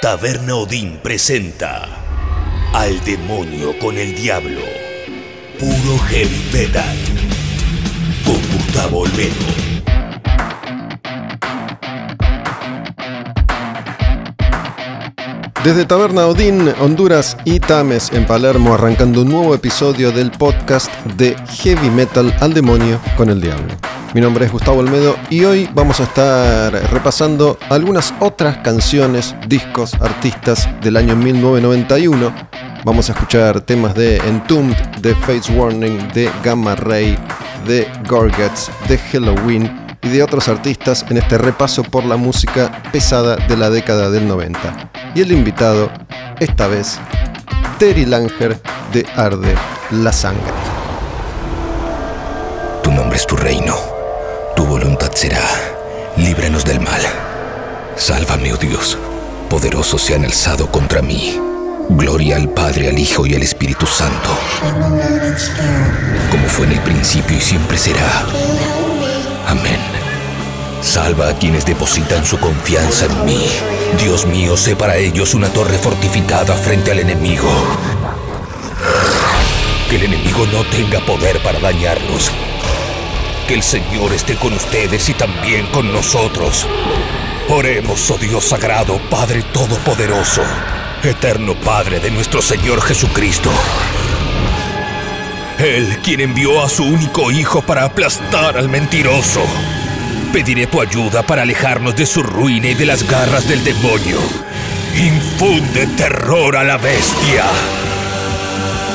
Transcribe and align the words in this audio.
Taberna 0.00 0.54
Odín 0.54 0.98
presenta 1.02 1.86
Al 2.72 3.04
demonio 3.04 3.78
con 3.78 3.98
el 3.98 4.14
diablo. 4.14 4.62
Puro 5.58 5.98
heavy 6.08 6.42
metal. 6.54 6.96
Con 8.24 8.36
Gustavo 8.50 9.00
Olmedo. 9.00 9.34
Desde 15.62 15.84
Taberna 15.84 16.28
Odín, 16.28 16.72
Honduras 16.80 17.36
y 17.44 17.60
Tames 17.60 18.10
en 18.12 18.26
Palermo, 18.26 18.72
arrancando 18.72 19.20
un 19.20 19.28
nuevo 19.28 19.54
episodio 19.54 20.12
del 20.12 20.30
podcast 20.30 20.90
de 21.18 21.36
Heavy 21.62 21.90
Metal 21.90 22.34
al 22.40 22.54
Demonio 22.54 22.98
con 23.18 23.28
el 23.28 23.42
Diablo. 23.42 23.89
Mi 24.12 24.20
nombre 24.20 24.44
es 24.44 24.50
Gustavo 24.50 24.80
Olmedo 24.80 25.16
y 25.30 25.44
hoy 25.44 25.70
vamos 25.72 26.00
a 26.00 26.02
estar 26.02 26.72
repasando 26.90 27.56
algunas 27.68 28.12
otras 28.18 28.56
canciones, 28.58 29.36
discos, 29.46 29.94
artistas 29.94 30.68
del 30.80 30.96
año 30.96 31.14
1991. 31.14 32.34
Vamos 32.84 33.08
a 33.08 33.12
escuchar 33.12 33.60
temas 33.60 33.94
de 33.94 34.16
Entombed, 34.16 34.76
de 35.00 35.14
Face 35.14 35.52
Warning, 35.52 36.08
de 36.12 36.28
Gamma 36.42 36.74
Ray, 36.74 37.16
de 37.68 37.86
Gorguts, 38.08 38.68
de 38.88 38.98
Halloween 38.98 39.96
y 40.02 40.08
de 40.08 40.24
otros 40.24 40.48
artistas 40.48 41.06
en 41.08 41.18
este 41.18 41.38
repaso 41.38 41.84
por 41.84 42.04
la 42.04 42.16
música 42.16 42.82
pesada 42.90 43.36
de 43.36 43.56
la 43.56 43.70
década 43.70 44.10
del 44.10 44.26
90 44.26 44.90
y 45.14 45.20
el 45.20 45.30
invitado, 45.30 45.88
esta 46.40 46.66
vez, 46.66 46.98
Terry 47.78 48.06
Langer 48.06 48.60
de 48.92 49.06
Arde 49.14 49.54
la 49.92 50.12
Sangre. 50.12 50.52
Tu 52.82 52.90
nombre 52.90 53.16
es 53.16 53.26
tu 53.26 53.36
reino, 53.36 53.76
tu 54.60 54.66
voluntad 54.66 55.10
será, 55.14 55.40
líbranos 56.18 56.66
del 56.66 56.80
mal. 56.80 57.00
Sálvame, 57.96 58.52
oh 58.52 58.58
Dios, 58.58 58.98
poderosos 59.48 60.02
se 60.02 60.14
han 60.14 60.26
alzado 60.26 60.70
contra 60.70 61.00
mí. 61.00 61.40
Gloria 61.88 62.36
al 62.36 62.50
Padre, 62.50 62.90
al 62.90 62.98
Hijo 62.98 63.24
y 63.24 63.34
al 63.34 63.42
Espíritu 63.42 63.86
Santo, 63.86 64.28
como 66.30 66.46
fue 66.46 66.66
en 66.66 66.72
el 66.72 66.80
principio 66.80 67.38
y 67.38 67.40
siempre 67.40 67.78
será. 67.78 68.26
Amén. 69.46 69.80
Salva 70.82 71.30
a 71.30 71.38
quienes 71.38 71.64
depositan 71.64 72.26
su 72.26 72.38
confianza 72.38 73.06
en 73.06 73.24
mí. 73.24 73.46
Dios 73.98 74.26
mío, 74.26 74.58
sé 74.58 74.76
para 74.76 74.98
ellos 74.98 75.32
una 75.32 75.48
torre 75.48 75.78
fortificada 75.78 76.54
frente 76.54 76.90
al 76.90 76.98
enemigo. 76.98 77.48
Que 79.88 79.96
el 79.96 80.02
enemigo 80.02 80.44
no 80.52 80.64
tenga 80.64 81.00
poder 81.06 81.42
para 81.42 81.58
dañarnos. 81.60 82.30
Que 83.50 83.56
el 83.56 83.64
Señor 83.64 84.12
esté 84.12 84.36
con 84.36 84.52
ustedes 84.52 85.08
y 85.08 85.14
también 85.14 85.66
con 85.72 85.92
nosotros. 85.92 86.68
Oremos, 87.48 88.08
oh 88.12 88.16
Dios 88.16 88.44
sagrado, 88.44 89.00
Padre 89.10 89.42
Todopoderoso, 89.42 90.42
eterno 91.02 91.56
Padre 91.56 91.98
de 91.98 92.12
nuestro 92.12 92.42
Señor 92.42 92.80
Jesucristo. 92.80 93.50
Él 95.58 95.98
quien 96.04 96.20
envió 96.20 96.62
a 96.62 96.68
su 96.68 96.84
único 96.84 97.32
Hijo 97.32 97.60
para 97.60 97.82
aplastar 97.82 98.56
al 98.56 98.68
mentiroso. 98.68 99.42
Pediré 100.32 100.68
tu 100.68 100.80
ayuda 100.80 101.24
para 101.24 101.42
alejarnos 101.42 101.96
de 101.96 102.06
su 102.06 102.22
ruina 102.22 102.68
y 102.68 102.74
de 102.74 102.86
las 102.86 103.02
garras 103.02 103.48
del 103.48 103.64
demonio. 103.64 104.20
Infunde 104.94 105.88
terror 105.96 106.56
a 106.56 106.62
la 106.62 106.76
bestia. 106.76 107.46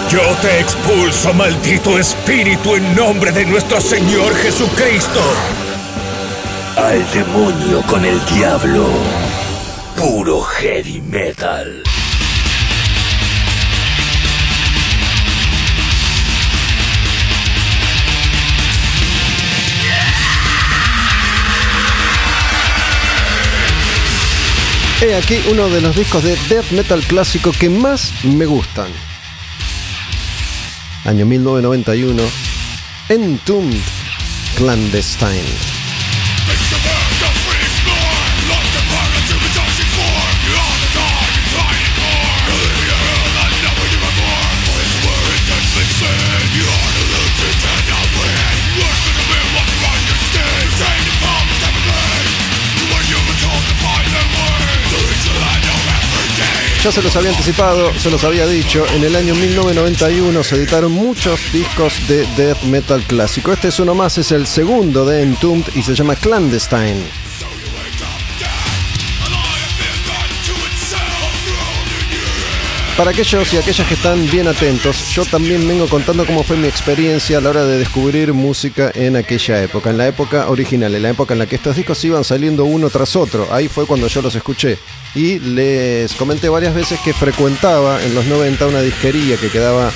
Yo 0.09 0.21
te 0.39 0.59
expulso, 0.59 1.33
maldito 1.33 1.97
espíritu, 1.97 2.75
en 2.75 2.95
nombre 2.95 3.31
de 3.31 3.43
nuestro 3.43 3.81
Señor 3.81 4.35
Jesucristo. 4.35 5.19
Al 6.77 7.11
demonio 7.11 7.81
con 7.87 8.05
el 8.05 8.23
diablo. 8.25 8.87
Puro 9.97 10.41
heavy 10.41 11.01
metal. 11.01 11.81
He 25.01 25.15
aquí 25.15 25.41
uno 25.51 25.67
de 25.69 25.81
los 25.81 25.95
discos 25.95 26.23
de 26.23 26.37
death 26.47 26.71
metal 26.71 27.01
clásico 27.01 27.51
que 27.51 27.69
más 27.69 28.13
me 28.23 28.45
gustan. 28.45 29.14
Año 31.05 31.25
1991. 31.25 32.23
Entombed 33.09 33.79
Clandestine. 34.57 35.74
Ya 56.85 56.91
se 56.91 57.01
los 57.01 57.15
había 57.15 57.31
anticipado, 57.31 57.91
se 57.97 58.11
los 58.11 58.23
había 58.25 58.45
dicho, 58.45 58.85
en 58.93 59.03
el 59.03 59.15
año 59.15 59.33
1991 59.33 60.43
se 60.43 60.55
editaron 60.55 60.91
muchos 60.91 61.51
discos 61.51 61.95
de 62.07 62.27
death 62.37 62.61
metal 62.61 63.01
clásico. 63.07 63.51
Este 63.51 63.69
es 63.69 63.79
uno 63.79 63.95
más, 63.95 64.19
es 64.19 64.31
el 64.31 64.45
segundo 64.45 65.03
de 65.03 65.23
Entombed 65.23 65.65
y 65.73 65.81
se 65.81 65.95
llama 65.95 66.15
Clandestine. 66.15 67.24
Para 72.97 73.11
aquellos 73.11 73.53
y 73.53 73.57
aquellas 73.57 73.85
que 73.89 73.93
están 73.95 74.31
bien 74.31 74.47
atentos, 74.47 75.13
yo 75.13 75.25
también 75.25 75.67
vengo 75.67 75.85
contando 75.89 76.25
cómo 76.25 76.43
fue 76.43 76.55
mi 76.55 76.69
experiencia 76.69 77.39
a 77.39 77.41
la 77.41 77.49
hora 77.49 77.65
de 77.65 77.77
descubrir 77.77 78.31
música 78.31 78.89
en 78.95 79.17
aquella 79.17 79.61
época, 79.61 79.89
en 79.89 79.97
la 79.97 80.07
época 80.07 80.49
original, 80.49 80.95
en 80.95 81.03
la 81.03 81.09
época 81.09 81.33
en 81.33 81.39
la 81.39 81.45
que 81.45 81.57
estos 81.57 81.75
discos 81.75 82.01
iban 82.05 82.23
saliendo 82.23 82.63
uno 82.63 82.89
tras 82.89 83.17
otro. 83.17 83.49
Ahí 83.51 83.67
fue 83.67 83.85
cuando 83.85 84.07
yo 84.07 84.21
los 84.21 84.33
escuché 84.33 84.77
y 85.13 85.39
les 85.39 86.13
comenté 86.13 86.47
varias 86.47 86.73
veces 86.73 86.97
que 87.01 87.11
frecuentaba 87.11 88.01
en 88.01 88.15
los 88.15 88.27
90 88.27 88.65
una 88.65 88.79
disquería 88.79 89.35
que 89.35 89.49
quedaba 89.49 89.91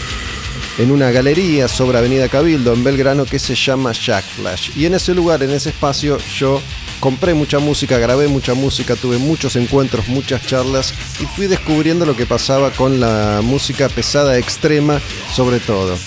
en 0.77 0.91
una 0.91 1.11
galería 1.11 1.67
sobre 1.67 1.97
Avenida 1.97 2.29
Cabildo 2.29 2.73
en 2.73 2.83
Belgrano 2.83 3.25
que 3.25 3.39
se 3.39 3.55
llama 3.55 3.91
Jack 3.91 4.23
Flash. 4.23 4.71
Y 4.75 4.85
en 4.85 4.93
ese 4.93 5.13
lugar, 5.13 5.43
en 5.43 5.51
ese 5.51 5.69
espacio, 5.69 6.17
yo 6.37 6.61
compré 6.99 7.33
mucha 7.33 7.59
música, 7.59 7.97
grabé 7.97 8.27
mucha 8.27 8.53
música, 8.53 8.95
tuve 8.95 9.17
muchos 9.17 9.55
encuentros, 9.55 10.07
muchas 10.07 10.45
charlas 10.45 10.93
y 11.19 11.25
fui 11.25 11.47
descubriendo 11.47 12.05
lo 12.05 12.15
que 12.15 12.25
pasaba 12.25 12.71
con 12.71 12.99
la 12.99 13.41
música 13.43 13.89
pesada 13.89 14.37
extrema 14.37 14.99
sobre 15.33 15.59
todo. 15.59 15.97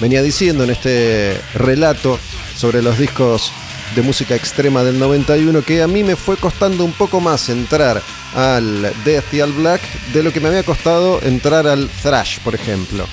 Venía 0.00 0.22
diciendo 0.22 0.64
en 0.64 0.70
este 0.70 1.40
relato 1.54 2.18
sobre 2.56 2.82
los 2.82 2.98
discos 2.98 3.52
de 3.94 4.02
música 4.02 4.34
extrema 4.34 4.82
del 4.82 4.98
91 4.98 5.62
que 5.62 5.82
a 5.82 5.86
mí 5.86 6.02
me 6.02 6.16
fue 6.16 6.36
costando 6.36 6.84
un 6.84 6.92
poco 6.92 7.20
más 7.20 7.48
entrar 7.48 8.02
al 8.34 8.92
death 9.04 9.32
y 9.32 9.40
al 9.40 9.52
black 9.52 9.80
de 10.12 10.22
lo 10.22 10.32
que 10.32 10.40
me 10.40 10.48
había 10.48 10.64
costado 10.64 11.20
entrar 11.22 11.66
al 11.66 11.88
thrash, 12.02 12.40
por 12.40 12.54
ejemplo. 12.54 13.06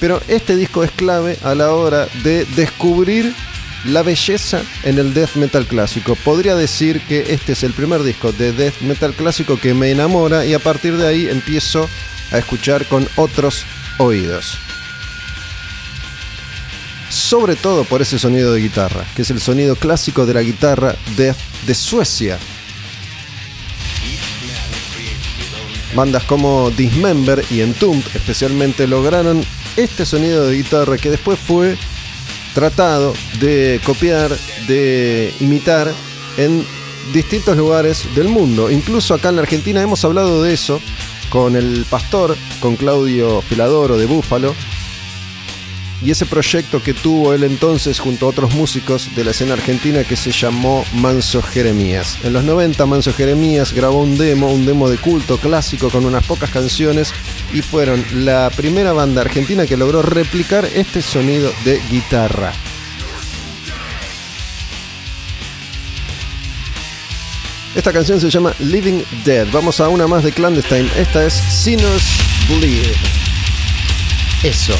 Pero 0.00 0.20
este 0.28 0.56
disco 0.56 0.84
es 0.84 0.90
clave 0.90 1.38
a 1.42 1.54
la 1.54 1.72
hora 1.72 2.06
de 2.22 2.44
descubrir 2.56 3.34
la 3.84 4.02
belleza 4.02 4.60
en 4.82 4.98
el 4.98 5.14
death 5.14 5.36
metal 5.36 5.66
clásico. 5.66 6.16
Podría 6.16 6.54
decir 6.54 7.00
que 7.02 7.32
este 7.32 7.52
es 7.52 7.62
el 7.62 7.72
primer 7.72 8.02
disco 8.02 8.32
de 8.32 8.52
death 8.52 8.80
metal 8.80 9.14
clásico 9.14 9.58
que 9.58 9.74
me 9.74 9.90
enamora 9.90 10.44
y 10.44 10.54
a 10.54 10.58
partir 10.58 10.96
de 10.96 11.06
ahí 11.06 11.28
empiezo 11.28 11.88
a 12.32 12.38
escuchar 12.38 12.84
con 12.86 13.08
otros 13.16 13.64
oídos 13.98 14.58
sobre 17.16 17.56
todo 17.56 17.84
por 17.84 18.02
ese 18.02 18.18
sonido 18.18 18.52
de 18.52 18.60
guitarra, 18.60 19.04
que 19.14 19.22
es 19.22 19.30
el 19.30 19.40
sonido 19.40 19.76
clásico 19.76 20.26
de 20.26 20.34
la 20.34 20.42
guitarra 20.42 20.94
de, 21.16 21.34
de 21.66 21.74
Suecia. 21.74 22.38
Bandas 25.94 26.24
como 26.24 26.70
Dismember 26.70 27.42
y 27.50 27.62
Entombed 27.62 28.04
especialmente 28.14 28.86
lograron 28.86 29.44
este 29.76 30.06
sonido 30.06 30.46
de 30.46 30.56
guitarra 30.56 30.96
que 30.96 31.10
después 31.10 31.38
fue 31.38 31.76
tratado 32.54 33.12
de 33.40 33.80
copiar, 33.84 34.30
de 34.66 35.34
imitar 35.40 35.92
en 36.38 36.64
distintos 37.12 37.56
lugares 37.56 38.04
del 38.14 38.28
mundo. 38.28 38.70
Incluso 38.70 39.14
acá 39.14 39.28
en 39.28 39.36
la 39.36 39.42
Argentina 39.42 39.82
hemos 39.82 40.04
hablado 40.04 40.42
de 40.42 40.54
eso 40.54 40.80
con 41.28 41.56
el 41.56 41.84
pastor, 41.88 42.36
con 42.60 42.76
Claudio 42.76 43.42
Filadoro 43.42 43.98
de 43.98 44.06
Búfalo, 44.06 44.54
y 46.02 46.10
ese 46.10 46.26
proyecto 46.26 46.82
que 46.82 46.94
tuvo 46.94 47.32
él 47.32 47.44
entonces 47.44 47.98
junto 47.98 48.26
a 48.26 48.28
otros 48.28 48.54
músicos 48.54 49.14
de 49.14 49.24
la 49.24 49.30
escena 49.30 49.54
argentina 49.54 50.04
que 50.04 50.16
se 50.16 50.30
llamó 50.30 50.84
Manso 50.94 51.42
Jeremías. 51.42 52.18
En 52.22 52.32
los 52.32 52.44
90 52.44 52.84
Manso 52.86 53.12
Jeremías 53.12 53.72
grabó 53.72 54.02
un 54.02 54.18
demo, 54.18 54.52
un 54.52 54.66
demo 54.66 54.88
de 54.88 54.98
culto 54.98 55.38
clásico 55.38 55.88
con 55.88 56.04
unas 56.04 56.24
pocas 56.26 56.50
canciones 56.50 57.12
y 57.52 57.62
fueron 57.62 58.04
la 58.24 58.50
primera 58.54 58.92
banda 58.92 59.22
argentina 59.22 59.66
que 59.66 59.76
logró 59.76 60.02
replicar 60.02 60.64
este 60.74 61.02
sonido 61.02 61.50
de 61.64 61.80
guitarra. 61.90 62.52
Esta 67.74 67.92
canción 67.92 68.18
se 68.18 68.30
llama 68.30 68.54
Living 68.58 69.02
Dead. 69.22 69.46
Vamos 69.52 69.80
a 69.80 69.90
una 69.90 70.06
más 70.06 70.24
de 70.24 70.32
Clandestine. 70.32 70.88
Esta 70.96 71.26
es 71.26 71.34
Sinners 71.34 72.04
Bleed. 72.48 72.94
Eso. 74.42 74.72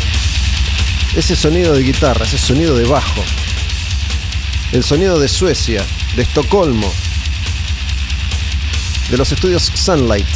Ese 1.16 1.34
sonido 1.34 1.72
de 1.72 1.82
guitarra, 1.82 2.26
ese 2.26 2.36
sonido 2.36 2.76
de 2.76 2.84
bajo. 2.84 3.24
El 4.70 4.84
sonido 4.84 5.18
de 5.18 5.28
Suecia, 5.28 5.82
de 6.14 6.20
Estocolmo, 6.20 6.92
de 9.10 9.16
los 9.16 9.32
estudios 9.32 9.72
Sunlight. 9.74 10.26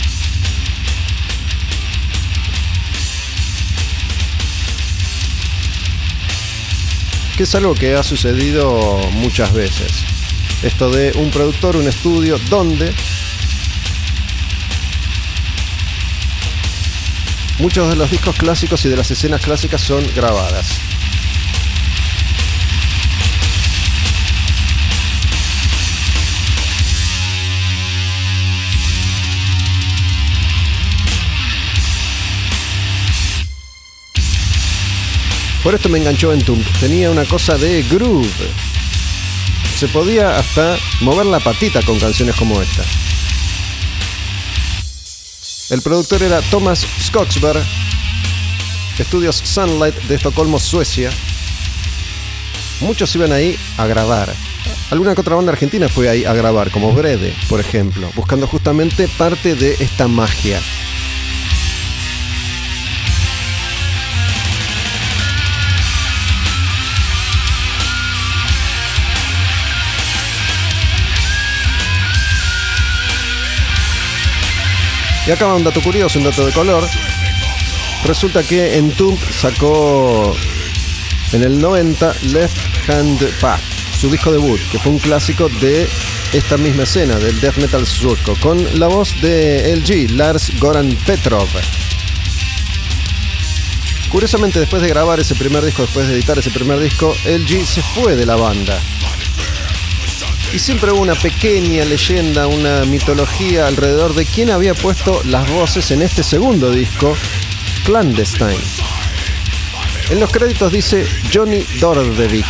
Que 7.36 7.42
es 7.42 7.54
algo 7.54 7.74
que 7.74 7.94
ha 7.94 8.02
sucedido 8.02 8.98
muchas 9.12 9.52
veces. 9.52 9.92
Esto 10.62 10.90
de 10.90 11.12
un 11.16 11.30
productor, 11.30 11.76
un 11.76 11.88
estudio, 11.88 12.38
donde 12.48 12.94
muchos 17.60 17.90
de 17.90 17.96
los 17.96 18.10
discos 18.10 18.34
clásicos 18.36 18.84
y 18.86 18.88
de 18.88 18.96
las 18.96 19.10
escenas 19.10 19.40
clásicas 19.42 19.80
son 19.82 20.04
grabadas. 20.14 20.80
Por 35.62 35.74
esto 35.74 35.90
me 35.90 35.98
enganchó 35.98 36.32
en 36.32 36.42
Tomb. 36.42 36.64
Tenía 36.80 37.10
una 37.10 37.26
cosa 37.26 37.58
de 37.58 37.82
groove. 37.82 38.26
Se 39.76 39.88
podía 39.88 40.38
hasta 40.38 40.78
mover 41.00 41.26
la 41.26 41.40
patita 41.40 41.82
con 41.82 41.98
canciones 41.98 42.34
como 42.34 42.60
esta. 42.62 42.82
El 45.70 45.82
productor 45.82 46.20
era 46.24 46.40
Thomas 46.50 46.84
Skogsberg, 47.00 47.62
estudios 48.98 49.36
Sunlight 49.36 49.94
de 50.08 50.16
Estocolmo, 50.16 50.58
Suecia. 50.58 51.10
Muchos 52.80 53.14
iban 53.14 53.30
ahí 53.30 53.56
a 53.78 53.86
grabar. 53.86 54.34
Alguna 54.90 55.14
que 55.14 55.20
otra 55.20 55.36
banda 55.36 55.52
argentina 55.52 55.88
fue 55.88 56.08
ahí 56.08 56.24
a 56.24 56.34
grabar, 56.34 56.72
como 56.72 56.92
Brede, 56.92 57.36
por 57.48 57.60
ejemplo, 57.60 58.10
buscando 58.16 58.48
justamente 58.48 59.06
parte 59.16 59.54
de 59.54 59.74
esta 59.74 60.08
magia. 60.08 60.60
Y 75.26 75.30
acá 75.30 75.46
va 75.46 75.54
un 75.54 75.64
dato 75.64 75.82
curioso, 75.82 76.18
un 76.18 76.24
dato 76.24 76.44
de 76.46 76.52
color. 76.52 76.84
Resulta 78.04 78.42
que 78.42 78.76
Entomb 78.78 79.18
sacó 79.30 80.34
en 81.32 81.42
el 81.42 81.60
90 81.60 82.14
Left 82.32 82.88
Hand 82.88 83.40
Path, 83.40 83.60
su 84.00 84.10
disco 84.10 84.32
debut, 84.32 84.58
que 84.72 84.78
fue 84.78 84.92
un 84.92 84.98
clásico 84.98 85.48
de 85.60 85.88
esta 86.32 86.56
misma 86.56 86.84
escena, 86.84 87.16
del 87.16 87.40
death 87.40 87.56
metal 87.56 87.86
sueco, 87.86 88.34
con 88.40 88.78
la 88.78 88.86
voz 88.86 89.20
de 89.20 89.76
LG, 89.76 90.12
Lars 90.12 90.58
Goran 90.58 90.96
Petrov. 91.04 91.48
Curiosamente, 94.10 94.58
después 94.58 94.82
de 94.82 94.88
grabar 94.88 95.20
ese 95.20 95.34
primer 95.34 95.64
disco, 95.64 95.82
después 95.82 96.08
de 96.08 96.14
editar 96.14 96.38
ese 96.38 96.50
primer 96.50 96.80
disco, 96.80 97.14
LG 97.24 97.66
se 97.66 97.82
fue 97.82 98.16
de 98.16 98.26
la 98.26 98.36
banda. 98.36 98.80
Y 100.52 100.58
siempre 100.58 100.90
hubo 100.90 101.00
una 101.00 101.14
pequeña 101.14 101.84
leyenda, 101.84 102.48
una 102.48 102.84
mitología 102.84 103.68
alrededor 103.68 104.14
de 104.14 104.26
quién 104.26 104.50
había 104.50 104.74
puesto 104.74 105.22
las 105.24 105.48
voces 105.48 105.92
en 105.92 106.02
este 106.02 106.24
segundo 106.24 106.72
disco, 106.72 107.16
Clandestine. 107.84 108.58
En 110.10 110.18
los 110.18 110.30
créditos 110.32 110.72
dice 110.72 111.06
Johnny 111.32 111.64
Dordevik, 111.78 112.46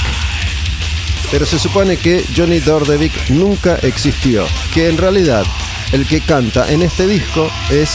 pero 1.30 1.44
se 1.44 1.58
supone 1.58 1.98
que 1.98 2.24
Johnny 2.34 2.58
Dordevik 2.58 3.28
nunca 3.28 3.76
existió, 3.82 4.46
que 4.72 4.88
en 4.88 4.96
realidad 4.96 5.44
el 5.92 6.06
que 6.06 6.22
canta 6.22 6.72
en 6.72 6.80
este 6.80 7.06
disco 7.06 7.50
es 7.70 7.90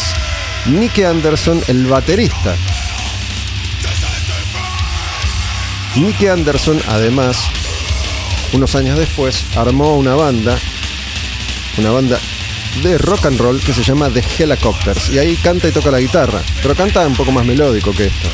Nicky 0.67 1.03
Anderson, 1.03 1.63
el 1.67 1.87
baterista. 1.87 2.55
Nicky 5.95 6.27
Anderson, 6.27 6.79
además, 6.89 7.37
unos 8.53 8.75
años 8.75 8.97
después, 8.97 9.43
armó 9.55 9.95
una 9.97 10.15
banda, 10.15 10.57
una 11.77 11.91
banda 11.91 12.19
de 12.83 12.97
rock 12.97 13.25
and 13.27 13.39
roll 13.39 13.59
que 13.59 13.73
se 13.73 13.83
llama 13.83 14.09
The 14.09 14.23
Helicopters. 14.37 15.09
Y 15.09 15.19
ahí 15.19 15.35
canta 15.37 15.67
y 15.67 15.71
toca 15.71 15.91
la 15.91 15.99
guitarra, 15.99 16.41
pero 16.61 16.75
canta 16.75 17.05
un 17.05 17.15
poco 17.15 17.31
más 17.31 17.45
melódico 17.45 17.91
que 17.91 18.07
esto. 18.07 18.29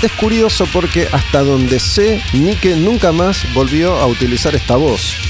Es 0.00 0.12
curioso 0.12 0.64
porque 0.72 1.08
hasta 1.10 1.42
donde 1.42 1.80
sé, 1.80 2.22
Nike 2.32 2.76
nunca 2.76 3.10
más 3.10 3.52
volvió 3.52 3.96
a 3.96 4.06
utilizar 4.06 4.54
esta 4.54 4.76
voz. 4.76 5.27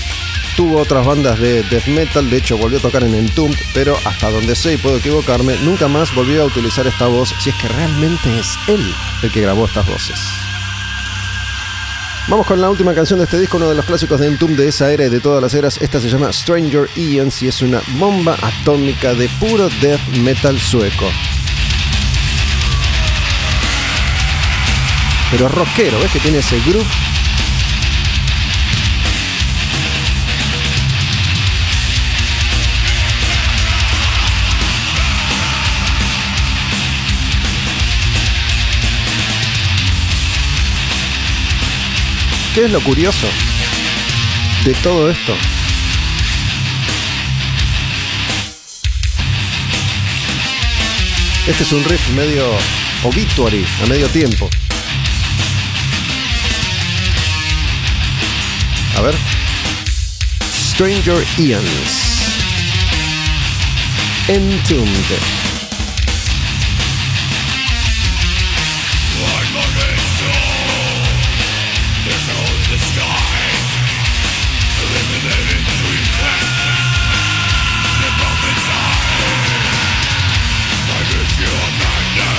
Tuvo 0.58 0.80
otras 0.80 1.06
bandas 1.06 1.38
de 1.38 1.62
death 1.62 1.86
metal, 1.86 2.28
de 2.28 2.38
hecho 2.38 2.58
volvió 2.58 2.78
a 2.78 2.82
tocar 2.82 3.04
en 3.04 3.14
Entombed, 3.14 3.56
pero 3.72 3.96
hasta 4.04 4.28
donde 4.28 4.56
sé 4.56 4.74
y 4.74 4.76
puedo 4.76 4.96
equivocarme, 4.96 5.56
nunca 5.58 5.86
más 5.86 6.12
volvió 6.12 6.42
a 6.42 6.46
utilizar 6.46 6.84
esta 6.84 7.06
voz, 7.06 7.32
si 7.38 7.50
es 7.50 7.56
que 7.62 7.68
realmente 7.68 8.36
es 8.36 8.58
él 8.66 8.92
el 9.22 9.30
que 9.30 9.40
grabó 9.40 9.66
estas 9.66 9.86
voces. 9.86 10.18
Vamos 12.26 12.44
con 12.44 12.60
la 12.60 12.68
última 12.70 12.92
canción 12.92 13.20
de 13.20 13.26
este 13.26 13.38
disco, 13.38 13.58
uno 13.58 13.68
de 13.68 13.76
los 13.76 13.84
clásicos 13.84 14.18
de 14.18 14.26
Entombed 14.26 14.56
de 14.56 14.66
esa 14.66 14.92
era 14.92 15.04
y 15.04 15.10
de 15.10 15.20
todas 15.20 15.40
las 15.40 15.54
eras. 15.54 15.78
Esta 15.80 16.00
se 16.00 16.08
llama 16.08 16.32
Stranger 16.32 16.90
Ians 16.96 17.40
y 17.40 17.46
es 17.46 17.62
una 17.62 17.80
bomba 17.96 18.36
atómica 18.42 19.14
de 19.14 19.28
puro 19.38 19.68
death 19.80 20.04
metal 20.24 20.58
sueco. 20.58 21.08
Pero 25.30 25.48
rockero, 25.48 26.00
¿ves 26.00 26.10
que 26.10 26.18
tiene 26.18 26.38
ese 26.38 26.58
groove? 26.66 27.07
¿Qué 42.54 42.64
es 42.64 42.70
lo 42.70 42.80
curioso 42.80 43.26
de 44.64 44.74
todo 44.74 45.10
esto? 45.10 45.34
Este 51.46 51.62
es 51.62 51.72
un 51.72 51.84
riff 51.84 52.08
medio 52.10 52.46
obituary, 53.04 53.64
a 53.82 53.86
medio 53.86 54.08
tiempo. 54.08 54.50
A 58.96 59.00
ver. 59.00 59.14
Stranger 60.72 61.24
Ians. 61.38 62.08
Entombed. 64.28 65.37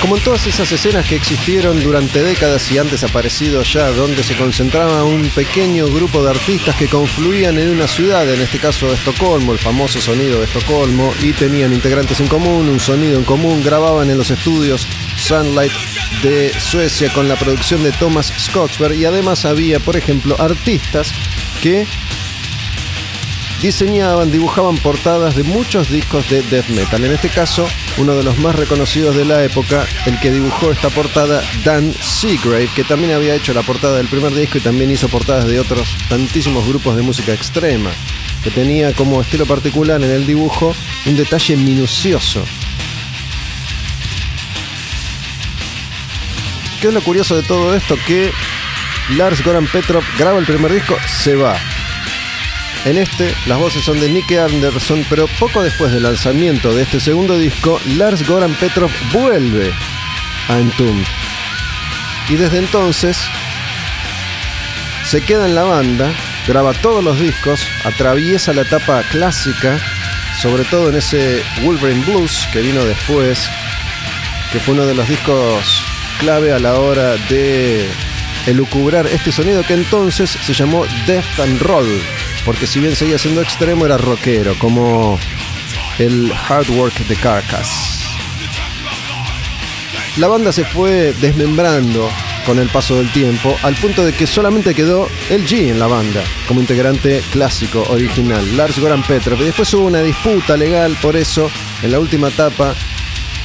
Como 0.00 0.16
en 0.16 0.24
todas 0.24 0.46
esas 0.46 0.72
escenas 0.72 1.06
que 1.06 1.16
existieron 1.16 1.82
durante 1.82 2.22
décadas 2.22 2.72
y 2.72 2.78
han 2.78 2.88
desaparecido 2.88 3.62
ya, 3.62 3.90
donde 3.90 4.22
se 4.22 4.34
concentraba 4.34 5.04
un 5.04 5.28
pequeño 5.28 5.88
grupo 5.88 6.22
de 6.22 6.30
artistas 6.30 6.74
que 6.76 6.88
confluían 6.88 7.58
en 7.58 7.68
una 7.68 7.86
ciudad, 7.86 8.26
en 8.32 8.40
este 8.40 8.58
caso 8.58 8.90
Estocolmo, 8.90 9.52
el 9.52 9.58
famoso 9.58 10.00
sonido 10.00 10.38
de 10.38 10.46
Estocolmo, 10.46 11.12
y 11.22 11.34
tenían 11.34 11.74
integrantes 11.74 12.18
en 12.20 12.28
común, 12.28 12.70
un 12.70 12.80
sonido 12.80 13.18
en 13.18 13.24
común, 13.24 13.62
grababan 13.62 14.08
en 14.08 14.16
los 14.16 14.30
estudios 14.30 14.86
Sunlight 15.18 15.72
de 16.22 16.50
Suecia 16.58 17.12
con 17.12 17.28
la 17.28 17.36
producción 17.36 17.82
de 17.82 17.92
Thomas 17.92 18.32
Skogsberg 18.38 18.94
y 18.94 19.04
además 19.04 19.44
había, 19.44 19.80
por 19.80 19.96
ejemplo, 19.96 20.34
artistas 20.38 21.12
que 21.62 21.86
diseñaban, 23.60 24.32
dibujaban 24.32 24.78
portadas 24.78 25.36
de 25.36 25.42
muchos 25.42 25.90
discos 25.90 26.28
de 26.30 26.42
death 26.42 26.68
metal. 26.68 27.04
En 27.04 27.12
este 27.12 27.28
caso, 27.28 27.68
uno 27.98 28.14
de 28.14 28.22
los 28.22 28.38
más 28.38 28.54
reconocidos 28.54 29.16
de 29.16 29.24
la 29.24 29.44
época, 29.44 29.86
el 30.06 30.18
que 30.20 30.30
dibujó 30.30 30.70
esta 30.70 30.88
portada, 30.88 31.42
Dan 31.64 31.92
Seagrave, 31.92 32.68
que 32.74 32.84
también 32.84 33.12
había 33.12 33.34
hecho 33.34 33.52
la 33.52 33.62
portada 33.62 33.96
del 33.96 34.08
primer 34.08 34.34
disco 34.34 34.58
y 34.58 34.60
también 34.60 34.90
hizo 34.90 35.08
portadas 35.08 35.46
de 35.46 35.60
otros 35.60 35.88
tantísimos 36.08 36.66
grupos 36.66 36.96
de 36.96 37.02
música 37.02 37.32
extrema, 37.32 37.90
que 38.42 38.50
tenía 38.50 38.92
como 38.92 39.20
estilo 39.20 39.46
particular 39.46 40.02
en 40.02 40.10
el 40.10 40.26
dibujo 40.26 40.74
un 41.06 41.16
detalle 41.16 41.56
minucioso. 41.56 42.44
¿Qué 46.80 46.88
es 46.88 46.94
lo 46.94 47.02
curioso 47.02 47.36
de 47.36 47.42
todo 47.42 47.74
esto? 47.74 47.96
Que 48.06 48.32
Lars 49.16 49.44
Goran 49.44 49.66
Petrov 49.66 50.02
graba 50.18 50.38
el 50.38 50.46
primer 50.46 50.72
disco, 50.72 50.96
se 51.22 51.36
va. 51.36 51.56
En 52.84 52.96
este, 52.96 53.34
las 53.46 53.58
voces 53.58 53.84
son 53.84 54.00
de 54.00 54.08
Nick 54.08 54.32
Anderson, 54.32 55.04
pero 55.10 55.26
poco 55.38 55.62
después 55.62 55.92
del 55.92 56.04
lanzamiento 56.04 56.74
de 56.74 56.82
este 56.82 56.98
segundo 56.98 57.36
disco, 57.36 57.78
Lars 57.96 58.26
Goran 58.26 58.54
Petrov 58.54 58.90
vuelve 59.12 59.70
a 60.48 60.58
Entombed. 60.58 61.06
Y 62.30 62.36
desde 62.36 62.58
entonces 62.58 63.18
se 65.04 65.20
queda 65.20 65.46
en 65.46 65.54
la 65.54 65.64
banda, 65.64 66.10
graba 66.46 66.72
todos 66.72 67.04
los 67.04 67.20
discos, 67.20 67.60
atraviesa 67.84 68.54
la 68.54 68.62
etapa 68.62 69.02
clásica, 69.10 69.78
sobre 70.40 70.64
todo 70.64 70.88
en 70.88 70.96
ese 70.96 71.42
Wolverine 71.62 72.04
Blues 72.06 72.48
que 72.50 72.62
vino 72.62 72.82
después, 72.84 73.46
que 74.52 74.60
fue 74.60 74.72
uno 74.72 74.86
de 74.86 74.94
los 74.94 75.06
discos 75.06 75.82
clave 76.18 76.52
a 76.52 76.58
la 76.58 76.74
hora 76.74 77.16
de 77.28 77.90
elucubrar 78.46 79.06
este 79.06 79.32
sonido 79.32 79.62
que 79.64 79.74
entonces 79.74 80.30
se 80.30 80.54
llamó 80.54 80.86
Death 81.06 81.40
and 81.40 81.60
Roll, 81.60 82.00
porque 82.44 82.66
si 82.66 82.80
bien 82.80 82.96
seguía 82.96 83.18
siendo 83.18 83.42
extremo 83.42 83.86
era 83.86 83.96
rockero, 83.96 84.54
como 84.58 85.18
el 85.98 86.32
hard 86.48 86.68
work 86.70 86.94
de 87.06 87.16
Carcass. 87.16 88.00
La 90.16 90.26
banda 90.26 90.52
se 90.52 90.64
fue 90.64 91.14
desmembrando 91.20 92.10
con 92.44 92.58
el 92.58 92.68
paso 92.68 92.96
del 92.96 93.12
tiempo, 93.12 93.56
al 93.62 93.74
punto 93.76 94.04
de 94.04 94.12
que 94.12 94.26
solamente 94.26 94.74
quedó 94.74 95.08
el 95.28 95.46
G 95.46 95.70
en 95.70 95.78
la 95.78 95.86
banda, 95.86 96.22
como 96.48 96.60
integrante 96.60 97.22
clásico 97.30 97.84
original, 97.90 98.56
Lars 98.56 98.78
Goran 98.78 99.02
Petrov. 99.02 99.40
Y 99.40 99.44
después 99.44 99.72
hubo 99.74 99.86
una 99.86 100.02
disputa 100.02 100.56
legal 100.56 100.96
por 101.00 101.16
eso, 101.16 101.50
en 101.82 101.92
la 101.92 102.00
última 102.00 102.28
etapa, 102.28 102.74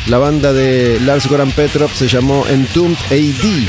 la 0.08 0.18
banda 0.18 0.54
de 0.54 1.00
Lars 1.02 1.28
Goran 1.28 1.52
Petrov 1.52 1.92
se 1.94 2.08
llamó 2.08 2.46
Entombed 2.48 2.98
AD. 3.12 3.68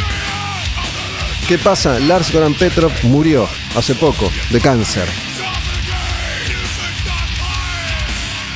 ¿Qué 1.49 1.59
pasa? 1.59 1.99
Lars 1.99 2.33
Goran 2.33 2.55
Petrov 2.55 2.93
murió 3.03 3.49
hace 3.77 3.95
poco 3.95 4.31
de 4.51 4.61
cáncer. 4.61 5.09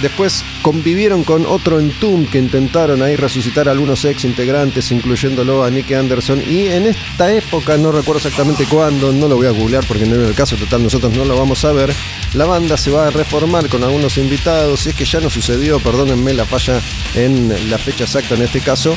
Después 0.02 0.42
convivieron 0.62 1.24
con 1.24 1.44
otro 1.44 1.78
Entombed 1.78 2.30
que 2.30 2.38
intentaron 2.38 3.02
ahí 3.02 3.16
resucitar 3.16 3.68
a 3.68 3.72
algunos 3.72 4.02
ex 4.06 4.24
integrantes, 4.24 4.90
incluyéndolo 4.92 5.62
a 5.62 5.70
Nick 5.70 5.92
Anderson. 5.92 6.40
Y 6.40 6.68
en 6.68 6.86
esta 6.86 7.30
época, 7.30 7.76
no 7.76 7.92
recuerdo 7.92 8.16
exactamente 8.16 8.64
cuándo, 8.64 9.12
no 9.12 9.28
lo 9.28 9.36
voy 9.36 9.46
a 9.46 9.50
googlear 9.50 9.84
porque 9.86 10.06
no 10.06 10.14
es 10.14 10.26
el 10.26 10.34
caso, 10.34 10.56
total, 10.56 10.82
nosotros 10.82 11.12
no 11.12 11.26
lo 11.26 11.36
vamos 11.36 11.66
a 11.66 11.72
ver. 11.72 11.92
La 12.32 12.46
banda 12.46 12.78
se 12.78 12.90
va 12.90 13.08
a 13.08 13.10
reformar 13.10 13.68
con 13.68 13.84
algunos 13.84 14.16
invitados. 14.16 14.80
Si 14.80 14.88
es 14.88 14.94
que 14.94 15.04
ya 15.04 15.20
no 15.20 15.28
sucedió, 15.28 15.78
perdónenme 15.80 16.32
la 16.32 16.46
falla 16.46 16.80
en 17.14 17.70
la 17.70 17.76
fecha 17.76 18.04
exacta 18.04 18.36
en 18.36 18.42
este 18.42 18.60
caso. 18.60 18.96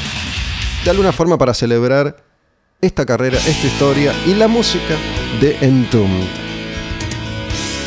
De 0.85 0.89
alguna 0.89 1.11
forma 1.11 1.37
para 1.37 1.53
celebrar 1.53 2.22
esta 2.83 3.05
carrera, 3.05 3.37
esta 3.37 3.65
historia 3.65 4.13
y 4.25 4.33
la 4.33 4.49
música 4.49 4.95
de 5.39 5.57
Entombed. 5.61 6.27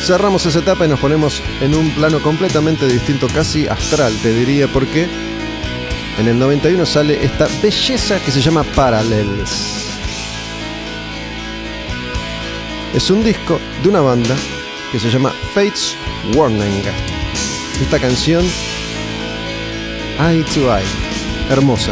Cerramos 0.03 0.45
esa 0.45 0.59
etapa 0.59 0.85
y 0.85 0.89
nos 0.89 0.99
ponemos 0.99 1.41
en 1.61 1.75
un 1.75 1.91
plano 1.91 2.19
completamente 2.21 2.87
distinto, 2.87 3.27
casi 3.27 3.67
astral, 3.67 4.13
te 4.23 4.33
diría, 4.33 4.67
porque 4.67 5.07
en 6.17 6.27
el 6.27 6.39
91 6.39 6.85
sale 6.85 7.23
esta 7.23 7.47
belleza 7.61 8.19
que 8.19 8.31
se 8.31 8.41
llama 8.41 8.63
Parallels. 8.63 9.85
Es 12.95 13.11
un 13.11 13.23
disco 13.23 13.59
de 13.83 13.89
una 13.89 14.01
banda 14.01 14.35
que 14.91 14.99
se 14.99 15.11
llama 15.11 15.31
Fates 15.53 15.95
Warning. 16.33 16.83
Esta 17.81 17.99
canción, 17.99 18.43
Eye 20.19 20.43
to 20.55 20.75
Eye, 20.75 20.87
hermosa. 21.51 21.91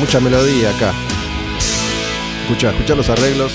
Mucha 0.00 0.18
melodía 0.18 0.70
acá. 0.70 0.92
Escucha, 2.44 2.72
escucha 2.72 2.94
los 2.94 3.08
arreglos. 3.08 3.52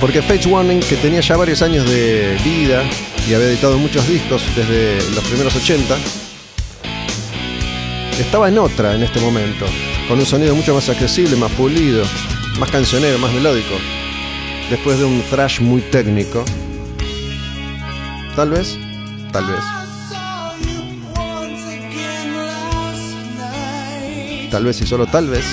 Porque 0.00 0.22
Fates 0.22 0.46
Warning, 0.46 0.78
que 0.78 0.94
tenía 0.94 1.20
ya 1.20 1.36
varios 1.36 1.60
años 1.60 1.90
de 1.90 2.38
vida 2.44 2.84
y 3.28 3.34
había 3.34 3.48
editado 3.48 3.76
muchos 3.78 4.06
discos 4.06 4.40
desde 4.54 4.98
los 5.12 5.24
primeros 5.24 5.56
80, 5.56 5.96
estaba 8.20 8.48
en 8.48 8.58
otra 8.58 8.94
en 8.94 9.02
este 9.02 9.20
momento, 9.20 9.66
con 10.06 10.20
un 10.20 10.24
sonido 10.24 10.54
mucho 10.54 10.72
más 10.72 10.88
accesible, 10.88 11.34
más 11.34 11.50
pulido, 11.50 12.04
más 12.60 12.70
cancionero, 12.70 13.18
más 13.18 13.32
melódico. 13.32 13.74
Después 14.70 14.96
de 14.96 15.04
un 15.04 15.20
thrash 15.22 15.60
muy 15.60 15.80
técnico. 15.80 16.44
Tal 18.36 18.50
vez, 18.50 18.78
tal 19.32 19.46
vez. 19.46 19.60
Tal 24.48 24.64
vez 24.64 24.80
y 24.80 24.86
solo 24.86 25.06
tal 25.06 25.26
vez 25.26 25.44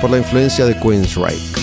por 0.00 0.10
la 0.10 0.18
influencia 0.18 0.64
de 0.66 0.74
Queensryche. 0.78 1.55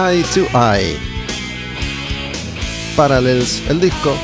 Eye 0.00 0.22
to 0.32 0.46
Eye. 0.56 0.96
Parallels, 2.96 3.60
el 3.68 3.80
disco. 3.80 4.14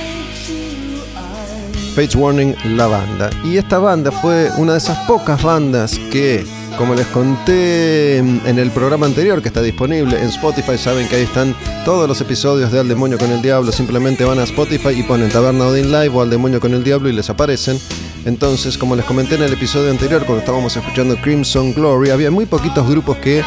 Fates 1.97 2.15
Warning, 2.15 2.55
la 2.77 2.87
banda. 2.87 3.29
Y 3.43 3.57
esta 3.57 3.81
banda 3.81 4.13
fue 4.13 4.53
una 4.57 4.75
de 4.75 4.79
esas 4.79 4.97
pocas 5.09 5.43
bandas 5.43 5.99
que, 6.13 6.47
como 6.79 6.95
les 6.95 7.09
conté 7.09 8.19
en 8.19 8.57
el 8.57 8.71
programa 8.71 9.07
anterior 9.07 9.43
que 9.43 9.49
está 9.49 9.63
disponible 9.63 10.17
en 10.17 10.29
Spotify, 10.29 10.79
saben 10.79 11.09
que 11.09 11.17
ahí 11.17 11.23
están 11.25 11.57
todos 11.85 12.07
los 12.07 12.21
episodios 12.21 12.71
de 12.71 12.79
Al 12.79 12.87
Demonio 12.87 13.19
con 13.19 13.33
el 13.33 13.43
Diablo. 13.43 13.73
Simplemente 13.73 14.25
van 14.25 14.39
a 14.39 14.45
Spotify 14.45 14.91
y 14.91 15.03
ponen 15.03 15.29
Taberna 15.29 15.67
Odin 15.67 15.91
Live 15.91 16.11
o 16.11 16.23
Al 16.23 16.31
Demonio 16.31 16.61
con 16.61 16.73
el 16.73 16.85
Diablo 16.85 17.09
y 17.09 17.15
les 17.15 17.31
aparecen. 17.31 17.81
Entonces, 18.25 18.79
como 18.79 18.95
les 18.95 19.05
comenté 19.05 19.35
en 19.35 19.43
el 19.43 19.53
episodio 19.53 19.91
anterior, 19.91 20.25
cuando 20.25 20.39
estábamos 20.39 20.77
escuchando 20.77 21.17
Crimson 21.17 21.75
Glory, 21.75 22.11
había 22.11 22.31
muy 22.31 22.47
poquitos 22.47 22.89
grupos 22.89 23.17
que 23.17 23.43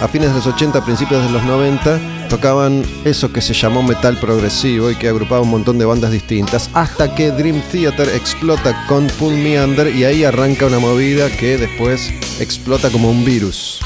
a 0.00 0.08
fines 0.08 0.30
de 0.30 0.36
los 0.36 0.46
80, 0.46 0.84
principios 0.84 1.22
de 1.24 1.30
los 1.30 1.42
90, 1.44 2.28
tocaban 2.28 2.84
eso 3.04 3.32
que 3.32 3.40
se 3.40 3.52
llamó 3.52 3.82
metal 3.82 4.16
progresivo 4.18 4.90
y 4.90 4.96
que 4.96 5.08
agrupaba 5.08 5.42
un 5.42 5.50
montón 5.50 5.78
de 5.78 5.84
bandas 5.84 6.10
distintas, 6.10 6.70
hasta 6.72 7.14
que 7.14 7.30
Dream 7.30 7.60
Theater 7.70 8.08
explota 8.08 8.86
con 8.86 9.06
Pull 9.18 9.34
Me 9.34 9.62
Under 9.62 9.94
y 9.94 10.04
ahí 10.04 10.24
arranca 10.24 10.66
una 10.66 10.78
movida 10.78 11.28
que 11.30 11.58
después 11.58 12.10
explota 12.40 12.90
como 12.90 13.10
un 13.10 13.24
virus. 13.24 13.80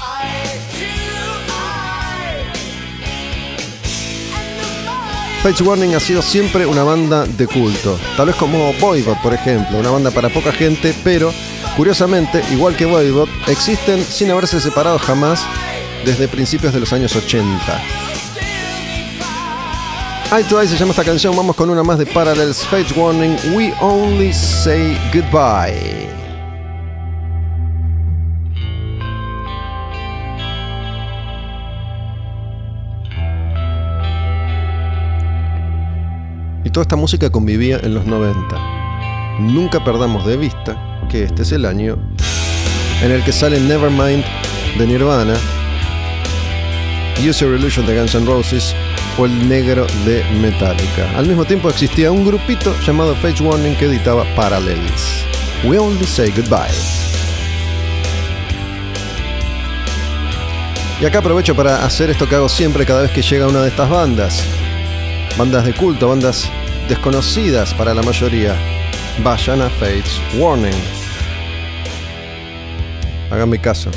Fates 5.42 5.60
Warning 5.60 5.94
ha 5.94 6.00
sido 6.00 6.22
siempre 6.22 6.64
una 6.64 6.84
banda 6.84 7.26
de 7.26 7.46
culto, 7.46 7.98
tal 8.16 8.28
vez 8.28 8.36
como 8.36 8.72
Voivod, 8.80 9.18
por 9.22 9.34
ejemplo, 9.34 9.78
una 9.78 9.90
banda 9.90 10.10
para 10.10 10.30
poca 10.30 10.52
gente, 10.52 10.94
pero 11.04 11.34
curiosamente, 11.76 12.42
igual 12.50 12.74
que 12.76 12.86
Voivod, 12.86 13.28
existen 13.46 14.02
sin 14.02 14.30
haberse 14.30 14.58
separado 14.58 14.98
jamás 14.98 15.44
desde 16.04 16.28
principios 16.28 16.72
de 16.72 16.80
los 16.80 16.92
años 16.92 17.14
80. 17.16 17.82
Eye 20.36 20.44
to 20.44 20.60
Eye 20.60 20.68
se 20.68 20.76
llama 20.76 20.90
esta 20.90 21.04
canción, 21.04 21.34
vamos 21.36 21.56
con 21.56 21.70
una 21.70 21.82
más 21.82 21.98
de 21.98 22.06
Parallels 22.06 22.66
Fates 22.66 22.96
Warning, 22.96 23.36
We 23.54 23.72
Only 23.80 24.32
Say 24.32 24.98
Goodbye. 25.12 26.08
Y 36.64 36.70
toda 36.70 36.82
esta 36.82 36.96
música 36.96 37.30
convivía 37.30 37.78
en 37.82 37.94
los 37.94 38.04
90. 38.06 39.40
Nunca 39.40 39.82
perdamos 39.82 40.26
de 40.26 40.36
vista 40.36 41.06
que 41.08 41.24
este 41.24 41.42
es 41.42 41.52
el 41.52 41.64
año 41.64 41.98
en 43.02 43.10
el 43.12 43.22
que 43.22 43.32
sale 43.32 43.60
Nevermind 43.60 44.24
de 44.78 44.86
Nirvana 44.86 45.34
User 47.22 47.48
Illusion 47.48 47.86
de 47.86 47.98
Guns 47.98 48.14
N' 48.14 48.26
Roses 48.26 48.74
o 49.18 49.26
El 49.26 49.48
Negro 49.48 49.86
de 50.04 50.24
Metallica. 50.40 51.10
Al 51.16 51.26
mismo 51.26 51.44
tiempo 51.44 51.68
existía 51.68 52.10
un 52.10 52.24
grupito 52.24 52.74
llamado 52.80 53.14
Page 53.16 53.42
Warning 53.42 53.76
que 53.76 53.86
editaba 53.86 54.24
Parallels. 54.34 55.24
We 55.64 55.78
Only 55.78 56.04
Say 56.04 56.30
Goodbye. 56.30 56.74
Y 61.00 61.06
acá 61.06 61.18
aprovecho 61.18 61.54
para 61.54 61.84
hacer 61.84 62.10
esto 62.10 62.28
que 62.28 62.36
hago 62.36 62.48
siempre 62.48 62.86
cada 62.86 63.02
vez 63.02 63.10
que 63.10 63.22
llega 63.22 63.48
una 63.48 63.62
de 63.62 63.68
estas 63.68 63.90
bandas. 63.90 64.44
Bandas 65.36 65.64
de 65.64 65.74
culto, 65.74 66.08
bandas 66.08 66.48
desconocidas 66.88 67.74
para 67.74 67.94
la 67.94 68.02
mayoría. 68.02 68.54
Vayan 69.22 69.62
a 69.62 69.70
Fates 69.70 70.20
Warning. 70.36 70.72
Háganme 73.30 73.60
caso. 73.60 73.90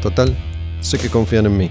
Total, 0.00 0.34
sé 0.80 0.98
que 0.98 1.08
confían 1.08 1.46
en 1.46 1.56
mí. 1.56 1.70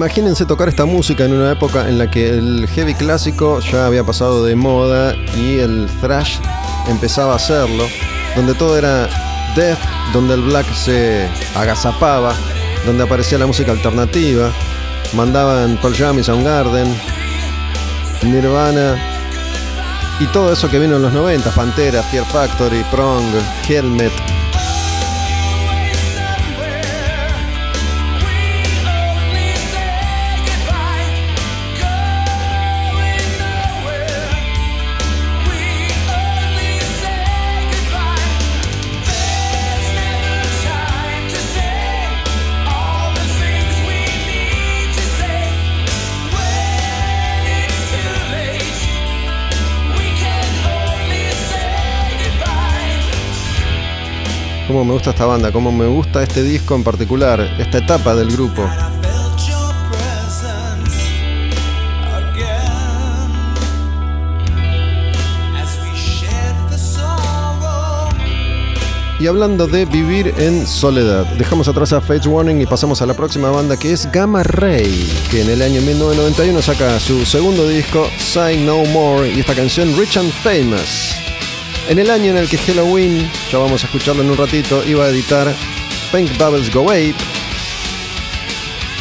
Imagínense 0.00 0.46
tocar 0.46 0.70
esta 0.70 0.86
música 0.86 1.26
en 1.26 1.34
una 1.34 1.52
época 1.52 1.86
en 1.86 1.98
la 1.98 2.10
que 2.10 2.30
el 2.30 2.66
heavy 2.68 2.94
clásico 2.94 3.60
ya 3.60 3.84
había 3.84 4.02
pasado 4.02 4.42
de 4.46 4.56
moda 4.56 5.14
y 5.36 5.58
el 5.58 5.90
thrash 6.00 6.38
empezaba 6.88 7.34
a 7.34 7.36
hacerlo, 7.36 7.84
donde 8.34 8.54
todo 8.54 8.78
era 8.78 9.10
death, 9.54 9.78
donde 10.14 10.32
el 10.32 10.40
black 10.40 10.64
se 10.72 11.28
agazapaba, 11.54 12.32
donde 12.86 13.02
aparecía 13.02 13.36
la 13.36 13.44
música 13.44 13.72
alternativa, 13.72 14.50
mandaban 15.12 15.76
Pearl 15.82 15.94
Jam 15.94 16.18
y 16.18 16.24
Soundgarden, 16.24 16.98
Nirvana 18.22 18.96
y 20.18 20.24
todo 20.28 20.50
eso 20.50 20.70
que 20.70 20.78
vino 20.78 20.96
en 20.96 21.02
los 21.02 21.12
90, 21.12 21.50
Pantera, 21.50 22.02
Fear 22.04 22.24
Factory, 22.24 22.82
Prong, 22.90 23.26
Helmet, 23.68 24.12
cómo 54.72 54.84
me 54.84 54.92
gusta 54.92 55.10
esta 55.10 55.26
banda, 55.26 55.50
cómo 55.50 55.72
me 55.72 55.86
gusta 55.86 56.22
este 56.22 56.44
disco 56.44 56.76
en 56.76 56.84
particular, 56.84 57.40
esta 57.58 57.78
etapa 57.78 58.14
del 58.14 58.30
grupo. 58.30 58.62
Y 69.18 69.26
hablando 69.26 69.66
de 69.66 69.84
vivir 69.84 70.32
en 70.38 70.66
soledad, 70.66 71.26
dejamos 71.36 71.66
atrás 71.66 71.92
a 71.92 72.00
Fates 72.00 72.26
Warning 72.26 72.62
y 72.62 72.66
pasamos 72.66 73.02
a 73.02 73.06
la 73.06 73.14
próxima 73.14 73.50
banda 73.50 73.76
que 73.76 73.92
es 73.92 74.10
Gamma 74.12 74.44
Ray, 74.44 75.12
que 75.30 75.42
en 75.42 75.50
el 75.50 75.62
año 75.62 75.82
1991 75.82 76.62
saca 76.62 76.98
su 77.00 77.26
segundo 77.26 77.68
disco, 77.68 78.06
Say 78.18 78.64
No 78.64 78.84
More, 78.84 79.28
y 79.30 79.40
esta 79.40 79.54
canción 79.54 79.94
Rich 79.98 80.16
and 80.16 80.32
Famous. 80.32 81.19
En 81.90 81.98
el 81.98 82.08
año 82.08 82.30
en 82.30 82.36
el 82.36 82.48
que 82.48 82.56
Halloween, 82.56 83.28
ya 83.50 83.58
vamos 83.58 83.82
a 83.82 83.86
escucharlo 83.86 84.22
en 84.22 84.30
un 84.30 84.36
ratito, 84.36 84.84
iba 84.86 85.06
a 85.06 85.08
editar 85.08 85.52
Pink 86.12 86.38
Bubbles 86.38 86.72
Go 86.72 86.84
Ape, 86.84 87.16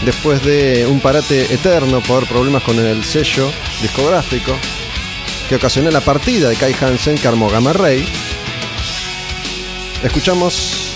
después 0.03 0.43
de 0.43 0.87
un 0.87 0.99
parate 0.99 1.53
eterno 1.53 2.01
por 2.01 2.25
problemas 2.25 2.63
con 2.63 2.79
el 2.79 3.03
sello 3.03 3.51
discográfico, 3.83 4.57
que 5.47 5.57
ocasionó 5.57 5.91
la 5.91 6.01
partida 6.01 6.49
de 6.49 6.55
Kai 6.55 6.75
Hansen, 6.81 7.15
que 7.15 7.27
armó 7.27 7.47
Gamma 7.47 7.73
escuchamos 10.03 10.95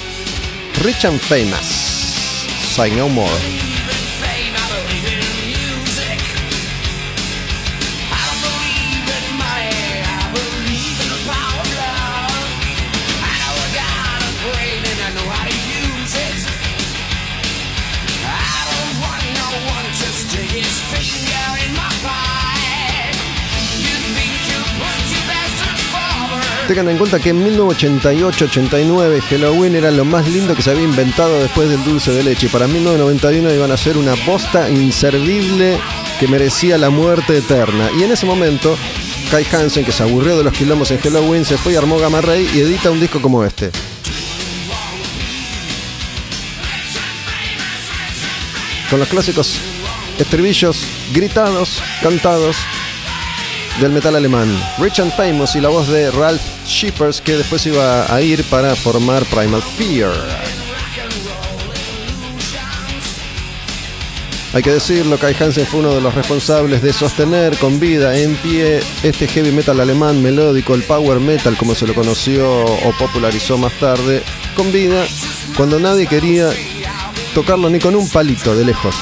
Rich 0.81 1.05
and 1.05 1.19
Famous, 1.19 2.47
Say 2.73 2.89
No 2.89 3.07
More. 3.07 3.62
Tengan 26.67 26.87
en 26.87 26.97
cuenta 26.97 27.19
que 27.19 27.29
en 27.29 27.45
1988-89 27.57 29.21
Halloween 29.29 29.75
era 29.75 29.91
lo 29.91 30.05
más 30.05 30.29
lindo 30.29 30.55
que 30.55 30.61
se 30.61 30.71
había 30.71 30.83
inventado 30.83 31.37
después 31.41 31.69
del 31.69 31.83
dulce 31.83 32.11
de 32.11 32.23
leche. 32.23 32.45
Y 32.45 32.49
para 32.49 32.67
1991 32.67 33.53
iban 33.53 33.71
a 33.71 33.75
ser 33.75 33.97
una 33.97 34.15
posta 34.15 34.69
inservible 34.69 35.77
que 36.21 36.27
merecía 36.29 36.77
la 36.77 36.89
muerte 36.89 37.37
eterna. 37.37 37.89
Y 37.99 38.03
en 38.03 38.13
ese 38.13 38.25
momento, 38.25 38.77
Kai 39.29 39.45
Hansen, 39.51 39.83
que 39.83 39.91
se 39.91 40.03
aburrió 40.03 40.37
de 40.37 40.45
los 40.45 40.53
quilombos 40.53 40.89
en 40.91 40.99
Halloween, 40.99 41.43
se 41.43 41.57
fue 41.57 41.73
y 41.73 41.75
armó 41.75 41.97
Gamma 41.97 42.21
y 42.37 42.59
edita 42.61 42.91
un 42.91 43.01
disco 43.01 43.21
como 43.21 43.43
este. 43.43 43.69
Con 48.89 48.99
los 48.99 49.09
clásicos 49.09 49.59
estribillos 50.17 50.77
gritados, 51.13 51.81
cantados 52.01 52.55
del 53.79 53.91
metal 53.91 54.15
alemán. 54.15 54.49
Rich 54.79 54.99
and 54.99 55.15
Famous 55.15 55.55
y 55.55 55.61
la 55.61 55.69
voz 55.69 55.87
de 55.87 56.11
Ralph 56.11 56.41
Shippers 56.65 57.21
que 57.21 57.37
después 57.37 57.65
iba 57.65 58.13
a 58.13 58.21
ir 58.21 58.43
para 58.45 58.75
formar 58.75 59.23
Primal 59.25 59.61
Fear. 59.61 60.13
Hay 64.53 64.61
que 64.61 64.69
decirlo, 64.69 65.17
Kai 65.17 65.35
Hansen 65.39 65.65
fue 65.65 65.79
uno 65.79 65.95
de 65.95 66.01
los 66.01 66.13
responsables 66.13 66.83
de 66.83 66.93
sostener 66.93 67.57
con 67.57 67.79
vida 67.79 68.15
en 68.15 68.35
pie 68.35 68.81
este 69.01 69.27
heavy 69.27 69.51
metal 69.51 69.79
alemán 69.79 70.21
melódico, 70.21 70.75
el 70.75 70.83
power 70.83 71.19
metal 71.19 71.57
como 71.57 71.73
se 71.73 71.87
lo 71.87 71.95
conoció 71.95 72.63
o 72.63 72.91
popularizó 72.99 73.57
más 73.57 73.73
tarde, 73.79 74.21
con 74.55 74.71
vida 74.71 75.05
cuando 75.57 75.79
nadie 75.79 76.05
quería 76.05 76.51
tocarlo 77.33 77.67
ni 77.71 77.79
con 77.79 77.95
un 77.95 78.07
palito 78.07 78.55
de 78.55 78.65
lejos. 78.65 78.95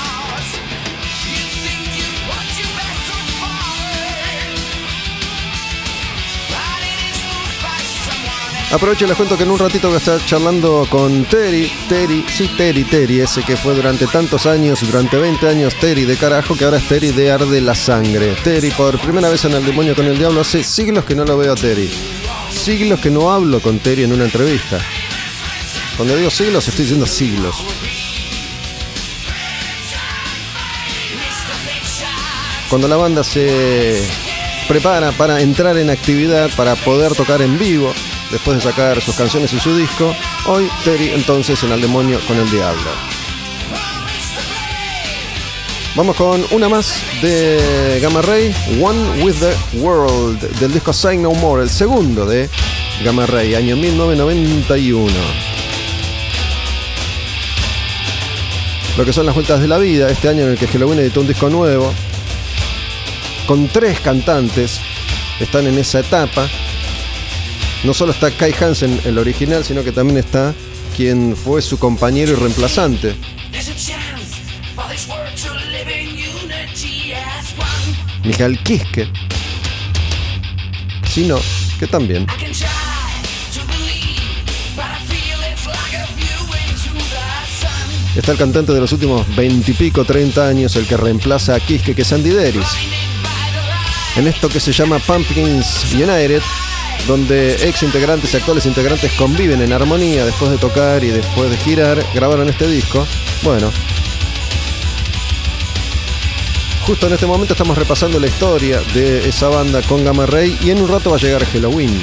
Aprovecho 8.74 9.04
y 9.04 9.10
les 9.10 9.18
cuento 9.18 9.36
que 9.36 9.44
en 9.44 9.52
un 9.52 9.60
ratito 9.60 9.90
voy 9.90 9.96
a 9.96 10.00
estar 10.00 10.26
charlando 10.26 10.88
con 10.90 11.26
Terry, 11.26 11.70
Terry, 11.90 12.26
sí, 12.30 12.50
Terry, 12.56 12.86
Terry, 12.86 13.20
ese 13.20 13.44
que 13.44 13.58
fue 13.58 13.76
durante 13.76 14.08
tantos 14.08 14.46
años, 14.46 14.80
durante 14.80 15.18
20 15.18 15.46
años 15.50 15.76
Terry 15.76 16.06
de 16.06 16.16
carajo, 16.16 16.56
que 16.56 16.64
ahora 16.64 16.78
es 16.78 16.88
Terry 16.88 17.12
de 17.12 17.32
Arde 17.32 17.60
la 17.60 17.76
Sangre. 17.76 18.34
Terry, 18.46 18.72
por 18.72 18.98
primera 18.98 19.28
vez 19.28 19.44
en 19.44 19.52
El 19.52 19.66
Demonio 19.66 19.94
con 19.94 20.06
el 20.06 20.18
Diablo, 20.18 20.40
hace 20.40 20.64
siglos 20.64 21.04
que 21.04 21.16
no 21.16 21.26
lo 21.26 21.38
veo 21.38 21.52
a 21.52 21.56
Terry. 21.56 21.92
Siglos 22.50 23.02
que 23.02 23.12
no 23.12 23.30
hablo 23.30 23.60
con 23.60 23.80
Terry 23.80 24.04
en 24.04 24.14
una 24.14 24.24
entrevista. 24.24 24.80
Cuando 25.98 26.16
digo 26.16 26.30
siglos, 26.30 26.66
estoy 26.66 26.86
diciendo 26.86 27.06
siglos. 27.06 27.58
Cuando 32.70 32.88
la 32.88 32.96
banda 32.96 33.22
se 33.22 34.02
prepara 34.70 35.12
para 35.12 35.42
entrar 35.42 35.78
en 35.78 35.90
actividad, 35.90 36.50
para 36.56 36.76
poder 36.76 37.14
tocar 37.16 37.42
en 37.42 37.60
vivo, 37.60 37.94
después 38.32 38.58
de 38.58 38.64
sacar 38.64 39.02
sus 39.02 39.16
canciones 39.16 39.52
y 39.54 39.60
su 39.60 39.76
disco. 39.76 40.16
Hoy 40.48 40.70
Terry 40.84 41.10
entonces 41.10 41.62
en 41.64 41.72
Al 41.72 41.82
Demonio 41.82 42.20
con 42.28 42.38
el 42.38 42.50
Diablo. 42.50 42.90
Vamos 45.94 46.16
con 46.16 46.46
una 46.52 46.70
más 46.70 47.04
de 47.22 48.00
Gamma 48.02 48.22
Ray, 48.22 48.56
One 48.82 49.24
with 49.24 49.36
the 49.36 49.78
World, 49.80 50.40
del 50.60 50.72
disco 50.72 50.94
Say 50.94 51.18
No 51.18 51.32
More, 51.32 51.64
el 51.64 51.70
segundo 51.70 52.26
de 52.26 52.50
Gamma 53.04 53.26
Ray, 53.26 53.56
año 53.56 53.76
1991. 53.76 55.12
Lo 58.98 59.06
que 59.06 59.12
son 59.12 59.26
las 59.26 59.36
vueltas 59.36 59.60
de 59.60 59.68
la 59.68 59.78
vida, 59.78 60.10
este 60.10 60.30
año 60.30 60.44
en 60.44 60.52
el 60.52 60.58
que 60.58 60.68
Halloween 60.68 61.00
editó 61.00 61.22
un 61.22 61.28
disco 61.28 61.50
nuevo, 61.50 61.94
con 63.46 63.68
tres 63.68 64.00
cantantes, 64.00 64.80
están 65.42 65.68
en 65.68 65.78
esa 65.78 66.00
etapa, 66.00 66.48
no 67.84 67.94
solo 67.94 68.12
está 68.12 68.32
Kai 68.32 68.54
Hansen, 68.60 69.02
el 69.06 69.18
original, 69.18 69.64
sino 69.64 69.84
que 69.84 69.92
también 69.92 70.18
está 70.18 70.54
quien 70.96 71.36
fue 71.36 71.62
su 71.62 71.80
compañero 71.80 72.34
y 72.34 72.36
reemplazante. 72.36 73.16
Michael 78.24 78.60
Kiske. 78.64 79.08
Si 81.12 81.24
no, 81.24 81.40
que 81.80 81.88
también. 81.88 82.28
Está 88.16 88.34
el 88.34 88.38
cantante 88.38 88.74
de 88.74 88.80
los 88.82 88.92
últimos 88.92 89.36
veintipico, 89.36 90.04
treinta 90.04 90.48
años, 90.48 90.76
el 90.76 90.86
que 90.86 90.98
reemplaza 90.98 91.56
a 91.56 91.60
Kiske, 91.60 91.96
que 91.96 92.02
es 92.02 92.12
Andy 92.12 92.30
Deris. 92.30 92.68
En 94.18 94.28
esto 94.28 94.50
que 94.50 94.60
se 94.60 94.74
llama 94.74 95.00
Pumpkins 95.00 95.86
United, 95.94 96.42
donde 97.08 97.54
ex 97.68 97.84
integrantes 97.84 98.34
y 98.34 98.38
actuales 98.38 98.66
integrantes 98.66 99.12
conviven 99.14 99.62
en 99.62 99.74
armonía 99.74 100.26
después 100.26 100.52
de 100.52 100.58
tocar 100.58 101.04
y 101.04 101.10
después 101.10 101.50
de 101.50 101.58
girar, 101.58 102.04
grabaron 102.14 102.50
este 102.50 102.68
disco. 102.68 103.06
Bueno, 103.44 103.72
justo 106.86 107.08
en 107.08 107.14
este 107.14 107.26
momento 107.26 107.54
estamos 107.54 107.78
repasando 107.78 108.20
la 108.20 108.28
historia 108.28 108.82
de 108.94 109.28
esa 109.28 109.50
banda 109.50 109.82
con 109.84 110.04
Gamma 110.04 110.26
Ray 110.26 110.58
y 110.62 110.72
en 110.72 110.82
un 110.82 110.90
rato 110.90 111.10
va 111.10 111.18
a 111.18 111.20
llegar 111.20 111.46
Halloween. 111.46 112.00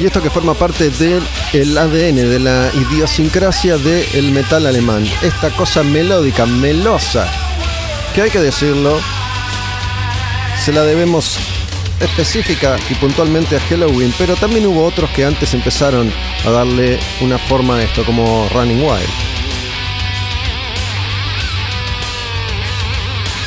Y 0.00 0.06
esto 0.06 0.22
que 0.22 0.30
forma 0.30 0.54
parte 0.54 0.88
del 0.88 1.76
ADN, 1.76 2.16
de 2.16 2.38
la 2.38 2.70
idiosincrasia 2.72 3.76
del 3.76 4.32
metal 4.32 4.66
alemán. 4.66 5.04
Esta 5.20 5.50
cosa 5.50 5.82
melódica, 5.82 6.46
melosa, 6.46 7.30
que 8.14 8.22
hay 8.22 8.30
que 8.30 8.40
decirlo, 8.40 8.98
se 10.64 10.72
la 10.72 10.84
debemos 10.84 11.38
específica 12.00 12.78
y 12.88 12.94
puntualmente 12.94 13.56
a 13.56 13.60
Halloween, 13.60 14.14
pero 14.16 14.36
también 14.36 14.66
hubo 14.66 14.84
otros 14.84 15.10
que 15.10 15.26
antes 15.26 15.52
empezaron 15.52 16.10
a 16.46 16.50
darle 16.50 16.98
una 17.20 17.36
forma 17.36 17.76
a 17.76 17.82
esto, 17.82 18.02
como 18.04 18.48
Running 18.54 18.82
Wild. 18.82 19.29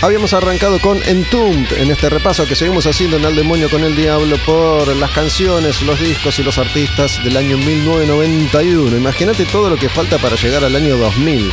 Habíamos 0.04 0.34
arrancado 0.34 0.82
con 0.82 1.02
Entombed 1.02 1.78
en 1.78 1.89
este 1.89 2.10
repaso 2.10 2.46
que 2.46 2.58
seguimos 2.58 2.86
haciendo 2.88 3.16
en 3.16 3.26
Al 3.26 3.38
Demonio 3.38 3.70
con 3.70 3.86
el 3.86 3.96
Diablo 3.96 4.36
por 4.46 4.94
las 4.98 5.10
canciones, 5.12 5.82
los 5.82 5.98
discos 5.98 6.38
y 6.39 6.44
los 6.44 6.58
artistas 6.58 7.24
del 7.24 7.38
año 7.38 7.58
1991. 7.58 8.98
Imagínate 8.98 9.46
todo 9.46 9.70
lo 9.70 9.78
que 9.78 9.88
falta 9.88 10.18
para 10.18 10.36
llegar 10.36 10.66
al 10.66 10.76
año 10.76 10.98
2000. 10.98 11.50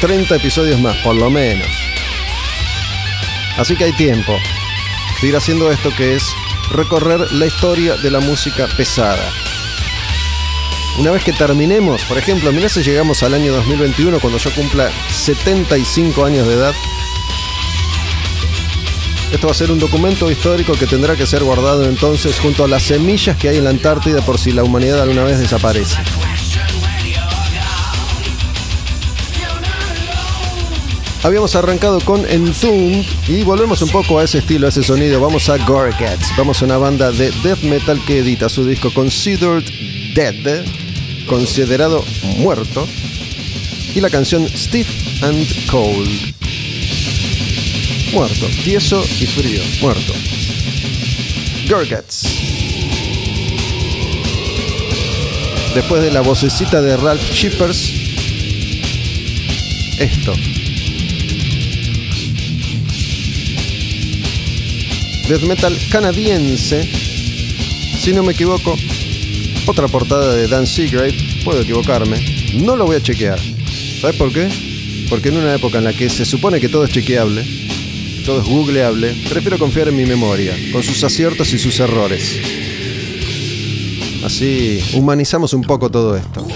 30 0.00 0.36
episodios 0.36 0.80
más, 0.80 0.96
por 0.98 1.16
lo 1.16 1.28
menos. 1.28 1.66
Así 3.56 3.74
que 3.74 3.82
hay 3.82 3.92
tiempo 3.94 4.38
de 5.20 5.26
ir 5.26 5.34
haciendo 5.34 5.72
esto 5.72 5.90
que 5.96 6.14
es 6.14 6.22
recorrer 6.70 7.32
la 7.32 7.46
historia 7.46 7.96
de 7.96 8.12
la 8.12 8.20
música 8.20 8.68
pesada. 8.76 9.28
Una 10.98 11.10
vez 11.10 11.24
que 11.24 11.32
terminemos, 11.32 12.04
por 12.04 12.16
ejemplo, 12.16 12.52
mirá 12.52 12.68
si 12.68 12.84
llegamos 12.84 13.24
al 13.24 13.34
año 13.34 13.52
2021 13.54 14.20
cuando 14.20 14.38
yo 14.38 14.52
cumpla 14.52 14.88
75 15.10 16.24
años 16.24 16.46
de 16.46 16.54
edad, 16.54 16.74
esto 19.32 19.46
va 19.46 19.52
a 19.52 19.54
ser 19.54 19.70
un 19.70 19.78
documento 19.78 20.30
histórico 20.30 20.72
que 20.72 20.86
tendrá 20.86 21.14
que 21.14 21.26
ser 21.26 21.44
guardado 21.44 21.88
entonces 21.88 22.38
junto 22.40 22.64
a 22.64 22.68
las 22.68 22.82
semillas 22.82 23.36
que 23.36 23.48
hay 23.48 23.58
en 23.58 23.64
la 23.64 23.70
Antártida 23.70 24.22
por 24.22 24.38
si 24.38 24.52
la 24.52 24.64
humanidad 24.64 25.02
alguna 25.02 25.24
vez 25.24 25.38
desaparece. 25.38 25.96
Habíamos 31.24 31.56
arrancado 31.56 32.00
con 32.00 32.24
Entombed 32.30 33.04
y 33.26 33.42
volvemos 33.42 33.82
un 33.82 33.90
poco 33.90 34.18
a 34.18 34.24
ese 34.24 34.38
estilo, 34.38 34.66
a 34.66 34.70
ese 34.70 34.84
sonido. 34.84 35.20
Vamos 35.20 35.48
a 35.48 35.58
Gorgats, 35.58 36.34
vamos 36.36 36.62
a 36.62 36.64
una 36.64 36.78
banda 36.78 37.10
de 37.10 37.32
death 37.42 37.62
metal 37.62 38.00
que 38.06 38.20
edita 38.20 38.48
su 38.48 38.64
disco 38.64 38.92
Considered 38.94 39.64
Dead, 40.14 40.64
considerado 41.26 42.04
muerto, 42.38 42.86
y 43.94 44.00
la 44.00 44.10
canción 44.10 44.48
Stiff 44.48 45.22
and 45.22 45.66
Cold. 45.66 46.37
Muerto. 48.12 48.46
Tieso 48.64 49.04
y 49.20 49.26
frío. 49.26 49.60
Muerto. 49.80 50.12
Gorgats. 51.68 52.22
Después 55.74 56.02
de 56.02 56.10
la 56.10 56.22
vocecita 56.22 56.80
de 56.80 56.96
Ralph 56.96 57.30
Shippers, 57.32 57.92
esto. 59.98 60.32
Death 65.28 65.42
metal 65.42 65.78
canadiense, 65.90 66.88
si 68.00 68.12
no 68.14 68.22
me 68.22 68.32
equivoco, 68.32 68.76
otra 69.66 69.86
portada 69.88 70.34
de 70.34 70.48
Dan 70.48 70.66
Seagrave, 70.66 71.14
puedo 71.44 71.60
equivocarme, 71.60 72.16
no 72.54 72.74
lo 72.74 72.86
voy 72.86 72.96
a 72.96 73.02
chequear. 73.02 73.38
¿Sabes 74.00 74.16
por 74.16 74.32
qué? 74.32 74.48
Porque 75.10 75.28
en 75.28 75.36
una 75.36 75.54
época 75.54 75.78
en 75.78 75.84
la 75.84 75.92
que 75.92 76.08
se 76.08 76.24
supone 76.24 76.60
que 76.60 76.70
todo 76.70 76.84
es 76.84 76.90
chequeable, 76.90 77.44
todo 78.28 78.42
es 78.42 78.46
googleable, 78.46 79.14
prefiero 79.30 79.58
confiar 79.58 79.88
en 79.88 79.96
mi 79.96 80.04
memoria, 80.04 80.54
con 80.70 80.82
sus 80.82 81.02
aciertos 81.02 81.50
y 81.54 81.58
sus 81.58 81.80
errores. 81.80 82.38
Así 84.22 84.84
humanizamos 84.92 85.54
un 85.54 85.62
poco 85.62 85.88
todo 85.88 86.14
esto. 86.14 86.46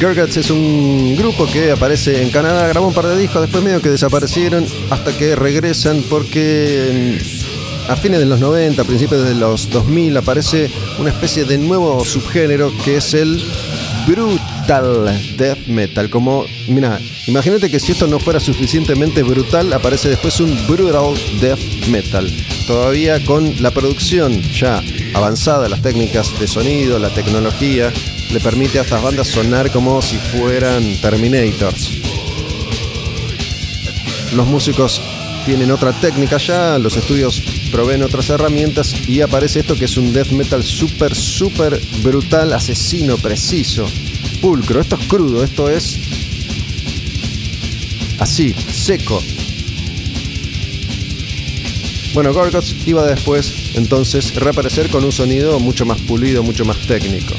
Gurguts 0.00 0.36
es 0.36 0.50
un 0.52 1.16
grupo 1.16 1.46
que 1.46 1.72
aparece 1.72 2.22
en 2.22 2.30
Canadá, 2.30 2.68
grabó 2.68 2.86
un 2.86 2.94
par 2.94 3.08
de 3.08 3.18
discos, 3.18 3.42
después 3.42 3.64
medio 3.64 3.82
que 3.82 3.88
desaparecieron 3.88 4.64
hasta 4.90 5.10
que 5.18 5.34
regresan 5.34 6.04
porque 6.08 7.18
a 7.88 7.96
fines 7.96 8.20
de 8.20 8.26
los 8.26 8.38
90, 8.38 8.82
a 8.82 8.84
principios 8.84 9.24
de 9.24 9.34
los 9.34 9.70
2000, 9.70 10.16
aparece 10.18 10.70
una 10.98 11.08
especie 11.08 11.44
de 11.44 11.56
nuevo 11.56 12.04
subgénero 12.04 12.70
que 12.84 12.98
es 12.98 13.14
el 13.14 13.42
brutal 14.06 15.06
death 15.36 15.66
metal. 15.66 16.10
Como, 16.10 16.44
mira, 16.68 17.00
imagínate 17.26 17.70
que 17.70 17.80
si 17.80 17.92
esto 17.92 18.06
no 18.06 18.18
fuera 18.18 18.40
suficientemente 18.40 19.22
brutal, 19.22 19.72
aparece 19.72 20.10
después 20.10 20.38
un 20.40 20.54
brutal 20.66 21.14
death 21.40 21.86
metal. 21.88 22.30
Todavía 22.66 23.24
con 23.24 23.62
la 23.62 23.70
producción 23.70 24.42
ya 24.42 24.82
avanzada, 25.14 25.68
las 25.68 25.80
técnicas 25.80 26.38
de 26.38 26.46
sonido, 26.46 26.98
la 26.98 27.08
tecnología, 27.08 27.90
le 28.30 28.40
permite 28.40 28.78
a 28.78 28.82
estas 28.82 29.02
bandas 29.02 29.28
sonar 29.28 29.70
como 29.70 30.02
si 30.02 30.16
fueran 30.16 30.82
Terminators. 31.00 31.90
Los 34.34 34.46
músicos 34.46 35.00
tienen 35.48 35.70
otra 35.70 35.94
técnica 35.94 36.36
ya, 36.36 36.78
los 36.78 36.98
estudios 36.98 37.40
proveen 37.72 38.02
otras 38.02 38.28
herramientas 38.28 38.94
y 39.08 39.22
aparece 39.22 39.60
esto 39.60 39.76
que 39.76 39.86
es 39.86 39.96
un 39.96 40.12
death 40.12 40.28
metal 40.28 40.62
súper, 40.62 41.14
súper 41.14 41.80
brutal, 42.02 42.52
asesino, 42.52 43.16
preciso, 43.16 43.86
pulcro. 44.42 44.82
Esto 44.82 44.98
es 45.00 45.06
crudo, 45.06 45.42
esto 45.42 45.70
es 45.70 46.00
así, 48.18 48.54
seco. 48.70 49.22
Bueno, 52.12 52.34
Gorgots 52.34 52.74
iba 52.84 53.06
después 53.06 53.70
entonces 53.74 54.34
reaparecer 54.34 54.90
con 54.90 55.02
un 55.02 55.12
sonido 55.12 55.58
mucho 55.60 55.86
más 55.86 55.98
pulido, 56.02 56.42
mucho 56.42 56.66
más 56.66 56.76
técnico. 56.86 57.34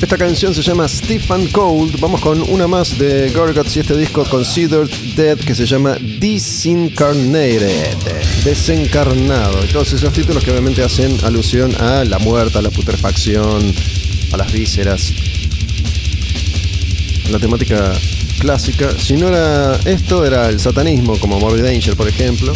Esta 0.00 0.16
canción 0.16 0.54
se 0.54 0.62
llama 0.62 0.86
Stephen 0.86 1.48
Cold. 1.48 1.98
Vamos 1.98 2.20
con 2.20 2.40
una 2.42 2.68
más 2.68 2.96
de 2.98 3.30
Gorguts 3.30 3.76
y 3.76 3.80
este 3.80 3.96
disco 3.96 4.24
Considered 4.24 4.88
Dead 5.16 5.36
que 5.36 5.56
se 5.56 5.66
llama 5.66 5.96
Disincarnated, 6.20 7.96
desencarnado. 8.44 9.64
Y 9.64 9.66
todos 9.72 9.92
esos 9.92 10.12
títulos 10.12 10.44
que 10.44 10.52
obviamente 10.52 10.84
hacen 10.84 11.18
alusión 11.24 11.74
a 11.80 12.04
la 12.04 12.20
muerte, 12.20 12.58
a 12.58 12.62
la 12.62 12.70
putrefacción, 12.70 13.74
a 14.32 14.36
las 14.36 14.52
vísceras. 14.52 15.12
La 17.32 17.40
temática 17.40 17.92
clásica, 18.38 18.92
si 18.96 19.14
no 19.14 19.26
era 19.26 19.74
esto, 19.84 20.24
era 20.24 20.48
el 20.48 20.60
satanismo, 20.60 21.18
como 21.18 21.40
Morbid 21.40 21.64
Angel, 21.64 21.96
por 21.96 22.06
ejemplo. 22.06 22.52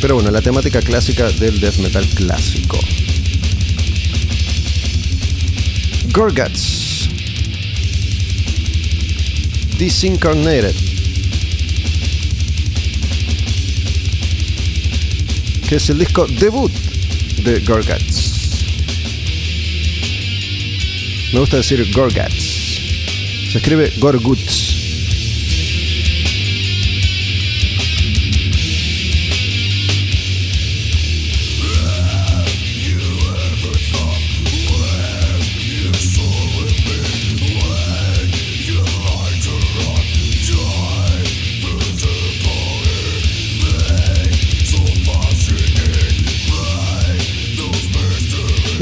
Pero 0.00 0.16
bueno, 0.16 0.32
la 0.32 0.42
temática 0.42 0.82
clásica 0.82 1.30
del 1.30 1.60
death 1.60 1.76
metal 1.76 2.04
clásico. 2.16 2.80
Gorguts. 6.12 6.79
Disincarnated. 9.80 10.74
Que 15.66 15.76
es 15.76 15.88
el 15.88 15.98
disco 15.98 16.26
debut 16.26 16.70
de 17.42 17.60
Gorgats. 17.60 18.66
Me 21.32 21.40
gusta 21.40 21.56
decir 21.56 21.90
Gorgats. 21.94 22.34
Se 23.52 23.56
escribe 23.56 23.90
Gorguts. 23.96 24.69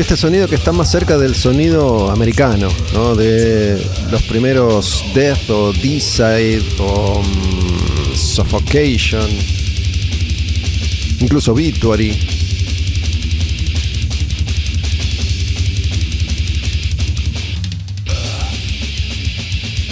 Este 0.00 0.16
sonido 0.16 0.46
que 0.46 0.54
está 0.54 0.70
más 0.70 0.90
cerca 0.90 1.18
del 1.18 1.34
sonido 1.34 2.10
americano, 2.10 2.68
¿no? 2.92 3.16
De 3.16 3.84
los 4.12 4.22
primeros 4.22 5.04
Death 5.12 5.50
o 5.50 5.72
D-Side 5.72 6.62
o 6.78 7.20
mm, 7.20 8.14
Suffocation, 8.14 9.28
incluso 11.20 11.52
Victory. 11.52 12.16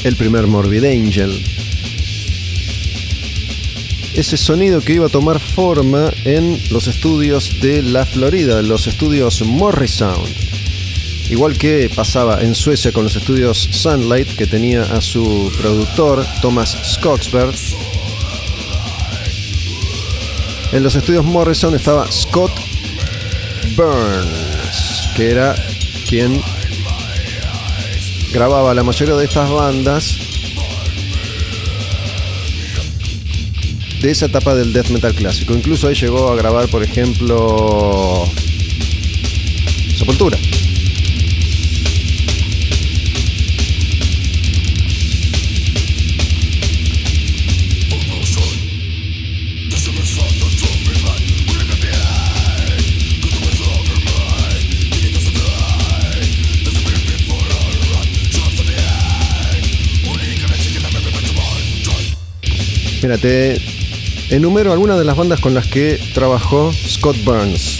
El 0.05 0.15
primer 0.15 0.47
Morbid 0.47 0.85
Angel 0.85 1.56
ese 4.17 4.39
sonido 4.39 4.81
que 4.81 4.95
iba 4.95 5.07
a 5.07 5.11
tomar 5.11 5.39
forma 5.39 6.11
en 6.25 6.59
los 6.71 6.89
estudios 6.89 7.61
de 7.61 7.83
la 7.83 8.07
Florida, 8.07 8.63
los 8.63 8.87
estudios 8.87 9.43
Morrisound. 9.43 10.35
Igual 11.29 11.59
que 11.59 11.91
pasaba 11.95 12.41
en 12.41 12.55
Suecia 12.55 12.93
con 12.93 13.05
los 13.05 13.15
estudios 13.15 13.69
Sunlight, 13.71 14.29
que 14.37 14.47
tenía 14.47 14.85
a 14.85 15.03
su 15.03 15.53
productor 15.59 16.25
Thomas 16.41 16.79
Scottsberg. 16.95 17.55
En 20.73 20.83
los 20.83 20.95
estudios 20.95 21.25
Morrison 21.25 21.75
estaba 21.75 22.11
Scott 22.11 22.53
Burns, 23.77 25.11
que 25.15 25.31
era 25.31 25.55
quien 26.09 26.41
grababa 28.33 28.73
la 28.73 28.83
mayoría 28.83 29.15
de 29.15 29.27
estas 29.27 29.51
bandas 29.51 30.26
de 34.07 34.13
esa 34.13 34.27
etapa 34.27 34.55
del 34.55 34.73
death 34.73 34.91
metal 34.91 35.13
clásico. 35.15 35.53
Incluso 35.53 35.89
ahí 35.89 35.97
llegó 35.97 36.31
a 36.31 36.37
grabar, 36.37 36.69
por 36.69 36.81
ejemplo, 36.85 38.25
Sepultura. 39.97 40.39
Enumero 64.29 64.73
algunas 64.73 64.99
de 64.99 65.05
las 65.05 65.17
bandas 65.17 65.41
con 65.41 65.55
las 65.55 65.69
que 65.69 66.01
trabajó 66.13 66.73
Scott 66.73 67.17
Burns: 67.23 67.79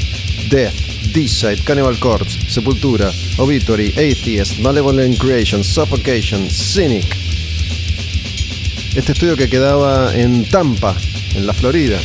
Death, 0.49 0.75
D-Side, 1.13 1.59
Cannibal 1.65 1.99
Corpse, 1.99 2.39
Sepultura, 2.49 3.11
Obituary, 3.39 3.91
Atheist, 3.91 4.61
Malevolent 4.61 5.19
Creation, 5.19 5.65
Suffocation, 5.65 6.49
Cynic. 6.49 7.17
Este 8.95 9.13
estudio 9.13 9.37
que 9.37 9.49
quedaba 9.49 10.17
en 10.17 10.45
Tampa, 10.45 10.97
en 11.35 11.47
la 11.47 11.53
Florida. 11.53 11.99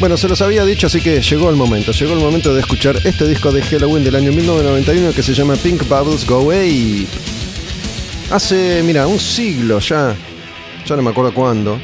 Bueno, 0.00 0.16
se 0.16 0.28
los 0.28 0.40
había 0.42 0.64
dicho, 0.64 0.86
así 0.86 1.00
que 1.00 1.20
llegó 1.20 1.50
el 1.50 1.56
momento. 1.56 1.90
Llegó 1.90 2.12
el 2.12 2.20
momento 2.20 2.54
de 2.54 2.60
escuchar 2.60 2.96
este 3.04 3.26
disco 3.26 3.50
de 3.50 3.62
Halloween 3.62 4.04
del 4.04 4.14
año 4.14 4.30
1991 4.30 5.12
que 5.12 5.24
se 5.24 5.34
llama 5.34 5.56
Pink 5.56 5.88
Bubbles 5.88 6.24
Go 6.24 6.36
Away. 6.36 7.04
Hace, 8.30 8.80
mira, 8.84 9.08
un 9.08 9.18
siglo 9.18 9.80
ya, 9.80 10.14
ya 10.86 10.94
no 10.96 11.02
me 11.02 11.10
acuerdo 11.10 11.34
cuándo, 11.34 11.80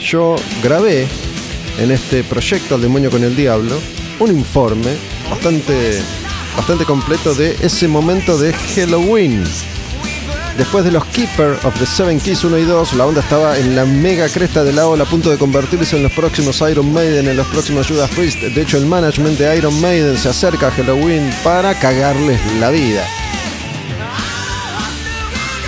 yo 0.00 0.36
grabé 0.62 1.06
en 1.78 1.90
este 1.90 2.24
proyecto 2.24 2.76
Al 2.76 2.80
Demonio 2.80 3.10
con 3.10 3.22
el 3.22 3.36
Diablo 3.36 3.78
un 4.20 4.30
informe 4.30 4.96
bastante, 5.28 6.00
bastante 6.56 6.84
completo 6.84 7.34
de 7.34 7.56
ese 7.60 7.88
momento 7.88 8.38
de 8.38 8.54
Halloween. 8.54 9.44
Después 10.56 10.84
de 10.84 10.92
los 10.92 11.04
Keeper 11.06 11.58
of 11.64 11.76
the 11.80 11.86
Seven 11.86 12.20
Keys 12.20 12.44
1 12.44 12.58
y 12.58 12.64
2, 12.64 12.94
la 12.94 13.06
banda 13.06 13.20
estaba 13.20 13.58
en 13.58 13.74
la 13.74 13.84
mega 13.84 14.28
cresta 14.28 14.62
de 14.62 14.72
la 14.72 14.86
ola 14.86 15.02
a 15.02 15.06
punto 15.06 15.28
de 15.28 15.36
convertirse 15.36 15.96
en 15.96 16.04
los 16.04 16.12
próximos 16.12 16.60
Iron 16.70 16.92
Maiden, 16.92 17.26
en 17.26 17.36
los 17.36 17.46
próximos 17.48 17.88
Judas 17.88 18.08
Priest. 18.10 18.40
De 18.40 18.62
hecho, 18.62 18.78
el 18.78 18.86
management 18.86 19.36
de 19.36 19.56
Iron 19.56 19.80
Maiden 19.80 20.16
se 20.16 20.28
acerca 20.28 20.68
a 20.68 20.70
Halloween 20.70 21.28
para 21.42 21.76
cagarles 21.78 22.38
la 22.60 22.70
vida. 22.70 23.04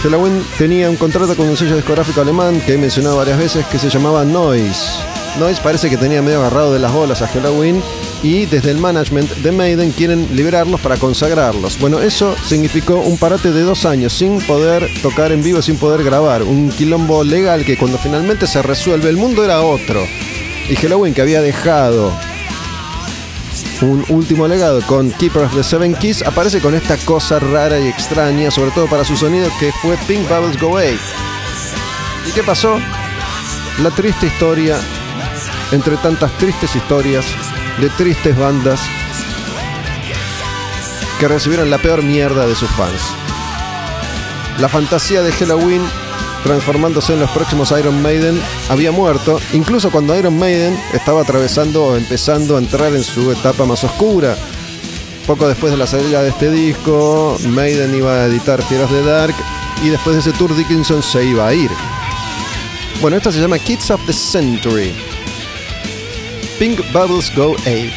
Halloween 0.05 0.45
tenía 0.57 0.89
un 0.89 0.97
contrato 0.97 1.35
con 1.35 1.49
un 1.49 1.57
sello 1.57 1.75
discográfico 1.75 2.21
alemán 2.21 2.61
que 2.61 2.75
he 2.75 2.79
mencionado 2.79 3.17
varias 3.17 3.39
veces 3.39 3.67
que 3.67 3.81
se 3.81 3.91
llamaba 3.91 4.25
Noise. 4.25 5.01
Noise 5.41 5.61
parece 5.65 5.91
que 5.91 5.97
tenía 5.97 6.23
medio 6.23 6.39
agarrado 6.39 6.73
de 6.73 6.79
las 6.79 6.93
bolas 6.93 7.23
a 7.23 7.27
Halloween 7.27 7.83
y 8.27 8.45
desde 8.45 8.73
el 8.73 8.79
management 8.79 9.31
de 9.37 9.53
Maiden 9.53 9.93
quieren 9.93 10.35
liberarlos 10.35 10.81
para 10.81 10.97
consagrarlos. 10.97 11.79
Bueno, 11.79 12.01
eso 12.01 12.35
significó 12.45 12.97
un 12.97 13.19
parate 13.19 13.53
de 13.53 13.63
dos 13.63 13.85
años 13.85 14.13
sin 14.13 14.41
poder 14.41 14.91
tocar 15.01 15.31
en 15.31 15.45
vivo, 15.45 15.63
sin 15.63 15.77
poder 15.77 16.03
grabar. 16.03 16.43
Un 16.43 16.71
quilombo 16.71 17.23
legal 17.23 17.65
que 17.65 17.77
cuando 17.77 17.99
finalmente 17.99 18.49
se 18.49 18.63
resuelve 18.63 19.11
el 19.11 19.17
mundo 19.17 19.45
era 19.45 19.61
otro. 19.61 20.05
Y 20.69 20.75
Halloween 20.75 21.15
que 21.15 21.23
había 21.23 21.41
dejado 21.41 22.13
un 23.83 24.05
último 24.09 24.49
legado 24.49 24.83
con 24.87 25.13
Keeper 25.13 25.43
of 25.43 25.55
the 25.55 25.63
Seven 25.63 25.95
Keys 25.95 26.23
aparece 26.23 26.61
con 26.61 26.75
esta 26.75 26.97
cosa 26.97 27.39
rara 27.39 27.79
y 27.79 27.87
extraña, 27.87 28.51
sobre 28.51 28.73
todo 28.73 28.89
para 28.89 29.05
su 29.05 29.17
sonido, 29.17 29.49
que 29.61 29.71
fue 29.81 29.97
Pink 30.09 30.29
Bubbles 30.29 30.61
Go 30.61 30.71
Away. 30.71 30.99
¿Y 32.29 32.33
qué 32.33 32.43
pasó? 32.43 32.77
La 33.85 33.91
triste 33.91 34.27
historia, 34.27 34.81
entre 35.71 35.97
tantas 35.99 36.37
tristes 36.39 36.75
historias, 36.75 37.25
de 37.81 37.89
tristes 37.91 38.37
bandas 38.37 38.81
que 41.19 41.29
recibieron 41.29 41.71
la 41.71 41.79
peor 41.79 42.03
mierda 42.03 42.47
de 42.47 42.55
sus 42.55 42.71
fans. 42.71 43.01
La 44.59 44.69
fantasía 44.69 45.23
de 45.23 45.33
Halloween 45.33 45.83
transformándose 46.43 47.15
en 47.15 47.21
los 47.21 47.31
próximos 47.31 47.73
Iron 47.73 48.01
Maiden 48.03 48.41
había 48.69 48.93
muerto, 48.93 49.41
incluso 49.53 49.91
cuando 49.91 50.17
Iron 50.17 50.39
Maiden 50.39 50.79
estaba 50.93 51.23
atravesando 51.23 51.87
o 51.87 51.97
empezando 51.97 52.57
a 52.57 52.61
entrar 52.61 52.95
en 52.95 53.03
su 53.03 53.33
etapa 53.33 53.65
más 53.65 53.83
oscura. 53.83 54.37
Poco 55.27 55.49
después 55.49 55.73
de 55.73 55.79
la 55.79 55.89
salida 55.89 56.23
de 56.23 56.29
este 56.29 56.51
disco, 56.51 57.37
Maiden 57.49 57.95
iba 57.97 58.13
a 58.13 58.27
editar 58.27 58.63
Fear 58.63 58.89
de 58.89 59.03
Dark 59.03 59.35
y 59.83 59.89
después 59.89 60.15
de 60.15 60.21
ese 60.21 60.39
tour 60.39 60.55
Dickinson 60.55 61.03
se 61.03 61.25
iba 61.25 61.49
a 61.49 61.55
ir. 61.55 61.71
Bueno, 63.01 63.17
esta 63.17 63.33
se 63.33 63.41
llama 63.41 63.59
Kids 63.59 63.91
of 63.91 64.01
the 64.07 64.13
Century. 64.13 64.95
Pink 66.59 66.81
Bubbles 66.93 67.35
Go 67.35 67.55
Ape. 67.61 67.93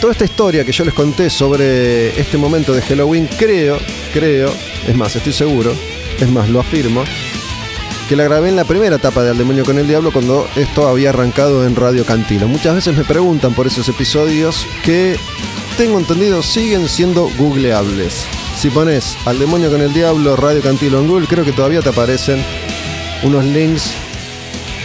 Toda 0.00 0.12
esta 0.12 0.24
historia 0.24 0.64
que 0.64 0.72
yo 0.72 0.84
les 0.84 0.94
conté 0.94 1.30
sobre 1.30 2.18
este 2.20 2.36
momento 2.38 2.72
de 2.72 2.82
Halloween, 2.82 3.28
creo, 3.38 3.78
creo, 4.12 4.52
es 4.86 4.94
más, 4.94 5.16
estoy 5.16 5.32
seguro, 5.32 5.72
es 6.20 6.30
más, 6.30 6.48
lo 6.48 6.60
afirmo, 6.60 7.02
que 8.08 8.14
la 8.14 8.24
grabé 8.24 8.50
en 8.50 8.56
la 8.56 8.64
primera 8.64 8.96
etapa 8.96 9.22
de 9.24 9.30
Al 9.30 9.38
Demonio 9.38 9.64
con 9.64 9.78
el 9.78 9.88
Diablo 9.88 10.12
cuando 10.12 10.46
esto 10.54 10.86
había 10.86 11.10
arrancado 11.10 11.66
en 11.66 11.74
Radio 11.74 12.04
Cantilo. 12.04 12.46
Muchas 12.46 12.74
veces 12.74 12.96
me 12.96 13.04
preguntan 13.04 13.54
por 13.54 13.66
esos 13.66 13.88
episodios 13.88 14.66
que, 14.84 15.16
tengo 15.76 15.98
entendido, 15.98 16.42
siguen 16.42 16.88
siendo 16.88 17.28
googleables. 17.36 18.24
Si 18.56 18.70
pones 18.70 19.16
Al 19.24 19.38
Demonio 19.38 19.70
con 19.70 19.80
el 19.80 19.92
Diablo, 19.92 20.36
Radio 20.36 20.62
Cantilo 20.62 21.00
en 21.00 21.08
Google, 21.08 21.26
creo 21.26 21.44
que 21.44 21.52
todavía 21.52 21.82
te 21.82 21.88
aparecen 21.88 22.44
unos 23.22 23.44
links 23.44 23.92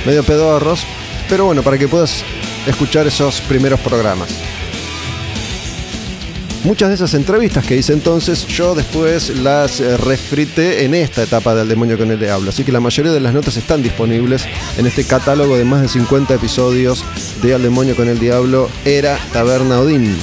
medio 0.06 0.24
pedorros, 0.24 0.86
pero 1.30 1.46
bueno, 1.46 1.62
para 1.62 1.78
que 1.78 1.88
puedas 1.88 2.24
escuchar 2.68 3.08
esos 3.08 3.42
primeros 3.42 3.80
programas. 3.80 4.30
Muchas 6.64 6.90
de 6.90 6.96
esas 6.96 7.16
entrevistas 7.16 7.66
que 7.66 7.76
hice 7.76 7.94
entonces, 7.94 8.46
yo 8.46 8.76
después 8.76 9.30
las 9.40 9.80
eh, 9.80 9.98
refrité 9.98 10.86
en 10.86 10.94
esta 10.94 11.24
etapa 11.24 11.56
del 11.56 11.68
demonio 11.68 11.98
con 11.98 12.12
el 12.12 12.20
diablo. 12.20 12.52
Así 12.52 12.64
que 12.64 12.72
la 12.72 12.80
mayoría 12.80 13.12
de 13.12 13.20
las 13.20 13.34
notas 13.34 13.58
están 13.58 13.82
disponibles 13.82 14.46
en 14.78 14.86
este 14.86 15.04
catálogo 15.04 15.58
de 15.58 15.66
más 15.66 15.82
de 15.82 15.88
50 15.88 16.36
episodios 16.36 17.04
de 17.42 17.56
Al 17.56 17.64
demonio 17.64 17.96
con 17.96 18.08
el 18.08 18.20
diablo, 18.20 18.70
Era 18.86 19.18
Taberna 19.34 19.80
Odín. 19.80 20.16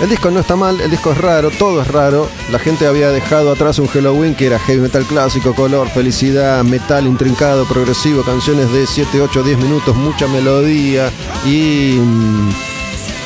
El 0.00 0.10
disco 0.10 0.30
no 0.30 0.40
está 0.40 0.56
mal, 0.56 0.80
el 0.80 0.90
disco 0.90 1.12
es 1.12 1.18
raro, 1.18 1.50
todo 1.50 1.80
es 1.80 1.88
raro. 1.88 2.28
La 2.50 2.58
gente 2.58 2.86
había 2.86 3.10
dejado 3.10 3.52
atrás 3.52 3.78
un 3.78 3.86
Halloween 3.86 4.34
que 4.34 4.46
era 4.46 4.58
heavy 4.58 4.80
metal 4.80 5.04
clásico, 5.04 5.54
color, 5.54 5.88
felicidad, 5.88 6.64
metal 6.64 7.06
intrincado, 7.06 7.64
progresivo, 7.64 8.24
canciones 8.24 8.72
de 8.72 8.86
7, 8.86 9.20
8, 9.20 9.42
10 9.44 9.58
minutos, 9.58 9.94
mucha 9.96 10.26
melodía 10.26 11.10
y 11.46 11.96
mm, 12.00 12.48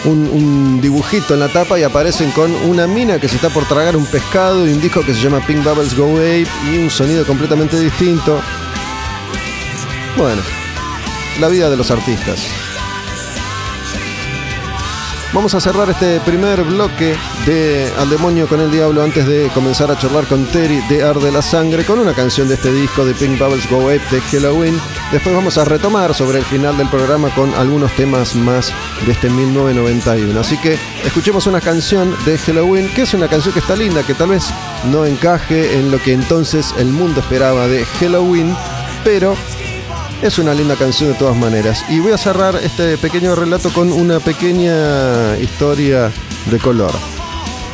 un, 0.05 0.31
un, 0.31 0.81
dibujito 0.81 1.35
en 1.35 1.41
la 1.41 1.49
tapa 1.49 1.79
y 1.79 1.85
aparecen 1.85 2.31
con 2.33 2.55
una 2.69 2.87
mina 2.87 3.19
que 3.19 3.29
se 3.29 3.37
está 3.37 3.49
por 3.49 3.65
tragar 3.67 3.97
un 3.97 4.07
pescado 4.07 4.69
y 4.69 4.73
un 4.73 4.81
disco 4.81 5.01
que 5.01 5.15
se 5.15 5.23
llama 5.23 5.41
Pink 5.47 5.65
Bubbles 5.65 5.97
Go 5.97 6.07
Wave 6.07 6.47
y 6.71 6.79
un 6.79 6.91
sonido 6.91 7.27
completamente 7.27 7.81
distinto. 7.81 8.41
Bueno, 10.19 10.43
la 11.41 11.49
vida 11.49 11.71
de 11.71 11.77
los 11.79 11.91
artistas. 11.91 12.68
Vamos 15.35 15.55
a 15.55 15.61
cerrar 15.61 15.91
este 15.91 16.21
primer 16.21 16.63
bloque 16.63 17.15
de 17.45 17.93
Al 17.99 18.09
demonio 18.09 18.49
con 18.49 18.61
el 18.61 18.71
diablo 18.71 19.03
antes 19.03 19.27
de 19.27 19.51
comenzar 19.53 19.91
a 19.91 19.99
charlar 19.99 20.25
con 20.25 20.47
Terry 20.47 20.81
de 20.89 21.05
Arde 21.05 21.31
la 21.31 21.43
Sangre 21.43 21.85
con 21.85 21.99
una 21.99 22.15
canción 22.15 22.49
de 22.49 22.55
este 22.55 22.73
disco 22.73 23.05
de 23.05 23.13
Pink 23.13 23.39
Bubbles 23.39 23.69
Go 23.69 23.77
Wave 23.79 24.01
de 24.11 24.23
Halloween. 24.23 24.81
Después 25.13 25.35
vamos 25.35 25.59
a 25.59 25.67
retomar 25.67 26.15
sobre 26.15 26.39
el 26.39 26.45
final 26.47 26.79
del 26.79 26.89
programa 26.89 27.29
con 27.35 27.53
algunos 27.55 27.93
temas 27.93 28.35
más 28.37 28.73
de 29.05 29.13
este 29.13 29.29
1991. 29.29 30.41
Así 30.41 30.57
que 30.59 30.79
escuchemos 31.05 31.47
una 31.47 31.61
canción 31.61 32.17
de 32.25 32.39
Halloween, 32.39 32.89
que 32.95 33.03
es 33.03 33.13
una 33.13 33.29
canción 33.29 33.53
que 33.53 33.61
está 33.61 33.77
linda, 33.77 34.05
que 34.05 34.15
tal 34.15 34.31
vez 34.31 34.47
no 34.91 35.05
encaje 35.05 35.79
en 35.79 35.91
lo 35.91 36.01
que 36.01 36.15
entonces 36.15 36.75
el 36.79 36.89
mundo 36.89 37.21
esperaba 37.21 37.69
de 37.69 37.85
Halloween, 37.85 38.57
pero 39.05 39.37
es 40.23 40.39
una 40.39 40.55
linda 40.55 40.77
canción 40.77 41.13
de 41.13 41.19
todas 41.19 41.37
maneras. 41.37 41.85
Y 41.89 42.01
voy 42.01 42.13
a 42.13 42.19
cerrar 42.19 42.57
este 42.57 42.99
pequeño 42.99 43.35
relato 43.35 43.71
con 43.71 43.93
una 43.93 44.21
pequeña 44.21 45.37
historia 45.39 46.11
de 46.51 46.59
color. 46.59 46.93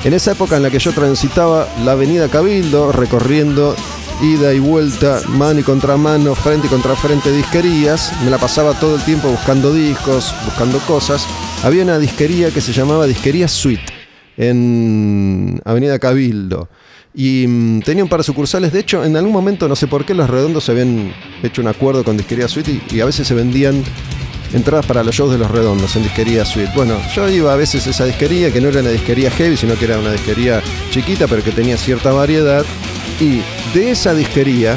En 0.04 0.12
esa 0.12 0.32
época 0.32 0.56
en 0.56 0.62
la 0.62 0.70
que 0.70 0.78
yo 0.78 0.92
transitaba 0.92 1.68
la 1.84 1.92
avenida 1.92 2.28
Cabildo, 2.28 2.92
recorriendo 2.92 3.74
ida 4.22 4.52
y 4.52 4.58
vuelta, 4.58 5.20
mano 5.28 5.60
y 5.60 5.62
contramano, 5.62 6.34
frente 6.34 6.66
y 6.66 6.70
contra 6.70 6.94
frente 6.94 7.32
disquerías, 7.32 8.12
me 8.22 8.30
la 8.30 8.38
pasaba 8.38 8.78
todo 8.78 8.96
el 8.96 9.02
tiempo 9.02 9.28
buscando 9.28 9.72
discos, 9.72 10.34
buscando 10.44 10.78
cosas. 10.80 11.26
Había 11.62 11.82
una 11.82 11.98
disquería 11.98 12.50
que 12.50 12.60
se 12.60 12.72
llamaba 12.72 13.06
Disquería 13.06 13.48
Suite 13.48 13.92
en 14.36 15.60
Avenida 15.64 15.98
Cabildo. 15.98 16.68
Y 17.14 17.46
mm, 17.46 17.82
tenía 17.82 18.02
un 18.02 18.10
par 18.10 18.20
de 18.20 18.24
sucursales. 18.24 18.72
De 18.72 18.80
hecho, 18.80 19.04
en 19.04 19.16
algún 19.16 19.32
momento, 19.32 19.68
no 19.68 19.76
sé 19.76 19.86
por 19.86 20.04
qué, 20.04 20.14
los 20.14 20.28
redondos 20.28 20.64
se 20.64 20.72
habían 20.72 21.12
hecho 21.42 21.62
un 21.62 21.68
acuerdo 21.68 22.02
con 22.02 22.16
Disquería 22.16 22.48
Suite 22.48 22.80
y, 22.90 23.00
a 23.00 23.04
veces 23.04 23.28
se 23.28 23.34
vendían 23.34 23.84
entradas 24.52 24.86
para 24.86 25.02
los 25.02 25.14
shows 25.14 25.30
de 25.30 25.38
los 25.38 25.50
redondos 25.50 25.94
en 25.94 26.02
Disquería 26.02 26.44
Suite. 26.44 26.72
Bueno, 26.74 26.96
yo 27.14 27.28
iba 27.28 27.52
a 27.52 27.56
veces 27.56 27.86
a 27.86 27.90
esa 27.90 28.04
disquería, 28.04 28.52
que 28.52 28.60
no 28.60 28.68
era 28.68 28.80
una 28.80 28.90
disquería 28.90 29.30
heavy, 29.30 29.56
sino 29.56 29.76
que 29.76 29.84
era 29.84 29.98
una 29.98 30.12
disquería 30.12 30.60
chiquita, 30.90 31.28
pero 31.28 31.42
que 31.42 31.52
tenía 31.52 31.76
cierta 31.76 32.12
variedad. 32.12 32.64
Y 33.20 33.42
de 33.76 33.92
esa 33.92 34.12
disquería 34.12 34.76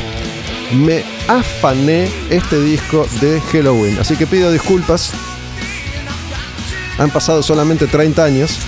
me 0.86 1.04
afané 1.28 2.08
este 2.30 2.62
disco 2.62 3.08
de 3.20 3.42
Halloween. 3.52 3.98
Así 4.00 4.16
que 4.16 4.28
pido 4.28 4.52
disculpas. 4.52 5.12
Han 7.00 7.10
pasado 7.10 7.42
solamente 7.42 7.88
30 7.88 8.24
años. 8.24 8.60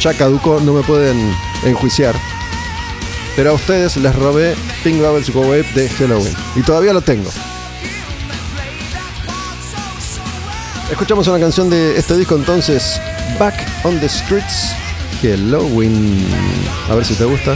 Ya 0.00 0.12
caducó, 0.14 0.60
no 0.60 0.74
me 0.74 0.82
pueden 0.82 1.18
enjuiciar. 1.64 2.14
Pero 3.40 3.52
a 3.52 3.54
ustedes 3.54 3.96
les 3.96 4.14
robé 4.14 4.54
Pink 4.84 4.98
Bubbles 5.00 5.30
Go 5.30 5.40
Wave 5.40 5.64
de 5.74 5.88
Halloween. 5.88 6.34
Y 6.56 6.60
todavía 6.60 6.92
lo 6.92 7.00
tengo. 7.00 7.30
Escuchamos 10.90 11.26
una 11.26 11.40
canción 11.40 11.70
de 11.70 11.96
este 11.96 12.18
disco 12.18 12.34
entonces, 12.34 13.00
Back 13.38 13.54
on 13.84 13.98
the 13.98 14.10
Streets, 14.10 14.74
Halloween. 15.22 16.22
A 16.90 16.94
ver 16.94 17.06
si 17.06 17.14
te 17.14 17.24
gusta. 17.24 17.54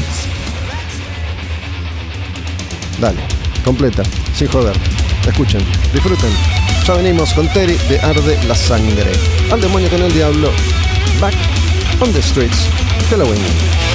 Dale, 2.98 3.20
completa, 3.62 4.04
sin 4.34 4.48
joder. 4.48 4.74
Escuchen, 5.28 5.60
disfruten. 5.92 6.30
Ya 6.86 6.94
venimos 6.94 7.30
con 7.34 7.46
Terry 7.48 7.76
de 7.90 8.00
Arde 8.00 8.42
la 8.48 8.54
Sangre. 8.54 9.12
Al 9.52 9.60
demonio 9.60 9.90
con 9.90 10.00
el 10.00 10.14
diablo. 10.14 10.50
Back 11.20 11.34
on 12.00 12.10
the 12.10 12.22
Streets, 12.22 12.70
Halloween. 13.10 13.93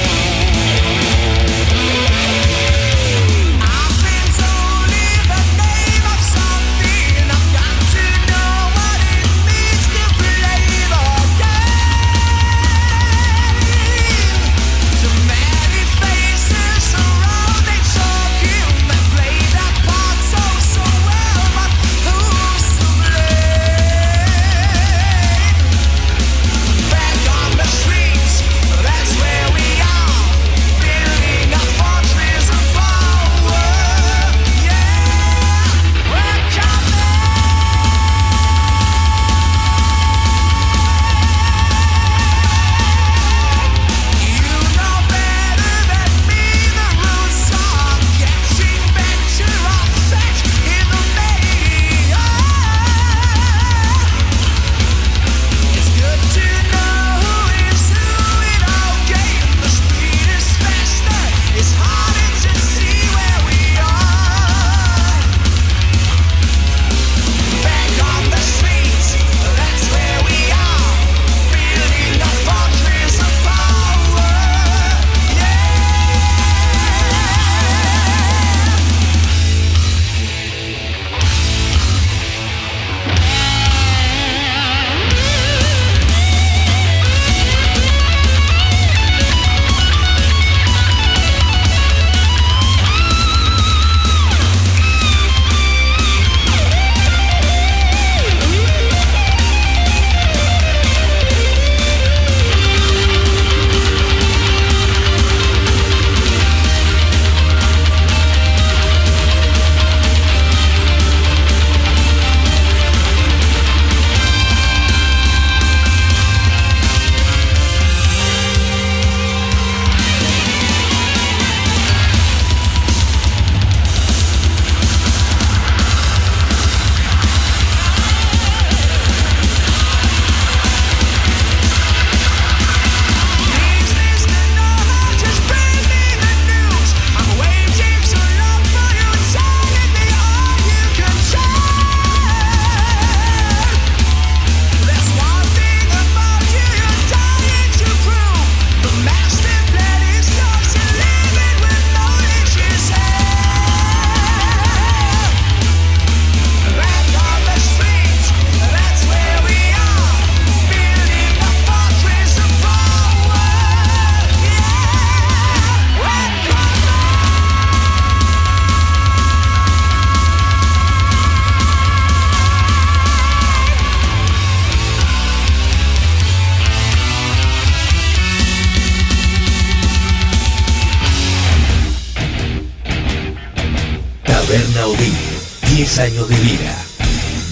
10 186.00 186.14
años 186.14 186.30
de 186.30 186.36
vida. 186.38 186.78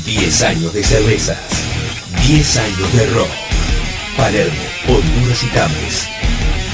10 0.06 0.44
años 0.44 0.74
de 0.74 0.82
cervezas. 0.82 1.38
10 2.26 2.58
años 2.58 2.94
de 2.94 3.06
rock. 3.08 3.28
Palermo, 4.16 4.62
Honduras 4.88 5.44
y 5.44 5.48
Tames. 5.48 6.08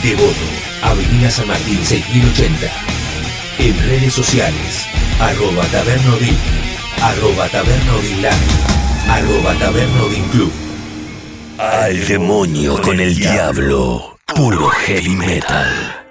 Devoto, 0.03 0.45
Avenida 0.83 1.31
San 1.31 1.47
Martín 1.47 1.83
6080. 1.83 2.67
En 3.57 3.89
redes 3.89 4.13
sociales, 4.13 4.85
arroba 5.19 5.65
tabernodin, 5.65 6.37
arroba 7.01 7.49
tabernodinland, 7.49 8.51
arroba 9.09 9.55
tabernodin 9.55 10.23
club. 10.25 10.51
Al 11.57 12.07
demonio 12.07 12.79
con 12.83 12.99
el 12.99 13.15
diablo. 13.15 14.19
Puro 14.27 14.69
heavy 14.69 15.15
metal. 15.15 16.02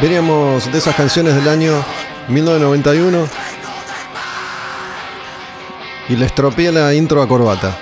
Veníamos 0.00 0.70
de 0.70 0.78
esas 0.78 0.94
canciones 0.94 1.34
del 1.34 1.48
año 1.48 1.82
1991 2.28 3.28
y 6.08 6.16
le 6.16 6.26
estropeé 6.26 6.70
la 6.70 6.92
intro 6.92 7.22
a 7.22 7.26
Corbata. 7.26 7.78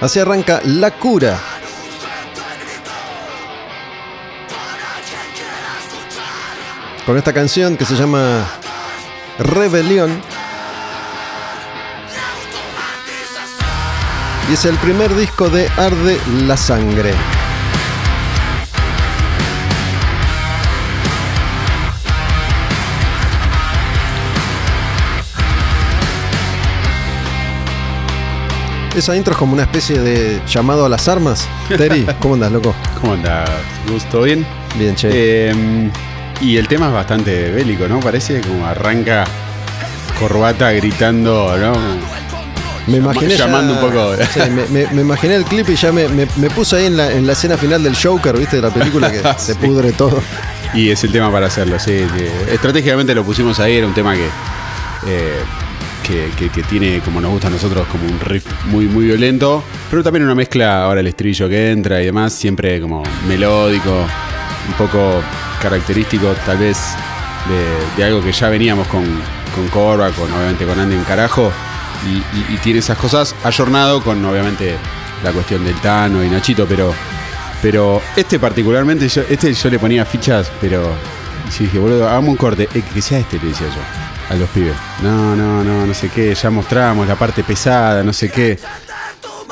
Así 0.00 0.20
arranca 0.20 0.60
La 0.64 0.90
Cura. 0.92 1.40
Con 7.06 7.16
esta 7.16 7.32
canción 7.32 7.76
que 7.78 7.86
se 7.86 7.96
llama 7.96 8.46
Rebelión. 9.38 10.22
Y 14.50 14.54
es 14.54 14.64
el 14.64 14.76
primer 14.76 15.14
disco 15.14 15.50
de 15.50 15.68
Arde 15.76 16.18
la 16.46 16.56
Sangre. 16.56 17.12
Esa 28.96 29.14
intro 29.14 29.32
es 29.32 29.38
como 29.38 29.52
una 29.52 29.62
especie 29.62 29.98
de 29.98 30.40
llamado 30.46 30.86
a 30.86 30.88
las 30.88 31.06
armas. 31.08 31.46
Terry, 31.68 32.06
¿cómo 32.20 32.34
andas, 32.34 32.50
loco? 32.50 32.74
¿Cómo 33.00 33.12
andas? 33.12 33.50
¿Gusto 33.88 34.22
bien? 34.22 34.46
Bien, 34.78 34.96
che. 34.96 35.10
Eh, 35.12 35.90
y 36.40 36.56
el 36.56 36.66
tema 36.66 36.86
es 36.86 36.94
bastante 36.94 37.50
bélico, 37.50 37.86
¿no? 37.86 38.00
Parece 38.00 38.40
como 38.40 38.66
arranca 38.66 39.24
corbata 40.18 40.72
gritando, 40.72 41.56
¿no? 41.58 42.17
Me 42.88 42.98
imaginé. 42.98 43.36
ya- 43.36 43.46
llamando 43.46 43.74
un 43.74 43.80
poco. 43.80 44.12
Sí, 44.34 44.40
me, 44.50 44.66
me- 44.68 44.92
me 44.92 45.00
imaginé 45.02 45.34
el 45.36 45.44
clip 45.44 45.68
y 45.70 45.76
ya 45.76 45.92
me, 45.92 46.08
me- 46.08 46.26
puse 46.50 46.76
ahí 46.76 46.86
en 46.86 46.96
la, 46.96 47.12
en 47.12 47.26
la 47.26 47.32
escena 47.34 47.56
final 47.56 47.82
del 47.82 47.94
Joker, 47.96 48.36
¿viste? 48.36 48.56
De 48.56 48.62
la 48.62 48.70
película 48.70 49.10
que 49.10 49.22
se 49.38 49.54
pudre 49.54 49.92
todo. 49.92 50.20
Y 50.74 50.90
es 50.90 51.02
el 51.04 51.12
tema 51.12 51.30
para 51.32 51.46
hacerlo, 51.46 51.78
sí. 51.78 52.04
sí. 52.16 52.24
Estratégicamente 52.52 53.14
lo 53.14 53.24
pusimos 53.24 53.58
ahí, 53.60 53.76
era 53.76 53.86
un 53.86 53.94
tema 53.94 54.14
que, 54.14 54.26
eh, 55.06 55.38
que, 56.02 56.30
que- 56.38 56.50
que 56.50 56.62
tiene, 56.64 57.00
como 57.00 57.20
nos 57.20 57.30
gusta 57.30 57.48
a 57.48 57.50
nosotros, 57.50 57.86
como 57.90 58.04
un 58.04 58.18
riff 58.20 58.44
muy, 58.66 58.86
muy 58.86 59.04
violento, 59.06 59.62
pero 59.90 60.02
también 60.02 60.24
una 60.24 60.34
mezcla, 60.34 60.84
ahora 60.84 61.00
el 61.00 61.06
estribillo 61.06 61.48
que 61.48 61.70
entra 61.70 62.00
y 62.02 62.06
demás, 62.06 62.32
siempre 62.32 62.80
como 62.80 63.02
melódico, 63.26 63.90
un 64.68 64.74
poco 64.76 65.20
característico 65.62 66.34
tal 66.46 66.58
vez 66.58 66.78
de, 67.48 67.96
de 68.02 68.04
algo 68.08 68.22
que 68.22 68.32
ya 68.32 68.48
veníamos 68.48 68.86
con, 68.88 69.04
con 69.54 69.68
Corva, 69.68 70.10
con 70.10 70.30
obviamente 70.32 70.64
con 70.66 70.78
Andy 70.78 70.96
en 70.96 71.04
carajo, 71.04 71.50
y, 72.06 72.16
y- 72.38 72.54
y 72.54 72.56
tiene 72.58 72.78
esas 72.80 72.98
cosas 72.98 73.34
ayornado 73.44 74.02
con 74.02 74.24
obviamente 74.24 74.76
la 75.24 75.32
cuestión 75.32 75.64
del 75.64 75.74
Tano 75.76 76.22
y 76.24 76.28
Nachito, 76.28 76.66
pero 76.66 76.94
pero 77.60 78.00
este 78.14 78.38
particularmente, 78.38 79.08
yo, 79.08 79.22
este 79.28 79.52
yo 79.52 79.68
le 79.70 79.78
ponía 79.80 80.04
fichas, 80.04 80.50
pero 80.60 80.92
sí 81.50 81.64
dije, 81.64 81.78
boludo, 81.78 82.08
hagamos 82.08 82.30
un 82.30 82.36
corte. 82.36 82.68
Eh, 82.74 82.82
que 82.94 83.02
sea 83.02 83.18
este, 83.18 83.38
le 83.40 83.48
decía 83.48 83.66
yo 83.66 84.34
a 84.34 84.38
los 84.38 84.48
pibes. 84.50 84.74
No, 85.02 85.34
no, 85.34 85.64
no, 85.64 85.84
no 85.86 85.94
sé 85.94 86.08
qué, 86.08 86.34
ya 86.34 86.50
mostramos 86.50 87.08
la 87.08 87.16
parte 87.16 87.42
pesada, 87.42 88.02
no 88.04 88.12
sé 88.12 88.30
qué. 88.30 88.58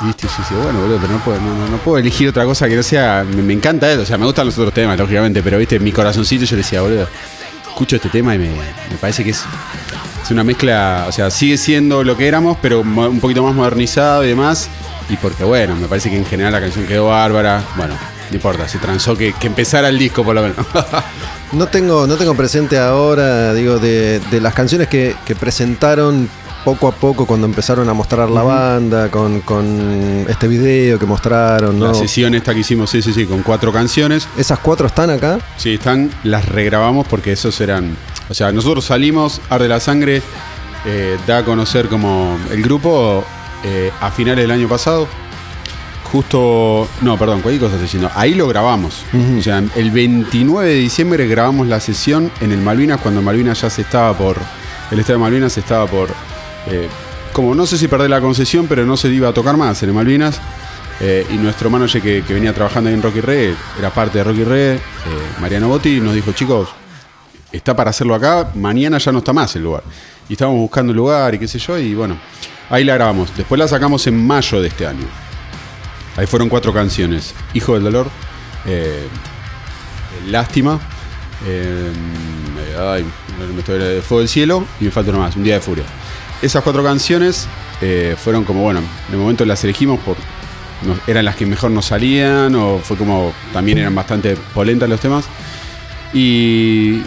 Y 0.02 0.04
viste, 0.04 0.28
yo 0.28 0.34
decía, 0.38 0.56
bueno, 0.62 0.80
boludo, 0.80 0.98
pero 1.00 1.12
no 1.14 1.78
puedo, 1.78 1.98
elegir 1.98 2.28
otra 2.28 2.44
cosa 2.44 2.68
que 2.68 2.76
no 2.76 2.82
sea. 2.84 3.24
Me, 3.28 3.42
me 3.42 3.54
encanta 3.54 3.90
eso, 3.90 4.02
o 4.02 4.06
sea, 4.06 4.18
me 4.18 4.26
gustan 4.26 4.46
los 4.46 4.56
otros 4.58 4.72
temas, 4.74 4.96
lógicamente, 4.98 5.42
pero 5.42 5.58
viste, 5.58 5.80
mi 5.80 5.90
corazoncito 5.90 6.44
yo 6.44 6.54
le 6.56 6.62
decía, 6.62 6.82
boludo, 6.82 7.08
escucho 7.66 7.96
este 7.96 8.08
tema 8.10 8.34
y 8.34 8.38
me, 8.38 8.48
me 8.50 8.96
parece 9.00 9.24
que 9.24 9.30
es, 9.30 9.42
es 10.26 10.32
una 10.32 10.42
mezcla, 10.42 11.04
o 11.08 11.12
sea, 11.12 11.30
sigue 11.30 11.56
siendo 11.56 12.02
lo 12.02 12.16
que 12.16 12.26
éramos, 12.26 12.58
pero 12.60 12.80
un 12.80 13.20
poquito 13.20 13.44
más 13.44 13.54
modernizado 13.54 14.24
y 14.24 14.28
demás. 14.28 14.68
Y 15.08 15.16
porque, 15.18 15.44
bueno, 15.44 15.76
me 15.76 15.86
parece 15.86 16.10
que 16.10 16.16
en 16.16 16.26
general 16.26 16.52
la 16.52 16.60
canción 16.60 16.84
quedó 16.84 17.06
bárbara. 17.06 17.62
Bueno, 17.76 17.94
no 18.30 18.34
importa, 18.34 18.66
se 18.66 18.78
transó 18.78 19.16
que, 19.16 19.32
que 19.34 19.46
empezara 19.46 19.88
el 19.88 19.96
disco 20.00 20.24
por 20.24 20.34
lo 20.34 20.42
menos. 20.42 20.58
No 21.52 21.68
tengo, 21.68 22.08
no 22.08 22.16
tengo 22.16 22.34
presente 22.34 22.76
ahora, 22.76 23.54
digo, 23.54 23.78
de, 23.78 24.18
de 24.18 24.40
las 24.40 24.52
canciones 24.52 24.88
que, 24.88 25.14
que 25.24 25.36
presentaron 25.36 26.28
poco 26.64 26.88
a 26.88 26.92
poco 26.92 27.24
cuando 27.24 27.46
empezaron 27.46 27.88
a 27.88 27.94
mostrar 27.94 28.28
la 28.28 28.42
banda, 28.42 29.12
con, 29.12 29.42
con 29.42 30.26
este 30.28 30.48
video 30.48 30.98
que 30.98 31.06
mostraron, 31.06 31.78
¿no? 31.78 31.86
La 31.86 31.94
sesión 31.94 32.34
esta 32.34 32.52
que 32.52 32.60
hicimos, 32.60 32.90
sí, 32.90 33.00
sí, 33.00 33.12
sí, 33.12 33.26
con 33.26 33.44
cuatro 33.44 33.72
canciones. 33.72 34.26
¿Esas 34.36 34.58
cuatro 34.58 34.88
están 34.88 35.10
acá? 35.10 35.38
Sí, 35.56 35.74
están, 35.74 36.10
las 36.24 36.48
regrabamos 36.48 37.06
porque 37.06 37.30
esos 37.30 37.60
eran. 37.60 37.96
O 38.28 38.34
sea, 38.34 38.52
nosotros 38.52 38.84
salimos, 38.84 39.40
Arde 39.50 39.68
la 39.68 39.80
Sangre, 39.80 40.22
eh, 40.84 41.16
da 41.26 41.38
a 41.38 41.44
conocer 41.44 41.88
como 41.88 42.38
el 42.50 42.62
grupo 42.62 43.24
eh, 43.64 43.90
a 44.00 44.10
finales 44.10 44.44
del 44.44 44.50
año 44.50 44.68
pasado. 44.68 45.06
Justo. 46.04 46.88
No, 47.02 47.18
perdón, 47.18 47.40
cualquier 47.42 47.60
cosa 47.62 47.74
estoy 47.74 47.86
diciendo. 47.86 48.10
Ahí 48.14 48.34
lo 48.34 48.46
grabamos. 48.46 49.02
O 49.38 49.42
sea, 49.42 49.62
el 49.74 49.90
29 49.90 50.68
de 50.68 50.74
diciembre 50.76 51.26
grabamos 51.26 51.66
la 51.66 51.80
sesión 51.80 52.30
en 52.40 52.52
el 52.52 52.58
Malvinas, 52.58 53.00
cuando 53.00 53.22
Malvinas 53.22 53.60
ya 53.60 53.70
se 53.70 53.82
estaba 53.82 54.16
por. 54.16 54.36
El 54.90 55.00
Estado 55.00 55.18
de 55.18 55.22
Malvinas 55.24 55.52
se 55.52 55.60
estaba 55.60 55.86
por. 55.86 56.08
eh, 56.68 56.88
como 57.32 57.54
no 57.54 57.66
sé 57.66 57.76
si 57.76 57.86
perder 57.86 58.08
la 58.08 58.20
concesión, 58.20 58.66
pero 58.66 58.86
no 58.86 58.96
se 58.96 59.08
iba 59.08 59.28
a 59.28 59.32
tocar 59.34 59.56
más 59.56 59.82
en 59.82 59.90
el 59.90 59.94
Malvinas. 59.94 60.40
Eh, 61.00 61.26
y 61.30 61.34
nuestro 61.34 61.68
manager 61.68 62.00
que, 62.00 62.22
que 62.26 62.32
venía 62.32 62.54
trabajando 62.54 62.88
ahí 62.88 62.94
en 62.94 63.02
Rocky 63.02 63.20
Re, 63.20 63.54
era 63.78 63.90
parte 63.90 64.16
de 64.18 64.24
Rocky 64.24 64.44
Re, 64.44 64.74
eh, 64.76 64.80
Mariano 65.40 65.68
Botti, 65.68 66.00
nos 66.00 66.14
dijo, 66.14 66.32
chicos, 66.32 66.70
está 67.52 67.74
para 67.76 67.90
hacerlo 67.90 68.14
acá, 68.14 68.50
mañana 68.54 68.98
ya 68.98 69.12
no 69.12 69.18
está 69.18 69.32
más 69.32 69.54
el 69.56 69.62
lugar. 69.62 69.82
Y 70.28 70.32
estábamos 70.34 70.60
buscando 70.60 70.92
el 70.92 70.96
lugar 70.96 71.34
y 71.34 71.38
qué 71.38 71.48
sé 71.48 71.58
yo, 71.58 71.78
y 71.78 71.94
bueno, 71.94 72.18
ahí 72.70 72.84
la 72.84 72.94
grabamos. 72.94 73.34
Después 73.36 73.58
la 73.58 73.68
sacamos 73.68 74.06
en 74.06 74.26
mayo 74.26 74.60
de 74.60 74.68
este 74.68 74.86
año. 74.86 75.06
Ahí 76.16 76.26
fueron 76.26 76.48
cuatro 76.48 76.72
canciones. 76.72 77.34
Hijo 77.54 77.74
del 77.74 77.84
Dolor, 77.84 78.08
eh, 78.66 79.06
Lástima, 80.28 80.80
eh, 81.46 81.92
ay, 82.80 83.04
me 83.54 83.60
estoy- 83.60 84.00
Fuego 84.00 84.20
del 84.20 84.28
Cielo 84.28 84.64
y 84.80 84.84
me 84.84 84.90
falta 84.90 85.10
una 85.10 85.20
más, 85.20 85.36
Un 85.36 85.44
Día 85.44 85.54
de 85.54 85.60
Furia. 85.60 85.84
Esas 86.42 86.62
cuatro 86.64 86.82
canciones 86.82 87.46
eh, 87.82 88.16
fueron 88.22 88.44
como, 88.44 88.62
bueno, 88.62 88.80
de 89.10 89.16
momento 89.16 89.44
las 89.44 89.62
elegimos 89.62 90.00
por... 90.00 90.16
nos- 90.82 90.98
eran 91.06 91.24
las 91.26 91.36
que 91.36 91.44
mejor 91.46 91.70
nos 91.70 91.84
salían 91.86 92.54
o 92.54 92.78
fue 92.78 92.96
como 92.96 93.32
también 93.52 93.78
eran 93.78 93.94
bastante 93.94 94.36
polentas 94.54 94.88
los 94.88 94.98
temas 95.00 95.26
y 96.14 97.02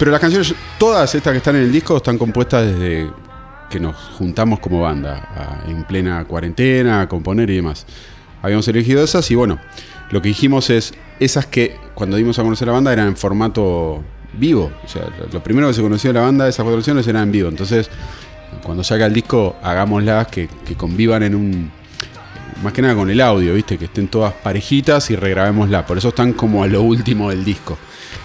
pero 0.00 0.10
las 0.10 0.20
canciones 0.20 0.52
todas 0.78 1.14
estas 1.14 1.30
que 1.32 1.36
están 1.38 1.54
en 1.56 1.62
el 1.62 1.70
disco 1.72 1.96
están 1.98 2.18
compuestas 2.18 2.66
desde 2.66 3.08
que 3.70 3.78
nos 3.78 3.94
juntamos 4.18 4.58
como 4.58 4.80
banda 4.80 5.62
en 5.68 5.84
plena 5.84 6.24
cuarentena 6.24 7.02
a 7.02 7.08
componer 7.08 7.48
y 7.50 7.56
demás 7.56 7.86
habíamos 8.42 8.66
elegido 8.66 9.04
esas 9.04 9.30
y 9.30 9.36
bueno 9.36 9.60
lo 10.10 10.20
que 10.20 10.28
dijimos 10.28 10.70
es 10.70 10.92
esas 11.20 11.46
que 11.46 11.76
cuando 11.94 12.16
dimos 12.16 12.36
a 12.38 12.42
conocer 12.42 12.66
la 12.66 12.74
banda 12.74 12.92
eran 12.92 13.06
en 13.08 13.16
formato 13.16 14.02
vivo 14.32 14.72
o 14.84 14.88
sea 14.88 15.02
lo- 15.20 15.26
lo 15.32 15.42
primero 15.42 15.68
que 15.68 15.74
se 15.74 15.82
conoció 15.82 16.12
de 16.12 16.18
la 16.18 16.24
banda 16.24 16.48
esas 16.48 16.64
cuatro 16.64 16.78
canciones 16.78 17.06
eran 17.06 17.24
en 17.24 17.32
vivo 17.32 17.48
entonces 17.48 17.88
cuando 18.64 18.82
salga 18.82 19.06
el 19.06 19.12
disco 19.12 19.54
hagámoslas 19.62 20.26
que, 20.28 20.48
que 20.66 20.74
convivan 20.74 21.22
en 21.22 21.34
un 21.36 21.70
más 22.64 22.72
que 22.74 22.82
nada 22.82 22.94
con 22.94 23.08
el 23.08 23.18
audio, 23.22 23.54
¿viste? 23.54 23.78
Que 23.78 23.86
estén 23.86 24.08
todas 24.08 24.34
parejitas 24.34 25.10
y 25.10 25.16
regrabémosla. 25.16 25.86
Por 25.86 25.96
eso 25.96 26.08
están 26.10 26.34
como 26.34 26.62
a 26.62 26.66
lo 26.66 26.82
último 26.82 27.30
del 27.30 27.42
disco. 27.42 27.78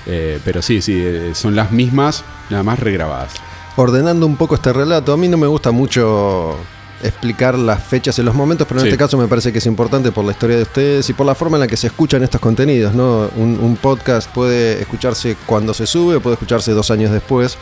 Eh, 0.05 0.39
pero 0.45 0.61
sí, 0.61 0.81
sí, 0.81 0.93
eh, 1.03 1.31
son 1.33 1.55
las 1.55 1.71
mismas, 1.71 2.23
nada 2.49 2.63
más 2.63 2.79
regrabadas. 2.79 3.33
Ordenando 3.75 4.25
un 4.25 4.37
poco 4.37 4.55
este 4.55 4.71
relato, 4.71 5.11
a 5.13 5.17
mí 5.17 5.27
no 5.27 5.37
me 5.37 5.47
gusta 5.47 5.71
mucho 5.71 6.55
explicar 7.03 7.57
las 7.59 7.83
fechas 7.83 8.17
en 8.19 8.25
los 8.25 8.33
momentos, 8.33 8.65
pero 8.67 8.79
en 8.79 8.85
Sí. 8.85 8.89
este 8.89 8.97
caso 8.97 9.17
me 9.17 9.27
parece 9.27 9.51
que 9.51 9.57
es 9.59 9.65
importante 9.65 10.11
por 10.11 10.23
la 10.25 10.31
historia 10.31 10.55
de 10.55 10.63
ustedes 10.63 11.09
y 11.09 11.13
por 11.13 11.25
la 11.25 11.35
forma 11.35 11.57
en 11.57 11.61
la 11.61 11.67
que 11.67 11.75
se 11.77 11.87
escuchan 11.87 12.23
estos 12.23 12.39
contenidos, 12.41 12.95
¿no? 12.95 13.29
Un, 13.35 13.59
un 13.61 13.75
podcast 13.75 14.29
puede 14.31 14.79
escucharse 14.81 15.35
cuando 15.45 15.73
se 15.73 15.85
sube, 15.85 16.19
puede 16.19 16.35
escucharse 16.35 16.71
dos 16.71 16.89
años 16.91 17.11
después. 17.11 17.57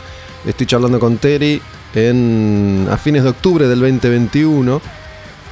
Estoy 0.46 0.66
charlando 0.66 1.00
con 1.00 1.16
Terry 1.18 1.60
en, 1.94 2.86
a 2.90 2.96
fines 2.96 3.22
de 3.24 3.30
octubre 3.30 3.66
del 3.66 3.80
2021 3.80 4.80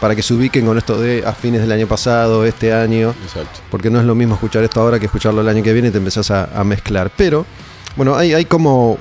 para 0.02 0.16
que 0.16 0.22
se 0.22 0.34
ubiquen 0.34 0.66
con 0.66 0.76
esto 0.76 1.00
de 1.00 1.22
a 1.24 1.32
fines 1.32 1.60
del 1.60 1.70
año 1.70 1.86
pasado, 1.86 2.44
este 2.44 2.74
año. 2.74 3.14
Exacto. 3.22 3.60
Porque 3.70 3.88
no 3.88 4.00
es 4.00 4.04
lo 4.04 4.14
mismo 4.16 4.34
escuchar 4.34 4.64
esto 4.64 4.80
ahora 4.80 4.98
que 4.98 5.06
escucharlo 5.06 5.40
el 5.40 5.48
año 5.48 5.62
que 5.62 5.72
viene 5.72 5.88
y 5.88 5.90
te 5.92 5.98
empezás 5.98 6.30
a, 6.32 6.48
a 6.58 6.64
mezclar. 6.64 7.10
Pero, 7.16 7.46
bueno, 7.96 8.16
hay, 8.16 8.34
hay 8.34 8.44
como 8.44 8.98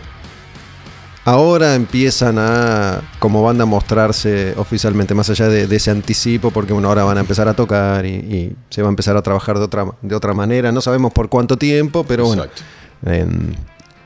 ahora 1.26 1.76
empiezan 1.76 2.38
a, 2.40 3.02
como 3.20 3.44
banda, 3.44 3.64
a 3.64 3.66
mostrarse 3.68 4.54
oficialmente, 4.58 5.14
más 5.14 5.30
allá 5.30 5.48
de, 5.50 5.68
de 5.68 5.76
ese 5.76 5.92
anticipo, 5.92 6.52
porque 6.52 6.74
bueno, 6.74 6.88
ahora 6.88 7.04
van 7.04 7.18
a 7.18 7.22
empezar 7.22 7.48
a 7.48 7.54
tocar 7.54 8.06
y, 8.06 8.10
y 8.10 8.56
se 8.70 8.82
va 8.82 8.88
a 8.88 8.92
empezar 8.92 9.16
a 9.18 9.22
trabajar 9.22 9.58
de 9.58 9.64
otra, 9.66 9.86
de 10.02 10.16
otra 10.16 10.34
manera. 10.34 10.72
No 10.72 10.82
sabemos 10.82 11.12
por 11.14 11.30
cuánto 11.30 11.58
tiempo, 11.58 12.04
pero 12.08 12.26
bueno, 12.26 12.44
Exacto. 12.44 12.64
en- 13.06 13.56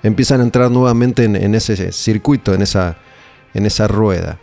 empiezan 0.04 0.40
a 0.42 0.44
entrar 0.44 0.70
nuevamente 0.72 1.24
en, 1.24 1.36
en 1.36 1.56
ese 1.56 1.92
circuito, 1.92 2.54
en 2.54 2.62
esa, 2.62 2.96
en 3.54 3.66
esa 3.66 3.88
rueda. 3.88 4.38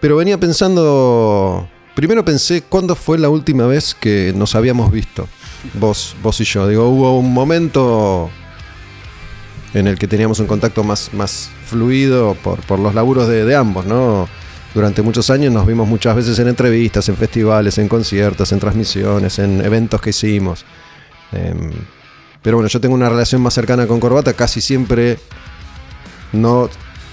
Pero 0.00 0.16
venía 0.16 0.38
pensando, 0.38 1.68
primero 1.94 2.24
pensé, 2.24 2.62
¿cuándo 2.62 2.94
fue 2.94 3.18
la 3.18 3.28
última 3.28 3.66
vez 3.66 3.94
que 3.94 4.32
nos 4.34 4.54
habíamos 4.54 4.90
visto? 4.90 5.28
Vos, 5.74 6.16
vos 6.22 6.40
y 6.40 6.44
yo. 6.44 6.66
Digo, 6.66 6.88
hubo 6.88 7.18
un 7.18 7.32
momento 7.34 8.30
en 9.74 9.86
el 9.86 9.98
que 9.98 10.08
teníamos 10.08 10.40
un 10.40 10.46
contacto 10.46 10.82
más, 10.82 11.12
más 11.12 11.50
fluido 11.66 12.34
por, 12.42 12.60
por 12.60 12.78
los 12.78 12.94
laburos 12.94 13.28
de, 13.28 13.54
ambos, 13.54 13.84
¿no? 13.84 14.28
Durante 14.74 15.02
muchos 15.02 15.28
años 15.30 15.52
nos 15.52 15.66
vimos 15.66 15.86
muchas 15.86 16.16
veces 16.16 16.38
en 16.38 16.48
entrevistas, 16.48 17.08
en 17.08 17.16
festivales, 17.16 17.76
en 17.78 17.88
conciertos, 17.88 18.52
en 18.52 18.60
transmisiones, 18.60 19.38
en 19.38 19.64
eventos 19.64 20.00
que 20.00 20.10
hicimos. 20.10 20.64
Em, 21.32 21.72
pero 22.40 22.56
bueno, 22.56 22.68
yo 22.68 22.80
tengo 22.80 22.94
una 22.94 23.08
relación 23.08 23.42
más 23.42 23.52
cercana 23.52 23.86
con 23.86 24.00
Corbata, 24.00 24.32
casi 24.32 24.60
siempre, 24.60 25.18
no 26.32 26.70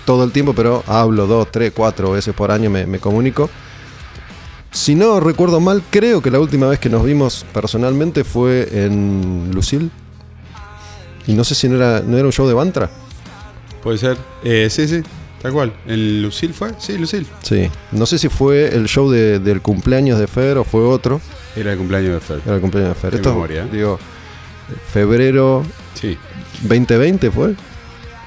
todo 0.08 0.24
el 0.24 0.32
tiempo, 0.32 0.54
pero 0.54 0.84
hablo 0.88 1.28
dos, 1.28 1.52
tres, 1.52 1.74
cuatro 1.76 2.12
veces 2.14 2.34
por 2.34 2.50
año, 2.50 2.70
me, 2.70 2.86
me 2.88 2.98
comunico. 2.98 3.50
Si 4.72 4.96
no 4.96 5.20
recuerdo 5.20 5.60
mal, 5.60 5.84
creo 5.90 6.22
que 6.22 6.32
la 6.32 6.40
última 6.40 6.68
vez 6.68 6.80
que 6.80 6.90
nos 6.90 7.04
vimos 7.04 7.46
personalmente 7.54 8.24
fue 8.24 8.70
en 8.72 9.52
Lucille. 9.54 9.90
Y 11.28 11.34
no 11.34 11.44
sé 11.44 11.56
si 11.56 11.68
no 11.68 11.76
era, 11.76 12.02
no 12.06 12.16
era 12.18 12.26
un 12.26 12.32
show 12.32 12.48
de 12.48 12.54
Bantra. 12.54 12.90
Puede 13.84 13.98
ser. 13.98 14.18
Eh, 14.46 14.70
sí, 14.72 14.88
sí, 14.88 15.02
tal 15.42 15.52
cual. 15.52 15.74
¿El 15.86 16.22
Lucil 16.22 16.54
fue? 16.54 16.72
Sí, 16.80 16.98
Lucil. 16.98 17.28
Sí. 17.44 17.70
No 17.92 18.06
sé 18.06 18.18
si 18.18 18.30
fue 18.30 18.74
el 18.74 18.88
show 18.88 19.10
de- 19.12 19.40
del 19.40 19.62
cumpleaños 19.62 20.20
de 20.20 20.28
Fer 20.28 20.58
o 20.58 20.64
fue 20.64 20.82
otro. 20.86 21.20
Era 21.56 21.74
el 21.74 21.78
cumpleaños 21.78 22.14
de 22.14 22.20
Fer. 22.22 22.42
Era 22.46 22.56
el 22.56 22.62
cumpleaños 22.62 22.96
de 22.96 23.02
Fer. 23.02 23.10
Qué 23.12 23.16
Esto, 23.18 23.34
memoria, 23.34 23.66
digo, 23.66 24.00
febrero 24.94 25.64
Sí, 26.00 26.18
2020 26.64 27.30
fue. 27.32 27.56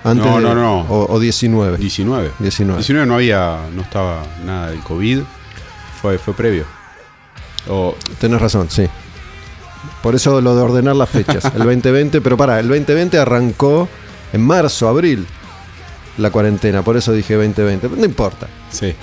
Antes 0.05 0.24
No, 0.26 0.36
de- 0.36 0.42
no, 0.42 0.55
no. 0.55 0.80
O, 0.82 1.14
o 1.14 1.18
19. 1.20 1.76
19. 1.78 2.30
19. 2.38 2.78
19 2.78 3.07
no 3.07 3.14
había, 3.14 3.59
no 3.74 3.82
estaba 3.82 4.22
nada 4.44 4.70
del 4.70 4.80
COVID. 4.80 5.20
Fue, 6.01 6.18
fue 6.18 6.34
previo. 6.34 6.64
O, 7.68 7.94
Tenés 8.18 8.40
razón, 8.40 8.68
sí. 8.70 8.86
Por 10.03 10.14
eso 10.14 10.40
lo 10.40 10.55
de 10.57 10.62
ordenar 10.62 10.96
las 10.96 11.09
fechas. 11.11 11.44
El 11.55 11.64
2020, 11.64 12.20
pero 12.22 12.36
para, 12.36 12.59
el 12.61 12.68
2020 12.68 13.18
arrancó 13.18 13.88
en 14.32 14.40
marzo, 14.40 14.88
abril, 14.88 15.26
la 16.16 16.30
cuarentena. 16.30 16.82
Por 16.82 16.96
eso 16.96 17.12
dije 17.12 17.34
2020. 17.34 17.88
Pero 17.88 18.01
no 18.01 18.07
importa. 18.07 18.46
sí. 18.70 18.94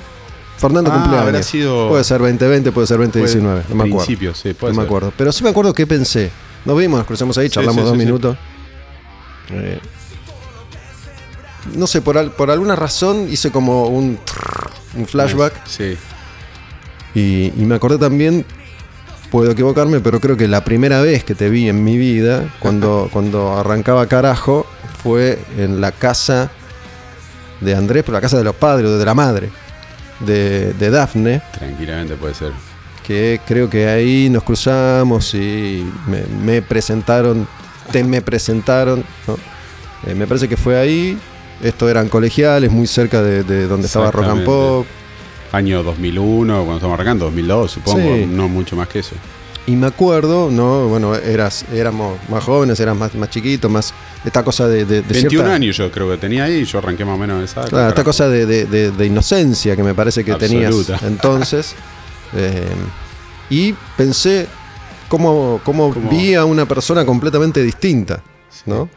Fernando 0.58 0.90
Ah, 0.92 1.00
cumpleaños. 1.04 1.46
sido- 1.46 1.88
Puede 1.90 2.04
ser 2.04 2.18
2020, 2.20 2.72
puede 2.72 2.88
ser 2.88 2.98
2019. 2.98 3.62
no 3.70 3.76
me 3.76 3.84
acuerdo. 3.84 3.98
Principio, 4.08 4.34
sí, 4.34 4.56
puede 4.56 4.74
no 4.74 4.78
me 4.78 4.82
ser. 4.84 4.88
acuerdo. 4.88 5.14
Pero 5.16 5.32
sí 5.32 5.44
me 5.44 5.52
acuerdo 5.52 5.72
que 5.72 5.86
pensé. 5.86 6.32
Nos 6.66 6.76
vimos, 6.76 6.98
nos 6.98 7.06
cruzamos 7.06 7.38
ahí, 7.38 7.46
Sí, 7.48 7.54
charlamos 7.54 7.82
sí, 7.84 7.88
dos 7.90 7.96
minutos. 7.96 8.36
Eh, 9.52 9.80
no 11.76 11.88
sé, 11.88 12.02
por, 12.02 12.18
al- 12.18 12.32
por 12.32 12.50
alguna 12.52 12.76
razón 12.76 13.28
hice 13.30 13.52
como 13.52 13.88
un, 13.88 14.18
un 14.96 15.06
flashback. 15.08 15.54
Sí. 15.66 15.98
Y, 17.16 17.48
y 17.58 17.66
me 17.66 17.76
acordé 17.76 17.98
también, 17.98 18.46
puedo 19.32 19.52
equivocarme, 19.52 20.00
pero 20.00 20.20
creo 20.20 20.38
que 20.38 20.48
la 20.48 20.64
primera 20.64 21.02
vez 21.02 21.24
que 21.24 21.36
te 21.36 21.50
vi 21.50 21.68
en 21.70 21.84
mi 21.84 21.98
vida, 21.98 22.54
cuando, 22.60 23.10
cuando 23.14 23.58
arrancaba 23.58 24.06
carajo, 24.08 24.66
fue 25.04 25.40
en 25.58 25.82
la 25.82 25.92
casa 25.92 26.52
de 27.62 27.76
Andrés, 27.76 28.04
pero 28.04 28.14
la 28.14 28.22
casa 28.22 28.38
de 28.38 28.44
los 28.44 28.56
padres, 28.56 28.88
o 28.88 28.98
de 28.98 29.06
la 29.06 29.14
madre, 29.16 29.50
de, 30.20 30.74
de 30.74 30.90
Dafne, 30.92 31.42
Tranquilamente 31.58 32.16
puede 32.16 32.34
ser. 32.36 32.52
que 33.06 33.40
creo 33.48 33.70
que 33.70 33.88
ahí 33.88 34.30
nos 34.30 34.44
cruzamos 34.44 35.34
y 35.34 35.84
me, 36.08 36.24
me 36.44 36.62
presentaron, 36.62 37.48
te 37.92 38.04
me 38.04 38.22
presentaron, 38.22 39.04
¿no? 39.28 39.38
Eh, 40.06 40.14
me 40.14 40.28
parece 40.28 40.48
que 40.48 40.58
fue 40.58 40.78
ahí. 40.78 41.18
Estos 41.62 41.90
eran 41.90 42.08
colegiales, 42.10 42.72
muy 42.72 42.88
cerca 42.88 43.22
de, 43.22 43.44
de 43.44 43.68
donde 43.68 43.88
estaba 43.88 44.12
Rock 44.12 44.26
and. 44.28 44.46
Pop. 44.46 44.86
Año 45.52 45.82
2001, 45.82 46.54
cuando 46.58 46.76
estamos 46.76 46.94
arrancando, 46.96 47.26
2002, 47.26 47.72
supongo. 47.72 48.00
Sí. 48.00 48.26
No 48.30 48.48
mucho 48.50 48.76
más 48.76 48.88
que 48.90 49.00
eso. 49.00 49.16
Y 49.66 49.76
me 49.76 49.88
acuerdo, 49.88 50.50
¿no? 50.52 50.88
Bueno, 50.88 51.16
eras, 51.16 51.66
éramos 51.74 52.18
más 52.30 52.44
jóvenes, 52.44 52.80
eras 52.80 52.96
más, 52.96 53.14
más 53.16 53.30
chiquitos, 53.30 53.70
más 53.72 53.94
esta 54.24 54.44
cosa 54.44 54.68
de, 54.68 54.86
de, 54.86 55.02
de 55.02 55.14
21 55.14 55.30
cierta- 55.30 55.54
años 55.54 55.76
yo 55.78 55.92
creo 55.92 56.10
que 56.10 56.18
tenía 56.18 56.46
ahí 56.46 56.58
y 56.60 56.66
yo 56.66 56.78
arranqué 56.80 57.04
más 57.06 57.16
o 57.16 57.18
menos 57.18 57.44
esa. 57.44 57.64
Claro, 57.66 57.90
esta 57.90 58.04
cosa 58.04 58.30
de, 58.30 59.06
inocencia 59.06 59.76
que 59.76 59.84
me 59.84 59.94
parece 59.94 60.24
que 60.24 60.34
tenías 60.36 60.68
Absoluta. 60.74 61.00
entonces. 61.08 61.76
Eh, 62.34 62.66
y 63.50 63.74
pensé 63.96 64.48
cómo, 65.10 65.60
cómo 65.64 65.94
Cómo- 65.94 66.10
vi 66.10 66.34
a 66.36 66.44
una 66.46 66.66
persona 66.66 67.06
completamente 67.06 67.62
distinta, 67.64 68.22
¿no? 68.66 68.90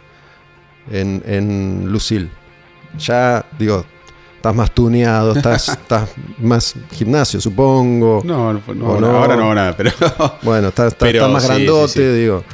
En, 0.90 1.22
en 1.26 1.84
Lucille. 1.90 2.28
Ya, 2.98 3.44
digo, 3.58 3.84
estás 4.36 4.54
más 4.54 4.70
tuneado, 4.72 5.32
estás, 5.32 5.68
estás 5.80 6.08
más 6.38 6.74
gimnasio, 6.92 7.40
supongo. 7.40 8.22
No, 8.24 8.52
no, 8.52 8.60
no, 8.74 8.86
ahora 9.16 9.36
no 9.36 9.42
hago 9.44 9.54
nada, 9.54 9.76
pero 9.76 9.90
Bueno, 10.42 10.68
estás, 10.68 10.92
estás- 10.92 11.08
Pero 11.08 11.18
estás 11.26 11.32
más 11.32 11.42
sí, 11.42 11.48
grandote, 11.48 11.92
sí. 11.92 12.18
digo. 12.20 12.44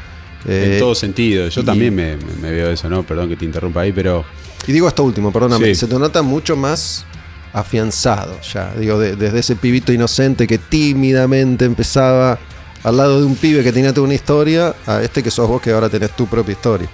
Eh, 0.48 0.74
en 0.74 0.78
todo 0.78 0.94
sentido. 0.94 1.48
Yo 1.48 1.60
y- 1.62 1.64
también 1.64 1.94
me, 1.94 2.16
veo 2.16 2.70
eso, 2.70 2.88
¿no? 2.88 3.02
Perdón 3.02 3.28
que 3.28 3.36
te 3.36 3.44
interrumpa 3.44 3.80
ahí, 3.80 3.92
pero 3.92 4.24
Y 4.66 4.72
digo 4.72 4.86
esto 4.88 5.02
último, 5.02 5.32
perdóname, 5.32 5.74
se 5.74 5.86
te 5.88 5.98
nota 5.98 6.22
mucho 6.22 6.54
más 6.56 7.04
afianzado 7.52 8.38
ya. 8.52 8.72
Digo, 8.78 8.98
de- 8.98 9.16
desde 9.16 9.38
ese 9.40 9.56
pibito 9.56 9.92
inocente 9.92 10.46
que 10.46 10.58
tímidamente 10.58 11.64
empezaba 11.64 12.38
al 12.84 12.96
lado 12.96 13.18
de 13.20 13.26
un 13.26 13.34
pibe 13.34 13.64
que 13.64 13.72
tenía 13.72 13.92
toda 13.92 14.04
una 14.06 14.14
historia, 14.14 14.74
a 14.86 15.02
este 15.02 15.22
que 15.22 15.30
sos 15.30 15.48
vos 15.48 15.60
que 15.60 15.72
ahora 15.72 15.88
tenés 15.88 16.14
tu 16.14 16.26
propia 16.26 16.52
historia. 16.52 16.88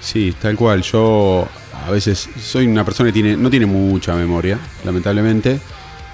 sí, 0.00 0.34
tal 0.40 0.56
cual. 0.56 0.82
Yo 0.82 1.46
a 1.86 1.90
veces 1.90 2.28
soy 2.40 2.66
una 2.66 2.84
persona 2.84 3.08
que 3.08 3.12
tiene, 3.12 3.36
no 3.36 3.50
tiene 3.50 3.66
mucha 3.66 4.14
memoria, 4.14 4.58
lamentablemente. 4.84 5.58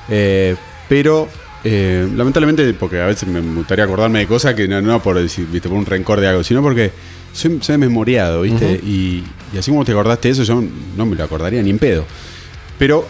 Eh, 0.09 0.55
pero, 0.89 1.29
eh, 1.65 2.09
lamentablemente, 2.15 2.73
porque 2.75 3.01
a 3.01 3.07
veces 3.07 3.29
me 3.29 3.41
gustaría 3.41 3.85
acordarme 3.85 4.21
de 4.21 4.27
cosas 4.27 4.55
que 4.55 4.69
no, 4.69 4.81
no 4.81 5.03
por 5.03 5.19
decir, 5.21 5.47
viste, 5.51 5.69
por 5.69 5.79
un 5.79 5.87
rencor 5.87 6.21
de 6.21 6.29
algo, 6.29 6.45
sino 6.45 6.63
porque 6.63 6.93
soy, 7.33 7.59
soy 7.61 7.79
memoriado, 7.79 8.43
¿viste? 8.43 8.81
y, 8.85 9.25
y 9.53 9.59
así 9.59 9.71
como 9.71 9.85
te 9.85 9.93
acordaste 9.93 10.29
de 10.29 10.33
eso, 10.33 10.43
yo 10.45 10.63
no 10.97 11.07
me 11.07 11.17
lo 11.17 11.25
acordaría 11.25 11.63
ni 11.63 11.71
en 11.71 11.79
pedo. 11.79 12.05
Pero 12.79 13.07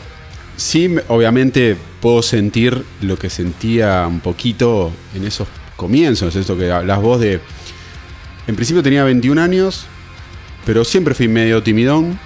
sí, 0.56 0.88
me- 0.88 1.02
obviamente 1.08 1.76
puedo 2.00 2.22
sentir 2.22 2.82
lo 3.02 3.18
que 3.18 3.28
sentía 3.30 4.06
un 4.08 4.20
poquito 4.20 4.90
en 5.14 5.26
esos 5.26 5.46
comienzos, 5.76 6.34
esto 6.36 6.56
que 6.56 6.70
hablas 6.72 7.00
vos 7.02 7.20
de... 7.20 7.40
En 8.46 8.54
principio 8.56 8.82
tenía 8.82 9.02
21 9.04 9.40
años, 9.42 9.86
pero 10.64 10.84
siempre 10.84 11.14
fui 11.14 11.28
medio 11.28 11.62
timidón, 11.62 12.18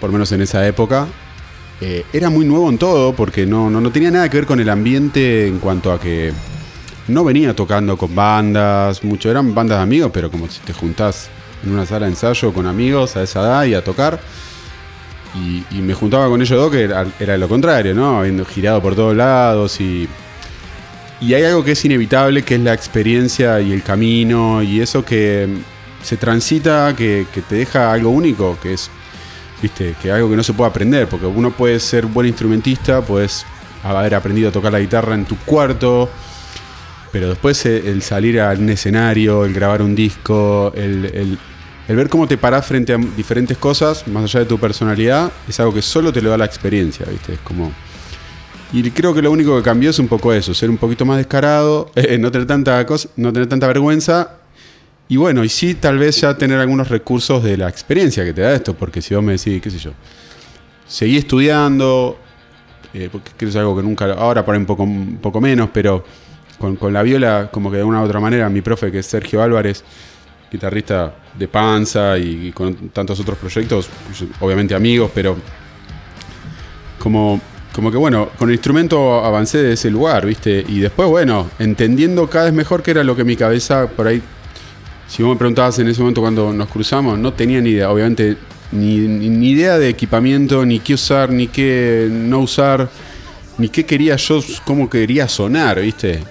por 0.00 0.10
lo 0.10 0.14
menos 0.14 0.32
en 0.32 0.42
esa 0.42 0.66
época. 0.66 1.06
Eh, 1.80 2.04
era 2.12 2.28
muy 2.28 2.44
nuevo 2.44 2.68
en 2.68 2.78
todo, 2.78 3.14
porque 3.14 3.46
no, 3.46 3.70
no, 3.70 3.80
no 3.80 3.92
tenía 3.92 4.10
nada 4.10 4.28
que 4.28 4.38
ver 4.38 4.46
con 4.46 4.60
el 4.60 4.68
ambiente 4.68 5.46
en 5.46 5.58
cuanto 5.58 5.92
a 5.92 6.00
que 6.00 6.32
no 7.08 7.24
venía 7.24 7.54
tocando 7.54 7.96
con 7.96 8.14
bandas, 8.14 9.02
mucho 9.02 9.30
eran 9.30 9.54
bandas 9.54 9.78
de 9.78 9.82
amigos, 9.82 10.10
pero 10.12 10.30
como 10.30 10.48
si 10.48 10.60
te 10.60 10.72
juntás 10.72 11.30
en 11.64 11.72
una 11.72 11.86
sala 11.86 12.06
de 12.06 12.12
ensayo 12.12 12.52
con 12.52 12.66
amigos 12.66 13.16
a 13.16 13.22
esa 13.22 13.40
edad 13.40 13.64
y 13.64 13.74
a 13.74 13.82
tocar. 13.82 14.20
Y, 15.34 15.80
me 15.80 15.94
juntaba 15.94 16.28
con 16.28 16.40
ellos 16.40 16.58
dos, 16.58 16.72
que 16.72 16.82
era, 16.82 17.06
era 17.20 17.36
lo 17.36 17.48
contrario, 17.48 17.94
¿no? 17.94 18.18
Habiendo 18.18 18.44
girado 18.44 18.82
por 18.82 18.94
todos 18.94 19.14
lados 19.14 19.80
y. 19.80 20.08
Y 21.20 21.34
hay 21.34 21.42
algo 21.44 21.64
que 21.64 21.72
es 21.72 21.84
inevitable, 21.84 22.42
que 22.42 22.54
es 22.54 22.60
la 22.60 22.72
experiencia 22.72 23.60
y 23.60 23.72
el 23.72 23.82
camino 23.82 24.62
y 24.62 24.80
eso 24.80 25.04
que 25.04 25.48
se 26.02 26.16
transita, 26.16 26.94
que 26.94 27.26
te 27.48 27.56
deja 27.56 27.92
algo 27.92 28.10
único, 28.10 28.56
que 28.62 28.74
es, 28.74 28.88
viste, 29.62 29.94
que 30.02 30.10
algo 30.12 30.30
que 30.30 30.36
no 30.36 30.42
se 30.42 30.52
puede 30.52 30.70
aprender, 30.70 31.08
porque 31.08 31.26
uno 31.26 31.50
puede 31.50 31.80
ser 31.80 32.06
buen 32.06 32.26
instrumentista, 32.26 33.00
puedes 33.02 33.44
haber 33.82 34.14
aprendido 34.14 34.48
a 34.48 34.52
tocar 34.52 34.72
la 34.72 34.80
guitarra 34.80 35.14
en 35.14 35.24
tu 35.24 35.36
cuarto, 35.38 36.08
pero 37.12 37.28
después 37.28 37.64
el 37.66 38.02
salir 38.02 38.40
a 38.40 38.50
un 38.52 38.68
escenario, 38.68 39.44
el 39.44 39.54
grabar 39.54 39.82
un 39.82 39.94
disco, 39.94 40.72
el, 40.74 41.06
el- 41.06 41.38
el 41.88 41.96
ver 41.96 42.10
cómo 42.10 42.28
te 42.28 42.36
parás 42.36 42.66
frente 42.66 42.92
a 42.92 42.98
diferentes 42.98 43.56
cosas, 43.56 44.06
más 44.08 44.22
allá 44.24 44.40
de 44.40 44.44
tu 44.46 44.58
personalidad, 44.58 45.32
es 45.48 45.58
algo 45.58 45.72
que 45.72 45.80
solo 45.80 46.12
te 46.12 46.20
lo 46.20 46.28
da 46.28 46.36
la 46.36 46.44
experiencia, 46.44 47.06
¿viste? 47.10 47.32
Es 47.32 47.38
como... 47.40 47.72
Y 48.74 48.90
creo 48.90 49.14
que 49.14 49.22
lo 49.22 49.30
único 49.30 49.56
que 49.56 49.62
cambió 49.62 49.88
es 49.88 49.98
un 49.98 50.06
poco 50.06 50.34
eso, 50.34 50.52
ser 50.52 50.68
un 50.68 50.76
poquito 50.76 51.06
más 51.06 51.16
descarado, 51.16 51.90
eh, 51.94 52.18
no, 52.18 52.30
tener 52.30 52.46
tanta 52.46 52.84
cosa, 52.84 53.08
no 53.16 53.32
tener 53.32 53.48
tanta 53.48 53.66
vergüenza. 53.68 54.32
Y 55.08 55.16
bueno, 55.16 55.42
y 55.42 55.48
sí, 55.48 55.74
tal 55.74 55.98
vez 55.98 56.20
ya 56.20 56.36
tener 56.36 56.58
algunos 56.58 56.88
recursos 56.88 57.42
de 57.42 57.56
la 57.56 57.68
experiencia 57.68 58.24
que 58.24 58.34
te 58.34 58.42
da 58.42 58.54
esto, 58.54 58.74
porque 58.74 59.00
si 59.00 59.14
vos 59.14 59.24
me 59.24 59.32
decís, 59.32 59.60
qué 59.62 59.70
sé 59.70 59.78
yo, 59.78 59.92
seguí 60.86 61.16
estudiando, 61.16 62.18
eh, 62.92 63.08
porque 63.10 63.46
es 63.46 63.56
algo 63.56 63.76
que 63.76 63.82
nunca, 63.82 64.12
ahora 64.12 64.44
por 64.44 64.54
ahí 64.54 64.60
un 64.60 64.66
poco, 64.66 64.82
un 64.82 65.18
poco 65.20 65.40
menos, 65.40 65.70
pero 65.72 66.04
con, 66.58 66.76
con 66.76 66.92
la 66.92 67.02
viola, 67.02 67.48
como 67.50 67.70
que 67.70 67.78
de 67.78 67.84
una 67.84 68.02
u 68.02 68.04
otra 68.04 68.20
manera, 68.20 68.48
mi 68.50 68.60
profe, 68.60 68.92
que 68.92 68.98
es 68.98 69.06
Sergio 69.06 69.42
Álvarez, 69.42 69.82
guitarrista 70.50 71.14
de 71.38 71.48
Panza 71.48 72.18
y, 72.18 72.52
con 72.52 72.88
tantos 72.90 73.20
otros 73.20 73.38
proyectos, 73.38 73.88
obviamente 74.40 74.74
amigos, 74.74 75.10
pero 75.14 75.36
como, 76.98 77.40
como 77.72 77.90
que 77.90 77.96
bueno, 77.96 78.30
con 78.38 78.48
el 78.48 78.54
instrumento 78.54 79.24
avancé 79.24 79.62
de 79.62 79.72
ese 79.74 79.90
lugar, 79.90 80.26
¿viste? 80.26 80.64
Y 80.66 80.80
después, 80.80 81.08
bueno, 81.08 81.50
entendiendo 81.58 82.28
cada 82.28 82.46
vez 82.46 82.54
mejor 82.54 82.82
qué 82.82 82.92
era 82.92 83.04
lo 83.04 83.14
que 83.14 83.24
mi 83.24 83.36
cabeza 83.36 83.88
por 83.88 84.06
ahí. 84.06 84.22
Si 85.08 85.22
vos 85.22 85.32
me 85.34 85.38
preguntabas 85.38 85.78
en 85.78 85.88
ese 85.88 86.00
momento 86.00 86.20
cuando 86.20 86.52
nos 86.52 86.68
cruzamos, 86.68 87.18
no 87.18 87.32
tenía 87.32 87.60
ni 87.60 87.70
idea, 87.70 87.90
obviamente, 87.90 88.36
ni, 88.72 88.98
ni- 88.98 89.48
idea 89.50 89.78
de 89.78 89.88
equipamiento, 89.88 90.64
ni 90.66 90.80
qué 90.80 90.94
usar, 90.94 91.30
ni 91.30 91.46
qué 91.48 92.08
no 92.10 92.40
usar, 92.40 92.88
ni 93.56 93.68
qué 93.70 93.86
quería 93.86 94.16
yo, 94.16 94.40
cómo 94.64 94.88
quería 94.90 95.26
sonar, 95.26 95.80
¿viste? 95.80 96.22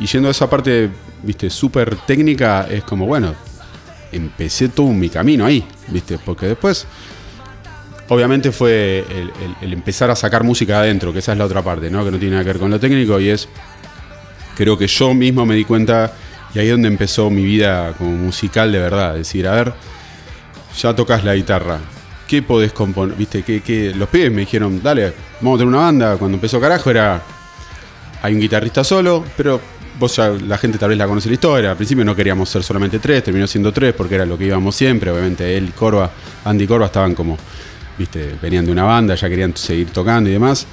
Y, 0.00 0.06
yendo 0.06 0.28
a 0.28 0.30
esa 0.30 0.48
parte, 0.48 0.88
¿viste? 1.24 1.50
Súper 1.50 1.96
técnica, 2.06 2.66
es 2.70 2.84
como, 2.84 3.04
bueno, 3.06 3.34
empecé 4.12 4.68
todo 4.68 4.88
mi 4.92 5.08
camino 5.08 5.44
ahí, 5.44 5.64
¿viste? 5.88 6.18
Porque 6.24 6.46
después, 6.46 6.86
obviamente 8.08 8.52
fue 8.52 9.04
el- 9.10 9.32
el 9.60 9.72
empezar 9.72 10.08
a 10.10 10.16
sacar 10.16 10.44
música 10.44 10.78
adentro, 10.78 11.12
que 11.12 11.18
esa 11.18 11.32
es 11.32 11.38
la 11.38 11.44
otra 11.46 11.62
parte, 11.62 11.90
¿no? 11.90 12.04
Que 12.04 12.12
no 12.12 12.18
tiene 12.18 12.32
nada 12.32 12.44
que 12.44 12.50
ver 12.52 12.60
con 12.60 12.70
lo 12.70 12.78
técnico 12.78 13.18
y 13.18 13.28
es, 13.30 13.48
creo 14.56 14.78
que 14.78 14.86
yo 14.86 15.12
mismo 15.14 15.44
me 15.44 15.56
di 15.56 15.64
cuenta, 15.64 16.12
y 16.54 16.58
ahí 16.58 16.66
es 16.66 16.72
donde 16.72 16.88
empezó 16.88 17.30
mi 17.30 17.44
vida 17.44 17.92
como 17.96 18.10
musical 18.10 18.72
de 18.72 18.78
verdad, 18.78 19.14
decir, 19.14 19.46
a 19.46 19.52
ver, 19.52 19.74
ya 20.76 20.94
tocas 20.94 21.24
la 21.24 21.34
guitarra. 21.34 21.78
¿Qué 22.26 22.42
podés 22.42 22.72
componer? 22.72 23.16
¿Viste? 23.16 23.42
¿Qué, 23.42 23.62
qué? 23.62 23.92
Los 23.94 24.08
pibes 24.08 24.30
me 24.30 24.40
dijeron, 24.40 24.82
dale, 24.82 25.12
vamos 25.40 25.56
a 25.56 25.58
tener 25.60 25.74
una 25.74 25.84
banda. 25.84 26.16
Cuando 26.16 26.36
empezó 26.36 26.60
Carajo 26.60 26.90
era. 26.90 27.22
Hay 28.20 28.34
un 28.34 28.40
guitarrista 28.40 28.82
solo, 28.82 29.24
pero 29.36 29.60
vos 29.98 30.14
ya, 30.16 30.30
la 30.30 30.58
gente 30.58 30.76
tal 30.76 30.90
vez 30.90 30.98
la 30.98 31.06
conoce 31.06 31.28
la 31.28 31.34
historia. 31.34 31.70
Al 31.70 31.76
principio 31.76 32.04
no 32.04 32.14
queríamos 32.14 32.48
ser 32.48 32.62
solamente 32.62 32.98
tres, 32.98 33.22
terminó 33.22 33.46
siendo 33.46 33.72
tres 33.72 33.94
porque 33.94 34.16
era 34.16 34.26
lo 34.26 34.36
que 34.36 34.46
íbamos 34.46 34.74
siempre. 34.74 35.10
Obviamente 35.10 35.56
él 35.56 35.68
y 35.68 35.72
Corva, 35.72 36.10
Andy 36.44 36.64
y 36.64 36.66
Corva 36.66 36.86
estaban 36.86 37.14
como, 37.14 37.38
viste, 37.96 38.34
venían 38.42 38.66
de 38.66 38.72
una 38.72 38.84
banda, 38.84 39.14
ya 39.14 39.28
querían 39.28 39.56
seguir 39.56 39.90
tocando 39.90 40.28
y 40.28 40.32
demás. 40.32 40.66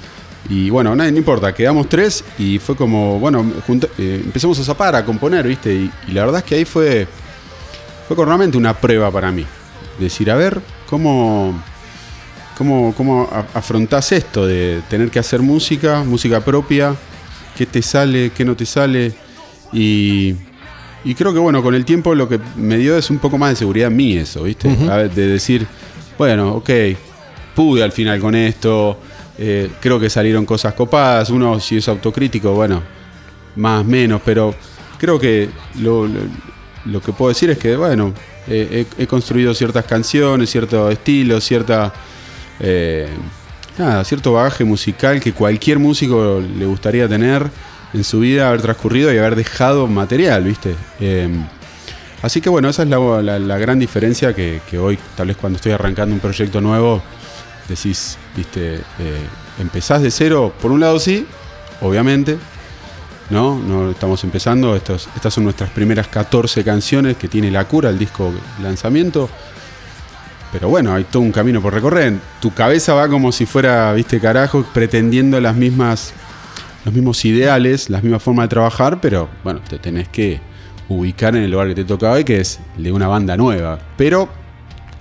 Y 0.48 0.70
bueno, 0.70 0.94
nada, 0.94 1.10
no 1.10 1.16
importa, 1.18 1.52
quedamos 1.54 1.88
tres 1.88 2.22
y 2.38 2.58
fue 2.58 2.76
como, 2.76 3.18
bueno, 3.18 3.44
junta- 3.66 3.88
eh, 3.98 4.20
empezamos 4.24 4.58
a 4.60 4.64
zapar, 4.64 4.94
a 4.94 5.04
componer, 5.04 5.46
viste. 5.46 5.74
Y, 5.74 5.90
y 6.08 6.12
la 6.12 6.24
verdad 6.24 6.38
es 6.40 6.44
que 6.44 6.54
ahí 6.54 6.64
fue, 6.64 7.06
fue 8.06 8.24
realmente 8.24 8.56
una 8.56 8.72
prueba 8.74 9.10
para 9.10 9.32
mí. 9.32 9.44
Decir, 9.98 10.30
a 10.30 10.36
ver, 10.36 10.60
¿cómo, 10.88 11.60
cómo, 12.56 12.94
cómo 12.96 13.28
afrontás 13.54 14.12
esto 14.12 14.46
de 14.46 14.82
tener 14.88 15.10
que 15.10 15.18
hacer 15.18 15.40
música, 15.42 16.04
música 16.04 16.40
propia? 16.40 16.94
¿Qué 17.56 17.66
te 17.66 17.82
sale, 17.82 18.30
qué 18.30 18.44
no 18.44 18.54
te 18.54 18.66
sale? 18.66 19.14
Y, 19.72 20.34
y 21.04 21.14
creo 21.14 21.32
que, 21.32 21.38
bueno, 21.40 21.62
con 21.62 21.74
el 21.74 21.84
tiempo 21.84 22.14
lo 22.14 22.28
que 22.28 22.38
me 22.56 22.76
dio 22.76 22.96
es 22.96 23.10
un 23.10 23.18
poco 23.18 23.36
más 23.38 23.50
de 23.50 23.56
seguridad 23.56 23.88
en 23.90 23.96
mí 23.96 24.16
eso, 24.16 24.42
¿viste? 24.44 24.68
A 24.90 24.96
ver, 24.96 25.10
de 25.12 25.26
decir, 25.26 25.66
bueno, 26.18 26.54
ok, 26.56 26.70
pude 27.54 27.82
al 27.82 27.92
final 27.92 28.20
con 28.20 28.34
esto, 28.34 28.98
eh, 29.38 29.70
creo 29.80 29.98
que 30.00 30.08
salieron 30.10 30.46
cosas 30.46 30.74
copadas, 30.74 31.30
uno 31.30 31.60
si 31.60 31.76
es 31.78 31.88
autocrítico, 31.88 32.52
bueno, 32.52 32.82
más 33.56 33.84
menos, 33.84 34.20
pero 34.24 34.54
creo 34.98 35.18
que 35.18 35.48
lo, 35.80 36.06
lo- 36.84 37.00
que 37.00 37.12
puedo 37.12 37.28
decir 37.30 37.50
es 37.50 37.58
que, 37.58 37.76
bueno, 37.76 38.12
he, 38.48 38.86
construido 39.08 39.52
ciertas 39.54 39.84
canciones, 39.84 40.50
cierto 40.50 40.90
estilo, 40.90 41.40
cierta... 41.40 41.92
eh, 42.60 43.08
nada, 43.78 44.04
cierto 44.04 44.32
bagaje 44.32 44.64
musical 44.64 45.20
que 45.20 45.32
cualquier 45.32 45.78
músico 45.78 46.40
le 46.58 46.64
gustaría 46.64 47.08
tener 47.08 47.46
en 47.92 48.04
su 48.04 48.20
vida, 48.20 48.48
haber 48.48 48.62
transcurrido 48.62 49.12
y 49.12 49.18
haber 49.18 49.36
dejado 49.36 49.86
material, 49.86 50.44
¿viste? 50.44 50.74
Eh, 51.00 51.28
así 52.22 52.40
que 52.40 52.48
bueno, 52.48 52.68
esa 52.68 52.84
es 52.84 52.88
la, 52.88 53.22
la- 53.22 53.58
gran 53.58 53.78
diferencia 53.78 54.34
que 54.34 54.60
hoy, 54.78 54.98
tal 55.16 55.26
vez 55.28 55.36
cuando 55.36 55.56
estoy 55.56 55.72
arrancando 55.72 56.14
un 56.14 56.20
proyecto 56.20 56.60
nuevo, 56.60 57.02
decís, 57.68 58.18
¿viste? 58.36 58.76
Eh, 58.76 59.26
empezás 59.58 60.02
de 60.02 60.10
cero, 60.10 60.52
por 60.60 60.70
un 60.70 60.80
lado 60.80 60.98
sí, 60.98 61.26
obviamente, 61.80 62.38
¿no? 63.30 63.58
No 63.58 63.90
estamos 63.90 64.22
empezando, 64.24 64.76
estas 64.76 65.08
son 65.34 65.44
nuestras 65.44 65.70
primeras 65.70 66.08
14 66.08 66.62
canciones 66.64 67.16
que 67.16 67.28
tiene 67.28 67.50
La 67.50 67.66
Cura, 67.66 67.90
el 67.90 67.98
disco 67.98 68.32
lanzamiento. 68.62 69.28
Pero 70.52 70.68
bueno, 70.68 70.94
hay 70.94 71.04
todo 71.04 71.22
un 71.22 71.32
camino 71.32 71.60
por 71.60 71.74
recorrer. 71.74 72.14
Tu 72.40 72.54
cabeza 72.54 72.94
va 72.94 73.08
como 73.08 73.32
si 73.32 73.46
fuera, 73.46 73.92
viste, 73.92 74.20
carajo, 74.20 74.64
pretendiendo 74.72 75.40
las 75.40 75.56
mismas, 75.56 76.14
los 76.84 76.94
mismos 76.94 77.24
ideales, 77.24 77.90
las 77.90 78.02
mismas 78.02 78.22
formas 78.22 78.44
de 78.44 78.48
trabajar, 78.48 79.00
pero 79.00 79.28
bueno, 79.42 79.60
te 79.68 79.78
tenés 79.78 80.08
que 80.08 80.40
ubicar 80.88 81.34
en 81.34 81.42
el 81.42 81.50
lugar 81.50 81.68
que 81.68 81.74
te 81.74 81.84
toca 81.84 82.12
hoy, 82.12 82.24
que 82.24 82.40
es 82.40 82.60
de 82.76 82.92
una 82.92 83.08
banda 83.08 83.36
nueva. 83.36 83.78
Pero 83.96 84.28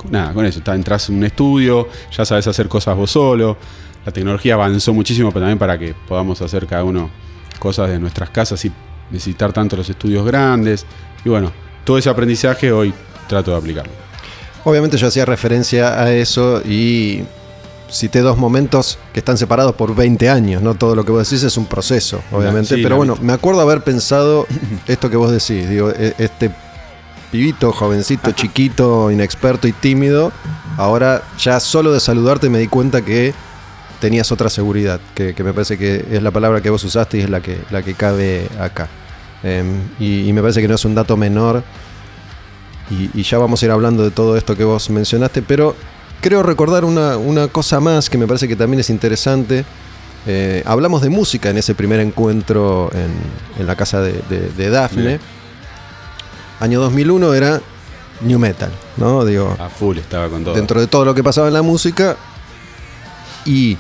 nada, 0.10 0.34
con 0.34 0.46
eso, 0.46 0.62
entras 0.72 1.10
en 1.10 1.16
un 1.16 1.24
estudio, 1.24 1.88
ya 2.16 2.26
sabes 2.26 2.48
hacer 2.48 2.68
cosas 2.68 2.96
vos 2.96 3.12
solo. 3.12 3.58
La 4.06 4.12
tecnología 4.12 4.54
avanzó 4.54 4.94
muchísimo, 4.94 5.30
pero 5.32 5.42
también 5.42 5.58
para 5.58 5.80
que 5.80 5.96
podamos 6.08 6.42
hacer 6.42 6.68
cada 6.68 6.84
uno 6.84 7.10
cosas 7.60 7.90
de 7.90 8.00
nuestras 8.00 8.30
casas 8.30 8.64
y 8.66 8.72
necesitar 9.10 9.52
tanto 9.54 9.76
los 9.76 9.90
estudios 9.90 10.26
grandes. 10.26 10.86
Y 11.24 11.30
bueno, 11.30 11.52
todo 11.84 11.98
ese 11.98 12.10
aprendizaje 12.10 12.72
hoy 12.72 12.94
trato 13.28 13.52
de 13.52 13.58
aplicarlo. 13.58 13.92
Obviamente 14.64 14.98
yo 14.98 15.08
hacía 15.08 15.26
referencia 15.26 16.02
a 16.02 16.12
eso 16.12 16.62
y 16.66 17.24
cité 17.90 18.20
dos 18.22 18.38
momentos 18.38 18.98
que 19.14 19.20
están 19.20 19.38
separados 19.38 19.76
por 19.76 19.96
20 19.96 20.30
años, 20.30 20.62
¿no? 20.62 20.76
Todo 20.76 20.96
lo 20.96 21.06
que 21.06 21.12
vos 21.12 21.28
decís 21.30 21.44
es 21.44 21.56
un 21.58 21.66
proceso, 21.68 22.22
obviamente. 22.32 22.76
sí, 22.76 22.84
pero 22.84 22.98
bueno, 22.98 23.16
me 23.22 23.34
acuerdo 23.34 23.62
haber 23.62 23.84
pensado 23.84 24.48
esto 24.88 25.10
que 25.10 25.18
vos 25.18 25.32
decís, 25.32 25.70
digo, 25.70 25.92
e- 25.92 26.16
este 26.18 26.52
pibito, 27.36 27.74
jovencito, 27.74 28.32
chiquito, 28.32 29.12
inexperto 29.12 29.68
y 29.68 29.74
tímido, 29.74 30.32
ahora 30.78 31.22
ya 31.38 31.60
solo 31.60 31.92
de 31.92 32.00
saludarte 32.00 32.50
me 32.50 32.60
di 32.60 32.70
cuenta 32.70 33.04
que 33.04 33.34
tenías 34.00 34.32
otra 34.32 34.50
seguridad, 34.50 35.02
que, 35.14 35.36
me 35.44 35.52
parece 35.52 35.78
que 35.78 36.06
es 36.12 36.24
la 36.24 36.32
palabra 36.32 36.62
que 36.62 36.70
vos 36.70 36.82
usaste 36.86 37.18
y 37.18 37.22
es 37.22 37.30
la 37.30 37.42
que, 37.42 37.60
la 37.72 37.82
que 37.82 37.94
cabe 37.94 38.48
acá. 38.58 38.88
Em, 39.44 39.82
y, 40.00 40.32
me 40.32 40.40
parece 40.40 40.62
que 40.62 40.70
no 40.70 40.76
es 40.76 40.86
un 40.86 40.96
dato 40.96 41.18
menor 41.18 41.62
y, 42.90 43.22
ya 43.22 43.38
vamos 43.38 43.62
a 43.62 43.66
ir 43.66 43.72
hablando 43.72 44.06
de 44.06 44.12
todo 44.12 44.38
esto 44.38 44.56
que 44.56 44.64
vos 44.64 44.90
mencionaste, 44.90 45.42
pero 45.42 45.76
creo 46.22 46.42
recordar 46.42 46.86
una, 46.86 47.18
una 47.18 47.50
cosa 47.50 47.82
más 47.82 48.10
que 48.10 48.18
me 48.18 48.28
parece 48.28 48.48
que 48.48 48.56
también 48.56 48.80
es 48.80 48.90
interesante. 48.90 49.66
Eh, 50.26 50.64
hablamos 50.66 51.02
de 51.02 51.10
música 51.10 51.50
en 51.50 51.58
ese 51.58 51.76
primer 51.76 52.00
encuentro 52.00 52.90
en, 52.94 53.12
en 53.60 53.68
la 53.68 53.76
casa 53.76 54.02
de, 54.02 54.22
de-. 54.30 54.88
Bien. 54.96 55.20
Año 56.60 56.80
2001 56.80 57.34
era 57.34 57.62
New 58.22 58.40
Metal, 58.40 58.72
¿no? 58.98 59.26
Digo, 59.26 59.56
A 59.60 59.70
full 59.70 59.98
estaba 59.98 60.30
con 60.30 60.44
todo. 60.44 60.54
dentro 60.56 60.80
de 60.80 60.88
todo 60.88 61.06
lo 61.06 61.14
que 61.14 61.24
pasaba 61.24 61.48
en 61.48 61.54
la 61.54 61.62
música. 61.62 62.16
Y 63.46 63.78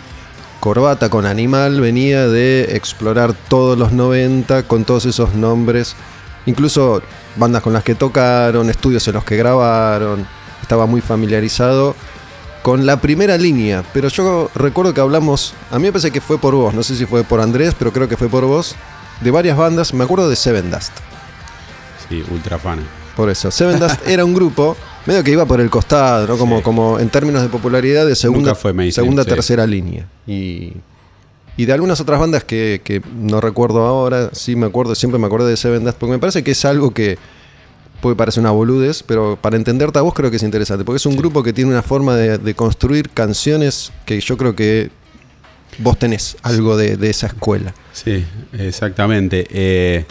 Corbata 0.60 1.10
con 1.10 1.26
Animal 1.26 1.80
venía 1.82 2.28
de 2.28 2.76
explorar 2.76 3.34
todos 3.48 3.78
los 3.78 3.92
90 3.92 4.64
con 4.64 4.84
todos 4.84 5.06
esos 5.06 5.34
nombres, 5.36 5.96
incluso 6.46 7.02
bandas 7.36 7.62
con 7.62 7.74
las 7.74 7.84
que 7.84 7.96
tocaron, 7.96 8.70
estudios 8.70 9.08
en 9.08 9.14
los 9.16 9.24
que 9.24 9.38
grabaron. 9.38 10.28
Estaba 10.62 10.86
muy 10.86 11.02
familiarizado 11.02 11.96
con 12.64 12.86
la 12.86 13.00
primera 13.00 13.38
línea, 13.38 13.84
pero 13.94 14.08
yo 14.10 14.50
recuerdo 14.56 14.94
que 14.94 15.02
hablamos, 15.02 15.54
a 15.70 15.78
mí 15.78 15.84
me 15.84 15.92
parece 15.92 16.10
que 16.10 16.20
fue 16.22 16.40
por 16.40 16.56
vos, 16.56 16.74
no 16.74 16.82
sé 16.82 16.96
si 16.96 17.06
fue 17.06 17.24
por 17.24 17.40
Andrés, 17.40 17.76
pero 17.78 17.94
creo 17.94 18.10
que 18.10 18.18
fue 18.18 18.28
por 18.28 18.44
vos, 18.46 18.76
de 19.22 19.30
varias 19.30 19.56
bandas, 19.56 19.94
me 19.94 20.04
acuerdo 20.04 20.28
de 20.28 20.36
Seven 20.36 20.72
Dust. 20.72 20.92
Sí, 22.10 22.24
ultra 22.32 22.58
fan. 22.60 22.80
Por 23.16 23.30
eso, 23.30 23.50
Seven 23.52 23.80
Dust 23.80 24.06
era 24.08 24.26
un 24.26 24.34
grupo 24.34 24.76
medio 25.06 25.24
que 25.24 25.32
iba 25.32 25.46
por 25.46 25.62
el 25.62 25.70
costado, 25.70 26.28
¿no? 26.28 26.38
Como, 26.38 26.58
Sí. 26.58 26.64
como 26.64 27.00
en 27.00 27.10
términos 27.10 27.42
de 27.42 27.48
popularidad 27.50 28.06
de 28.06 28.16
segunda, 28.16 28.56
fue 28.56 28.74
mainstream, 28.74 29.06
segunda 29.06 29.24
sí. 29.24 29.30
tercera 29.30 29.66
línea. 29.66 30.06
Y, 30.28 30.74
y 31.58 31.66
de 31.66 31.72
algunas 31.74 32.02
otras 32.02 32.20
bandas 32.20 32.44
que, 32.44 32.82
que 32.84 33.02
no 33.18 33.40
recuerdo 33.40 33.86
ahora, 33.86 34.30
sí 34.34 34.56
me 34.58 34.66
acuerdo, 34.66 34.96
siempre 34.96 35.18
me 35.20 35.28
acuerdo 35.28 35.48
de 35.48 35.56
Seven 35.56 35.86
Dust, 35.86 35.98
porque 35.98 36.12
me 36.12 36.20
parece 36.20 36.44
que 36.44 36.52
es 36.52 36.66
algo 36.66 36.92
que 36.92 37.18
puede 38.02 38.18
parecer 38.18 38.42
una 38.42 38.52
boludez, 38.52 39.02
pero 39.04 39.38
para 39.42 39.56
entenderte 39.56 39.98
a 39.98 40.02
vos 40.02 40.14
creo 40.14 40.30
que 40.30 40.36
es 40.38 40.44
interesante, 40.44 40.84
porque 40.84 40.98
es 40.98 41.06
un 41.06 41.16
grupo 41.16 41.42
que 41.42 41.54
tiene 41.54 41.72
una 41.72 41.82
forma 41.82 42.16
de, 42.16 42.38
de 42.38 42.54
construir 42.54 43.10
canciones 43.10 43.94
que 44.06 44.20
yo 44.20 44.36
creo 44.36 44.56
que 44.56 44.92
vos 45.80 45.98
tenés 45.98 46.36
algo 46.44 46.76
de, 46.76 46.98
de 46.98 47.10
esa 47.10 47.28
escuela. 47.28 47.74
Sí, 47.94 48.26
exactamente. 48.54 49.48
Eh, 49.50 50.06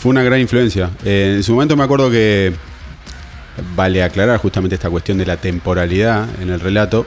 fue 0.00 0.10
una 0.10 0.22
gran 0.22 0.40
influencia. 0.40 0.90
Eh, 1.04 1.34
en 1.36 1.42
su 1.42 1.52
momento 1.52 1.76
me 1.76 1.84
acuerdo 1.84 2.10
que 2.10 2.54
vale 3.76 4.02
aclarar 4.02 4.38
justamente 4.38 4.74
esta 4.74 4.88
cuestión 4.88 5.18
de 5.18 5.26
la 5.26 5.36
temporalidad 5.36 6.26
en 6.40 6.48
el 6.48 6.58
relato, 6.58 7.06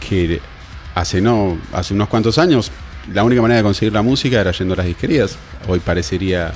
que 0.00 0.40
hace, 0.94 1.20
no, 1.20 1.58
hace 1.74 1.92
unos 1.92 2.08
cuantos 2.08 2.38
años 2.38 2.72
la 3.12 3.22
única 3.22 3.42
manera 3.42 3.58
de 3.58 3.64
conseguir 3.64 3.92
la 3.92 4.00
música 4.00 4.40
era 4.40 4.50
yendo 4.52 4.72
a 4.72 4.78
las 4.78 4.86
disquerías. 4.86 5.36
Hoy 5.68 5.78
parecería 5.80 6.54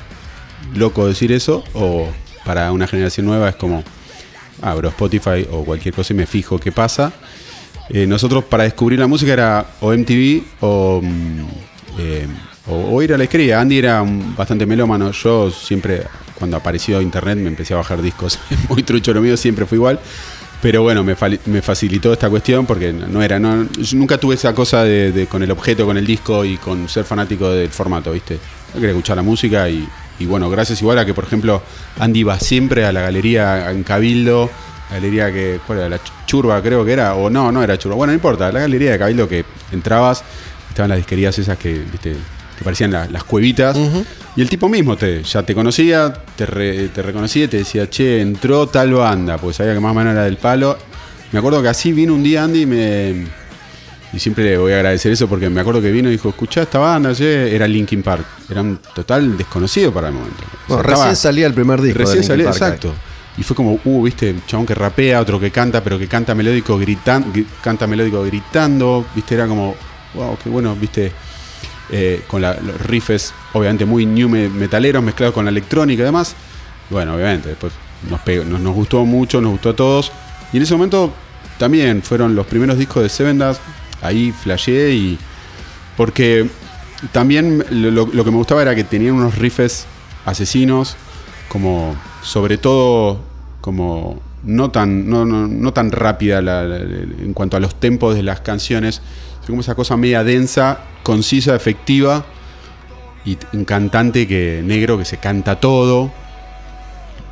loco 0.75 1.07
decir 1.07 1.31
eso, 1.31 1.63
o 1.75 2.09
para 2.47 2.73
una 2.73 2.87
generación 2.87 3.27
nueva 3.27 3.51
es 3.51 3.57
como 3.57 3.85
abro 4.63 4.89
Spotify 4.89 5.47
o 5.51 5.63
cualquier 5.63 5.95
cosa 5.95 6.15
y 6.15 6.17
me 6.17 6.27
fijo 6.27 6.59
qué 6.59 6.73
pasa. 6.73 7.13
Eh, 7.91 8.07
nosotros 8.07 8.45
para 8.45 8.65
descubrir 8.65 8.99
la 8.99 9.07
música 9.07 9.35
era 9.35 9.67
o 9.81 9.93
MTV 9.93 10.43
o, 10.61 11.01
mm, 11.03 11.45
eh, 11.99 12.27
o, 12.69 13.03
ir 13.03 13.13
a 13.13 13.17
la 13.17 13.23
disquería. 13.23 13.61
Andy 13.61 13.79
era 13.79 14.05
bastante 14.37 14.67
melómano. 14.67 15.11
Yo 15.13 15.51
siempre, 15.51 16.05
cuando 16.39 16.57
apareció 16.57 17.01
internet, 17.01 17.39
me 17.39 17.49
empecé 17.49 17.75
a 17.75 17.79
bajar 17.79 18.03
discos. 18.03 18.39
Muy 18.69 18.83
trucho 18.83 19.13
lo 19.13 19.21
mío, 19.21 19.37
siempre 19.37 19.67
fue 19.67 19.77
igual. 19.77 20.01
Pero 20.61 20.83
bueno, 20.83 21.05
me, 21.05 21.15
facilitó 21.15 22.13
esta 22.13 22.29
cuestión 22.29 22.67
porque 22.67 22.93
no 22.93 23.23
era, 23.23 23.39
yo 23.39 23.97
nunca 23.97 24.19
tuve 24.19 24.35
esa 24.35 24.53
cosa 24.53 24.83
de, 24.83 25.29
con 25.31 25.41
el 25.45 25.53
objeto, 25.53 25.87
con 25.87 25.97
el 25.97 26.05
disco 26.05 26.45
y 26.45 26.57
con 26.57 26.89
ser 26.89 27.05
fanático 27.05 27.49
del 27.53 27.69
formato, 27.69 28.11
¿viste? 28.11 28.41
Yo 28.75 28.81
quería 28.81 28.91
escuchar 28.91 29.17
la 29.17 29.23
música 29.23 29.69
y, 29.71 29.89
bueno, 30.27 30.51
gracias 30.51 30.83
igual 30.83 30.99
a 30.99 31.07
que, 31.07 31.15
por 31.15 31.23
ejemplo, 31.23 31.63
Andy 32.01 32.25
va 32.25 32.41
siempre 32.41 32.85
a 32.85 32.91
la 32.91 33.03
galería 33.03 33.71
en 33.71 33.85
Cabildo, 33.85 34.51
galería 34.91 35.33
que, 35.33 35.61
¿cuál 35.65 35.79
era? 35.79 35.89
La 35.91 35.99
Ch- 35.99 36.27
Churba 36.27 36.61
creo 36.61 36.85
que 36.85 36.93
era, 36.93 37.15
o 37.15 37.31
no, 37.31 37.53
no 37.53 37.63
era 37.63 37.79
Churba, 37.79 37.95
bueno, 37.95 38.11
no 38.11 38.15
importa, 38.17 38.51
la 38.51 38.59
galería 38.59 38.91
de 38.91 38.99
Cabildo 38.99 39.29
que 39.29 39.45
entrabas, 39.71 40.25
estaban 40.71 40.89
las 40.89 40.99
disquerías 40.99 41.39
esas 41.39 41.57
que, 41.57 41.73
¿viste? 41.75 42.17
Que 42.59 42.65
parecían 42.65 42.91
la- 42.91 43.07
las 43.07 43.25
cuevitas. 43.25 43.77
Y 44.37 44.41
el 44.43 44.49
tipo 44.51 44.69
mismo 44.69 44.97
te, 44.97 45.23
ya 45.23 45.43
te 45.43 45.55
conocía, 45.55 46.13
te, 46.37 46.45
re- 46.47 46.89
te 46.89 47.03
reconocía 47.03 47.45
y 47.45 47.49
te 47.49 47.59
decía, 47.59 47.89
che, 47.89 48.21
entró 48.21 48.67
tal 48.67 48.93
banda, 48.95 49.39
pues 49.39 49.57
sabía 49.57 49.75
que 49.75 49.81
más 49.81 49.93
o 49.93 49.95
menos 49.95 50.13
era 50.13 50.25
del 50.25 50.37
palo. 50.37 50.77
Me 51.33 51.39
acuerdo 51.39 51.63
que 51.63 51.69
así 51.69 51.93
vino 51.93 52.15
un 52.15 52.23
día 52.23 52.45
Andy 52.45 52.63
y 52.63 52.67
me. 52.67 53.27
Y 54.13 54.19
siempre 54.19 54.43
le 54.45 54.57
voy 54.57 54.73
a 54.73 54.77
agradecer 54.77 55.13
eso 55.13 55.29
porque 55.29 55.51
me 55.51 55.61
acuerdo 55.61 55.83
que 55.83 55.91
vino 55.93 56.09
y 56.09 56.13
dijo, 56.13 56.31
escuchá 56.31 56.63
esta 56.63 56.79
banda, 56.79 57.15
che, 57.15 57.55
era 57.55 57.69
Linkin 57.69 58.03
Park. 58.03 58.25
Era 58.49 58.63
un 58.63 58.79
total 58.95 59.37
desconocido 59.37 59.93
para 59.93 60.09
el 60.09 60.15
momento. 60.15 60.39
O 60.43 60.49
sea, 60.49 60.57
Bueno, 60.77 60.81
estaba- 60.83 61.05
recién 61.05 61.17
salía 61.17 61.47
el 61.47 61.53
primer 61.55 61.81
disco. 61.83 61.99
Recién 61.99 62.33
ahí. 62.33 62.41
exacto. 62.47 62.95
Y 63.37 63.43
fue 63.43 63.55
como, 63.55 63.79
uh, 63.85 64.03
viste, 64.03 64.35
chabón 64.47 64.65
que 64.67 64.75
rapea, 64.75 65.21
otro 65.21 65.39
que 65.39 65.51
canta, 65.51 65.85
pero 65.85 65.99
que 65.99 66.09
canta 66.09 66.35
melódico 66.35 66.77
gritando, 66.79 67.29
canta 67.63 67.87
melódico 67.87 68.23
gritando, 68.25 69.05
viste, 69.15 69.35
era 69.35 69.47
como, 69.47 69.77
wow, 70.15 70.37
qué 70.43 70.49
bueno, 70.49 70.75
viste, 70.75 71.13
eh, 71.91 72.23
con 72.27 72.43
los 72.43 72.57
riffs, 72.87 73.33
obviamente 73.53 73.85
muy 73.85 74.05
new 74.07 74.29
me- 74.29 74.49
metaleros 74.49 75.03
mezclados 75.03 75.35
con 75.35 75.45
la 75.45 75.51
electrónica 75.51 76.03
y 76.03 76.05
demás. 76.07 76.35
Bueno, 76.91 77.15
obviamente, 77.15 77.51
después 77.51 77.73
nos, 78.47 78.75
gustó 78.75 79.05
mucho, 79.05 79.41
nos 79.41 79.53
gustó 79.53 79.71
a 79.71 79.77
todos. 79.77 80.13
Y 80.53 80.57
en 80.59 80.63
ese 80.63 80.75
momento 80.75 81.13
también 81.59 82.03
fueron 82.03 82.35
los 82.35 82.47
primeros 82.47 82.79
discos 82.79 83.03
de 83.03 83.09
Seven 83.09 83.39
Dust, 83.39 83.61
ahí 84.03 84.33
flasheé. 84.33 85.17
Porque 85.97 86.49
también 87.13 87.65
lo, 87.71 88.07
que 88.11 88.31
me 88.31 88.37
gustaba 88.37 88.63
era 88.63 88.75
que 88.75 88.85
tenían 88.85 89.15
unos 89.15 89.37
riffs 89.37 89.87
asesinos, 90.25 90.97
como 91.49 91.97
sobre 92.23 92.59
todo 92.59 93.21
como 93.61 94.21
no 94.45 94.71
tan, 94.71 95.09
no, 95.11 95.25
no- 95.25 95.49
no 95.49 95.73
tan 95.73 95.91
rápida 95.91 96.39
en 96.39 97.33
cuanto 97.35 97.57
a 97.57 97.61
los 97.61 97.75
tempos 97.75 98.15
de 98.15 98.23
las 98.23 98.41
canciones, 98.41 99.03
como 99.53 99.63
esa 99.63 99.75
cosa 99.75 99.97
media 99.97 100.25
densa, 100.25 100.81
concisa, 101.03 101.55
efectiva, 101.55 102.25
y 103.25 103.37
un 103.53 103.65
cantante 103.65 104.27
que 104.27 104.63
negro 104.65 104.99
que 104.99 105.05
se 105.05 105.19
canta 105.19 105.61
todo, 105.61 106.13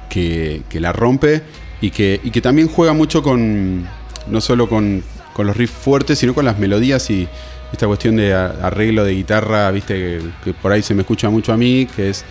que, 0.08 0.62
que 0.68 0.80
la 0.80 0.92
rompe 0.92 1.42
y 1.80 1.90
que, 1.90 2.20
y 2.22 2.30
que 2.30 2.40
también 2.40 2.68
juega 2.68 2.92
mucho 2.92 3.22
con, 3.22 3.86
no 4.28 4.40
solo 4.40 4.68
con, 4.68 5.02
con 5.32 5.46
los 5.46 5.56
riffs 5.56 5.74
fuertes, 5.74 6.18
sino 6.18 6.34
con 6.34 6.44
las 6.44 6.58
melodías 6.58 7.08
y 7.10 7.28
esta 7.72 7.86
cuestión 7.86 8.16
de 8.16 8.32
arreglo 8.32 9.04
de 9.04 9.12
guitarra, 9.12 9.70
viste, 9.70 9.94
que, 9.94 10.20
que 10.44 10.54
por 10.54 10.72
ahí 10.72 10.82
se 10.82 10.94
me 10.94 11.02
escucha 11.02 11.28
mucho 11.30 11.52
a 11.52 11.56
mí, 11.56 11.86
que 11.94 12.10
es 12.10 12.24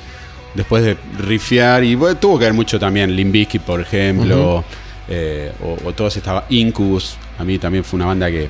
después 0.53 0.83
de 0.83 0.97
riffear, 1.19 1.83
y 1.83 1.95
bueno, 1.95 2.17
tuvo 2.17 2.39
que 2.39 2.45
ver 2.45 2.53
mucho 2.53 2.79
también 2.79 3.15
Limbisky, 3.15 3.59
por 3.59 3.81
ejemplo, 3.81 4.63
eh, 5.07 5.51
o, 5.61 5.89
o 5.89 5.93
todos 5.93 6.15
estaba 6.17 6.45
Incubus, 6.49 7.17
a 7.37 7.43
mí 7.43 7.59
también 7.59 7.83
fue 7.83 7.97
una 7.97 8.07
banda 8.07 8.31
que 8.31 8.49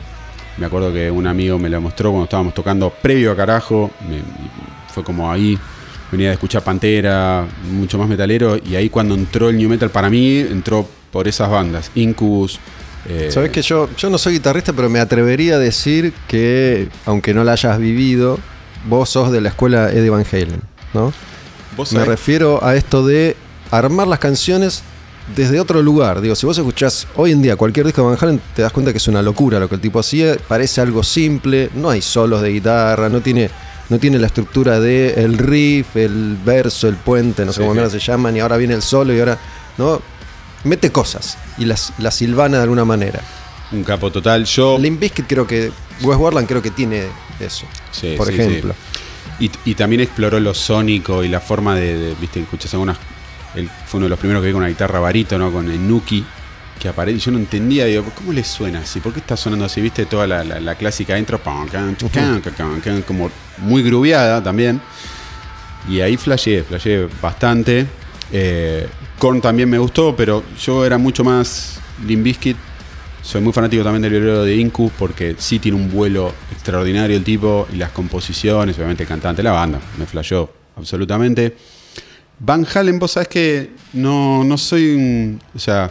me 0.58 0.66
acuerdo 0.66 0.92
que 0.94 1.10
un 1.12 1.28
amigo 1.28 1.58
me 1.60 1.70
la 1.70 1.80
mostró 1.80 2.10
cuando 2.12 2.26
estábamos 2.26 2.54
tocando 2.54 2.90
previo 2.90 3.32
a 3.32 3.36
carajo, 3.36 3.92
me- 4.10 4.22
fue 4.94 5.04
como 5.04 5.30
ahí, 5.32 5.58
venía 6.12 6.28
de 6.30 6.34
escuchar 6.36 6.64
Pantera, 6.64 7.46
mucho 7.72 7.98
más 7.98 8.08
metalero, 8.08 8.58
y 8.64 8.76
ahí 8.76 8.90
cuando 8.90 9.16
entró 9.16 9.50
el 9.50 9.58
New 9.58 9.70
Metal 9.70 9.90
para 9.90 10.10
mí, 10.10 10.38
entró 10.40 10.88
por 11.12 11.28
esas 11.28 11.50
bandas, 11.50 11.92
Incubus. 11.96 12.60
eh, 13.08 13.30
Sabes 13.32 13.52
que 13.52 13.62
yo, 13.62 13.90
yo 13.98 14.10
no 14.10 14.18
soy 14.18 14.34
guitarrista, 14.34 14.72
pero 14.74 14.90
me 14.90 15.00
atrevería 15.00 15.56
a 15.56 15.60
decir 15.60 16.14
que, 16.28 16.88
aunque 17.06 17.34
no 17.34 17.44
la 17.44 17.52
hayas 17.54 17.78
vivido, 17.78 18.40
vos 18.88 19.10
sos 19.10 19.32
de 19.32 19.42
la 19.42 19.50
escuela 19.50 19.92
Eddie 19.92 20.10
Van 20.10 20.26
Halen, 20.32 20.62
¿no? 20.94 21.12
vos 21.76 21.92
Me 21.92 22.06
refiero 22.06 22.64
a 22.64 22.76
esto 22.76 23.06
de 23.06 23.36
armar 23.72 24.08
las 24.08 24.20
canciones 24.20 24.84
desde 25.36 25.60
otro 25.60 25.82
lugar. 25.82 26.22
Digo, 26.22 26.36
si 26.36 26.46
vos 26.46 26.58
escuchás 26.58 27.08
hoy 27.16 27.32
en 27.32 27.42
día 27.42 27.56
cualquier 27.56 27.86
disco 27.86 28.02
de 28.02 28.10
Van 28.10 28.18
Halen, 28.22 28.42
te 28.56 28.62
das 28.62 28.72
cuenta 28.72 28.92
que 28.92 28.98
es 28.98 29.08
una 29.08 29.22
locura 29.22 29.60
lo 29.60 29.68
que 29.70 29.76
el 29.76 29.82
tipo 29.82 30.00
hacía. 30.00 30.36
Parece 30.48 30.82
algo 30.82 31.04
simple, 31.04 31.70
no 31.76 31.90
hay 31.90 32.02
solos 32.02 32.42
de 32.42 32.50
guitarra, 32.52 33.10
no 33.10 33.22
tiene, 33.22 33.50
no 33.90 33.98
tiene 33.98 34.20
la 34.20 34.28
estructura 34.28 34.80
de 34.80 35.14
el 35.16 35.38
riff, 35.38 35.96
el 35.96 36.38
verso, 36.46 36.88
el 36.88 36.96
puente, 36.96 37.46
no 37.46 37.54
sé 37.54 37.62
Sí, 37.62 37.68
cómo 37.68 37.84
sí. 37.86 37.92
se 37.92 38.00
llaman, 38.00 38.36
y 38.36 38.40
ahora 38.42 38.58
viene 38.58 38.74
el 38.76 38.82
solo 38.82 39.14
y 39.14 39.20
ahora. 39.20 39.38
¿no? 39.78 40.02
Mete 40.64 40.92
cosas 40.92 41.38
y 41.58 41.66
las, 41.66 41.94
las 42.00 42.16
silvana 42.16 42.58
de 42.58 42.64
alguna 42.64 42.86
manera. 42.86 43.22
un 43.72 43.84
capo 43.84 44.12
total. 44.12 44.46
Yo. 44.46 44.78
Limp 44.78 45.00
Bizkit 45.00 45.26
creo 45.28 45.46
que. 45.48 45.72
Wes 46.02 46.18
Borland 46.18 46.48
creo 46.48 46.62
que 46.62 46.72
tiene 46.72 47.04
eso. 47.40 47.66
Sí, 47.92 48.16
por 48.18 48.30
ejemplo. 48.30 48.74
Y, 49.40 49.50
y 49.66 49.76
también 49.76 50.02
exploró 50.02 50.40
lo 50.40 50.54
sónico 50.54 51.24
y 51.24 51.28
la 51.30 51.40
forma 51.40 51.76
de, 51.76 51.98
de- 51.98 52.16
viste, 52.16 52.40
escuchas 52.42 52.74
algunas. 52.74 52.98
Él 53.56 53.70
fue 53.88 53.98
uno 54.00 54.06
de 54.06 54.10
los 54.10 54.20
primeros 54.20 54.42
que 54.42 54.48
vi 54.48 54.54
con 54.54 54.62
una 54.62 54.70
guitarra 54.70 55.00
varito, 55.00 55.38
¿no? 55.38 55.52
Con 55.52 55.70
el 55.70 55.88
Nuki, 55.88 56.26
que 56.80 56.90
aparece. 56.90 57.20
Yo 57.20 57.32
no 57.32 57.38
entendía, 57.38 57.86
digo, 57.86 58.04
¿cómo 58.16 58.34
le 58.34 58.44
suena 58.44 58.80
así? 58.80 59.00
¿Por 59.00 59.14
qué 59.14 59.20
está 59.20 59.38
sonando 59.38 59.66
así? 59.66 59.82
¿Viste? 59.82 60.06
Toda 60.06 60.28
la, 60.28 60.44
la- 60.44 60.60
la 60.60 60.76
clásica 60.76 61.18
intro, 61.18 61.40
como 63.04 63.30
muy 63.60 63.82
grubeada 63.84 64.44
también. 64.44 64.82
Y 65.90 66.02
ahí 66.02 66.18
flasheé, 66.18 66.64
flasheé 66.64 67.08
bastante. 67.22 67.86
Eh, 68.32 68.88
Korn 69.20 69.40
también 69.40 69.70
me 69.70 69.78
gustó, 69.78 70.16
pero 70.16 70.44
yo 70.62 70.84
era 70.86 70.98
mucho 70.98 71.24
más 71.24 71.80
Limbiskit. 72.06 72.58
Soy 73.22 73.42
muy 73.42 73.54
fanático 73.54 73.84
también 73.84 74.02
del 74.04 74.12
violero 74.12 74.44
de 74.44 74.56
Incus 74.56 74.92
porque 74.98 75.36
sí 75.40 75.58
tiene 75.60 75.78
un 75.78 75.90
vuelo 75.90 76.32
extraordinario 76.52 77.18
el 77.18 77.24
tipo 77.24 77.68
y 77.74 77.78
las 77.78 77.90
composiciones, 77.92 78.76
obviamente 78.78 79.04
el 79.04 79.10
cantante, 79.10 79.42
la 79.42 79.52
banda, 79.52 79.80
me 79.98 80.06
flasheó 80.06 80.52
absolutamente. 80.78 81.56
Van 82.40 82.66
Halen, 82.74 83.00
vos 83.00 83.12
sabés 83.12 83.30
que 83.30 83.72
no, 83.94 84.44
no 84.44 84.58
soy 84.58 84.96
un. 84.96 85.42
O 85.56 85.60
sea, 85.60 85.90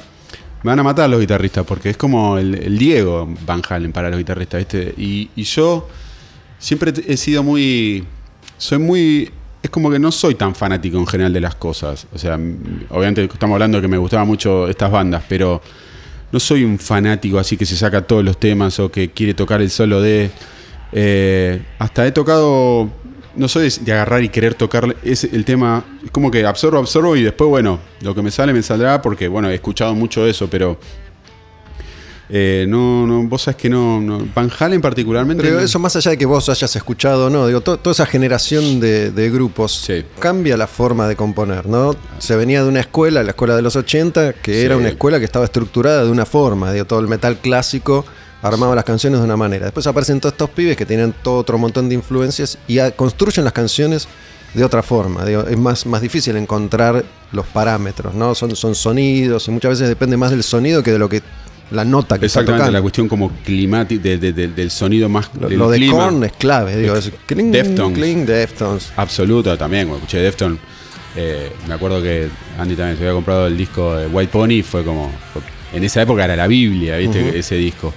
me 0.62 0.70
van 0.70 0.78
a 0.78 0.82
matar 0.82 1.08
los 1.08 1.20
guitarristas 1.20 1.64
porque 1.64 1.90
es 1.90 1.96
como 1.96 2.38
el, 2.38 2.78
Diego 2.78 3.28
Van 3.46 3.62
Halen 3.68 3.92
para 3.92 4.08
los 4.10 4.18
guitarristas, 4.18 4.58
¿viste? 4.58 4.94
Y, 4.96 5.30
yo 5.42 5.88
siempre 6.58 6.92
he 7.06 7.16
sido 7.16 7.42
muy. 7.42 8.04
Soy 8.58 8.78
muy. 8.78 9.30
Es 9.62 9.70
como 9.70 9.90
que 9.90 9.98
no 9.98 10.12
soy 10.12 10.34
tan 10.34 10.54
fanático 10.54 10.98
en 10.98 11.06
general 11.06 11.32
de 11.32 11.40
las 11.40 11.54
cosas. 11.54 12.06
O 12.12 12.18
sea, 12.18 12.34
obviamente 12.90 13.24
estamos 13.24 13.54
hablando 13.54 13.78
de 13.78 13.82
que 13.82 13.88
me 13.88 13.96
gustaban 13.96 14.26
mucho 14.26 14.68
estas 14.68 14.90
bandas, 14.90 15.22
pero 15.26 15.62
no 16.30 16.38
soy 16.38 16.64
un 16.64 16.78
fanático 16.78 17.38
así 17.38 17.56
que 17.56 17.64
se 17.64 17.76
saca 17.76 18.02
todos 18.06 18.22
los 18.22 18.38
temas 18.38 18.78
o 18.80 18.90
que 18.90 19.10
quiere 19.10 19.32
tocar 19.32 19.62
el 19.62 19.70
solo 19.70 20.02
de. 20.02 20.30
eh, 20.92 21.62
hasta 21.78 22.06
he 22.06 22.12
tocado. 22.12 22.90
No 23.36 23.48
soy 23.48 23.68
de, 23.70 23.76
de 23.84 23.92
agarrar 23.92 24.22
y 24.22 24.28
querer 24.28 24.54
tocar 24.54 24.94
ese, 25.02 25.28
el 25.32 25.44
tema. 25.44 25.84
Es 26.04 26.10
como 26.10 26.30
que 26.30 26.44
absorbo, 26.46 26.78
absorbo 26.78 27.16
y 27.16 27.22
después, 27.22 27.48
bueno, 27.50 27.80
lo 28.00 28.14
que 28.14 28.22
me 28.22 28.30
sale, 28.30 28.52
me 28.52 28.62
saldrá 28.62 29.00
porque, 29.02 29.28
bueno, 29.28 29.48
he 29.50 29.54
escuchado 29.54 29.94
mucho 29.94 30.26
eso, 30.26 30.48
pero. 30.48 30.78
eh, 32.30 32.64
no, 32.68 33.06
no, 33.06 33.22
vos 33.24 33.42
sabés 33.42 33.56
que 33.60 33.68
no, 33.68 34.00
no. 34.00 34.26
Van 34.34 34.50
Halen 34.58 34.80
particularmente. 34.80 35.42
Pero 35.42 35.60
eso 35.60 35.78
más 35.78 35.94
allá 35.96 36.12
de 36.12 36.18
que 36.18 36.24
vos 36.26 36.48
hayas 36.48 36.74
escuchado 36.74 37.28
no, 37.28 37.46
digo, 37.46 37.60
to- 37.60 37.76
toda 37.78 37.92
esa 37.92 38.06
generación 38.06 38.80
de, 38.80 39.10
de 39.10 39.30
grupos 39.30 39.72
Sí. 39.84 40.04
cambia 40.18 40.56
la 40.56 40.66
forma 40.66 41.06
de 41.06 41.16
componer, 41.16 41.66
¿no? 41.66 41.94
Se 42.18 42.34
venía 42.34 42.62
de 42.62 42.68
una 42.68 42.80
escuela, 42.80 43.22
la 43.22 43.30
escuela 43.30 43.54
de 43.56 43.62
los 43.62 43.76
80, 43.76 44.32
que 44.34 44.54
Sí. 44.54 44.60
era 44.64 44.76
una 44.78 44.88
escuela 44.88 45.18
que 45.18 45.26
estaba 45.26 45.44
estructurada 45.44 46.04
de 46.04 46.10
una 46.10 46.24
forma, 46.24 46.72
digo, 46.72 46.86
todo 46.86 47.00
el 47.00 47.08
metal 47.08 47.36
clásico 47.38 48.06
armaba 48.44 48.74
las 48.74 48.84
canciones 48.84 49.18
de 49.20 49.24
una 49.24 49.36
manera. 49.36 49.64
Después 49.66 49.86
aparecen 49.86 50.20
todos 50.20 50.32
estos 50.34 50.50
pibes 50.50 50.76
que 50.76 50.86
tienen 50.86 51.14
todo 51.22 51.38
otro 51.38 51.58
montón 51.58 51.88
de 51.88 51.94
influencias 51.94 52.58
y 52.68 52.78
a- 52.78 52.90
construyen 52.92 53.44
las 53.44 53.52
canciones 53.52 54.06
de 54.52 54.62
otra 54.64 54.82
forma. 54.82 55.24
Digo, 55.24 55.44
es 55.48 55.58
más, 55.58 55.86
más 55.86 56.00
difícil 56.00 56.36
encontrar 56.36 57.04
los 57.32 57.46
parámetros, 57.46 58.14
¿no? 58.14 58.34
Son, 58.34 58.54
son 58.54 58.74
sonidos 58.74 59.48
y 59.48 59.50
muchas 59.50 59.70
veces 59.70 59.88
depende 59.88 60.16
más 60.16 60.30
del 60.30 60.42
sonido 60.42 60.82
que 60.82 60.92
de 60.92 60.98
lo 60.98 61.08
que 61.08 61.22
la 61.70 61.84
nota 61.84 62.18
que 62.18 62.26
está 62.26 62.40
Exactamente, 62.40 62.60
tocando. 62.64 62.78
la 62.78 62.82
cuestión 62.82 63.08
como 63.08 63.30
climática, 63.44 64.02
de- 64.02 64.18
de- 64.18 64.32
de- 64.34 64.48
del 64.48 64.70
sonido 64.70 65.08
más. 65.08 65.30
Lo, 65.40 65.48
del 65.48 65.58
lo 65.58 65.70
de 65.70 65.78
clima. 65.78 65.94
Korn 65.94 66.22
es 66.24 66.32
clave, 66.32 66.76
digo, 66.76 66.94
es 66.94 67.10
cling, 67.26 67.50
Deftones. 67.50 67.98
cling, 67.98 68.26
Deftones. 68.26 68.92
Absoluto 68.96 69.56
también, 69.56 69.88
cuando 69.88 70.04
escuché 70.04 70.18
Defton. 70.18 70.58
eh, 71.16 71.50
me 71.66 71.74
acuerdo 71.74 72.02
que 72.02 72.28
Andy 72.58 72.76
también 72.76 72.96
se 72.98 73.04
había 73.04 73.14
comprado 73.14 73.46
el 73.46 73.56
disco 73.56 73.96
de 73.96 74.06
White 74.08 74.30
Pony, 74.30 74.62
fue 74.62 74.84
como. 74.84 75.10
En 75.72 75.82
esa 75.82 76.02
época 76.02 76.24
era 76.24 76.36
la 76.36 76.46
Biblia, 76.46 76.98
¿viste? 76.98 77.36
Ese 77.36 77.56
disco. 77.56 77.92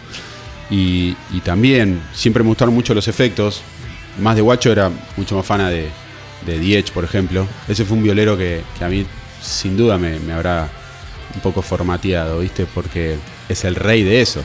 Y, 0.70 1.16
y 1.32 1.40
también, 1.44 2.02
siempre 2.14 2.44
me 2.44 2.50
gustaron 2.50 2.74
mucho 2.74 2.94
los 2.94 3.08
efectos. 3.08 3.62
Más 4.20 4.36
de 4.36 4.42
Guacho 4.42 4.72
era 4.72 4.92
mucho 5.16 5.36
más 5.36 5.46
fana 5.46 5.70
de, 5.70 5.88
de 6.46 6.78
Edge, 6.78 6.92
por 6.92 7.04
ejemplo. 7.04 7.48
Ese 7.68 7.86
fue 7.86 7.98
un 7.98 8.04
violero 8.04 8.38
que, 8.38 8.62
que 8.78 8.84
a 8.84 8.90
mí, 8.90 9.06
sin 9.42 9.78
duda, 9.78 9.98
me, 9.98 10.20
me 10.20 10.34
habrá 10.34 10.68
un 11.36 11.42
poco 11.42 11.62
formateado, 11.62 12.40
¿viste? 12.40 12.66
Porque 12.74 13.16
es 13.48 13.64
el 13.66 13.76
rey 13.76 14.04
de 14.04 14.22
eso. 14.22 14.44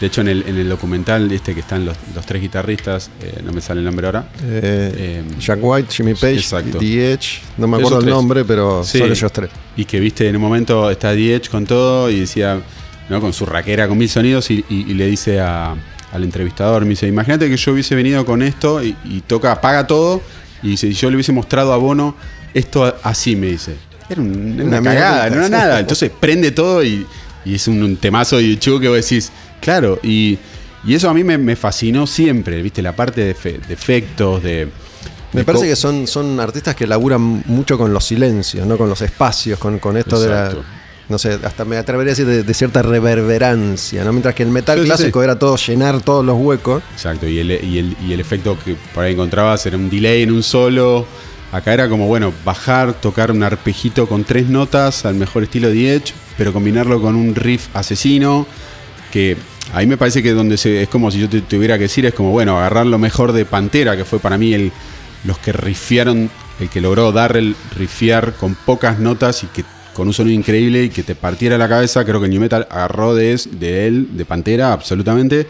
De 0.00 0.08
hecho, 0.08 0.22
en 0.22 0.28
el, 0.28 0.44
en 0.48 0.56
el 0.56 0.68
documental 0.68 1.30
este 1.30 1.54
que 1.54 1.60
están 1.60 1.84
los, 1.84 1.96
los 2.14 2.26
tres 2.26 2.42
guitarristas, 2.42 3.10
eh, 3.22 3.40
no 3.44 3.52
me 3.52 3.60
sale 3.60 3.78
el 3.80 3.86
nombre 3.86 4.06
ahora. 4.06 4.28
Eh, 4.42 4.92
Eh, 4.96 5.22
Jack 5.38 5.60
White, 5.62 5.88
Jimmy 5.94 6.14
Page, 6.14 6.34
exacto. 6.36 6.78
Edge, 6.80 7.40
no 7.58 7.68
me 7.68 7.76
acuerdo 7.76 8.00
el 8.00 8.06
nombre, 8.06 8.44
pero 8.44 8.82
Sí. 8.82 8.98
son 8.98 9.10
ellos 9.12 9.32
tres. 9.32 9.50
Y 9.76 9.84
que 9.84 10.00
viste 10.00 10.28
en 10.28 10.34
un 10.34 10.42
momento 10.42 10.90
está 10.90 11.12
Edge 11.12 11.48
con 11.48 11.64
todo 11.64 12.10
y 12.10 12.20
decía, 12.20 12.60
¿no? 13.08 13.20
Con 13.20 13.32
su 13.32 13.46
raquera, 13.46 13.88
con 13.88 13.98
mil 13.98 14.08
sonidos, 14.08 14.50
y, 14.50 14.64
y- 14.68 14.90
y 14.90 14.94
le 14.94 15.06
dice 15.06 15.40
a- 15.40 15.74
al 16.12 16.22
entrevistador, 16.24 16.82
me 16.84 16.90
dice, 16.90 17.06
imagínate 17.08 17.48
que 17.48 17.56
yo 17.56 17.72
hubiese 17.72 17.94
venido 17.94 18.24
con 18.24 18.40
esto 18.42 18.82
y, 18.82 18.96
y 19.04 19.20
toca, 19.22 19.50
apaga 19.52 19.86
todo, 19.86 20.22
y 20.62 20.68
dice, 20.70 20.86
y 20.86 20.92
yo 20.92 21.10
le 21.10 21.16
hubiese 21.16 21.32
mostrado 21.32 21.72
a 21.72 21.76
Bono 21.76 22.14
esto 22.54 22.94
así, 23.02 23.34
me 23.36 23.48
dice. 23.48 23.74
Era 24.08 24.20
un- 24.22 24.54
era 24.54 24.64
una, 24.64 24.78
Una 24.80 24.82
cagada, 24.82 25.30
no 25.30 25.36
era 25.36 25.48
nada. 25.48 25.80
Entonces 25.80 26.10
prende 26.18 26.52
todo 26.52 26.84
y, 26.84 27.06
y 27.44 27.54
es 27.54 27.66
un, 27.68 27.82
un 27.82 27.96
temazo 27.96 28.36
de 28.36 28.48
YouTube 28.48 28.80
que 28.80 28.88
vos 28.88 28.96
decís, 28.96 29.32
claro, 29.60 29.98
y, 30.02 30.38
y 30.84 30.94
eso 30.94 31.10
a 31.10 31.14
mí 31.14 31.24
me, 31.24 31.36
me 31.38 31.56
fascinó 31.56 32.06
siempre, 32.06 32.62
¿viste? 32.62 32.80
La 32.82 32.94
parte 32.94 33.22
de, 33.22 33.34
efe- 33.34 33.60
de 33.66 33.74
efectos, 33.74 34.42
de... 34.42 34.68
Me 35.32 35.40
de 35.40 35.44
parece 35.44 35.66
que 35.66 35.74
son, 35.76 36.06
son 36.06 36.38
artistas 36.38 36.76
que 36.76 36.86
laburan 36.86 37.42
mucho 37.46 37.76
con 37.76 37.92
los 37.92 38.04
silencios, 38.04 38.64
¿no? 38.68 38.78
Con 38.78 38.88
los 38.88 39.02
espacios, 39.02 39.58
con, 39.58 39.80
con 39.80 39.96
esto 39.96 40.20
de 40.20 40.28
la. 40.28 40.48
No 41.08 41.18
sé, 41.18 41.38
hasta 41.44 41.64
me 41.66 41.76
atrevería 41.76 42.12
a 42.12 42.14
decir 42.14 42.26
de, 42.26 42.42
de 42.42 42.54
cierta 42.54 42.80
reverberancia, 42.82 44.04
¿no? 44.04 44.12
Mientras 44.12 44.34
que 44.34 44.42
el 44.42 44.48
metal 44.50 44.78
Sí, 44.80 44.86
clásico 44.86 45.20
sí. 45.20 45.24
era 45.24 45.38
todo 45.38 45.56
llenar 45.56 46.00
todos 46.00 46.24
los 46.24 46.38
huecos. 46.38 46.82
Exacto, 46.94 47.28
y 47.28 47.38
el, 47.38 47.50
y, 47.50 47.78
el, 47.78 47.96
y 48.06 48.12
el 48.12 48.20
efecto 48.20 48.56
que 48.64 48.74
por 48.94 49.04
ahí 49.04 49.12
encontrabas 49.12 49.64
era 49.66 49.76
un 49.76 49.90
delay 49.90 50.22
en 50.22 50.32
un 50.32 50.42
solo. 50.42 51.06
Acá 51.52 51.74
era 51.74 51.88
como, 51.88 52.06
bueno, 52.06 52.32
bajar, 52.44 52.94
tocar 52.94 53.30
un 53.30 53.42
arpejito 53.42 54.08
con 54.08 54.24
tres 54.24 54.48
notas 54.48 55.04
al 55.04 55.14
mejor 55.14 55.42
estilo 55.44 55.68
de 55.68 55.94
Edge, 55.94 56.12
pero 56.38 56.52
combinarlo 56.52 57.00
con 57.00 57.14
un 57.14 57.34
riff 57.34 57.68
asesino. 57.74 58.46
Que 59.12 59.36
ahí 59.72 59.86
me 59.86 59.96
parece 59.96 60.22
que 60.22 60.32
donde 60.32 60.56
se, 60.56 60.82
es 60.82 60.88
como 60.88 61.10
si 61.10 61.20
yo 61.20 61.28
te 61.28 61.42
tuviera 61.42 61.76
que 61.76 61.82
decir, 61.84 62.06
es 62.06 62.14
como, 62.14 62.30
bueno, 62.30 62.56
agarrar 62.58 62.86
lo 62.86 62.98
mejor 62.98 63.32
de 63.32 63.44
Pantera, 63.44 63.96
que 63.96 64.04
fue 64.04 64.18
para 64.18 64.36
mí 64.38 64.52
el, 64.54 64.72
los 65.24 65.38
que 65.38 65.52
riffearon, 65.52 66.28
el 66.60 66.68
que 66.70 66.80
logró 66.80 67.12
dar 67.12 67.36
el 67.36 67.54
riffear 67.76 68.32
con 68.34 68.54
pocas 68.56 68.98
notas 68.98 69.44
y 69.44 69.46
que 69.46 69.64
con 69.94 70.08
un 70.08 70.12
sonido 70.12 70.34
increíble 70.34 70.84
y 70.84 70.88
que 70.90 71.02
te 71.02 71.14
partiera 71.14 71.56
la 71.56 71.68
cabeza. 71.68 72.04
Creo 72.04 72.20
que 72.20 72.28
New 72.28 72.40
Metal 72.40 72.66
agarró 72.70 73.14
de, 73.14 73.40
de 73.52 73.86
él, 73.86 74.08
de 74.12 74.24
Pantera, 74.24 74.72
absolutamente. 74.72 75.46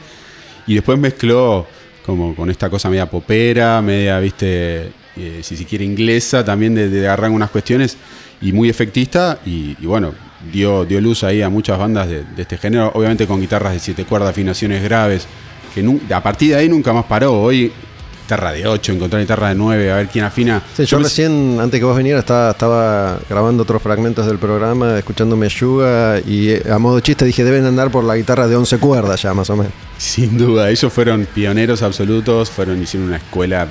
Y 0.67 0.75
después 0.75 0.99
mezcló 0.99 1.67
como 2.07 2.37
con 2.37 2.51
esta 2.51 2.71
cosa 2.71 2.89
media 2.91 3.11
popera, 3.11 3.81
media, 3.81 4.21
viste, 4.21 4.93
eh, 5.17 5.41
si 5.43 5.57
se 5.57 5.65
quiere 5.65 5.85
inglesa, 5.85 6.45
también 6.45 6.75
de, 6.75 6.89
de 6.89 7.07
agarrar 7.07 7.31
unas 7.31 7.51
cuestiones 7.51 7.97
y 8.41 8.53
muy 8.53 8.69
efectista. 8.69 9.41
Y, 9.45 9.75
bueno, 9.87 10.13
dio, 10.53 10.85
dio 10.85 11.01
luz 11.01 11.25
ahí 11.25 11.43
a 11.43 11.49
muchas 11.49 11.79
bandas 11.79 12.09
de, 12.09 12.25
de 12.25 12.43
este 12.43 12.59
género, 12.59 12.93
obviamente 12.95 13.27
con 13.27 13.41
guitarras 13.41 13.73
de 13.73 13.81
siete 13.81 14.05
cuerdas, 14.05 14.31
afinaciones 14.31 14.83
graves, 14.83 15.27
que 15.75 16.15
a 16.15 16.23
partir 16.23 16.51
de 16.51 16.57
ahí 16.57 16.69
nunca 16.69 16.93
más 16.93 17.07
paró. 17.07 17.33
Hoy 17.33 17.73
guitarra 18.25 18.53
de 18.53 18.67
8, 18.67 18.93
encontrar 18.93 19.21
guitarra 19.21 19.51
de 19.51 19.55
9, 19.55 19.93
a 19.93 19.97
ver 19.97 20.09
quién 20.09 20.25
afina. 20.25 20.63
Sí, 20.75 20.87
yo 20.87 20.99
recién, 20.99 21.59
antes 21.61 21.79
que 21.79 21.85
vos 21.85 21.97
vinieras, 21.97 22.21
estaba, 22.21 22.51
estaba 22.53 23.19
grabando 23.29 23.63
otros 23.65 23.83
fragmentos 23.83 24.27
del 24.27 24.39
programa, 24.39 24.99
escuchándome 24.99 25.49
Yuga, 25.51 26.21
y 26.27 26.49
eh, 26.51 26.63
a 26.73 26.79
modo 26.79 26.97
de 26.97 27.03
chiste 27.03 27.27
dije, 27.27 27.45
deben 27.45 27.67
andar 27.67 27.91
por 27.91 28.03
la 28.03 28.17
guitarra 28.17 28.49
de 28.49 28.57
11 28.57 28.79
cuerdas 28.79 29.21
ya, 29.21 29.35
más 29.35 29.51
o 29.51 29.57
menos. 29.57 29.73
Sin 29.99 30.39
duda, 30.39 30.71
ellos 30.71 30.91
fueron 30.91 31.27
pioneros 31.35 31.83
absolutos, 31.83 32.51
fueron, 32.51 32.83
hicieron 32.83 33.09
una 33.09 33.19
escuela 33.19 33.69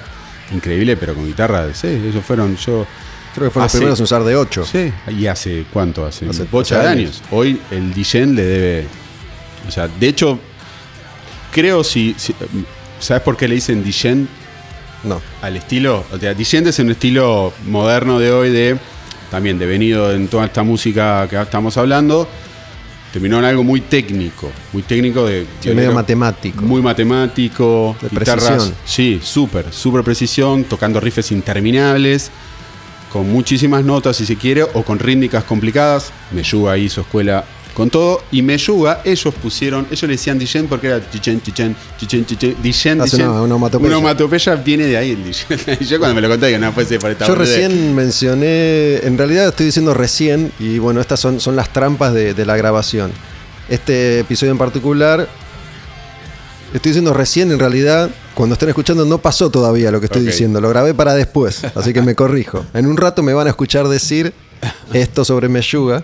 increíble, 0.54 0.98
pero 0.98 1.16
con 1.16 1.26
guitarra, 1.26 1.74
sí, 1.74 1.88
ellos 1.88 2.24
fueron, 2.24 2.56
yo... 2.58 2.86
Creo 3.34 3.48
que 3.48 3.52
fueron 3.54 3.66
los 3.66 3.72
primeros 3.72 4.00
en 4.00 4.04
usar 4.04 4.24
de 4.24 4.36
8. 4.36 4.66
Sí, 4.72 4.94
y 5.18 5.26
hace 5.26 5.66
cuánto, 5.74 6.06
hace, 6.06 6.30
Hace 6.30 6.44
bocha 6.44 6.80
de 6.80 6.88
años. 6.88 7.00
años. 7.18 7.24
Hoy 7.32 7.60
el 7.72 7.92
Dijen 7.92 8.36
le 8.36 8.44
debe, 8.44 8.88
o 9.68 9.72
sea, 9.72 9.88
de 9.88 10.08
hecho, 10.08 10.38
creo 11.52 11.84
si, 11.84 12.14
si- 12.20 12.36
¿sabes 13.00 13.24
por 13.24 13.36
qué 13.36 13.48
le 13.48 13.56
dicen 13.56 13.84
Dijen 13.84 14.28
No. 15.04 15.22
al 15.42 15.58
estilo? 15.58 16.06
O 16.12 16.18
sea, 16.18 16.34
Dijen 16.34 16.68
es 16.68 16.80
un 16.80 16.92
estilo 16.92 17.54
moderno 17.68 18.20
de 18.20 18.32
hoy 18.32 18.50
de, 18.52 18.78
también 19.30 19.60
devenido 19.60 20.12
en 20.14 20.28
toda 20.28 20.46
esta 20.46 20.64
música 20.64 21.28
que 21.30 21.40
estamos 21.42 21.78
hablando, 21.78 22.28
terminó 23.12 23.40
en 23.40 23.46
algo 23.46 23.64
muy 23.64 23.82
técnico, 23.82 24.52
muy 24.72 24.82
técnico 24.84 25.26
de... 25.26 25.46
Sí, 25.60 25.70
medio 25.72 25.92
matemático. 25.94 26.62
Muy 26.64 26.82
matemático, 26.82 27.96
De 28.02 28.10
guitarras, 28.10 28.46
precisión. 28.46 28.76
sí, 28.86 29.20
súper, 29.22 29.72
súper 29.72 30.04
precisión, 30.04 30.64
tocando 30.64 31.00
riffs 31.00 31.32
interminables, 31.32 32.32
con 33.12 33.32
muchísimas 33.32 33.84
notas 33.84 34.16
si 34.18 34.26
se 34.26 34.36
quiere, 34.36 34.64
o 34.64 34.84
con 34.84 34.98
rítmicas 34.98 35.44
complicadas. 35.44 36.12
Meyuga 36.32 36.78
hizo 36.78 37.02
escuela 37.02 37.44
con 37.74 37.90
todo, 37.90 38.22
y 38.32 38.42
Meyuga, 38.44 39.02
ellos 39.04 39.34
pusieron, 39.42 39.88
ellos 39.90 40.04
le 40.04 40.10
decían 40.10 40.38
Dijen 40.38 40.68
porque 40.68 40.88
era 40.88 41.00
Dijen, 41.00 41.42
Dijen, 41.44 41.76
Dijen, 42.00 42.26
Dijen, 42.28 42.56
Dijen, 42.62 43.00
Dijen. 43.02 43.22
una- 43.22 43.32
una 43.32 43.42
onomatopeya. 43.44 43.88
Una 43.88 43.98
onomatopeya 43.98 44.56
viene 44.56 44.86
de 44.86 44.96
ahí 44.98 45.12
el 45.12 45.24
Dijen. 45.24 45.60
Yo 45.88 45.98
cuando 45.98 46.14
me 46.16 46.22
lo 46.22 46.30
conté, 46.30 46.52
que 46.52 46.60
no 46.60 46.72
fuese 46.72 47.00
por 47.00 47.10
esta 47.12 47.26
Yo 47.28 47.34
recién 47.36 47.96
mencioné, 47.96 48.98
en 49.04 49.18
realidad 49.18 49.48
estoy 49.48 49.66
diciendo 49.68 49.94
recién, 49.96 50.52
y 50.60 50.78
bueno, 50.78 51.02
estas 51.02 51.20
son, 51.20 51.40
son 51.40 51.56
las 51.56 51.74
trampas 51.74 52.14
de, 52.14 52.34
de 52.36 52.46
la 52.46 52.56
grabación. 52.58 53.12
Este 53.70 54.20
episodio 54.20 54.52
en 54.52 54.58
particular, 54.60 55.28
estoy 56.74 56.92
diciendo 56.92 57.14
recién, 57.14 57.52
en 57.52 57.60
realidad, 57.60 58.10
cuando 58.34 58.54
estén 58.54 58.70
escuchando 58.70 59.06
no 59.06 59.18
pasó 59.20 59.50
todavía 59.50 59.90
lo 59.92 60.00
que 60.00 60.06
estoy 60.08 60.24
diciendo, 60.26 60.60
lo 60.62 60.70
grabé 60.70 60.94
para 60.94 61.14
después, 61.16 61.64
así 61.76 61.94
que 61.94 62.02
me 62.02 62.14
corrijo. 62.16 62.66
En 62.74 62.86
un 62.88 62.98
rato 62.98 63.24
me 63.24 63.34
van 63.34 63.48
a 63.48 63.52
escuchar 63.52 63.88
decir 63.88 64.34
esto 64.94 65.24
sobre 65.26 65.50
Meyuga, 65.50 66.04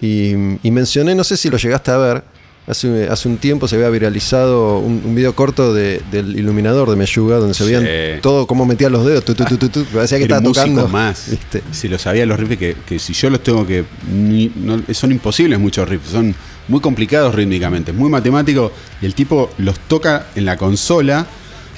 y, 0.00 0.32
y 0.62 0.70
mencioné, 0.70 1.14
no 1.14 1.24
sé 1.24 1.36
si 1.36 1.48
lo 1.50 1.56
llegaste 1.56 1.90
a 1.90 1.96
ver, 1.96 2.24
hace, 2.66 3.08
hace 3.08 3.28
un 3.28 3.36
tiempo 3.38 3.68
se 3.68 3.76
había 3.76 3.88
viralizado 3.90 4.78
un, 4.78 5.02
un 5.04 5.14
video 5.14 5.34
corto 5.34 5.72
de- 5.74 6.00
del 6.10 6.38
iluminador 6.38 6.88
de 6.90 6.96
Meyuga, 6.96 7.36
donde 7.36 7.54
se 7.54 7.64
Sí. 7.64 7.72
veían 7.74 8.20
todo 8.20 8.46
cómo 8.46 8.64
metía 8.66 8.88
los 8.90 9.04
dedos, 9.06 9.24
tu, 9.24 9.34
tu, 9.34 9.44
tu, 9.56 9.84
parecía 9.86 10.18
que 10.18 10.24
Era 10.24 10.36
estaba 10.38 10.52
tocando. 10.52 10.88
más. 10.88 11.26
¿viste? 11.30 11.62
Si 11.72 11.88
lo 11.88 11.98
sabía 11.98 12.26
los 12.26 12.38
riffs 12.38 12.56
que, 12.58 12.76
que 12.86 12.98
si 12.98 13.12
yo 13.12 13.30
los 13.30 13.42
tengo 13.42 13.66
que. 13.66 13.84
ni- 14.12 14.50
no- 14.56 14.82
son 14.92 15.12
imposibles 15.12 15.58
muchos 15.58 15.88
riffs. 15.88 16.10
Son 16.10 16.34
muy 16.68 16.80
complicados 16.80 17.34
rítmicamente. 17.34 17.90
Es 17.92 17.96
muy 17.96 18.08
matemático. 18.10 18.72
Y 19.02 19.06
el 19.06 19.14
tipo 19.14 19.50
los 19.58 19.78
toca 19.80 20.26
en 20.34 20.46
la 20.46 20.56
consola, 20.56 21.26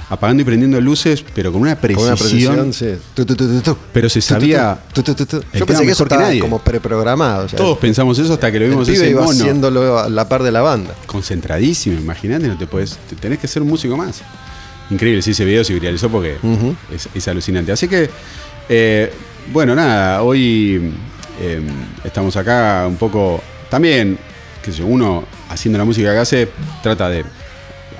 apagando 0.08 0.42
y 0.42 0.44
prendiendo 0.44 0.80
luces, 0.80 1.24
pero 1.34 1.50
con 1.52 1.60
una 1.62 1.74
Con 1.74 1.80
precisión. 1.82 2.06
una 2.08 2.16
precisión, 2.16 2.72
sí. 2.72 2.86
Tu, 3.14 3.24
tu, 3.26 3.34
tu, 3.34 3.48
tu, 3.48 3.60
tu. 3.60 3.76
Pero 3.92 4.08
se 4.08 4.20
sabía. 4.20 4.78
el 4.94 5.58
Yo 5.58 5.66
pensé 5.66 5.84
que 5.84 5.90
eso 5.92 6.04
que 6.04 6.08
estaba 6.14 6.22
nadie. 6.22 6.40
como 6.40 6.60
preprogramado. 6.60 7.46
Todos 7.48 7.78
pensamos 7.78 8.18
eso 8.18 8.32
hasta 8.34 8.52
que 8.52 8.58
lo 8.60 8.64
el 8.66 8.70
vimos 8.72 8.86
pibe 8.86 8.98
ese 8.98 9.10
iba 9.10 9.22
mono. 9.22 9.32
haciéndolo 9.38 9.98
a 9.98 10.08
la 10.08 10.28
par 10.28 10.42
de 10.42 10.52
la 10.52 10.60
banda. 10.62 10.94
Concentradísimo, 11.06 11.98
imagínate, 11.98 12.46
no 12.48 12.56
te 12.56 12.66
puedes. 12.66 12.96
te- 13.08 13.16
tenés 13.16 13.38
que 13.38 13.48
ser 13.48 13.62
un 13.62 13.68
músico 13.68 13.96
más. 13.96 14.22
Increíble, 14.90 15.20
sí, 15.22 15.32
ese 15.32 15.44
video 15.44 15.64
se 15.64 15.74
viralizó 15.74 16.08
porque 16.08 16.36
es, 16.94 17.08
es 17.12 17.26
alucinante. 17.28 17.72
Así 17.72 17.88
que, 17.88 18.08
eh, 18.68 19.12
bueno, 19.52 19.74
nada, 19.74 20.22
hoy 20.22 20.92
eh, 21.40 21.60
estamos 22.04 22.36
acá 22.36 22.84
un 22.86 22.96
poco. 22.96 23.42
También, 23.68 24.16
que 24.62 24.70
yo, 24.70 24.86
uno 24.86 25.24
haciendo 25.50 25.78
la 25.78 25.84
música 25.84 26.12
que 26.12 26.18
hace, 26.18 26.48
trata 26.82 27.08
de. 27.08 27.24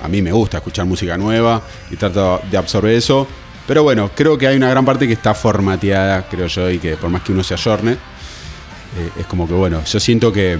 A 0.01 0.07
mí 0.07 0.21
me 0.21 0.31
gusta 0.31 0.57
escuchar 0.57 0.85
música 0.85 1.17
nueva 1.17 1.61
y 1.89 1.95
trato 1.95 2.41
de 2.49 2.57
absorber 2.57 2.93
eso. 2.93 3.27
Pero 3.67 3.83
bueno, 3.83 4.09
creo 4.15 4.37
que 4.37 4.47
hay 4.47 4.55
una 4.55 4.69
gran 4.69 4.85
parte 4.85 5.07
que 5.07 5.13
está 5.13 5.33
formateada, 5.33 6.27
creo 6.29 6.47
yo, 6.47 6.69
y 6.69 6.79
que 6.79 6.95
por 6.95 7.09
más 7.09 7.21
que 7.21 7.33
uno 7.33 7.43
se 7.43 7.53
ayorne, 7.53 7.93
eh, 7.93 9.09
es 9.19 9.25
como 9.25 9.47
que 9.47 9.53
bueno, 9.53 9.83
yo 9.83 9.99
siento 9.99 10.31
que 10.31 10.57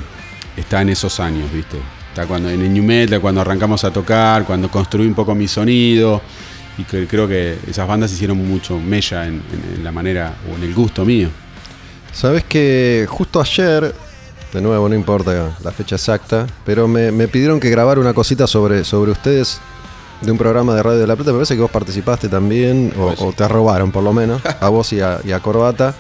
está 0.57 0.81
en 0.81 0.89
esos 0.89 1.19
años, 1.19 1.51
¿viste? 1.53 1.77
Está 2.09 2.25
cuando 2.25 2.49
en 2.49 2.61
el 2.61 2.73
New 2.73 2.83
Metal, 2.83 3.21
cuando 3.21 3.41
arrancamos 3.41 3.83
a 3.83 3.91
tocar, 3.91 4.43
cuando 4.43 4.69
construí 4.69 5.07
un 5.07 5.13
poco 5.13 5.35
mi 5.35 5.47
sonido. 5.47 6.21
Y 6.77 6.83
que 6.83 7.07
creo 7.07 7.27
que 7.27 7.57
esas 7.67 7.88
bandas 7.88 8.11
hicieron 8.11 8.38
mucho 8.38 8.79
mella 8.79 9.25
en, 9.25 9.41
la 9.83 9.91
manera 9.91 10.35
o 10.51 10.55
en 10.55 10.63
el 10.63 10.73
gusto 10.73 11.05
mío. 11.05 11.29
Sabes 12.11 12.43
que 12.43 13.05
justo 13.09 13.41
ayer, 13.41 13.93
de 14.53 14.61
nuevo, 14.61 14.87
no 14.89 14.95
importa 14.95 15.55
la 15.63 15.71
fecha 15.71 15.95
exacta, 15.95 16.47
pero 16.65 16.87
me, 16.87 17.11
me 17.11 17.27
pidieron 17.27 17.59
que 17.59 17.69
grabara 17.69 17.99
una 17.99 18.13
cosita 18.13 18.47
sobre, 18.47 18.83
sobre 18.83 19.11
ustedes 19.11 19.59
de 20.21 20.31
un 20.31 20.37
programa 20.37 20.73
de 20.73 20.81
Radio 20.81 20.99
de 20.99 21.07
la 21.07 21.15
Plata. 21.15 21.31
Me 21.31 21.37
parece 21.37 21.55
que 21.55 21.61
vos 21.61 21.71
participaste 21.71 22.29
también, 22.29 22.93
o, 22.97 23.13
o 23.25 23.33
te 23.33 23.47
robaron 23.47 23.91
por 23.91 24.03
lo 24.03 24.13
menos, 24.13 24.41
a 24.59 24.69
vos 24.69 24.91
y 24.93 25.01
a, 25.01 25.19
y 25.23 25.31
a 25.31 25.39
Corbata. 25.39 25.93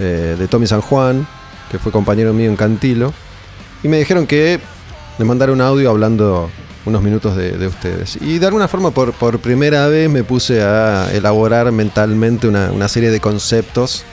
Eh, 0.00 0.36
de 0.38 0.46
Tommy 0.46 0.68
San 0.68 0.80
Juan, 0.80 1.26
que 1.72 1.78
fue 1.80 1.90
compañero 1.90 2.32
mío 2.32 2.48
en 2.48 2.54
Cantilo, 2.54 3.12
y 3.82 3.88
me 3.88 3.98
dijeron 3.98 4.28
que 4.28 4.60
le 5.18 5.24
mandara 5.24 5.50
un 5.50 5.60
audio 5.60 5.90
hablando 5.90 6.48
unos 6.84 7.02
minutos 7.02 7.34
de, 7.34 7.58
de 7.58 7.66
ustedes. 7.66 8.16
Y 8.20 8.38
de 8.38 8.46
alguna 8.46 8.68
forma, 8.68 8.92
por, 8.92 9.12
por 9.12 9.40
primera 9.40 9.88
vez, 9.88 10.08
me 10.08 10.22
puse 10.22 10.62
a 10.62 11.10
elaborar 11.12 11.72
mentalmente 11.72 12.46
una, 12.46 12.70
una 12.70 12.86
serie 12.86 13.10
de 13.10 13.18
conceptos 13.18 14.04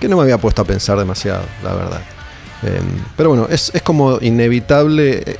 que 0.00 0.08
no 0.08 0.16
me 0.16 0.24
había 0.24 0.38
puesto 0.38 0.62
a 0.62 0.64
pensar 0.64 0.98
demasiado, 0.98 1.42
la 1.62 1.74
verdad. 1.74 2.00
Eh, 2.64 2.80
pero 3.16 3.30
bueno, 3.30 3.46
es, 3.50 3.70
es 3.74 3.82
como 3.82 4.18
inevitable 4.20 5.22
eh, 5.26 5.36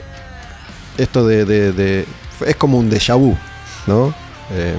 esto 0.99 1.27
de, 1.27 1.45
de- 1.45 1.73
de- 1.73 2.07
Es 2.47 2.57
como 2.57 2.79
un 2.79 2.91
déjà 2.91 3.15
vu, 3.17 3.37
¿no? 3.87 4.13
Eh, 4.53 4.75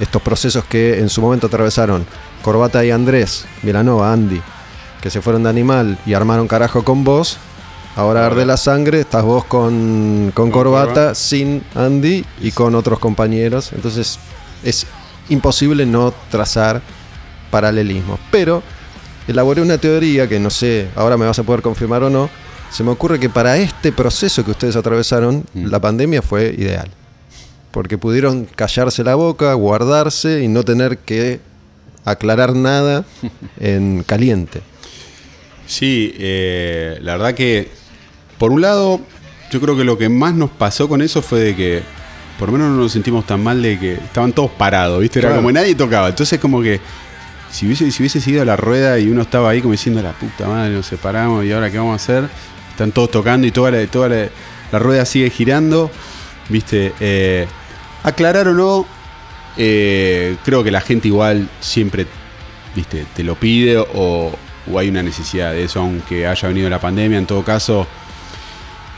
estos 0.00 0.20
procesos 0.22 0.64
que 0.64 0.98
en 0.98 1.08
su 1.08 1.20
momento 1.22 1.46
atravesaron 1.46 2.04
Corbata 2.42 2.84
y 2.84 2.90
Andrés, 2.90 3.46
Milanova, 3.62 4.12
Andy, 4.12 4.40
que 5.00 5.08
se 5.10 5.20
fueron 5.22 5.42
de 5.44 5.50
animal 5.50 5.98
y 6.06 6.14
armaron 6.14 6.48
carajo 6.48 6.82
con 6.84 7.04
vos. 7.04 7.38
Ahora 7.96 8.26
arde 8.26 8.44
la 8.44 8.58
sangre, 8.58 9.00
estás 9.00 9.22
vos 9.24 9.44
con, 9.44 10.30
con 10.34 10.50
Con 10.50 10.50
Corbata, 10.50 10.86
Corbata. 10.92 11.14
sin 11.14 11.62
Andy 11.74 12.24
y 12.42 12.50
con 12.50 12.74
otros 12.74 12.98
compañeros. 12.98 13.72
Entonces 13.72 14.18
es 14.62 14.86
imposible 15.30 15.86
no 15.86 16.12
trazar 16.30 16.82
paralelismos. 17.50 18.20
Pero 18.30 18.62
elaboré 19.28 19.62
una 19.62 19.78
teoría 19.78 20.28
que 20.28 20.38
no 20.38 20.50
sé, 20.50 20.88
ahora 20.96 21.16
me 21.16 21.26
vas 21.26 21.38
a 21.38 21.42
poder 21.42 21.62
confirmar 21.62 22.02
o 22.02 22.10
no, 22.10 22.28
se 22.70 22.82
me 22.84 22.90
ocurre 22.90 23.18
que 23.20 23.28
para 23.28 23.56
este 23.58 23.92
proceso 23.92 24.44
que 24.44 24.50
ustedes 24.52 24.76
atravesaron, 24.76 25.44
Mm. 25.54 25.66
la 25.66 25.80
pandemia 25.80 26.22
fue 26.22 26.54
ideal. 26.56 26.88
Porque 27.70 27.98
pudieron 27.98 28.46
callarse 28.46 29.04
la 29.04 29.14
boca, 29.14 29.52
guardarse 29.54 30.42
y 30.42 30.48
no 30.48 30.62
tener 30.64 30.98
que 30.98 31.40
aclarar 32.04 32.54
nada 32.54 33.04
en 33.60 34.02
caliente. 34.06 34.62
Sí, 35.66 36.14
eh, 36.18 36.98
la 37.02 37.16
verdad 37.16 37.34
que, 37.34 37.68
por 38.38 38.52
un 38.52 38.60
lado, 38.60 39.00
yo 39.50 39.60
creo 39.60 39.76
que 39.76 39.84
lo 39.84 39.98
que 39.98 40.08
más 40.08 40.34
nos 40.34 40.50
pasó 40.50 40.88
con 40.88 41.02
eso 41.02 41.22
fue 41.22 41.40
de 41.40 41.56
que, 41.56 41.82
por 42.38 42.48
lo 42.48 42.52
menos 42.52 42.70
no 42.70 42.76
nos 42.82 42.92
sentimos 42.92 43.26
tan 43.26 43.42
mal 43.42 43.60
de 43.62 43.78
que 43.78 43.94
estaban 43.94 44.32
todos 44.32 44.50
parados, 44.52 45.00
¿viste? 45.00 45.18
Era 45.18 45.28
Claro. 45.28 45.42
como 45.42 45.52
nadie 45.52 45.74
tocaba. 45.74 46.08
Entonces, 46.08 46.38
como 46.38 46.62
que, 46.62 46.80
si 47.50 47.66
hubiese, 47.66 47.90
si 47.90 48.02
hubiese 48.02 48.20
seguido 48.20 48.44
la 48.44 48.56
rueda 48.56 48.98
y 48.98 49.08
uno 49.08 49.22
estaba 49.22 49.50
ahí 49.50 49.60
como 49.60 49.72
diciendo, 49.72 50.02
la 50.02 50.12
puta 50.12 50.46
madre, 50.46 50.74
nos 50.74 50.86
separamos 50.86 51.44
y 51.44 51.52
ahora 51.52 51.70
qué 51.70 51.78
vamos 51.78 51.92
a 51.92 51.96
hacer, 51.96 52.28
están 52.70 52.92
todos 52.92 53.10
tocando 53.10 53.46
y 53.46 53.50
toda 53.50 53.70
la, 53.70 53.86
toda 53.86 54.08
la, 54.08 54.78
rueda 54.78 55.04
sigue 55.04 55.30
girando, 55.30 55.90
¿viste? 56.48 56.92
Eh, 57.00 57.46
aclarar 58.02 58.48
o 58.48 58.52
no, 58.52 58.86
eh, 59.56 60.36
creo 60.44 60.62
que 60.62 60.70
la 60.70 60.80
gente 60.80 61.08
igual 61.08 61.48
siempre 61.60 62.06
viste, 62.74 63.06
te 63.14 63.24
lo 63.24 63.36
pide 63.36 63.78
o, 63.78 64.32
o 64.70 64.78
hay 64.78 64.88
una 64.88 65.02
necesidad 65.02 65.52
de 65.52 65.64
eso, 65.64 65.80
aunque 65.80 66.26
haya 66.26 66.48
venido 66.48 66.68
la 66.68 66.80
pandemia, 66.80 67.18
en 67.18 67.26
todo 67.26 67.42
caso, 67.42 67.86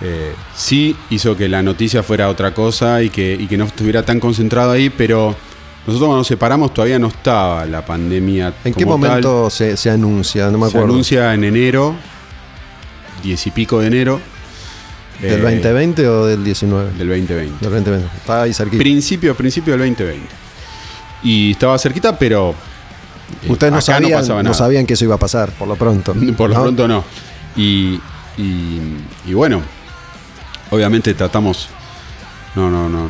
eh, 0.00 0.32
sí 0.54 0.96
hizo 1.10 1.36
que 1.36 1.48
la 1.48 1.62
noticia 1.62 2.02
fuera 2.02 2.28
otra 2.28 2.54
cosa 2.54 3.02
y 3.02 3.10
que, 3.10 3.34
y 3.34 3.46
que 3.46 3.56
no 3.56 3.64
estuviera 3.64 4.04
tan 4.04 4.20
concentrado 4.20 4.70
ahí, 4.70 4.90
pero 4.90 5.36
nosotros 5.88 6.06
cuando 6.06 6.16
nos 6.18 6.26
separamos 6.26 6.74
todavía 6.74 6.98
no 6.98 7.08
estaba 7.08 7.64
la 7.66 7.84
pandemia. 7.84 8.52
¿En 8.64 8.74
qué 8.74 8.80
tal. 8.84 8.86
momento 8.86 9.48
se, 9.50 9.76
se 9.76 9.90
anuncia? 9.90 10.50
No 10.50 10.58
me 10.58 10.66
Se 10.66 10.76
acuerdo. 10.76 10.92
anuncia 10.94 11.32
en 11.34 11.44
enero, 11.44 11.94
diez 13.22 13.46
y 13.46 13.50
pico 13.50 13.80
de 13.80 13.86
enero. 13.88 14.20
¿Del 15.20 15.40
eh, 15.40 15.42
2020 15.42 16.06
o 16.08 16.26
del 16.26 16.44
19? 16.44 16.90
Del 16.98 17.08
2020. 17.08 17.64
Del 17.64 17.72
2020. 17.72 18.16
Está 18.18 18.42
ahí 18.42 18.52
cerquita. 18.54 18.78
Principio, 18.78 19.34
principio 19.34 19.72
del 19.76 19.80
2020. 19.90 20.26
Y 21.24 21.52
estaba 21.52 21.78
cerquita, 21.78 22.16
pero. 22.18 22.54
eh, 23.42 23.50
Ustedes 23.50 23.72
no 23.72 23.80
sabían, 23.80 24.44
no 24.44 24.54
sabían 24.54 24.86
que 24.86 24.94
eso 24.94 25.04
iba 25.04 25.16
a 25.16 25.18
pasar, 25.18 25.50
por 25.52 25.66
lo 25.66 25.74
pronto. 25.76 26.14
Por 26.36 26.50
lo 26.50 26.56
¿no? 26.56 26.62
pronto 26.62 26.86
no. 26.86 27.02
Y, 27.56 27.98
y, 28.36 28.80
y 29.26 29.32
bueno, 29.34 29.62
obviamente 30.70 31.14
tratamos. 31.14 31.68
No, 32.54 32.70
no, 32.70 32.88
no. 32.88 33.08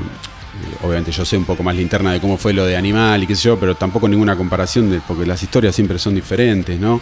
Obviamente 0.83 1.11
yo 1.13 1.25
sé 1.25 1.37
un 1.37 1.45
poco 1.45 1.63
más 1.63 1.75
la 1.75 1.83
interna 1.83 2.13
de 2.13 2.21
cómo 2.21 2.37
fue 2.37 2.53
lo 2.53 2.65
de 2.65 2.77
Animal 2.77 3.23
y 3.23 3.27
qué 3.27 3.35
sé 3.37 3.43
yo, 3.45 3.59
pero 3.59 3.75
tampoco 3.75 4.09
ninguna 4.09 4.37
comparación, 4.37 5.03
porque 5.07 5.27
las 5.27 5.43
historias 5.43 5.75
siempre 5.75 5.99
son 5.99 6.15
diferentes, 6.15 6.79
¿no? 6.79 7.01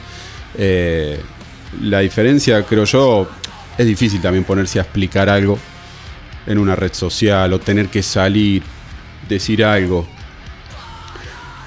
Eh, 0.57 1.21
la 1.83 2.01
diferencia, 2.01 2.63
creo 2.65 2.85
yo, 2.85 3.29
es 3.77 3.87
difícil 3.87 4.21
también 4.23 4.45
ponerse 4.45 4.79
a 4.79 4.83
explicar 4.83 5.29
algo 5.29 5.59
en 6.47 6.59
una 6.59 6.75
red 6.77 6.93
social 6.93 7.53
o 7.53 7.59
tener 7.59 7.89
que 7.89 8.03
salir, 8.03 8.63
decir 9.29 9.65
algo. 9.65 10.07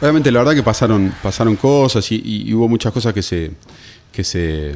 Obviamente, 0.02 0.32
la 0.32 0.40
verdad 0.40 0.56
que 0.56 0.64
pasaron, 0.64 1.14
pasaron 1.22 1.56
cosas 1.58 2.10
y- 2.12 2.22
y 2.48 2.54
hubo 2.54 2.68
muchas 2.70 2.94
cosas 2.94 3.14
que 3.14 3.22
se, 3.22 3.52
que 4.12 4.24
se, 4.24 4.76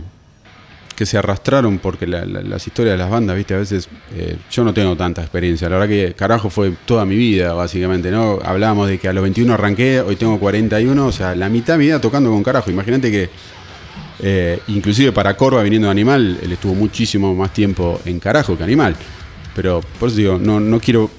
que 0.96 1.06
se 1.06 1.18
arrastraron 1.18 1.80
porque 1.80 2.06
la- 2.06 2.24
la- 2.26 2.42
las 2.42 2.66
historias 2.68 2.94
de 2.94 2.98
las 2.98 3.10
bandas, 3.10 3.36
viste, 3.36 3.54
a 3.54 3.58
veces 3.58 3.90
eh, 4.16 4.38
yo 4.52 4.64
no 4.64 4.74
tengo 4.74 4.96
tanta 4.96 5.22
experiencia. 5.22 5.68
La 5.70 5.78
verdad 5.78 5.90
que 5.90 6.14
carajo 6.14 6.50
fue 6.50 6.74
toda 6.86 7.04
mi 7.06 7.16
vida, 7.16 7.54
básicamente, 7.54 8.12
¿no? 8.12 8.40
Hablábamos 8.44 8.88
de 8.88 9.00
que 9.00 9.08
a 9.08 9.14
los 9.14 9.24
21 9.24 9.54
arranqué, 9.56 10.02
hoy 10.02 10.16
tengo 10.16 10.40
41, 10.40 11.08
o 11.08 11.12
sea, 11.12 11.34
la 11.36 11.50
mitad 11.50 11.74
de 11.74 11.80
mi 11.80 11.86
vida 11.86 12.00
tocando 12.00 12.30
con 12.30 12.44
carajo. 12.44 12.70
Imagínate 12.70 13.12
que, 13.12 13.30
eh, 14.20 14.60
inclusive 14.68 15.12
para 15.12 15.36
Corva, 15.36 15.64
viniendo 15.64 15.88
de 15.88 15.92
Animal, 15.92 16.38
él 16.42 16.52
estuvo 16.52 16.76
muchísimo 16.76 17.34
más 17.36 17.52
tiempo 17.54 18.00
en 18.06 18.20
carajo 18.20 18.58
que 18.58 18.64
Animal. 18.64 18.96
Pero 19.56 19.82
por 20.00 20.10
eso 20.10 20.18
digo, 20.18 20.40
no, 20.40 20.60
no 20.60 20.80
quiero 20.80 21.10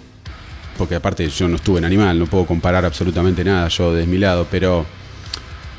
porque 0.78 0.96
aparte 0.96 1.28
yo 1.28 1.46
no 1.46 1.54
estuve 1.54 1.78
en 1.78 1.84
animal, 1.84 2.18
no 2.18 2.26
puedo 2.26 2.46
comparar 2.46 2.84
absolutamente 2.84 3.44
nada 3.44 3.68
yo 3.68 3.94
desde 3.94 4.10
mi 4.10 4.18
lado, 4.18 4.44
pero 4.50 4.84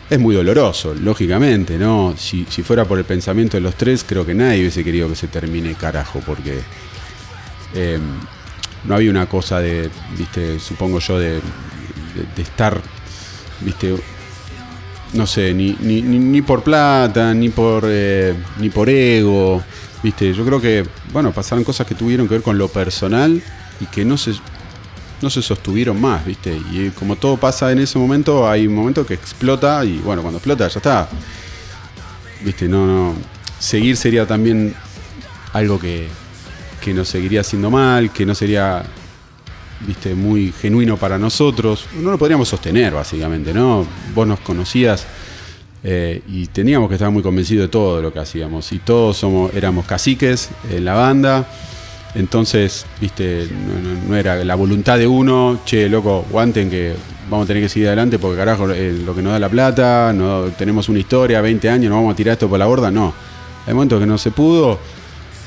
es 0.10 0.20
muy 0.20 0.36
doloroso, 0.36 0.94
lógicamente, 0.94 1.78
¿no? 1.78 2.14
Si, 2.18 2.46
si 2.50 2.62
fuera 2.64 2.86
por 2.86 3.00
el 3.00 3.06
pensamiento 3.06 3.58
de 3.58 3.62
los 3.62 3.76
tres, 3.76 4.06
creo 4.08 4.26
que 4.26 4.34
nadie 4.36 4.60
hubiese 4.62 4.84
querido 4.84 5.10
que 5.10 5.16
se 5.16 5.28
termine 5.28 5.74
carajo, 5.76 6.22
porque 6.26 6.60
eh, 7.74 8.00
no 8.84 8.96
había 8.96 9.10
una 9.10 9.28
cosa 9.28 9.60
de, 9.60 9.90
viste, 10.18 10.60
supongo 10.60 11.00
yo, 11.00 11.18
de, 11.18 11.34
de- 12.36 12.42
estar, 12.42 12.80
viste, 13.62 13.96
no 15.14 15.26
sé, 15.26 15.54
ni, 15.54 15.76
ni, 15.82 16.02
ni- 16.04 16.20
ni 16.20 16.42
por 16.42 16.62
plata, 16.64 17.34
ni 17.34 17.50
por, 17.50 17.86
eh, 17.88 18.36
ni 18.60 18.70
por 18.70 18.90
ego, 18.90 19.64
viste, 20.04 20.34
yo 20.34 20.46
creo 20.46 20.62
que, 20.62 20.86
bueno, 21.12 21.32
pasaron 21.32 21.64
cosas 21.64 21.88
que 21.88 21.96
tuvieron 21.96 22.28
que 22.28 22.36
ver 22.36 22.44
con 22.44 22.58
lo 22.60 22.68
personal 22.68 23.42
y 23.82 23.86
que 23.88 24.06
no 24.06 24.18
se, 24.18 24.34
no 25.22 25.30
se 25.30 25.42
sostuvieron 25.42 26.00
más, 26.00 26.26
¿viste? 26.26 26.56
Y 26.72 26.90
como 26.92 27.16
todo 27.16 27.38
pasa 27.38 27.72
en 27.72 27.80
ese 27.80 27.98
momento, 27.98 28.50
hay 28.50 28.68
un 28.68 28.76
momento 28.76 29.06
que 29.06 29.14
explota 29.16 29.84
y 29.86 29.98
bueno, 30.00 30.22
cuando 30.22 30.38
explota 30.38 30.68
ya 30.68 30.78
está. 30.80 31.10
¿Viste? 32.42 32.68
No, 32.68 32.86
no. 32.86 33.16
Seguir 33.60 33.98
sería 33.98 34.26
también 34.28 34.76
algo 35.54 35.80
que, 35.80 36.08
que 36.82 36.94
nos 36.94 37.08
seguiría 37.08 37.42
haciendo 37.42 37.72
mal, 37.72 38.12
que 38.12 38.26
no 38.26 38.36
sería, 38.36 38.84
¿viste? 39.88 40.14
Muy 40.14 40.52
genuino 40.52 40.98
para 40.98 41.18
nosotros. 41.18 41.88
No 41.94 42.12
lo 42.12 42.18
podríamos 42.18 42.50
sostener, 42.50 42.94
básicamente, 42.94 43.54
¿no? 43.54 43.88
Vos 44.14 44.28
nos 44.28 44.40
conocías. 44.42 45.08
eh, 45.88 46.22
y 46.28 46.48
teníamos 46.48 46.90
que 46.90 46.96
estar 46.96 47.12
muy 47.12 47.22
convencidos 47.22 47.66
de 47.66 47.70
todo 47.70 48.02
lo 48.02 48.12
que 48.12 48.20
hacíamos. 48.20 48.72
Y 48.72 48.80
todos 48.80 49.18
somos, 49.18 49.54
éramos 49.54 49.86
caciques 49.86 50.50
en 50.72 50.84
la 50.84 50.94
banda. 50.96 51.48
Entonces, 52.16 52.86
viste, 53.02 53.48
no, 54.08 54.16
era 54.16 54.44
la 54.44 54.56
voluntad 54.56 54.98
de 54.98 55.06
uno, 55.06 55.60
che, 55.66 55.90
loco, 55.90 56.26
guanten 56.30 56.70
que 56.70 56.96
vamos 57.30 57.44
a 57.44 57.48
tener 57.48 57.64
que 57.64 57.70
seguir 57.70 57.88
adelante 57.88 58.18
porque 58.20 58.38
carajo, 58.38 58.70
eh, 58.72 58.94
lo 59.06 59.14
que 59.14 59.22
nos 59.22 59.34
da 59.34 59.40
la 59.40 59.50
plata, 59.50 60.14
no 60.14 60.44
tenemos 60.58 60.88
una 60.88 61.00
historia, 61.00 61.42
20 61.42 61.70
años, 61.70 61.90
no 61.90 61.98
vamos 61.98 62.14
a 62.14 62.16
tirar 62.16 62.34
esto 62.34 62.48
por 62.48 62.58
la 62.58 62.66
borda, 62.66 62.90
no. 62.90 63.14
Hay 63.68 63.74
momentos 63.74 64.00
que 64.00 64.06
no 64.06 64.18
se 64.18 64.32
pudo 64.32 64.80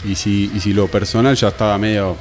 y 0.05 0.15
si, 0.15 0.51
y 0.55 0.61
si 0.61 0.75
lo 0.75 0.89
personal 0.89 1.35
ya 1.37 1.49
estaba 1.49 1.79
medio, 1.79 2.17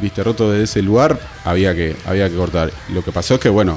viste, 0.00 0.22
roto 0.22 0.52
de 0.52 0.62
ese 0.62 0.82
lugar, 0.82 1.18
había 1.44 1.74
que, 1.74 1.96
había 2.06 2.30
que 2.30 2.36
cortar. 2.36 2.70
Lo 2.90 3.02
que 3.02 3.10
pasó 3.10 3.34
es 3.34 3.40
que, 3.40 3.48
bueno, 3.48 3.76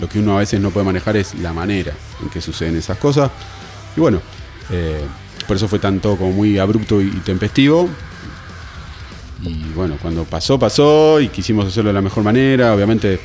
lo 0.00 0.08
que 0.08 0.18
uno 0.18 0.36
a 0.36 0.40
veces 0.40 0.60
no 0.60 0.70
puede 0.70 0.86
manejar 0.86 1.16
es 1.16 1.34
la 1.36 1.52
manera 1.52 1.92
en 2.20 2.30
que 2.30 2.40
suceden 2.40 2.76
esas 2.76 2.98
cosas. 2.98 3.30
Y 3.96 4.00
bueno, 4.00 4.20
eh, 4.70 5.04
por 5.46 5.56
eso 5.56 5.68
fue 5.68 5.78
tanto 5.78 6.16
como 6.16 6.32
muy 6.32 6.58
abrupto 6.58 7.00
y 7.00 7.10
tempestivo, 7.20 7.88
y 9.42 9.72
bueno, 9.74 9.96
cuando 10.00 10.24
pasó, 10.24 10.58
pasó 10.58 11.20
y 11.20 11.28
quisimos 11.28 11.66
hacerlo 11.66 11.88
de 11.90 11.94
la 11.94 12.02
mejor 12.02 12.22
manera. 12.22 12.74
Obviamente 12.74 13.18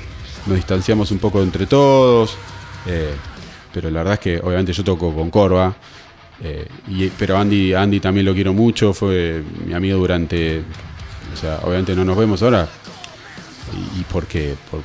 nos 0.45 0.55
distanciamos 0.55 1.11
un 1.11 1.19
poco 1.19 1.41
entre 1.41 1.65
todos. 1.65 2.35
eh, 2.87 3.13
pero 3.73 3.89
la 3.91 3.99
verdad 3.99 4.13
es 4.13 4.19
que 4.21 4.39
obviamente 4.39 4.71
yo 4.73 4.83
toco 4.83 5.13
con 5.13 5.29
Corva. 5.29 5.75
eh, 6.41 6.67
pero 7.17 7.37
Andy, 7.37 7.73
Andy 7.73 7.99
también 7.99 8.25
lo 8.25 8.33
quiero 8.33 8.53
mucho. 8.53 8.93
Fue 8.93 9.43
mi 9.65 9.73
amigo 9.73 9.97
durante. 9.97 10.59
O 11.33 11.37
sea, 11.37 11.59
obviamente 11.63 11.93
no 11.95 12.05
nos 12.05 12.17
vemos 12.17 12.41
ahora. 12.43 12.67
Y, 13.99 14.03
porque. 14.03 14.55
Por, 14.71 14.81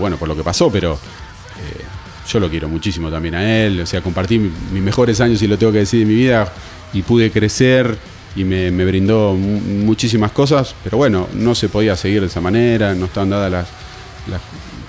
bueno, 0.00 0.16
por 0.16 0.26
lo 0.28 0.34
que 0.36 0.42
pasó, 0.42 0.70
pero. 0.72 0.94
eh, 0.94 1.84
yo 2.26 2.40
lo 2.40 2.48
quiero 2.48 2.68
muchísimo 2.68 3.10
también 3.10 3.34
a 3.36 3.64
él. 3.64 3.80
O 3.80 3.86
sea, 3.86 4.00
compartí 4.00 4.38
mi- 4.38 4.50
mis 4.72 4.82
mejores 4.82 5.20
años, 5.20 5.40
y 5.42 5.46
lo 5.46 5.56
tengo 5.58 5.72
que 5.72 5.80
decir, 5.80 6.00
de 6.00 6.06
mi 6.06 6.14
vida. 6.14 6.50
Y 6.92 7.02
pude 7.02 7.30
crecer 7.30 7.96
y 8.36 8.44
me, 8.44 8.70
me 8.70 8.84
brindó 8.84 9.34
mu- 9.34 9.60
muchísimas 9.84 10.32
cosas, 10.32 10.74
pero 10.82 10.96
bueno, 10.96 11.28
no 11.34 11.54
se 11.54 11.68
podía 11.68 11.96
seguir 11.96 12.20
de 12.20 12.26
esa 12.26 12.40
manera, 12.40 12.94
no 12.94 13.06
estaban 13.06 13.30
dadas 13.30 13.50
las, 13.50 13.68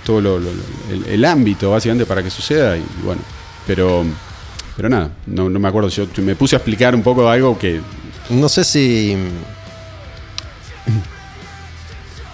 todo 0.05 0.21
lo- 0.21 0.39
el 1.07 1.25
ámbito 1.25 1.71
básicamente 1.71 2.05
para 2.05 2.21
que 2.23 2.29
suceda 2.29 2.77
y, 2.77 2.83
bueno, 3.03 3.21
pero 3.67 4.03
pero 4.75 4.89
nada, 4.89 5.09
no, 5.27 5.49
no 5.49 5.57
me 5.59 5.67
acuerdo, 5.69 5.87
yo 5.89 6.05
me 6.21 6.35
puse 6.35 6.55
a 6.55 6.57
explicar 6.57 6.93
un 6.95 7.01
poco 7.01 7.29
algo 7.29 7.57
que 7.57 7.79
No 8.29 8.49
sé 8.49 8.63
si. 8.65 9.15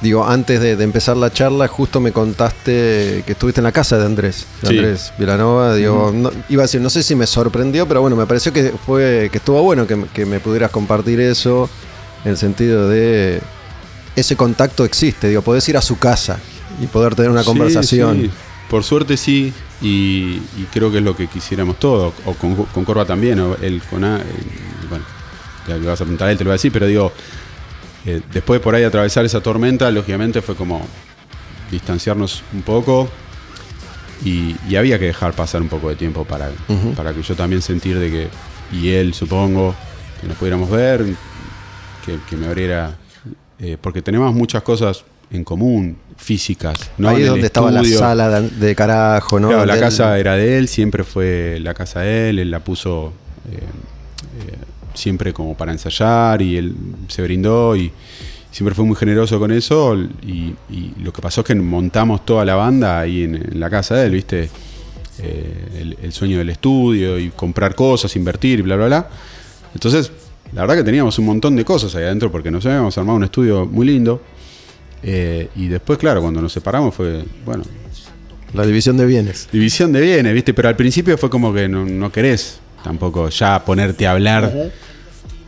Digo, 0.01 0.25
antes 0.25 0.59
de, 0.59 0.75
de 0.75 0.83
empezar 0.83 1.15
la 1.15 1.31
charla, 1.31 1.67
justo 1.67 1.99
me 1.99 2.11
contaste 2.11 3.23
que 3.25 3.33
estuviste 3.33 3.59
en 3.61 3.65
la 3.65 3.71
casa 3.71 3.97
de 3.99 4.05
Andrés, 4.05 4.47
de 4.61 4.67
Sí. 4.67 4.77
Andrés 4.79 5.13
Vilanova. 5.19 5.75
Digo, 5.75 6.11
no- 6.13 6.31
iba 6.49 6.63
a 6.63 6.65
decir, 6.65 6.81
no 6.81 6.89
sé 6.89 7.03
si 7.03 7.13
me 7.15 7.27
sorprendió, 7.27 7.87
pero 7.87 8.01
bueno, 8.01 8.15
me 8.15 8.25
pareció 8.25 8.51
que 8.51 8.73
fue 8.85 9.29
que 9.31 9.37
estuvo 9.37 9.61
bueno 9.61 9.85
que, 9.85 10.05
que 10.13 10.25
me 10.25 10.39
pudieras 10.39 10.71
compartir 10.71 11.19
eso, 11.19 11.69
en 12.25 12.31
el 12.31 12.37
sentido 12.37 12.89
de 12.89 13.41
ese 14.15 14.35
contacto 14.35 14.85
existe. 14.85 15.27
Digo, 15.29 15.43
podés 15.43 15.67
ir 15.69 15.77
a 15.77 15.81
su 15.81 15.97
casa 15.99 16.39
y 16.81 16.87
poder 16.87 17.13
tener 17.13 17.29
una 17.29 17.41
Sí, 17.41 17.47
conversación. 17.47 18.21
sí. 18.23 18.31
Por 18.71 18.83
suerte 18.83 19.17
sí, 19.17 19.53
y, 19.81 20.41
y 20.57 20.67
creo 20.73 20.91
que 20.91 20.97
es 20.99 21.03
lo 21.03 21.15
que 21.15 21.27
quisiéramos 21.27 21.77
todos, 21.77 22.13
o 22.25 22.33
con, 22.33 22.55
con 22.55 22.85
Corva 22.85 23.05
también, 23.05 23.39
o 23.39 23.55
él 23.61 23.81
con 23.89 24.03
A, 24.03 24.17
eh, 24.17 24.23
bueno, 24.89 25.03
le 25.67 25.77
vas 25.85 25.99
a 26.01 26.05
preguntar 26.05 26.29
a 26.29 26.31
él, 26.31 26.37
te 26.37 26.43
lo 26.43 26.49
voy 26.49 26.53
a 26.53 26.55
decir, 26.55 26.71
pero 26.71 26.87
digo, 26.87 27.11
eh, 28.05 28.21
después 28.33 28.59
de 28.59 28.63
por 28.63 28.75
ahí 28.75 28.83
atravesar 28.83 29.25
esa 29.25 29.41
tormenta, 29.41 29.89
lógicamente 29.91 30.41
fue 30.41 30.55
como 30.55 30.85
distanciarnos 31.69 32.43
un 32.53 32.61
poco 32.63 33.09
y, 34.25 34.55
y 34.67 34.75
había 34.75 34.99
que 34.99 35.05
dejar 35.05 35.33
pasar 35.33 35.61
un 35.61 35.67
poco 35.69 35.89
de 35.89 35.95
tiempo 35.95 36.25
para, 36.25 36.49
para 36.95 37.13
que 37.13 37.21
yo 37.23 37.35
también 37.35 37.61
sentir 37.61 37.97
de 37.97 38.09
que, 38.11 38.27
y 38.71 38.89
él 38.89 39.13
supongo, 39.13 39.73
que 40.19 40.27
nos 40.27 40.37
pudiéramos 40.37 40.69
ver, 40.69 41.05
que, 42.05 42.17
que 42.29 42.35
me 42.37 42.47
abriera. 42.47 42.95
eh, 43.59 43.77
porque 43.79 44.01
tenemos 44.01 44.33
muchas 44.33 44.61
cosas 44.63 45.03
en 45.31 45.43
común, 45.43 45.97
físicas. 46.17 46.91
¿no? 46.97 47.09
Ahí 47.09 47.15
En 47.17 47.21
es 47.23 47.27
donde 47.29 47.45
estaba 47.47 47.71
la 47.71 47.83
sala 47.85 48.41
de, 48.41 48.75
carajo, 48.75 49.39
¿no? 49.39 49.47
Claro, 49.47 49.65
la 49.65 49.73
Del- 49.75 49.83
casa 49.83 50.19
era 50.19 50.35
de 50.35 50.57
él, 50.57 50.67
siempre 50.67 51.03
fue 51.03 51.57
la 51.61 51.73
casa 51.73 52.01
de 52.01 52.29
él, 52.31 52.39
él 52.39 52.51
la 52.51 52.59
puso 52.59 53.13
eh, 53.49 54.55
siempre 54.93 55.33
como 55.33 55.55
para 55.55 55.71
ensayar 55.71 56.41
y 56.41 56.57
él 56.57 56.75
se 57.07 57.21
brindó 57.21 57.75
y 57.75 57.91
siempre 58.51 58.75
fue 58.75 58.85
muy 58.85 58.95
generoso 58.95 59.39
con 59.39 59.51
eso 59.51 59.95
y, 60.21 60.53
y 60.69 60.93
lo 61.01 61.13
que 61.13 61.21
pasó 61.21 61.41
es 61.41 61.47
que 61.47 61.55
montamos 61.55 62.25
toda 62.25 62.43
la 62.45 62.55
banda 62.55 62.99
ahí 62.99 63.23
en, 63.23 63.35
en 63.35 63.59
la 63.59 63.69
casa 63.69 63.95
de 63.95 64.05
él, 64.07 64.11
¿viste? 64.11 64.49
Eh, 65.19 65.53
el, 65.79 65.97
el 66.01 66.11
sueño 66.13 66.37
del 66.37 66.49
estudio 66.49 67.19
y 67.19 67.29
comprar 67.29 67.75
cosas, 67.75 68.15
invertir 68.15 68.59
y 68.59 68.61
bla, 68.63 68.75
bla, 68.75 68.85
bla. 68.87 69.09
Entonces, 69.73 70.11
la 70.53 70.61
verdad 70.61 70.77
que 70.77 70.83
teníamos 70.83 71.17
un 71.19 71.25
montón 71.25 71.55
de 71.55 71.63
cosas 71.63 71.93
ahí 71.95 72.03
adentro 72.03 72.31
porque 72.31 72.49
nos 72.49 72.65
habíamos 72.65 72.97
armado 72.97 73.17
un 73.17 73.23
estudio 73.23 73.65
muy 73.65 73.85
lindo. 73.85 74.21
Eh, 75.03 75.49
y 75.55 75.67
después, 75.67 75.97
claro, 75.99 76.21
cuando 76.21 76.41
nos 76.41 76.51
separamos 76.51 76.93
fue, 76.93 77.23
bueno, 77.45 77.63
La 78.53 78.65
división 78.65 78.97
de 78.97 79.05
bienes. 79.05 79.47
división 79.51 79.91
de 79.93 80.01
bienes, 80.01 80.33
¿viste? 80.33 80.53
Pero 80.53 80.69
al 80.69 80.75
principio 80.75 81.17
fue 81.17 81.29
como 81.29 81.53
que 81.53 81.67
no, 81.67 81.85
no 81.85 82.11
querés 82.11 82.59
tampoco 82.83 83.29
ya 83.29 83.63
ponerte 83.63 84.07
a 84.07 84.11
hablar. 84.11 84.71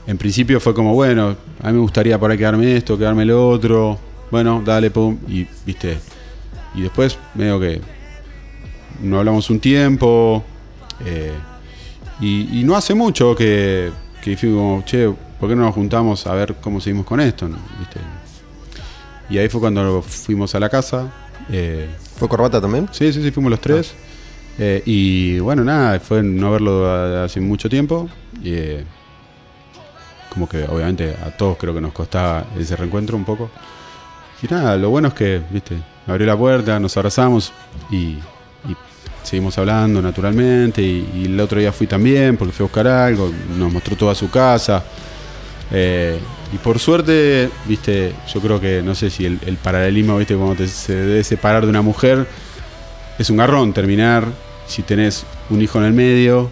En 0.05 0.17
principio 0.17 0.59
fue 0.59 0.73
como, 0.73 0.93
bueno, 0.93 1.35
a 1.61 1.67
mí 1.67 1.73
me 1.73 1.79
gustaría 1.79 2.19
por 2.19 2.29
ahí 2.31 2.37
quedarme 2.37 2.75
esto, 2.75 2.97
quedarme 2.97 3.25
lo 3.25 3.49
otro. 3.49 3.97
Bueno, 4.31 4.61
dale, 4.65 4.91
pum. 4.91 5.17
Y, 5.27 5.47
¿viste? 5.65 5.97
Y 6.75 6.81
después, 6.81 7.17
medio 7.35 7.59
que 7.59 7.81
no 9.01 9.19
hablamos 9.19 9.49
un 9.49 9.59
tiempo. 9.59 10.43
eh, 11.05 11.31
y, 12.19 12.59
y 12.59 12.63
no 12.63 12.75
hace 12.75 12.93
mucho 12.93 13.35
que, 13.35 13.91
que 14.23 14.31
dijimos, 14.31 14.57
como, 14.57 14.85
che, 14.85 15.09
¿por 15.39 15.49
qué 15.49 15.55
no 15.55 15.63
nos 15.63 15.73
juntamos 15.75 16.25
a 16.27 16.33
ver 16.33 16.55
cómo 16.55 16.79
seguimos 16.79 17.05
con 17.05 17.19
esto? 17.19 17.47
no? 17.47 17.57
¿Viste? 17.79 17.99
Y 19.29 19.37
ahí 19.37 19.47
fue 19.49 19.59
cuando 19.61 20.01
fuimos 20.01 20.53
a 20.55 20.59
la 20.59 20.69
casa. 20.69 21.11
eh, 21.49 21.87
¿Fue 22.17 22.27
corbata 22.27 22.61
también? 22.61 22.87
Sí, 22.91 23.11
sí, 23.11 23.21
sí, 23.23 23.31
fuimos 23.31 23.49
los 23.51 23.59
tres. 23.61 23.93
Eh, 24.59 24.83
y 24.85 25.39
bueno, 25.39 25.63
nada, 25.63 25.99
fue 25.99 26.21
no 26.21 26.51
verlo 26.51 27.23
hace 27.23 27.39
mucho 27.41 27.69
tiempo. 27.69 28.09
Y, 28.41 28.53
eh, 28.53 28.83
como 30.33 30.49
que 30.49 30.63
obviamente 30.63 31.15
a 31.23 31.29
todos 31.29 31.57
creo 31.57 31.73
que 31.73 31.81
nos 31.81 31.93
costaba 31.93 32.45
ese 32.57 32.75
reencuentro 32.75 33.15
un 33.15 33.25
poco. 33.25 33.49
Y 34.41 34.47
nada, 34.47 34.75
lo 34.77 34.89
bueno 34.89 35.09
es 35.09 35.13
que, 35.13 35.41
viste, 35.49 35.77
abrió 36.07 36.27
la 36.27 36.37
puerta, 36.37 36.79
nos 36.79 36.95
abrazamos 36.97 37.53
y, 37.91 38.17
seguimos 39.23 39.57
hablando 39.57 40.01
naturalmente. 40.01 40.81
Y, 40.81 41.25
el 41.25 41.39
otro 41.39 41.59
día 41.59 41.71
fui 41.71 41.87
también 41.87 42.35
porque 42.35 42.51
fui 42.51 42.63
a 42.63 42.67
buscar 42.67 42.87
algo, 42.87 43.31
nos 43.57 43.71
mostró 43.71 43.95
toda 43.95 44.15
su 44.15 44.29
casa. 44.29 44.83
Eh, 45.71 46.19
y 46.51 46.57
por 46.57 46.77
suerte, 46.77 47.49
viste, 47.65 48.13
yo 48.31 48.41
creo 48.41 48.59
que, 48.59 48.81
no 48.83 48.93
sé 48.95 49.09
si 49.09 49.25
el, 49.25 49.39
el 49.45 49.57
paralelismo, 49.57 50.17
viste, 50.17 50.35
cuando 50.35 50.55
te, 50.55 50.67
se 50.67 50.95
debe 50.95 51.23
separar 51.23 51.63
de 51.63 51.69
una 51.69 51.81
mujer, 51.81 52.27
es 53.19 53.29
un 53.29 53.37
garrón 53.37 53.73
terminar 53.73 54.25
si 54.67 54.81
tenés 54.81 55.25
un 55.49 55.61
hijo 55.61 55.77
en 55.79 55.85
el 55.85 55.93
medio, 55.93 56.49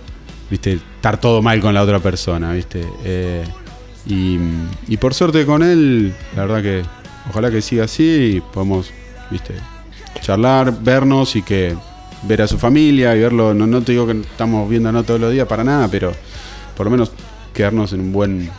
viste, 0.49 0.73
estar 0.95 1.19
todo 1.19 1.41
mal 1.41 1.59
con 1.61 1.73
la 1.73 1.81
otra 1.81 1.99
persona, 1.99 2.51
viste. 2.53 2.85
Eh, 3.03 3.43
y, 4.05 4.37
y 4.87 4.97
por 4.97 5.13
suerte 5.13 5.45
con 5.45 5.63
él, 5.63 6.13
la 6.35 6.45
verdad 6.45 6.61
que 6.61 6.81
ojalá 7.29 7.49
que 7.51 7.61
siga 7.61 7.85
así 7.85 8.35
y 8.37 8.41
podamos, 8.41 8.91
viste, 9.29 9.53
charlar, 10.21 10.73
vernos 10.83 11.35
y 11.35 11.41
que 11.41 11.75
ver 12.23 12.41
a 12.41 12.47
su 12.47 12.57
familia 12.57 13.15
y 13.15 13.19
verlo, 13.21 13.53
no, 13.53 13.65
no 13.65 13.81
te 13.81 13.93
digo 13.93 14.05
que 14.05 14.13
estamos 14.19 14.69
viéndonos 14.69 15.05
todos 15.05 15.19
los 15.19 15.31
días 15.31 15.47
para 15.47 15.63
nada, 15.63 15.87
pero 15.87 16.11
por 16.75 16.85
lo 16.85 16.91
menos 16.91 17.11
quedarnos 17.53 17.93
en 17.93 18.01
un 18.01 18.11
buen 18.11 18.49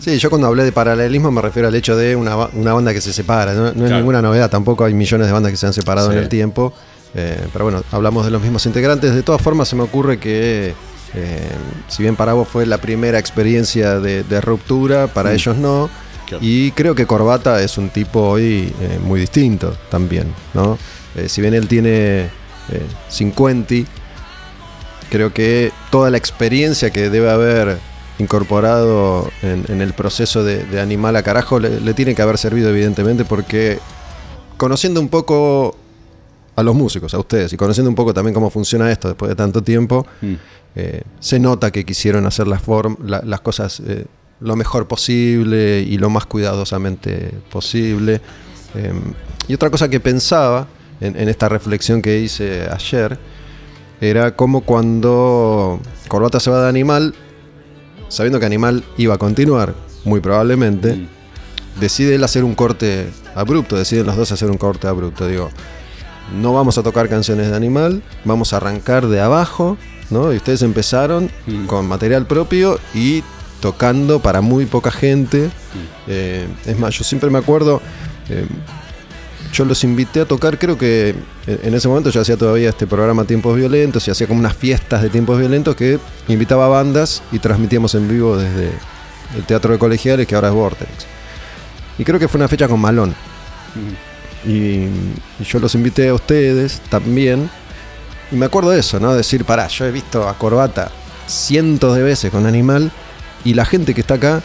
Sí, 0.00 0.16
yo 0.18 0.30
cuando 0.30 0.46
hablé 0.48 0.64
de 0.64 0.72
paralelismo 0.72 1.30
me 1.30 1.42
refiero 1.42 1.68
al 1.68 1.74
hecho 1.74 1.94
de 1.94 2.16
una, 2.16 2.34
una 2.54 2.72
banda 2.72 2.94
que 2.94 3.02
se 3.02 3.12
separa. 3.12 3.52
No, 3.52 3.72
no 3.74 3.84
es 3.84 3.92
ninguna 3.92 4.22
novedad, 4.22 4.48
tampoco 4.50 4.86
hay 4.86 4.94
millones 4.94 5.26
de 5.26 5.32
bandas 5.34 5.52
que 5.52 5.58
se 5.58 5.66
han 5.66 5.74
separado 5.74 6.08
Sí. 6.10 6.16
en 6.16 6.22
el 6.22 6.28
tiempo. 6.30 6.72
Eh, 7.14 7.46
pero 7.52 7.64
bueno, 7.64 7.82
hablamos 7.90 8.24
de 8.24 8.30
los 8.30 8.40
mismos 8.42 8.64
integrantes. 8.66 9.14
De 9.14 9.22
todas 9.22 9.40
formas, 9.42 9.68
se 9.68 9.76
me 9.76 9.82
ocurre 9.82 10.18
que, 10.18 10.74
eh, 11.14 11.48
si 11.88 12.02
bien 12.02 12.16
para 12.16 12.32
vos 12.34 12.46
fue 12.48 12.66
la 12.66 12.78
primera 12.78 13.18
experiencia 13.18 13.98
de, 13.98 14.22
de 14.22 14.40
ruptura, 14.40 15.06
para 15.08 15.30
Mm. 15.30 15.34
ellos 15.34 15.56
no. 15.56 15.90
Claro. 16.26 16.44
Y 16.44 16.70
creo 16.72 16.94
que 16.94 17.06
Corbata 17.06 17.60
es 17.60 17.76
un 17.78 17.88
tipo 17.90 18.20
hoy 18.20 18.72
eh, 18.80 18.98
muy 19.04 19.18
distinto 19.20 19.76
también, 19.90 20.32
¿no? 20.54 20.78
Si 21.26 21.40
bien 21.40 21.54
él 21.54 21.66
tiene 21.66 22.20
eh, 22.22 22.28
50, 23.08 23.74
creo 25.10 25.32
que 25.34 25.72
toda 25.90 26.08
la 26.10 26.16
experiencia 26.18 26.90
que 26.90 27.10
debe 27.10 27.28
haber 27.28 27.78
incorporado 28.20 29.28
en, 29.42 29.64
en 29.68 29.80
el 29.80 29.92
proceso 29.92 30.44
de, 30.44 30.64
de 30.64 30.80
Animal 30.80 31.16
a 31.16 31.24
Carajo 31.24 31.58
le, 31.58 31.80
le 31.80 31.94
tiene 31.94 32.14
que 32.14 32.22
haber 32.22 32.38
servido 32.38 32.70
evidentemente 32.70 33.24
porque 33.24 33.80
conociendo 34.56 35.00
un 35.00 35.08
poco 35.08 35.76
a 36.60 36.62
los 36.62 36.74
músicos, 36.74 37.12
a 37.14 37.18
ustedes, 37.18 37.52
y 37.52 37.56
conociendo 37.56 37.88
un 37.88 37.94
poco 37.96 38.14
también 38.14 38.34
cómo 38.34 38.50
funciona 38.50 38.90
esto 38.90 39.08
después 39.08 39.28
de 39.28 39.34
tanto 39.36 39.62
tiempo, 39.62 40.06
Mm. 40.22 40.34
eh, 40.76 41.02
se 41.18 41.38
nota 41.40 41.70
que 41.70 41.84
quisieron 41.84 42.26
hacer 42.26 42.46
las, 42.46 42.62
form- 42.64 42.98
la- 43.04 43.22
las 43.24 43.40
cosas 43.40 43.80
eh, 43.86 44.04
lo 44.40 44.56
mejor 44.56 44.86
posible 44.88 45.80
y 45.80 45.98
lo 45.98 46.08
más 46.10 46.26
cuidadosamente 46.26 47.30
posible. 47.50 48.20
Eh, 48.74 48.92
y 49.48 49.54
otra 49.54 49.68
cosa 49.70 49.88
que 49.88 50.00
pensaba 50.00 50.66
en, 51.00 51.16
en 51.16 51.28
esta 51.28 51.48
reflexión 51.48 52.00
que 52.02 52.20
hice 52.20 52.68
ayer 52.70 53.18
era 54.00 54.34
como 54.36 54.62
cuando 54.62 55.80
Corbata 56.08 56.40
se 56.40 56.50
va 56.50 56.62
de 56.62 56.68
Animal, 56.68 57.14
sabiendo 58.08 58.40
que 58.40 58.46
Animal 58.46 58.82
iba 58.96 59.14
a 59.14 59.18
continuar, 59.18 59.74
muy 60.04 60.20
probablemente, 60.20 60.94
Mm. 60.94 61.08
decide 61.80 62.14
él 62.14 62.24
hacer 62.24 62.44
un 62.44 62.54
corte 62.54 63.08
abrupto, 63.34 63.76
deciden 63.76 64.06
los 64.06 64.16
dos 64.16 64.32
hacer 64.32 64.50
un 64.50 64.56
corte 64.58 64.86
abrupto. 64.88 65.26
Digo, 65.28 65.50
no 66.34 66.52
vamos 66.54 66.78
a 66.78 66.82
tocar 66.82 67.08
canciones 67.08 67.50
de 67.50 67.56
Animal, 67.56 68.02
vamos 68.24 68.52
a 68.52 68.58
arrancar 68.58 69.06
de 69.08 69.20
abajo, 69.20 69.76
¿no? 70.10 70.32
Y 70.32 70.36
ustedes 70.36 70.62
empezaron 70.62 71.30
Mm. 71.46 71.66
con 71.66 71.86
material 71.86 72.26
propio 72.26 72.78
y 72.94 73.22
tocando 73.60 74.20
para 74.20 74.40
muy 74.40 74.66
poca 74.66 74.90
gente. 74.90 75.46
Mm. 75.46 75.50
Eh, 76.08 76.46
es 76.66 76.78
más, 76.78 76.94
yo 76.94 77.04
siempre 77.04 77.30
me 77.30 77.38
acuerdo, 77.38 77.80
eh, 78.28 78.46
yo 79.52 79.64
los 79.64 79.82
invité 79.84 80.20
a 80.20 80.24
tocar, 80.24 80.58
creo 80.58 80.78
que 80.78 81.14
en 81.46 81.74
ese 81.74 81.88
momento 81.88 82.10
yo 82.10 82.20
hacía 82.20 82.36
todavía 82.36 82.68
este 82.68 82.86
programa 82.86 83.24
Tiempos 83.24 83.56
Violentos 83.56 84.06
y 84.06 84.10
hacía 84.12 84.26
como 84.28 84.38
unas 84.38 84.54
fiestas 84.54 85.02
de 85.02 85.10
Tiempos 85.10 85.38
Violentos 85.38 85.74
que 85.74 85.98
invitaba 86.28 86.66
a 86.66 86.68
bandas 86.68 87.22
y 87.32 87.40
transmitíamos 87.40 87.94
en 87.96 88.08
vivo 88.08 88.36
desde 88.36 88.70
el 89.36 89.44
Teatro 89.46 89.72
de 89.72 89.78
Colegiales, 89.78 90.26
que 90.26 90.34
ahora 90.36 90.48
es 90.48 90.54
Vortex. 90.54 90.90
Y 91.98 92.04
creo 92.04 92.18
que 92.20 92.28
fue 92.28 92.38
una 92.38 92.48
fecha 92.48 92.68
con 92.68 92.80
Malón. 92.80 93.14
Y, 94.46 94.84
y 95.38 95.44
yo 95.44 95.58
los 95.58 95.74
invité 95.74 96.08
a 96.08 96.14
ustedes 96.14 96.80
también. 96.88 97.50
Y 98.32 98.36
me 98.36 98.46
acuerdo 98.46 98.70
de 98.70 98.80
eso, 98.80 98.98
¿no? 99.00 99.14
Decir, 99.14 99.44
pará, 99.44 99.66
yo 99.68 99.84
he 99.84 99.90
visto 99.90 100.28
a 100.28 100.38
Corbata 100.38 100.90
cientos 101.26 101.94
de 101.96 102.02
veces 102.02 102.30
con 102.30 102.46
Animal 102.46 102.90
y 103.44 103.54
la 103.54 103.64
gente 103.64 103.94
que 103.94 104.00
está 104.00 104.14
acá 104.14 104.42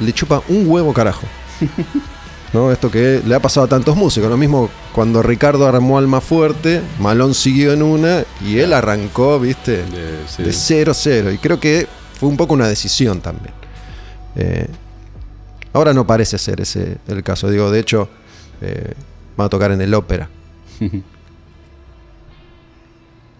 le 0.00 0.12
chupa 0.12 0.42
un 0.48 0.68
huevo 0.68 0.92
carajo. 0.92 1.26
¿No? 2.52 2.70
Esto 2.72 2.90
que 2.90 3.20
le 3.26 3.34
ha 3.34 3.40
pasado 3.40 3.66
a 3.66 3.68
tantos 3.68 3.96
músicos. 3.96 4.30
Lo 4.30 4.36
mismo 4.36 4.70
cuando 4.94 5.22
Ricardo 5.22 5.66
armó 5.66 5.98
Alma 5.98 6.20
Fuerte, 6.20 6.80
Malón 7.00 7.34
siguió 7.34 7.72
en 7.72 7.82
una 7.82 8.24
y 8.40 8.58
él 8.58 8.72
arrancó, 8.72 9.38
¿viste? 9.38 9.82
De- 9.84 10.18
sí. 10.28 10.42
de 10.42 10.50
0-0. 10.50 11.34
Y 11.34 11.38
creo 11.38 11.60
que 11.60 11.86
fue 12.18 12.28
un 12.28 12.36
poco 12.36 12.54
una 12.54 12.68
decisión 12.68 13.20
también. 13.20 13.52
Eh, 14.36 14.66
ahora 15.72 15.92
no 15.92 16.06
parece 16.06 16.38
ser 16.38 16.60
ese 16.60 16.98
el 17.08 17.22
caso. 17.22 17.50
Digo, 17.50 17.70
de 17.70 17.80
hecho, 17.80 18.08
eh, 18.62 18.94
va 19.38 19.44
a 19.46 19.48
tocar 19.48 19.70
en 19.72 19.80
el 19.80 19.92
ópera. 19.94 20.28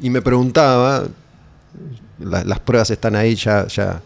Y 0.00 0.10
me 0.10 0.20
preguntaba, 0.20 1.04
la- 2.18 2.44
las 2.44 2.60
pruebas 2.60 2.90
están 2.90 3.16
ahí, 3.16 3.34
ya, 3.34 3.66
ya 3.66 4.00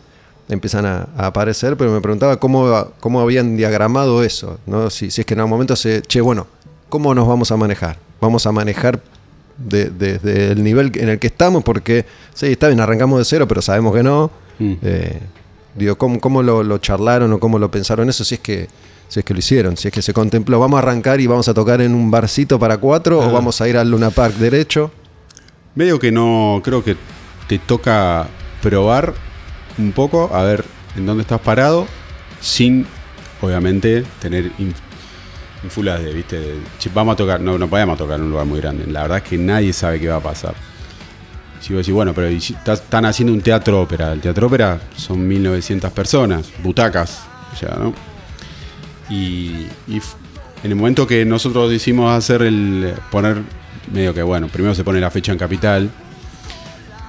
empiezan 0.48 0.86
a, 0.86 1.08
a 1.16 1.26
aparecer, 1.26 1.76
pero 1.76 1.90
me 1.92 2.00
preguntaba 2.00 2.38
cómo, 2.38 2.92
cómo 3.00 3.20
habían 3.20 3.56
diagramado 3.56 4.22
eso, 4.22 4.58
¿no? 4.66 4.90
Si, 4.90 5.10
si 5.10 5.22
es 5.22 5.26
que 5.26 5.34
en 5.34 5.40
algún 5.40 5.50
momento 5.50 5.74
se, 5.76 6.02
che, 6.02 6.20
bueno, 6.20 6.46
¿cómo 6.88 7.14
nos 7.14 7.26
vamos 7.26 7.50
a 7.50 7.56
manejar? 7.56 7.96
Vamos 8.20 8.46
a 8.46 8.52
manejar 8.52 9.00
de- 9.58 9.90
desde 9.90 10.52
el 10.52 10.62
nivel 10.62 10.92
en 10.94 11.08
el 11.08 11.18
que 11.18 11.26
estamos, 11.28 11.64
porque, 11.64 12.04
sí, 12.34 12.46
está 12.46 12.68
bien, 12.68 12.80
arrancamos 12.80 13.18
de 13.18 13.24
cero, 13.24 13.48
pero 13.48 13.60
sabemos 13.62 13.94
que 13.94 14.02
no. 14.02 14.30
Mm. 14.58 14.72
Eh, 14.82 15.20
digo, 15.74 15.96
¿cómo, 15.98 16.20
cómo 16.20 16.42
lo, 16.42 16.62
lo 16.62 16.78
charlaron 16.78 17.32
o 17.32 17.40
cómo 17.40 17.58
lo 17.58 17.68
pensaron 17.70 18.08
eso? 18.08 18.22
Si 18.24 18.36
es 18.36 18.40
que 18.40 18.68
si 19.10 19.18
es 19.18 19.24
que 19.26 19.34
lo 19.34 19.40
hicieron, 19.40 19.76
si 19.76 19.88
es 19.88 19.92
que 19.94 20.02
se 20.02 20.12
contempló, 20.14 20.58
vamos 20.60 20.76
a 20.78 20.82
arrancar 20.82 21.20
y 21.20 21.26
vamos 21.26 21.48
a 21.48 21.52
tocar 21.54 21.80
en 21.82 21.94
un 21.94 22.10
barcito 22.10 22.58
para 22.58 22.78
cuatro 22.78 23.20
Ah. 23.20 23.26
o 23.26 23.32
vamos 23.32 23.60
a 23.60 23.68
ir 23.68 23.76
al 23.76 23.90
Luna 23.90 24.10
Park 24.10 24.34
derecho. 24.36 24.90
Medio 25.74 25.98
que 25.98 26.10
no, 26.12 26.60
creo 26.64 26.82
que 26.84 26.96
te 27.48 27.58
toca 27.58 28.28
probar 28.62 29.12
un 29.78 29.90
poco 29.92 30.30
a 30.32 30.42
ver 30.44 30.64
en 30.96 31.06
dónde 31.06 31.22
estás 31.22 31.40
parado, 31.40 31.86
sin 32.40 32.86
obviamente 33.42 34.04
tener 34.20 34.46
in- 34.58 34.74
ínfulas 35.64 36.02
de, 36.02 36.12
viste, 36.14 36.38
de, 36.40 36.54
"Che, 36.78 36.88
vamos 36.94 37.14
a 37.14 37.16
tocar, 37.16 37.40
no, 37.40 37.58
no 37.58 37.68
podemos 37.68 37.98
tocar 37.98 38.16
en 38.18 38.24
un 38.26 38.30
lugar 38.30 38.46
muy 38.46 38.60
grande. 38.60 38.86
La 38.86 39.02
verdad 39.02 39.18
es 39.18 39.24
que 39.24 39.36
nadie 39.38 39.72
sabe 39.72 39.98
qué 40.00 40.08
va 40.08 40.16
a 40.16 40.20
pasar. 40.22 40.54
si 41.60 41.74
vos 41.74 41.80
decís, 41.82 41.92
bueno, 41.92 42.14
pero 42.14 42.26
están 42.28 43.04
haciendo 43.04 43.34
un 43.34 43.42
teatro 43.42 43.82
ópera. 43.82 44.14
El 44.14 44.20
teatro 44.22 44.46
ópera 44.46 44.80
son 44.96 45.28
1900 45.28 45.92
personas, 45.92 46.48
butacas, 46.62 47.20
ya, 47.60 47.76
¿no? 47.78 47.92
Y, 49.10 49.66
y 49.88 50.00
en 50.62 50.70
el 50.70 50.76
momento 50.76 51.06
que 51.06 51.24
nosotros 51.24 51.70
decidimos 51.70 52.12
hacer 52.12 52.42
el. 52.42 52.94
poner. 53.10 53.42
medio 53.92 54.14
que, 54.14 54.22
bueno, 54.22 54.48
primero 54.48 54.74
se 54.74 54.84
pone 54.84 55.00
la 55.00 55.10
fecha 55.10 55.32
en 55.32 55.38
capital. 55.38 55.90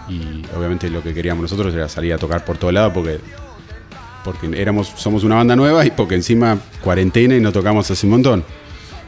Y 0.10 0.44
obviamente 0.57 0.90
lo 0.90 1.02
que 1.03 1.14
queríamos 1.14 1.44
nosotros 1.44 1.73
era 1.73 1.88
salir 1.88 2.14
a 2.14 2.18
tocar 2.18 2.44
por 2.44 2.57
todo 2.57 2.72
lado 2.72 2.91
porque. 2.94 3.19
Porque 4.23 4.52
éramos, 4.61 4.91
somos 4.98 5.23
una 5.23 5.36
banda 5.36 5.56
nueva 5.56 5.84
y 5.84 5.91
porque 5.91 6.14
encima 6.14 6.57
cuarentena 6.82 7.36
y 7.36 7.40
no 7.40 7.52
tocamos 7.52 7.90
hace 7.90 8.06
un 8.06 8.11
montón. 8.11 8.44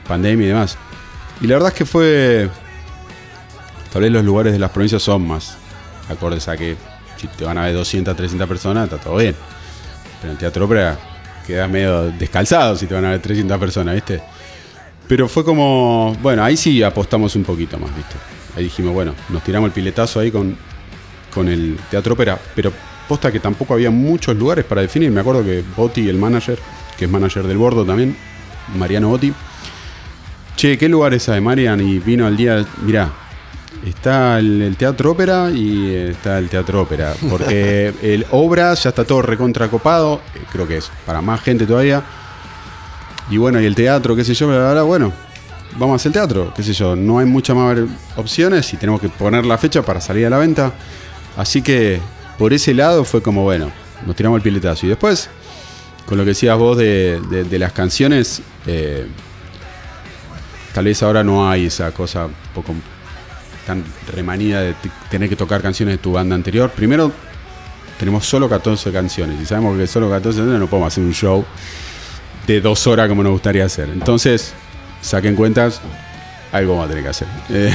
Pandemia 0.08 0.46
y 0.46 0.50
demás. 0.50 0.78
Y 1.42 1.48
la 1.48 1.56
verdad 1.56 1.70
es 1.70 1.78
que 1.78 1.86
fue. 1.86 2.50
Tal 3.92 4.02
vez 4.02 4.12
los 4.12 4.26
lugares 4.26 4.54
de 4.54 4.60
las 4.60 4.72
provincias 4.72 5.04
son 5.04 5.28
más 5.28 5.58
acordes 6.10 6.48
a 6.48 6.58
que 6.58 6.76
si 7.18 7.28
te 7.28 7.46
van 7.46 7.58
a 7.58 7.64
ver 7.64 7.74
200, 7.74 8.16
300 8.16 8.48
personas, 8.48 8.86
está 8.86 8.98
todo 8.98 9.18
bien. 9.18 9.36
Pero 10.22 10.34
en 10.34 10.40
teatro 10.40 10.66
ópera 10.66 10.98
quedas 11.46 11.70
medio 11.70 12.12
descalzado 12.12 12.76
si 12.76 12.88
te 12.88 12.94
van 12.94 13.06
a 13.06 13.12
ver 13.12 13.20
300 13.20 13.58
personas, 13.58 13.96
¿viste? 13.96 14.22
Pero 15.08 15.28
fue 15.28 15.44
como, 15.44 16.16
bueno, 16.22 16.44
ahí 16.44 16.58
sí 16.58 16.82
apostamos 16.82 17.36
un 17.36 17.44
poquito 17.44 17.78
más, 17.78 17.96
¿viste? 17.96 18.16
Ahí 18.56 18.66
dijimos, 18.66 18.94
bueno, 18.94 19.14
nos 19.30 19.44
tiramos 19.44 19.68
el 19.68 19.74
piletazo 19.74 20.20
ahí 20.20 20.32
con, 20.32 20.56
con 21.34 21.48
el 21.48 21.78
teatro 21.90 22.14
ópera, 22.14 22.40
pero 22.56 22.72
posta 23.08 23.32
que 23.32 23.40
tampoco 23.40 23.74
había 23.74 23.92
muchos 23.92 24.36
lugares 24.36 24.66
para 24.66 24.82
definir. 24.82 25.12
Me 25.12 25.22
acuerdo 25.22 25.44
que 25.44 25.64
Botti, 25.76 26.08
el 26.08 26.18
manager, 26.18 26.58
que 26.98 27.06
es 27.06 27.12
manager 27.12 27.46
del 27.46 27.58
Bordo 27.58 27.86
también, 27.86 28.16
Mariano 28.78 29.10
Botti, 29.10 29.34
che, 30.56 30.78
¿qué 30.78 30.88
lugares 30.88 31.28
hay, 31.30 31.42
Marian? 31.42 31.82
Y 31.82 32.00
vino 32.00 32.26
al 32.26 32.38
día, 32.38 32.66
mirá, 32.84 33.12
está 33.90 34.40
el, 34.40 34.62
el 34.62 34.78
teatro 34.78 35.12
ópera 35.12 35.50
y 35.52 35.88
eh, 35.90 36.10
está 36.12 36.38
el 36.40 36.50
teatro 36.50 36.82
ópera, 36.82 37.14
porque 37.30 37.94
el 38.02 38.26
obra 38.32 38.74
ya 38.74 38.90
está 38.90 39.04
todo 39.06 39.22
recontracopado, 39.22 40.22
eh, 40.36 40.40
creo 40.52 40.68
que 40.68 40.78
es 40.78 40.90
para 41.06 41.22
más 41.22 41.42
gente 41.42 41.66
todavía. 41.66 42.04
Y 43.30 43.38
bueno, 43.38 43.60
y 43.62 43.66
el 43.66 43.76
teatro, 43.76 44.16
qué 44.16 44.24
sé 44.24 44.34
yo, 44.34 44.52
ahora 44.52 44.84
bueno, 44.84 45.12
vamos 45.78 45.94
a 45.94 45.96
hacer 45.96 46.12
teatro, 46.12 46.54
qué 46.56 46.62
sé 46.64 46.74
yo, 46.74 46.96
no 46.96 47.20
hay 47.20 47.26
muchas 47.26 47.56
más 47.56 47.78
opciones 48.18 48.74
y 48.74 48.78
tenemos 48.78 49.00
que 49.02 49.10
poner 49.10 49.46
la 49.46 49.58
fecha 49.58 49.82
para 49.82 50.02
salir 50.02 50.26
a 50.26 50.30
la 50.30 50.38
venta. 50.38 50.74
Así 51.38 51.62
que 51.62 52.00
por 52.38 52.54
ese 52.54 52.74
lado 52.74 53.04
fue 53.06 53.22
como, 53.22 53.44
bueno, 53.44 53.72
nos 54.06 54.16
tiramos 54.16 54.38
el 54.38 54.44
piletazo. 54.44 54.86
Y 54.86 54.90
después, 54.90 55.30
con 56.06 56.18
lo 56.18 56.24
que 56.26 56.30
decías 56.32 56.58
vos 56.58 56.78
de, 56.78 57.22
de- 57.30 57.44
de 57.46 57.60
las 57.60 57.72
canciones, 57.72 58.42
eh, 58.68 59.08
tal 60.74 60.86
vez 60.86 61.02
ahora 61.02 61.24
no 61.24 61.50
hay 61.50 61.68
esa 61.68 61.92
cosa 61.92 62.26
un 62.26 62.34
poco 62.54 62.74
tan 63.66 63.84
remanida 64.16 64.62
de 64.62 64.76
tener 65.10 65.30
que 65.30 65.36
tocar 65.36 65.62
canciones 65.62 65.94
de 65.94 65.98
tu 65.98 66.12
banda 66.14 66.36
anterior. 66.36 66.70
Primero, 66.72 67.12
tenemos 68.00 68.26
solo 68.26 68.50
14 68.50 68.92
canciones 68.92 69.42
y 69.42 69.46
sabemos 69.46 69.78
que 69.78 69.88
solo 69.88 70.10
14 70.10 70.38
canciones 70.40 70.60
no 70.60 70.68
podemos 70.68 70.88
hacer 70.94 71.04
un 71.04 71.14
show 71.14 71.46
de 72.48 72.60
dos 72.62 72.86
horas 72.88 73.08
como 73.08 73.24
nos 73.24 73.32
gustaría 73.34 73.66
hacer. 73.66 73.90
Entonces, 73.90 74.54
saquen 75.02 75.36
cuentas, 75.36 75.80
algo 76.52 76.74
vamos 76.74 76.86
a 76.86 76.90
tener 76.90 77.04
que 77.04 77.10
hacer. 77.10 77.28
Eh, 77.50 77.74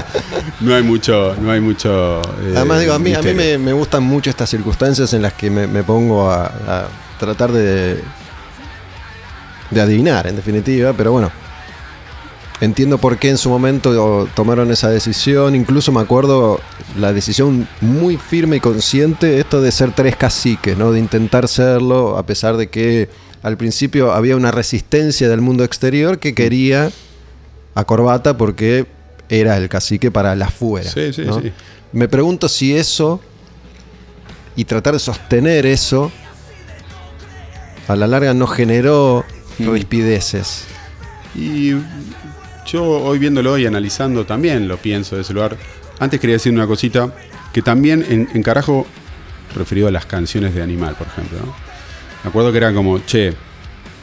no 0.60 0.74
hay 0.74 0.82
mucho, 0.82 1.34
no 1.40 1.50
hay 1.50 1.60
mucho. 1.60 2.20
eh, 2.42 2.54
Además, 2.56 2.80
digo, 2.80 2.92
a 2.94 2.98
mí, 2.98 3.12
a 3.14 3.22
mí 3.22 3.34
me, 3.34 3.58
me 3.58 3.72
gustan 3.72 4.02
mucho 4.04 4.30
estas 4.30 4.48
circunstancias 4.48 5.12
en 5.12 5.22
las 5.22 5.32
que 5.32 5.50
me, 5.50 5.66
me 5.66 5.82
pongo 5.82 6.30
a, 6.30 6.44
a 6.46 6.88
tratar 7.18 7.50
de, 7.52 8.00
de 9.70 9.80
adivinar, 9.80 10.26
en 10.28 10.36
definitiva, 10.36 10.92
pero 10.92 11.12
bueno. 11.12 11.30
Entiendo 12.60 12.98
por 12.98 13.18
qué 13.18 13.28
en 13.28 13.36
su 13.36 13.50
momento 13.50 14.28
tomaron 14.34 14.70
esa 14.70 14.88
decisión. 14.88 15.54
Incluso 15.54 15.92
me 15.92 16.00
acuerdo 16.00 16.60
la 16.98 17.12
decisión 17.12 17.68
muy 17.82 18.16
firme 18.16 18.56
y 18.56 18.60
consciente, 18.60 19.38
esto 19.38 19.60
de 19.60 19.70
ser 19.70 19.92
tres 19.92 20.16
caciques, 20.16 20.76
¿no? 20.76 20.92
De 20.92 20.98
intentar 20.98 21.48
serlo, 21.48 22.16
a 22.16 22.24
pesar 22.24 22.56
de 22.56 22.68
que 22.68 23.10
al 23.42 23.58
principio 23.58 24.12
había 24.12 24.36
una 24.36 24.50
resistencia 24.50 25.28
del 25.28 25.42
mundo 25.42 25.64
exterior 25.64 26.18
que 26.18 26.34
quería 26.34 26.90
a 27.74 27.84
Corbata 27.84 28.38
porque 28.38 28.86
era 29.28 29.58
el 29.58 29.68
cacique 29.68 30.10
para 30.10 30.34
la 30.34 30.48
fuera. 30.48 30.90
Sí, 30.90 31.12
sí, 31.12 31.22
¿no? 31.26 31.40
sí. 31.40 31.52
Me 31.92 32.08
pregunto 32.08 32.48
si 32.48 32.74
eso 32.74 33.20
y 34.56 34.64
tratar 34.64 34.94
de 34.94 34.98
sostener 35.00 35.66
eso 35.66 36.10
a 37.86 37.96
la 37.96 38.06
larga 38.06 38.34
no 38.34 38.46
generó 38.46 39.24
rispideces. 39.58 40.64
Y 41.34 41.74
yo 42.66 42.84
hoy 42.84 43.18
viéndolo 43.18 43.56
y 43.58 43.66
analizando 43.66 44.24
también 44.26 44.68
lo 44.68 44.76
pienso 44.76 45.16
de 45.16 45.22
ese 45.22 45.32
lugar. 45.32 45.56
Antes 45.98 46.20
quería 46.20 46.34
decir 46.36 46.52
una 46.52 46.66
cosita 46.66 47.12
que 47.52 47.62
también 47.62 48.04
en, 48.08 48.28
en 48.34 48.42
carajo 48.42 48.86
referido 49.54 49.88
a 49.88 49.90
las 49.90 50.06
canciones 50.06 50.54
de 50.54 50.62
Animal, 50.62 50.94
por 50.96 51.06
ejemplo. 51.06 51.38
¿no? 51.38 51.54
Me 52.24 52.28
acuerdo 52.30 52.50
que 52.52 52.58
era 52.58 52.72
como, 52.74 52.98
che, 53.00 53.30
o 53.30 53.32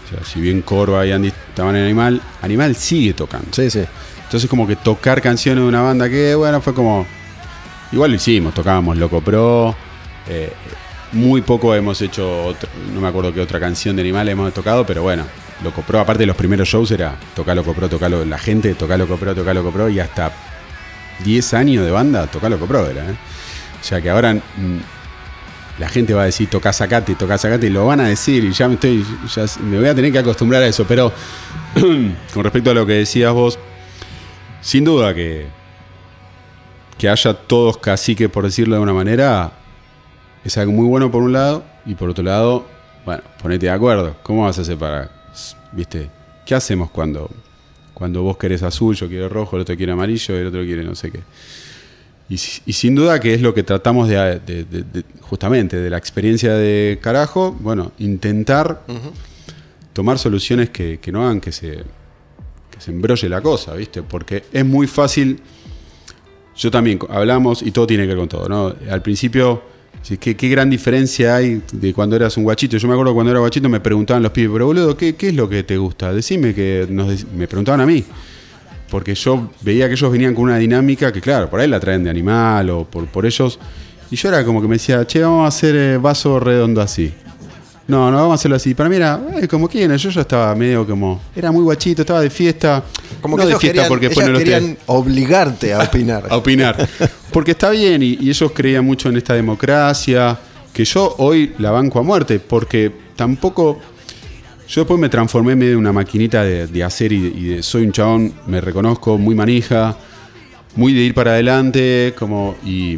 sea, 0.10 0.24
si 0.26 0.40
bien 0.42 0.62
Corva 0.62 1.06
y 1.06 1.12
Andy 1.12 1.28
estaban 1.50 1.76
en 1.76 1.84
Animal, 1.84 2.22
Animal 2.42 2.76
sigue 2.76 3.14
tocando. 3.14 3.48
Sí, 3.52 3.70
sí. 3.70 3.84
Entonces 4.24 4.50
como 4.50 4.66
que 4.66 4.76
tocar 4.76 5.22
canciones 5.22 5.62
de 5.64 5.68
una 5.68 5.82
banda 5.82 6.10
que, 6.10 6.34
bueno, 6.36 6.62
fue 6.62 6.74
como... 6.74 7.06
Igual 7.92 8.10
lo 8.10 8.16
hicimos, 8.16 8.54
tocábamos 8.56 8.98
Loco 8.98 9.22
Pro. 9.22 9.76
eh, 10.28 10.52
muy 11.12 11.44
poco 11.44 11.76
hemos 11.76 12.02
hecho, 12.02 12.46
otro- 12.48 12.68
no 12.92 13.00
me 13.00 13.08
acuerdo 13.08 13.32
qué 13.32 13.40
otra 13.40 13.60
canción 13.60 13.96
de 13.96 14.02
Animal 14.02 14.30
hemos 14.30 14.52
tocado, 14.52 14.84
pero 14.84 15.04
bueno, 15.04 15.26
Loco 15.64 15.82
Pro, 15.82 16.00
aparte 16.00 16.24
de 16.24 16.28
los 16.28 16.36
primeros 16.36 16.68
shows 16.68 16.92
era 16.92 17.16
tocar 17.36 17.56
Loco 17.56 17.74
Pro, 17.74 17.90
tocar 17.90 18.12
la 18.12 18.38
gente, 18.38 18.74
tocar 18.76 18.98
Loco 19.00 19.18
Pro, 19.18 19.36
tocar 19.36 19.56
Loco 19.56 19.90
y 19.90 20.00
hasta 20.00 20.32
10 21.24 21.54
años 21.54 21.86
de 21.86 21.92
banda, 21.92 22.28
tocar 22.28 22.52
Loco 22.52 22.66
era. 22.86 23.10
¿eh? 23.10 23.16
O 23.80 23.84
sea 23.84 24.02
que 24.02 24.10
ahora 24.10 24.34
mm, 24.34 24.40
la 25.80 25.90
gente 25.90 26.14
va 26.14 26.24
a 26.24 26.26
decir 26.26 26.50
toca 26.50 26.72
sacate, 26.74 27.16
toca 27.16 27.38
sacate 27.38 27.68
y 27.68 27.70
lo 27.70 27.86
van 27.86 28.00
a 28.00 28.08
decir 28.08 28.44
y 28.44 28.52
ya 28.52 28.68
me 28.68 28.76
estoy, 28.76 29.06
ya 29.34 29.46
me 29.62 29.78
voy 29.78 29.88
a 29.88 29.96
tener 29.96 30.12
que 30.12 30.20
acostumbrar 30.20 30.64
a 30.64 30.68
eso, 30.68 30.86
pero 30.88 31.12
con 32.34 32.44
respecto 32.44 32.72
a 32.72 32.74
lo 32.74 32.86
que 32.86 32.94
decías 32.94 33.34
vos, 33.34 33.60
sin 34.62 34.84
duda 34.84 35.14
que, 35.14 35.48
que 36.98 37.10
haya 37.10 37.34
todos 37.34 37.78
caciques, 37.78 38.30
por 38.30 38.46
decirlo 38.46 38.76
de 38.76 38.82
una 38.82 38.94
manera, 38.94 39.52
es 40.44 40.58
algo 40.58 40.72
muy 40.72 40.88
bueno 40.88 41.12
por 41.12 41.24
un 41.24 41.34
lado, 41.34 41.64
y 41.86 41.96
por 41.96 42.10
otro 42.10 42.24
lado, 42.24 42.66
bueno, 43.06 43.24
ponete 43.42 43.66
de 43.66 43.72
acuerdo. 43.72 44.16
¿Cómo 44.24 44.44
vas 44.44 44.58
a 44.58 44.76
para, 44.76 45.12
viste, 45.76 46.10
qué 46.46 46.56
hacemos 46.56 46.90
cuando, 46.92 47.30
cuando 47.94 48.24
vos 48.24 48.38
querés 48.38 48.64
azul, 48.64 48.96
yo 48.96 49.08
quiero 49.08 49.30
rojo, 49.30 49.56
el 49.56 49.62
otro 49.64 49.76
quiere 49.76 49.92
amarillo, 49.92 50.36
el 50.36 50.48
otro 50.48 50.64
quiere 50.64 50.84
no 50.84 50.96
sé 50.96 51.12
qué? 51.12 51.20
Y, 52.30 52.36
y 52.36 52.74
sin 52.74 52.96
duda 52.96 53.20
que 53.20 53.34
es 53.34 53.42
lo 53.42 53.54
que 53.54 53.64
tratamos 53.64 54.08
de, 54.08 54.16
de- 54.46 54.64
de- 54.64 54.84
de- 54.84 55.04
justamente, 55.22 55.78
de 55.78 55.90
la 55.90 55.98
experiencia 55.98 56.54
de 56.54 56.98
carajo, 57.02 57.52
bueno, 57.60 57.92
intentar 58.00 58.82
tomar 59.92 60.18
soluciones 60.18 60.70
que, 60.70 61.00
que 61.00 61.12
no 61.12 61.24
hagan 61.24 61.40
que 61.42 61.52
se, 61.52 61.84
que 62.72 62.80
se 62.80 62.92
embrolle 62.92 63.28
la 63.30 63.42
cosa, 63.42 63.74
¿viste? 63.76 64.02
Porque 64.04 64.46
es 64.52 64.66
muy 64.66 64.88
fácil. 64.88 65.42
Yo 66.56 66.72
también 66.72 67.00
hablamos 67.10 67.62
y 67.62 67.72
todo 67.72 67.86
tiene 67.88 68.04
que 68.04 68.10
ver 68.10 68.18
con 68.18 68.30
todo, 68.30 68.48
¿no? 68.48 68.74
Al 68.90 69.02
principio, 69.02 69.62
¿qué, 70.20 70.36
qué 70.36 70.50
gran 70.50 70.70
diferencia 70.70 71.36
hay 71.36 71.62
de 71.72 71.94
cuando 71.94 72.16
eras 72.16 72.36
un 72.38 72.44
guachito. 72.44 72.78
Yo 72.78 72.88
me 72.88 72.94
acuerdo 72.94 73.14
cuando 73.14 73.32
era 73.32 73.40
guachito 73.40 73.70
me 73.70 73.80
preguntaban 73.80 74.22
los 74.22 74.32
pibes, 74.32 74.52
pero 74.52 74.66
boludo, 74.66 74.98
¿qué, 74.98 75.16
qué 75.16 75.30
es 75.30 75.36
lo 75.36 75.48
que 75.48 75.64
te 75.64 75.78
gusta? 75.78 76.14
Decime 76.14 76.54
que 76.54 76.86
nos 76.90 77.26
me 77.34 77.48
preguntaban 77.48 77.82
a 77.82 77.86
mí. 77.86 78.04
Porque 78.90 79.16
yo 79.16 79.50
veía 79.62 79.88
que 79.88 79.94
ellos 79.94 80.12
venían 80.12 80.36
con 80.36 80.44
una 80.44 80.58
dinámica 80.58 81.12
que, 81.12 81.20
claro, 81.20 81.50
por 81.50 81.60
ahí 81.60 81.68
la 81.68 81.80
traen 81.80 82.04
de 82.04 82.10
animal 82.10 82.70
o 82.70 82.86
por, 82.86 83.08
por 83.08 83.26
ellos. 83.26 83.58
Y 84.12 84.16
yo 84.16 84.30
era 84.30 84.46
como 84.46 84.62
que 84.62 84.68
me 84.68 84.76
decía, 84.76 85.08
che, 85.08 85.22
vamos 85.22 85.46
a 85.46 85.48
hacer 85.48 85.76
eh, 85.76 85.98
vaso 85.98 86.40
redondo 86.40 86.82
así. 86.82 87.12
No, 87.88 88.12
no, 88.12 88.18
vamos 88.18 88.32
a 88.32 88.36
hacerlo 88.36 88.56
así. 88.56 88.74
Para 88.74 88.90
mí 88.90 88.96
era, 88.96 89.20
eh, 89.42 89.48
como 89.48 89.68
quienes, 89.68 90.02
yo 90.02 90.10
ya 90.10 90.22
estaba 90.22 90.54
medio 90.56 90.86
como. 90.86 91.20
Era 91.36 91.52
muy 91.52 91.64
guachito, 91.64 92.04
estaba 92.04 92.22
de 92.22 92.30
fiesta. 92.30 92.84
Como 93.24 93.38
no 93.38 93.42
que 93.42 93.46
de 93.48 93.52
ellos 93.54 93.62
querían, 93.62 93.88
porque 93.88 94.06
ellos 94.08 94.24
no 94.24 94.32
lo 94.34 94.38
querían 94.38 94.78
obligarte 94.86 95.74
a 95.74 95.80
opinar. 95.84 96.28
a 96.30 96.38
opinar. 96.38 96.88
Porque 97.32 97.52
está 97.52 97.72
bien 97.72 98.04
y, 98.04 98.18
y 98.22 98.30
ellos 98.30 98.52
creían 98.54 98.86
mucho 98.86 99.10
en 99.10 99.18
esta 99.18 99.34
democracia, 99.34 100.38
que 100.72 100.86
yo 100.86 101.16
hoy 101.18 101.54
la 101.58 101.72
banco 101.72 101.98
a 102.00 102.04
muerte, 102.04 102.40
porque 102.40 102.92
tampoco... 103.16 103.80
Yo 104.68 104.82
después 104.82 105.00
me 105.00 105.10
transformé 105.10 105.56
medio 105.56 105.74
en 105.74 105.80
una 105.80 105.92
maquinita 105.92 106.42
de, 106.44 106.68
de 106.68 106.84
hacer 106.84 107.12
y, 107.12 107.20
de- 107.20 107.38
y 107.40 107.44
de- 107.56 107.64
soy 107.64 107.84
un 107.86 107.92
chabón, 107.92 108.34
me 108.48 108.62
reconozco, 108.62 109.18
muy 109.18 109.36
manija, 109.36 109.98
muy 110.76 110.94
de 110.94 111.02
ir 111.02 111.14
para 111.14 111.32
adelante, 111.32 112.14
como 112.18 112.56
y, 112.66 112.98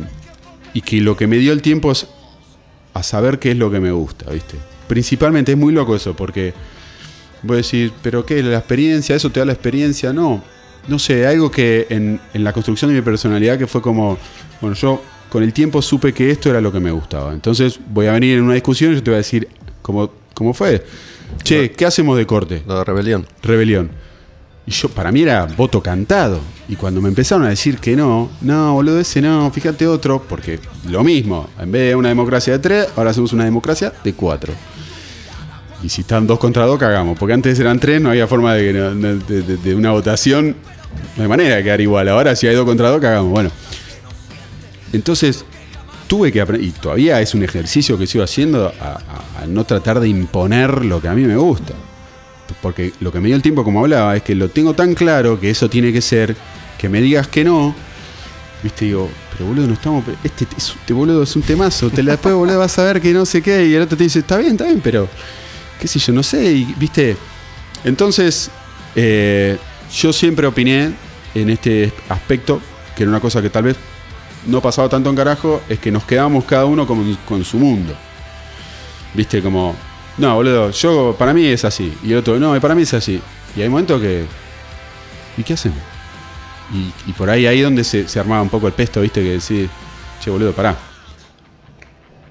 y 0.74 0.82
que 0.82 1.02
lo 1.02 1.18
que 1.18 1.26
me 1.28 1.38
dio 1.38 1.52
el 1.52 1.62
tiempo 1.64 1.92
es 1.92 2.08
a 2.94 3.02
saber 3.04 3.40
qué 3.40 3.52
es 3.52 3.58
lo 3.58 3.72
que 3.72 3.80
me 3.80 3.92
gusta, 3.92 4.30
¿viste? 4.32 4.56
Principalmente 4.88 5.54
es 5.54 5.58
muy 5.58 5.74
loco 5.74 5.96
eso, 5.96 6.16
porque 6.16 6.54
voy 7.46 7.56
a 7.56 7.58
decir, 7.58 7.94
¿pero 8.02 8.26
qué? 8.26 8.42
¿La 8.44 8.58
experiencia? 8.58 9.16
¿Eso 9.16 9.30
te 9.30 9.40
da 9.40 9.46
la 9.46 9.54
experiencia? 9.54 10.14
No. 10.14 10.44
No 10.88 11.00
sé, 11.00 11.26
algo 11.26 11.50
que 11.50 11.88
en, 11.90 12.20
en 12.34 12.44
la 12.44 12.54
construcción 12.54 12.92
de 12.92 12.98
mi 12.98 13.02
personalidad 13.02 13.58
que 13.58 13.66
fue 13.66 13.82
como, 13.82 14.18
bueno, 14.62 14.76
yo 14.76 15.02
con 15.30 15.44
el 15.44 15.52
tiempo 15.52 15.82
supe 15.82 16.14
que 16.14 16.30
esto 16.30 16.50
era 16.50 16.62
lo 16.62 16.72
que 16.72 16.80
me 16.80 16.92
gustaba. 16.92 17.34
Entonces 17.34 17.80
voy 17.90 18.08
a 18.08 18.14
venir 18.14 18.38
en 18.38 18.44
una 18.44 18.54
discusión 18.54 18.92
y 18.92 18.96
yo 18.96 19.04
te 19.04 19.12
voy 19.12 19.16
a 19.16 19.18
decir, 19.18 19.48
¿cómo, 19.82 20.12
cómo 20.34 20.54
fue? 20.54 20.86
Che, 21.44 21.72
¿qué 21.72 21.86
hacemos 21.86 22.18
de 22.18 22.26
corte? 22.26 22.64
De 22.66 22.84
rebelión. 22.84 23.26
Rebelión. 23.42 23.90
Y 24.68 24.72
yo, 24.72 24.90
para 24.90 25.12
mí 25.12 25.22
era 25.22 25.46
voto 25.46 25.82
cantado. 25.82 26.40
Y 26.68 26.76
cuando 26.76 27.02
me 27.02 27.10
empezaron 27.10 27.46
a 27.46 27.50
decir 27.50 27.78
que 27.78 27.96
no, 27.96 28.32
no, 28.42 28.74
boludo, 28.74 29.00
ese 29.00 29.22
no, 29.22 29.52
fíjate 29.52 29.86
otro, 29.86 30.24
porque 30.28 30.60
lo 30.90 31.04
mismo, 31.04 31.50
en 31.60 31.72
vez 31.72 31.90
de 31.90 31.96
una 31.96 32.10
democracia 32.10 32.54
de 32.54 32.60
tres, 32.60 32.88
ahora 32.96 33.12
hacemos 33.12 33.32
una 33.34 33.46
democracia 33.46 33.94
de 34.04 34.14
cuatro. 34.14 34.54
Y 35.86 35.90
si 35.90 36.02
están 36.02 36.26
dos 36.26 36.40
contra 36.40 36.66
dos, 36.66 36.80
cagamos. 36.80 37.16
Porque 37.20 37.34
antes 37.34 37.60
eran 37.60 37.80
tres, 37.80 38.02
no 38.02 38.10
había 38.10 38.26
forma 38.26 38.56
de, 38.56 38.74
de- 38.74 39.42
de- 39.44 39.58
de 39.58 39.76
una 39.76 39.92
votación. 39.92 40.56
No 41.16 41.22
hay 41.24 41.30
manera 41.30 41.58
de 41.58 41.64
quedar 41.64 41.80
igual. 41.80 42.10
Ahora, 42.10 42.36
si 42.36 42.48
hay 42.48 42.56
dos 42.56 42.66
contra 42.66 42.90
dos, 42.90 43.00
cagamos. 43.00 43.30
Bueno. 43.32 43.52
Entonces, 44.94 45.46
tuve 46.08 46.32
que 46.32 46.42
aprender. 46.42 46.68
Y 46.68 46.72
todavía 46.72 47.22
es 47.22 47.36
un 47.36 47.44
ejercicio 47.44 47.98
que 47.98 48.08
sigo 48.08 48.24
haciendo 48.24 48.74
a, 48.82 49.46
no 49.48 49.64
tratar 49.64 50.00
de 50.00 50.08
imponer 50.08 50.84
lo 50.86 51.00
que 51.02 51.08
a 51.08 51.14
mí 51.14 51.22
me 51.24 51.36
gusta. 51.38 51.74
Porque 52.62 52.94
lo 53.00 53.12
que 53.12 53.20
me 53.20 53.28
dio 53.28 53.36
el 53.36 53.42
tiempo, 53.44 53.64
como 53.64 53.82
hablaba, 53.82 54.16
es 54.16 54.24
que 54.24 54.34
lo 54.34 54.50
tengo 54.50 54.74
tan 54.74 54.96
claro 54.96 55.40
que 55.40 55.50
eso 55.52 55.70
tiene 55.70 55.94
que 55.94 56.02
ser. 56.02 56.36
Que 56.80 56.90
me 56.90 57.00
digas 57.02 57.28
que 57.28 57.44
no. 57.44 57.76
Viste, 58.64 58.86
digo, 58.86 59.08
pero 59.38 59.50
boludo, 59.50 59.68
no 59.68 59.74
estamos. 59.74 60.04
Este, 60.24 60.48
es- 60.58 60.70
este 60.80 60.94
boludo 60.94 61.22
es 61.24 61.36
un 61.36 61.44
temazo. 61.44 61.92
Te 61.92 62.02
la 62.02 62.14
después, 62.14 62.34
boludo, 62.34 62.58
vas 62.58 62.80
a 62.80 62.84
ver 62.86 63.02
que 63.02 63.14
no 63.14 63.26
sé 63.26 63.42
qué. 63.44 63.68
Y 63.68 63.76
el 63.76 63.84
otro 63.84 63.96
te 63.98 64.04
dice, 64.06 64.20
está 64.20 64.38
bien, 64.38 64.54
está 64.54 64.66
bien, 64.66 64.82
pero. 64.84 65.08
Qué 65.80 65.88
sé 65.88 66.00
yo, 66.00 66.14
no 66.14 66.24
sé. 66.24 66.52
Y, 66.52 66.76
viste. 66.78 67.18
Entonces, 67.84 68.50
eh, 68.96 69.58
yo 69.94 70.14
siempre 70.14 70.48
opiné 70.48 70.94
en 71.34 71.50
este 71.50 71.92
aspecto, 72.10 72.62
que 72.96 73.04
era 73.04 73.10
una 73.10 73.20
cosa 73.20 73.42
que 73.42 73.50
tal 73.50 73.64
vez 73.64 73.78
no 74.48 74.62
pasaba 74.62 74.90
tanto 74.90 75.10
en 75.10 75.16
carajo, 75.16 75.62
es 75.70 75.80
que 75.80 75.92
nos 75.92 76.04
quedamos 76.04 76.46
cada 76.46 76.66
uno 76.66 76.88
con, 76.88 77.46
su 77.46 77.58
mundo. 77.58 77.96
Viste, 79.14 79.42
como. 79.42 79.76
No, 80.18 80.36
boludo, 80.36 80.72
yo 80.72 81.16
para 81.18 81.34
mí 81.34 81.46
es 81.46 81.66
así. 81.66 81.94
Y 82.04 82.14
el 82.14 82.20
otro, 82.20 82.40
no, 82.40 82.60
para 82.62 82.76
mí 82.76 82.84
es 82.84 82.94
así. 82.94 83.22
Y 83.56 83.62
hay 83.62 83.70
momentos 83.70 84.02
que. 84.02 84.26
¿Y 85.38 85.44
qué 85.44 85.54
hacemos? 85.54 85.80
Y, 87.08 87.12
por 87.14 87.30
ahí, 87.30 87.46
ahí 87.46 87.62
donde 87.62 87.84
se, 87.84 88.08
se 88.08 88.20
armaba 88.20 88.42
un 88.42 88.50
poco 88.50 88.68
el 88.68 88.74
pesto, 88.74 89.02
viste, 89.02 89.22
que 89.22 89.32
decís, 89.34 89.70
che, 90.20 90.32
boludo, 90.32 90.52
pará. 90.54 90.76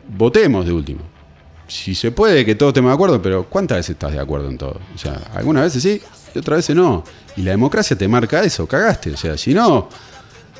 Votemos 0.08 0.66
de 0.66 0.72
último. 0.72 1.14
Si 1.66 1.95
se 1.95 2.11
puede, 2.12 2.45
que 2.45 2.55
todos 2.55 2.70
estemos 2.70 2.91
de 2.91 2.95
acuerdo, 2.95 3.23
pero 3.23 3.45
¿cuántas 3.45 3.78
veces 3.78 3.91
estás 3.91 4.12
de 4.12 4.20
acuerdo 4.20 4.49
en 4.51 4.59
todo? 4.59 4.78
O 4.95 4.99
sea, 4.99 5.19
algunas 5.35 5.65
veces 5.65 5.82
sí 5.82 6.01
y 6.35 6.39
otras 6.39 6.59
veces 6.59 6.77
no. 6.77 7.05
Y 7.36 7.43
la 7.43 7.53
democracia 7.53 7.97
te 7.97 8.07
marca 8.07 8.43
eso, 8.43 8.66
cagaste. 8.66 9.11
O 9.12 9.16
sea, 9.16 9.36
si 9.39 9.55
no, 9.55 9.89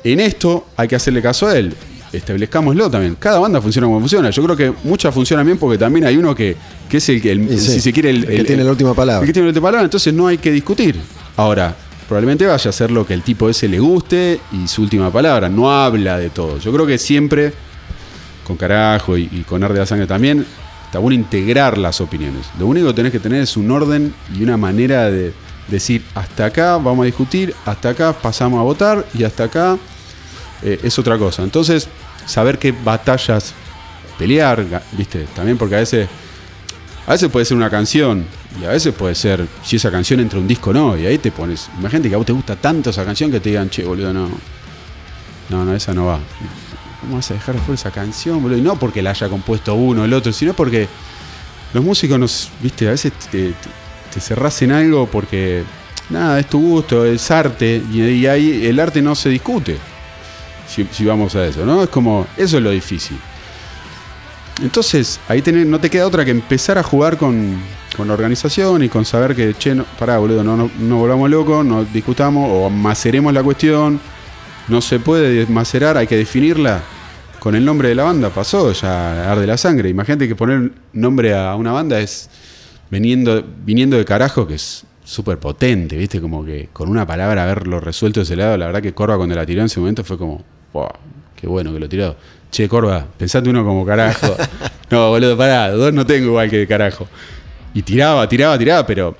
en 0.03 0.19
esto 0.19 0.67
hay 0.75 0.87
que 0.87 0.95
hacerle 0.95 1.21
caso 1.21 1.47
a 1.47 1.57
él. 1.57 1.73
Establezcámoslo 2.11 2.89
también. 2.89 3.15
Cada 3.19 3.39
banda 3.39 3.61
funciona 3.61 3.87
como 3.87 3.99
funciona. 3.99 4.29
Yo 4.29 4.41
creo 4.43 4.55
que 4.55 4.73
muchas 4.83 5.13
funcionan 5.13 5.45
bien 5.45 5.57
porque 5.57 5.77
también 5.77 6.05
hay 6.05 6.15
uno 6.17 6.33
que, 6.33 6.55
que 6.89 6.97
es 6.97 7.09
el 7.09 7.21
que, 7.21 7.31
el- 7.33 7.51
Y 7.51 7.57
sí, 7.59 7.73
si 7.73 7.81
se 7.81 7.91
quiere, 7.93 8.09
el, 8.09 8.23
el 8.23 8.37
que 8.37 8.43
tiene 8.45 8.63
la 8.63 8.71
última 8.71 8.93
palabra. 8.93 9.21
El 9.21 9.27
que 9.27 9.33
tiene 9.33 9.47
la 9.47 9.49
última 9.49 9.67
palabra, 9.67 9.83
entonces 9.85 10.13
no 10.13 10.27
hay 10.27 10.37
que 10.37 10.51
discutir. 10.51 10.95
Ahora, 11.35 11.75
probablemente 12.07 12.45
vaya 12.45 12.69
a 12.69 12.73
ser 12.73 12.89
lo 12.91 13.05
que 13.05 13.13
el 13.13 13.21
tipo 13.21 13.49
ese 13.49 13.67
le 13.67 13.79
guste 13.79 14.39
y 14.53 14.67
su 14.67 14.81
última 14.81 15.11
palabra. 15.11 15.49
No 15.49 15.69
habla 15.71 16.17
de 16.17 16.29
todo. 16.29 16.57
Yo 16.57 16.71
creo 16.71 16.87
que 16.87 16.97
siempre, 16.97 17.51
con 18.47 18.55
carajo 18.55 19.17
y, 19.17 19.29
y 19.31 19.41
con 19.41 19.63
ar 19.63 19.73
de 19.73 19.79
la 19.79 19.85
sangre 19.85 20.07
también, 20.07 20.45
está 20.95 21.01
bueno 21.01 21.15
integrar 21.15 21.77
las 21.77 21.99
opiniones. 21.99 22.47
Lo 22.57 22.67
único 22.67 22.87
que 22.87 22.93
tenés 22.93 23.11
que 23.11 23.19
tener 23.19 23.41
es 23.41 23.57
un 23.57 23.69
orden 23.69 24.13
y 24.33 24.41
una 24.41 24.55
manera 24.55 25.11
de 25.11 25.33
decir, 25.67 26.05
hasta 26.15 26.45
acá 26.45 26.77
vamos 26.77 27.01
a 27.01 27.05
discutir, 27.05 27.53
hasta 27.65 27.89
acá 27.89 28.13
pasamos 28.13 28.61
a 28.61 28.63
votar 28.63 29.05
y 29.13 29.25
hasta 29.25 29.43
acá 29.43 29.77
eh, 30.63 30.79
es 30.81 30.97
otra 30.97 31.17
cosa. 31.17 31.43
Entonces, 31.43 31.89
saber 32.25 32.57
qué 32.59 32.71
batallas 32.71 33.53
pelear, 34.17 34.65
¿viste? 34.93 35.27
También 35.35 35.57
porque 35.57 35.75
a 35.75 35.79
veces, 35.79 36.07
a 37.05 37.11
veces 37.11 37.29
puede 37.29 37.45
ser 37.45 37.57
una 37.57 37.69
canción 37.69 38.25
y 38.61 38.63
a 38.63 38.69
veces 38.69 38.93
puede 38.93 39.15
ser 39.15 39.45
si 39.65 39.75
esa 39.75 39.91
canción 39.91 40.21
entra 40.21 40.39
un 40.39 40.47
disco 40.47 40.69
o 40.69 40.73
no. 40.73 40.97
Y 40.97 41.05
ahí 41.05 41.17
te 41.17 41.29
pones, 41.29 41.69
imagínate 41.77 42.07
que 42.07 42.15
a 42.15 42.19
vos 42.19 42.25
te 42.25 42.31
gusta 42.31 42.55
tanto 42.55 42.91
esa 42.91 43.03
canción 43.03 43.29
que 43.29 43.41
te 43.41 43.49
digan, 43.49 43.69
che, 43.69 43.83
boludo, 43.83 44.13
no. 44.13 44.29
No, 45.49 45.65
no, 45.65 45.75
esa 45.75 45.93
no 45.93 46.05
va. 46.05 46.19
¿Cómo 47.05 47.17
vas 47.17 47.29
a 47.29 47.35
dejar 47.35 47.55
fuera 47.57 47.75
esa 47.75 47.91
canción, 47.91 48.41
boludo? 48.41 48.57
Y 48.57 48.61
no 48.61 48.79
porque 48.79 49.03
la 49.03 49.11
haya 49.11 49.29
compuesto 49.29 49.75
uno 49.75 50.01
o 50.01 50.05
el 50.05 50.13
otro, 50.13 50.33
sino 50.33 50.55
porque 50.55 50.87
los 51.71 51.83
músicos 51.83 52.17
nos, 52.17 52.49
viste, 52.61 52.87
a 52.87 52.91
veces 52.91 53.13
te, 53.31 53.53
te- 53.53 54.63
en 54.65 54.71
algo 54.71 55.05
porque, 55.07 55.63
nada, 56.09 56.39
es 56.39 56.47
tu 56.47 56.59
gusto, 56.59 57.05
es 57.05 57.29
arte, 57.29 57.81
y, 57.91 58.25
ahí 58.25 58.65
el 58.65 58.79
arte 58.79 59.01
no 59.01 59.13
se 59.13 59.29
discute. 59.29 59.77
Si, 60.67 60.87
si 60.91 61.05
vamos 61.05 61.35
a 61.35 61.45
eso, 61.45 61.63
¿no? 61.63 61.83
Es 61.83 61.89
como, 61.89 62.25
eso 62.37 62.57
es 62.57 62.63
lo 62.63 62.71
difícil. 62.71 63.19
Entonces, 64.63 65.19
ahí 65.27 65.41
tenés- 65.41 65.67
no 65.67 65.79
te 65.79 65.89
queda 65.89 66.07
otra 66.07 66.25
que 66.25 66.31
empezar 66.31 66.77
a 66.79 66.83
jugar 66.83 67.17
con, 67.17 67.55
con 67.95 68.07
la 68.07 68.13
organización 68.15 68.81
y 68.83 68.89
con 68.89 69.05
saber 69.05 69.35
que, 69.35 69.53
che, 69.53 69.75
no, 69.75 69.83
pará, 69.99 70.17
boludo, 70.17 70.43
no, 70.43 70.57
no, 70.57 70.71
no 70.79 70.97
volvamos 70.97 71.29
locos, 71.29 71.63
no 71.63 71.83
discutamos 71.83 72.49
o 72.51 72.69
maceremos 72.71 73.31
la 73.33 73.43
cuestión. 73.43 73.99
No 74.67 74.81
se 74.81 74.97
puede 74.99 75.45
macerar, 75.45 75.95
hay 75.97 76.07
que 76.07 76.17
definirla 76.17 76.81
con 77.45 77.53
el 77.53 77.63
nombre 77.63 77.89
de 77.89 77.93
la 77.93 78.05
banda. 78.05 78.31
Pasó 78.31 78.71
ya 78.71 79.31
arde 79.31 79.45
la 79.45 79.55
sangre. 79.55 79.87
Imagínate 79.87 80.27
que 80.27 80.35
poner 80.35 80.71
nombre 80.93 81.35
a 81.35 81.53
una 81.53 81.71
banda 81.71 81.99
es 81.99 82.27
viniendo, 82.89 83.45
viniendo 83.63 83.97
de 83.97 84.03
carajo, 84.03 84.47
que 84.47 84.55
es 84.55 84.83
súper 85.03 85.37
potente, 85.37 85.95
¿viste? 85.95 86.19
Como 86.19 86.43
que 86.43 86.69
con 86.73 86.89
una 86.89 87.05
palabra 87.05 87.43
haberlo 87.43 87.79
resuelto 87.79 88.21
de 88.21 88.23
ese 88.23 88.35
lado. 88.35 88.57
La 88.57 88.65
verdad 88.65 88.81
que 88.81 88.95
Corva 88.95 89.15
cuando 89.15 89.35
la 89.35 89.45
tiró 89.45 89.59
en 89.59 89.67
ese 89.67 89.79
momento 89.79 90.03
fue 90.03 90.17
como, 90.17 90.43
wow, 90.73 90.87
qué 91.35 91.45
bueno 91.45 91.71
que 91.71 91.79
lo 91.79 91.87
tiró. 91.87 92.15
Che, 92.49 92.67
Corva, 92.67 93.05
pensate 93.15 93.47
uno 93.47 93.63
como 93.63 93.85
carajo. 93.85 94.35
no, 94.89 95.09
boludo, 95.09 95.37
pará, 95.37 95.69
dos 95.69 95.93
no 95.93 96.03
tengo 96.03 96.29
igual 96.29 96.49
que 96.49 96.57
de 96.57 96.65
carajo. 96.65 97.07
Y 97.75 97.83
tiraba, 97.83 98.27
tiraba, 98.27 98.57
tiraba, 98.57 98.87
pero 98.87 99.15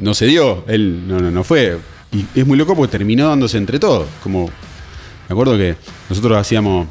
no 0.00 0.14
se 0.14 0.26
dio. 0.26 0.64
Él 0.66 1.06
no, 1.06 1.20
no, 1.20 1.30
no 1.30 1.44
fue. 1.44 1.78
Y 2.10 2.26
es 2.34 2.44
muy 2.44 2.58
loco 2.58 2.74
porque 2.74 2.90
terminó 2.90 3.28
dándose 3.28 3.56
entre 3.56 3.78
todos. 3.78 4.08
Como, 4.20 4.46
me 4.46 5.32
acuerdo 5.32 5.56
que 5.56 5.76
nosotros 6.08 6.36
hacíamos, 6.36 6.88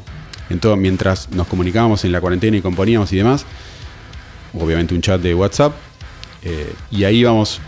en 0.50 0.58
todo, 0.60 0.76
mientras 0.76 1.30
nos 1.30 1.46
comunicábamos 1.46 2.04
en 2.04 2.12
la 2.12 2.20
cuarentena 2.20 2.56
y 2.56 2.60
componíamos 2.60 3.12
y 3.12 3.16
demás, 3.16 3.44
obviamente 4.52 4.94
un 4.94 5.00
chat 5.00 5.20
de 5.20 5.34
WhatsApp, 5.34 5.74
eh, 6.42 6.72
y 6.90 7.04
ahí 7.04 7.18
íbamos, 7.18 7.60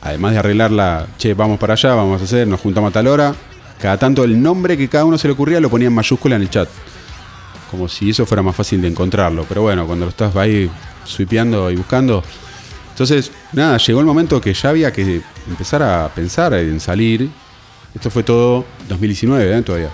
además 0.00 0.32
de 0.32 0.38
arreglarla, 0.38 1.06
che, 1.18 1.34
vamos 1.34 1.58
para 1.58 1.74
allá, 1.74 1.94
vamos 1.94 2.20
a 2.20 2.24
hacer, 2.24 2.46
nos 2.46 2.60
juntamos 2.60 2.90
a 2.90 2.92
tal 2.92 3.06
hora, 3.08 3.34
cada 3.80 3.98
tanto 3.98 4.24
el 4.24 4.40
nombre 4.40 4.76
que 4.76 4.88
cada 4.88 5.04
uno 5.04 5.18
se 5.18 5.28
le 5.28 5.34
ocurría 5.34 5.60
lo 5.60 5.68
ponía 5.68 5.88
en 5.88 5.94
mayúscula 5.94 6.36
en 6.36 6.42
el 6.42 6.50
chat. 6.50 6.68
Como 7.70 7.88
si 7.88 8.10
eso 8.10 8.24
fuera 8.24 8.42
más 8.42 8.54
fácil 8.54 8.80
de 8.80 8.88
encontrarlo. 8.88 9.44
Pero 9.48 9.62
bueno, 9.62 9.86
cuando 9.86 10.06
lo 10.06 10.10
estás 10.10 10.34
ahí 10.36 10.70
swipeando 11.04 11.70
y 11.70 11.76
buscando. 11.76 12.22
Entonces, 12.90 13.32
nada, 13.52 13.76
llegó 13.78 14.00
el 14.00 14.06
momento 14.06 14.40
que 14.40 14.54
ya 14.54 14.70
había 14.70 14.92
que 14.92 15.20
empezar 15.48 15.82
a 15.82 16.08
pensar 16.14 16.54
en 16.54 16.78
salir. 16.80 17.28
Esto 17.94 18.10
fue 18.10 18.22
todo 18.22 18.64
2019, 18.88 19.58
¿eh? 19.58 19.62
todavía. 19.62 19.90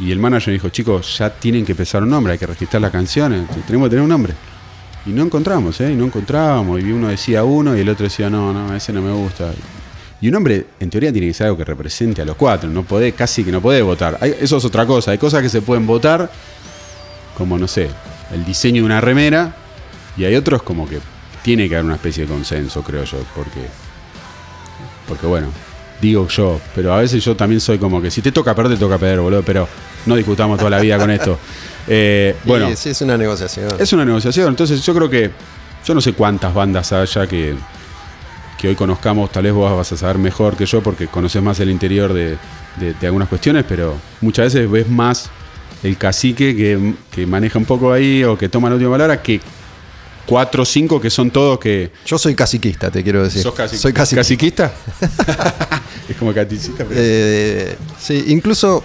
Y 0.00 0.10
el 0.10 0.18
manager 0.18 0.52
dijo, 0.52 0.68
chicos, 0.70 1.18
ya 1.18 1.30
tienen 1.30 1.64
que 1.64 1.72
empezar 1.72 2.02
un 2.02 2.10
nombre, 2.10 2.32
hay 2.32 2.38
que 2.38 2.46
registrar 2.46 2.82
las 2.82 2.90
canciones, 2.90 3.48
tenemos 3.66 3.86
que 3.86 3.90
tener 3.90 4.02
un 4.02 4.08
nombre. 4.08 4.34
Y 5.06 5.10
no 5.10 5.22
encontramos, 5.22 5.80
¿eh? 5.80 5.92
Y 5.92 5.96
no 5.96 6.06
encontrábamos. 6.06 6.80
Y 6.80 6.90
uno 6.90 7.08
decía 7.08 7.44
uno 7.44 7.76
y 7.76 7.80
el 7.80 7.88
otro 7.88 8.04
decía, 8.04 8.30
no, 8.30 8.52
no, 8.52 8.74
ese 8.74 8.92
no 8.92 9.02
me 9.02 9.12
gusta. 9.12 9.52
Y 10.20 10.28
un 10.28 10.34
hombre, 10.36 10.66
en 10.80 10.88
teoría, 10.88 11.12
tiene 11.12 11.28
que 11.28 11.34
ser 11.34 11.46
algo 11.48 11.58
que 11.58 11.64
represente 11.64 12.22
a 12.22 12.24
los 12.24 12.36
cuatro. 12.36 12.70
No 12.70 12.84
podés, 12.84 13.12
casi 13.12 13.44
que 13.44 13.52
no 13.52 13.60
podés 13.60 13.84
votar. 13.84 14.18
Eso 14.22 14.56
es 14.56 14.64
otra 14.64 14.86
cosa. 14.86 15.10
Hay 15.10 15.18
cosas 15.18 15.42
que 15.42 15.50
se 15.50 15.60
pueden 15.60 15.86
votar, 15.86 16.30
como, 17.36 17.58
no 17.58 17.68
sé, 17.68 17.90
el 18.32 18.44
diseño 18.44 18.80
de 18.80 18.86
una 18.86 19.00
remera. 19.02 19.54
Y 20.16 20.24
hay 20.24 20.34
otros 20.36 20.62
como 20.62 20.88
que 20.88 21.00
tiene 21.42 21.68
que 21.68 21.74
haber 21.74 21.84
una 21.84 21.96
especie 21.96 22.24
de 22.24 22.32
consenso, 22.32 22.82
creo 22.82 23.04
yo. 23.04 23.18
Porque, 23.34 23.60
porque 25.06 25.26
bueno, 25.26 25.48
digo 26.00 26.28
yo. 26.28 26.60
Pero 26.74 26.92
a 26.94 26.98
veces 26.98 27.24
yo 27.24 27.34
también 27.36 27.60
soy 27.60 27.78
como 27.78 28.00
que 28.02 28.10
si 28.10 28.20
te 28.22 28.32
toca 28.32 28.54
perder, 28.54 28.74
te 28.78 28.80
toca 28.80 28.98
perder, 28.98 29.20
boludo. 29.20 29.42
Pero 29.42 29.68
no 30.06 30.16
discutamos 30.16 30.58
toda 30.58 30.70
la 30.70 30.80
vida 30.80 30.98
con 30.98 31.10
esto. 31.10 31.38
Eh, 31.86 32.34
bueno. 32.44 32.68
Sí, 32.70 32.76
sí, 32.76 32.88
es 32.88 33.02
una 33.02 33.18
negociación. 33.18 33.76
Es 33.78 33.92
una 33.92 34.06
negociación, 34.06 34.48
entonces 34.48 34.80
yo 34.82 34.94
creo 34.94 35.10
que 35.10 35.30
yo 35.84 35.92
no 35.94 36.00
sé 36.00 36.14
cuántas 36.14 36.54
bandas 36.54 36.90
haya 36.94 37.26
que, 37.26 37.54
que 38.56 38.68
hoy 38.68 38.74
conozcamos, 38.74 39.30
tal 39.30 39.42
vez 39.44 39.52
vos 39.52 39.70
vas 39.76 39.92
a 39.92 39.96
saber 39.98 40.16
mejor 40.16 40.56
que 40.56 40.64
yo 40.64 40.82
porque 40.82 41.08
conoces 41.08 41.42
más 41.42 41.60
el 41.60 41.68
interior 41.68 42.14
de, 42.14 42.38
de- 42.80 42.94
de 42.98 43.06
algunas 43.06 43.28
cuestiones, 43.28 43.66
pero 43.68 43.96
muchas 44.22 44.46
veces 44.54 44.70
ves 44.70 44.88
más 44.88 45.28
el 45.82 45.98
cacique 45.98 46.56
que, 46.56 46.94
que 47.10 47.26
maneja 47.26 47.58
un 47.58 47.66
poco 47.66 47.92
ahí 47.92 48.24
o 48.24 48.38
que 48.38 48.48
toma 48.48 48.70
la 48.70 48.76
última 48.76 48.92
palabra 48.92 49.20
que 49.20 49.42
cuatro 50.26 50.62
o 50.62 50.66
cinco 50.66 51.00
que 51.00 51.10
son 51.10 51.30
todos 51.30 51.58
que... 51.58 51.90
Yo 52.06 52.18
soy 52.18 52.34
caciquista, 52.34 52.90
te 52.90 53.02
quiero 53.02 53.22
decir. 53.22 53.42
¿Sos 53.42 53.54
casi, 53.54 53.76
soy 53.76 53.92
casi 53.92 54.14
caciquista? 54.14 54.72
es 56.08 56.16
como 56.16 56.32
caticista, 56.32 56.84
pero... 56.84 57.00
Eh, 57.02 57.76
sí, 57.98 58.24
incluso 58.28 58.82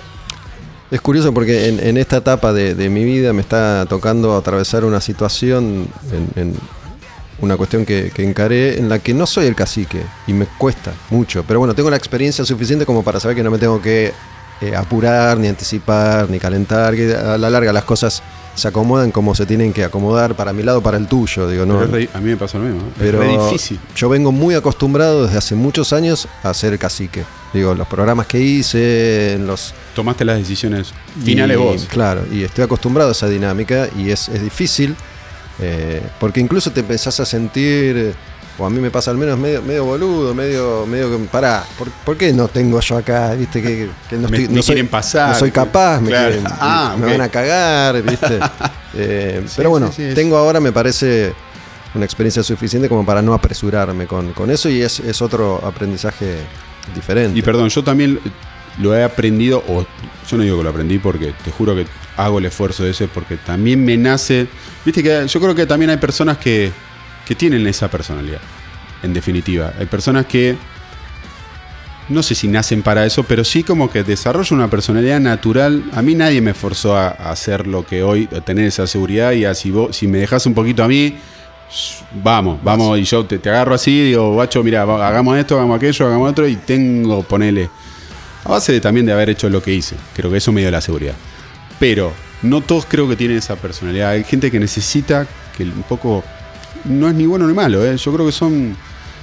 es 0.92 1.02
curioso 1.02 1.34
porque 1.34 1.68
en, 1.68 1.80
en 1.80 1.98
esta 1.98 2.18
etapa 2.18 2.52
de, 2.52 2.76
de 2.76 2.90
mi 2.90 3.04
vida 3.04 3.34
me 3.34 3.42
está 3.42 3.86
tocando 3.88 4.36
atravesar 4.36 4.84
una 4.86 5.02
situación, 5.02 5.88
en, 6.36 6.42
en 6.42 6.56
una 7.42 7.58
cuestión 7.58 7.86
que, 7.86 8.12
que 8.14 8.24
encaré, 8.24 8.80
en 8.80 8.90
la 8.90 9.00
que 9.00 9.14
no 9.14 9.26
soy 9.26 9.46
el 9.46 9.56
cacique 9.56 10.02
y 10.28 10.34
me 10.34 10.46
cuesta 10.46 10.94
mucho. 11.10 11.44
Pero 11.48 11.60
bueno, 11.60 11.74
tengo 11.74 11.90
la 11.90 11.98
experiencia 11.98 12.44
suficiente 12.44 12.86
como 12.86 13.04
para 13.04 13.20
saber 13.20 13.36
que 13.36 13.44
no 13.44 13.52
me 13.52 13.58
tengo 13.58 13.82
que 13.82 14.14
eh, 14.62 14.76
apurar, 14.76 15.38
ni 15.38 15.48
anticipar, 15.48 16.30
ni 16.30 16.40
calentar, 16.40 16.96
que 16.96 17.14
a 17.16 17.38
la 17.38 17.50
larga 17.50 17.72
las 17.74 17.84
cosas 17.86 18.22
se 18.56 18.68
acomodan 18.68 19.12
como 19.12 19.34
se 19.36 19.46
tienen 19.46 19.72
que 19.72 19.86
acomodar 19.86 20.36
para 20.36 20.52
mi 20.52 20.64
lado, 20.64 20.82
para 20.82 20.98
el 20.98 21.08
tuyo, 21.08 21.48
digo, 21.48 21.66
¿no? 21.66 21.76
Pero 21.80 21.86
es 21.86 21.92
re- 21.92 22.10
a 22.14 22.20
mí 22.20 22.32
me 22.32 22.36
pasa 22.38 22.58
lo 22.58 22.66
mismo. 22.66 22.82
¿eh? 22.90 22.92
Pero 23.00 23.24
es 23.24 23.30
re 23.38 23.44
difícil. 23.46 23.80
yo 23.96 24.10
vengo 24.10 24.32
muy 24.34 24.54
acostumbrado 24.56 25.26
desde 25.26 25.38
hace 25.38 25.56
muchos 25.56 25.94
años 25.94 26.28
a 26.44 26.54
ser 26.54 26.78
cacique. 26.78 27.24
Digo, 27.54 27.74
los 27.74 27.88
programas 27.88 28.28
que 28.28 28.40
hice, 28.40 29.38
los 29.40 29.74
Tomaste 29.96 30.26
las 30.26 30.38
decisiones 30.40 30.94
finales 31.24 31.58
y, 31.58 31.60
vos. 31.60 31.88
Claro, 31.90 32.26
y 32.32 32.44
estoy 32.44 32.66
acostumbrado 32.66 33.10
a 33.10 33.14
esa 33.14 33.30
dinámica 33.30 33.88
y 33.98 34.12
es, 34.12 34.28
es 34.30 34.42
difícil 34.42 34.96
eh, 35.62 36.02
porque 36.20 36.40
incluso 36.40 36.72
te 36.72 36.82
empezás 36.82 37.20
a 37.20 37.26
sentir, 37.26 38.14
o 38.60 38.66
a 38.66 38.70
mí 38.70 38.80
me 38.80 38.92
pasa 38.92 39.10
al 39.12 39.18
menos 39.18 39.40
medio, 39.40 39.62
medio 39.62 39.86
boludo, 39.86 40.36
medio, 40.36 40.86
medio 40.86 41.10
que, 41.18 41.24
pará, 41.26 41.64
¿por, 41.78 41.90
por 41.90 42.18
qué 42.18 42.34
no 42.34 42.48
tengo 42.50 42.80
yo 42.82 42.98
acá? 42.98 43.34
¿Viste? 43.34 43.62
Que, 43.62 43.90
que 44.10 44.16
no, 44.18 44.28
Me- 44.30 44.38
estoy- 44.38 44.50
me 44.50 44.56
no 44.56 44.62
soy, 44.62 44.76
quieren 44.76 44.88
pasar. 44.92 45.30
No 45.30 45.36
soy 45.36 45.52
capaz, 45.52 46.00
me, 46.02 46.10
Claro. 46.10 46.34
quieren- 46.34 46.52
Ah, 46.60 46.96
me 47.00 47.06
van 47.12 47.22
a 47.22 47.30
cagar, 47.30 48.02
¿viste? 48.04 48.40
Eh, 48.96 49.44
Sí, 49.46 49.54
pero 49.58 49.70
bueno, 49.70 49.88
sí, 49.88 49.94
sí, 49.98 50.04
es- 50.04 50.16
tengo 50.16 50.36
ahora, 50.36 50.60
me 50.60 50.72
parece, 50.72 51.34
una 51.94 52.06
experiencia 52.06 52.42
suficiente 52.44 52.90
como 52.90 53.06
para 53.06 53.22
no 53.22 53.34
apresurarme 53.36 54.08
con, 54.08 54.34
con 54.34 54.50
eso 54.50 54.68
y 54.68 54.82
es, 54.82 55.00
es 55.00 55.22
otro 55.22 55.62
aprendizaje 55.64 56.38
diferente. 56.96 57.38
Y 57.38 57.42
perdón, 57.44 57.70
yo 57.70 57.84
también 57.84 58.20
lo 58.80 58.96
he 58.96 59.04
aprendido, 59.04 59.64
o 59.68 59.86
yo 60.30 60.38
no 60.38 60.44
digo 60.44 60.58
que 60.58 60.64
lo 60.64 60.70
aprendí 60.72 60.98
porque 61.00 61.34
te 61.44 61.52
juro 61.52 61.76
que 61.76 61.86
hago 62.18 62.40
el 62.40 62.46
esfuerzo 62.46 62.84
de 62.84 62.92
ese, 62.92 63.08
porque 63.08 63.38
también 63.38 63.84
me 63.86 63.96
nace. 63.96 64.48
Viste 64.84 65.04
que 65.04 65.28
yo 65.28 65.40
creo 65.40 65.54
que 65.54 65.66
también 65.68 65.92
hay 65.92 65.98
personas 65.98 66.38
que, 66.40 66.72
que 67.30 67.36
tienen 67.36 67.68
esa 67.68 67.92
personalidad, 67.92 68.42
en 69.04 69.14
definitiva. 69.14 69.72
Hay 69.80 69.86
personas 69.86 70.26
que 70.26 70.56
no 72.08 72.24
sé 72.24 72.34
si 72.34 72.48
nacen 72.48 72.82
para 72.82 73.06
eso, 73.06 73.22
pero 73.22 73.44
sí 73.44 73.62
como 73.62 73.92
que 73.92 74.04
desarrollan 74.04 74.58
una 74.58 74.68
personalidad 74.68 75.20
natural. 75.20 75.84
A 75.94 76.02
mí 76.02 76.16
nadie 76.16 76.42
me 76.42 76.56
forzó 76.56 76.98
a, 76.98 77.10
hacer 77.10 77.68
lo 77.68 77.86
que 77.86 78.02
hoy, 78.02 78.28
a 78.36 78.42
tener 78.42 78.66
esa 78.66 78.88
seguridad 78.88 79.34
y 79.34 79.46
así 79.46 79.70
vos, 79.70 79.96
si 79.96 80.08
me 80.08 80.18
dejas 80.18 80.48
un 80.48 80.56
poquito 80.56 80.84
a 80.84 80.88
mí, 80.88 81.18
vamos, 82.24 82.58
vamos, 82.64 82.98
y 82.98 83.04
yo 83.04 83.24
te, 83.28 83.38
te 83.38 83.52
agarro 83.52 83.76
así, 83.76 84.06
digo, 84.06 84.34
guacho, 84.34 84.64
mira, 84.64 84.82
hagamos 84.82 85.38
esto, 85.38 85.56
hagamos 85.56 85.78
aquello, 85.78 86.08
hagamos 86.08 86.32
otro, 86.32 86.48
y 86.48 86.56
tengo, 86.56 87.22
ponele, 87.22 87.70
a 88.44 88.50
base 88.50 88.74
de, 88.74 88.82
también 88.82 89.06
de 89.06 89.14
haber 89.14 89.30
hecho 89.30 89.48
lo 89.52 89.62
que 89.62 89.72
hice. 89.72 89.96
Creo 90.16 90.32
que 90.32 90.38
eso 90.38 90.52
me 90.52 90.62
dio 90.62 90.72
la 90.72 90.82
seguridad. 90.82 91.14
Pero 91.80 92.12
no 92.42 92.62
todos 92.62 92.88
creo 92.88 93.08
que 93.08 93.16
tienen 93.16 93.38
esa 93.38 93.56
personalidad. 93.56 94.10
Hay 94.10 94.24
gente 94.24 94.50
que 94.50 94.60
necesita 94.60 95.28
que 95.56 95.62
un 95.66 95.84
poco, 95.84 96.24
no 96.86 97.08
es 97.08 97.16
ni 97.16 97.26
bueno 97.26 97.48
ni 97.48 97.54
malo, 97.54 97.86
¿eh? 97.86 97.96
yo 97.98 98.14
creo 98.14 98.26
que 98.26 98.32
son 98.32 98.76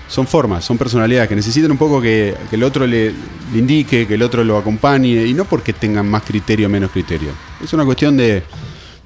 son 0.08 0.26
formas, 0.26 0.64
son 0.64 0.78
personalidades 0.78 1.28
que 1.28 1.34
necesitan 1.34 1.70
un 1.70 1.78
poco 1.78 2.00
que, 2.00 2.34
que 2.48 2.56
el 2.56 2.62
otro 2.62 2.86
le, 2.86 3.12
indique, 3.54 4.06
que 4.06 4.14
el 4.14 4.22
otro 4.22 4.44
lo 4.44 4.56
acompañe, 4.56 5.26
y 5.26 5.34
no 5.34 5.44
porque 5.44 5.72
tengan 5.72 6.08
más 6.08 6.22
criterio 6.22 6.66
o 6.66 6.70
menos 6.70 6.90
criterio. 6.90 7.30
Es 7.62 7.72
una 7.72 7.84
cuestión 7.84 8.16
de, 8.16 8.42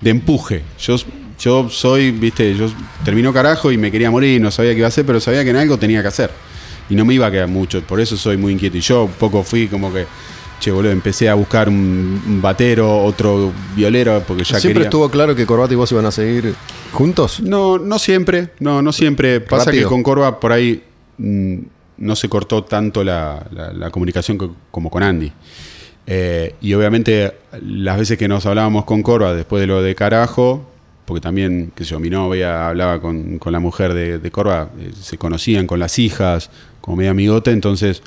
de 0.00 0.10
empuje. 0.10 0.62
Yo, 0.78 0.96
yo 1.38 1.70
soy, 1.70 2.10
viste, 2.10 2.54
yo 2.54 2.70
terminó 3.04 3.32
carajo 3.32 3.72
y 3.72 3.78
me 3.78 3.90
quería 3.90 4.10
morir, 4.10 4.40
no 4.40 4.50
sabía 4.50 4.72
qué 4.72 4.78
iba 4.78 4.86
a 4.86 4.88
hacer, 4.88 5.06
pero 5.06 5.20
sabía 5.20 5.42
que 5.42 5.50
en 5.50 5.56
algo 5.56 5.78
tenía 5.78 6.02
que 6.02 6.08
hacer. 6.08 6.30
Y 6.90 6.94
no 6.94 7.04
me 7.04 7.14
iba 7.14 7.26
a 7.26 7.30
quedar 7.30 7.48
mucho, 7.48 7.80
por 7.82 8.00
eso 8.00 8.16
soy 8.16 8.36
muy 8.36 8.52
inquieto. 8.52 8.76
Y 8.76 8.80
yo 8.80 9.04
un 9.04 9.12
poco 9.12 9.42
fui 9.42 9.68
como 9.68 9.92
que, 9.92 10.06
che, 10.60 10.70
boludo, 10.70 10.92
empecé 10.92 11.28
a 11.28 11.34
buscar 11.34 11.68
un, 11.68 12.22
un 12.26 12.40
batero, 12.42 13.02
otro 13.02 13.50
violero, 13.74 14.22
porque 14.26 14.44
ya 14.44 14.60
¿Siempre 14.60 14.74
quería... 14.74 14.88
estuvo 14.88 15.08
claro 15.10 15.34
que 15.34 15.44
Corbata 15.46 15.72
y 15.72 15.76
vos 15.76 15.90
iban 15.90 16.06
a 16.06 16.10
seguir 16.12 16.54
juntos? 16.92 17.40
No, 17.40 17.78
no 17.78 17.98
siempre, 17.98 18.50
no, 18.60 18.80
no 18.82 18.92
siempre. 18.92 19.40
Pasa 19.40 19.66
Rápido. 19.66 19.88
que 19.88 19.92
con 19.92 20.02
Corva 20.04 20.38
por 20.38 20.52
ahí 20.52 20.82
mm, 21.18 21.56
no 21.98 22.14
se 22.16 22.28
cortó 22.28 22.62
tanto 22.64 23.02
la, 23.02 23.44
la- 23.50 23.72
la 23.72 23.90
comunicación 23.90 24.38
co- 24.38 24.54
como 24.70 24.90
con 24.90 25.02
Andy. 25.02 25.32
Eh, 26.06 26.54
y 26.60 26.74
obviamente 26.74 27.32
las 27.62 27.98
veces 27.98 28.18
que 28.18 28.26
nos 28.28 28.46
hablábamos 28.46 28.84
con 28.84 29.02
Corva 29.02 29.34
después 29.34 29.60
de 29.60 29.66
lo 29.66 29.82
de 29.82 29.94
carajo, 29.94 30.68
porque 31.04 31.20
también, 31.20 31.72
que 31.74 31.84
yo, 31.84 31.98
mi 32.00 32.10
novia 32.10 32.68
hablaba 32.68 33.00
con, 33.00 33.38
con 33.38 33.52
la 33.52 33.60
mujer 33.60 33.94
de, 33.94 34.18
de 34.18 34.30
Corva, 34.30 34.70
eh, 34.78 34.90
se 35.00 35.18
conocían 35.18 35.66
con 35.66 35.78
las 35.80 35.98
hijas, 35.98 36.50
como 36.80 36.96
medio 36.98 37.10
amigote, 37.12 37.50
entonces 37.50 38.02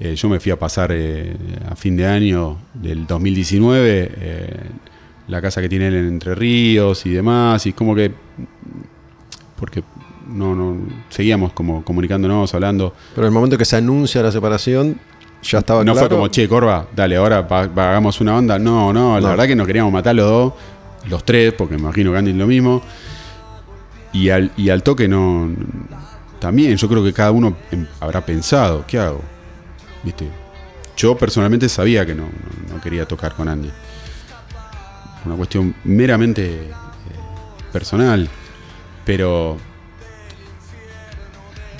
eh, 0.00 0.14
yo 0.16 0.28
me 0.28 0.40
fui 0.40 0.50
a 0.52 0.58
pasar 0.58 0.90
eh, 0.92 1.36
a 1.70 1.76
fin 1.76 1.96
de 1.96 2.06
año 2.06 2.58
del 2.74 3.06
2019 3.06 4.12
eh, 4.16 4.60
la 5.28 5.40
casa 5.40 5.60
que 5.62 5.68
tiene 5.68 5.86
él 5.88 5.94
en 5.94 6.06
Entre 6.08 6.34
Ríos 6.34 7.06
y 7.06 7.10
demás, 7.10 7.64
y 7.66 7.72
como 7.72 7.94
que 7.94 8.12
porque 9.58 9.82
no, 10.28 10.54
no 10.54 10.76
seguíamos 11.08 11.52
como 11.52 11.84
comunicándonos, 11.84 12.52
hablando. 12.54 12.94
Pero 13.14 13.26
el 13.26 13.32
momento 13.32 13.56
que 13.56 13.64
se 13.64 13.76
anuncia 13.76 14.22
la 14.22 14.32
separación, 14.32 14.98
ya 15.42 15.58
estaba 15.60 15.84
No 15.84 15.92
claro. 15.92 16.08
fue 16.08 16.16
como, 16.16 16.28
che, 16.28 16.48
Corva, 16.48 16.86
dale, 16.94 17.16
ahora 17.16 17.38
hagamos 17.48 18.20
una 18.20 18.36
onda. 18.36 18.58
No, 18.58 18.92
no, 18.92 19.14
la 19.14 19.20
No. 19.20 19.28
verdad 19.30 19.46
que 19.46 19.56
nos 19.56 19.66
queríamos 19.66 19.92
matar 19.92 20.14
los 20.14 20.26
dos, 20.28 20.52
los 21.08 21.24
tres, 21.24 21.52
porque 21.54 21.74
me 21.76 21.80
imagino 21.82 22.12
que 22.12 22.18
Andy 22.18 22.30
es 22.32 22.36
lo 22.36 22.46
mismo. 22.46 22.82
Y 24.12 24.28
al, 24.28 24.50
y 24.56 24.68
al 24.68 24.82
toque 24.82 25.08
no. 25.08 25.50
También 26.38 26.76
yo 26.76 26.88
creo 26.88 27.02
que 27.02 27.12
cada 27.12 27.30
uno 27.30 27.56
em- 27.70 27.86
habrá 28.00 28.20
pensado, 28.24 28.84
¿qué 28.86 28.98
hago? 28.98 29.22
¿Viste? 30.04 30.28
Yo 30.96 31.16
personalmente 31.16 31.68
sabía 31.68 32.06
que 32.06 32.14
no, 32.14 32.28
quería 32.82 33.06
tocar 33.06 33.34
con 33.34 33.48
Andy. 33.48 33.70
Una 35.24 35.36
cuestión 35.36 35.74
meramente 35.84 36.54
eh, 36.54 36.70
personal. 37.72 38.28
Pero 39.04 39.56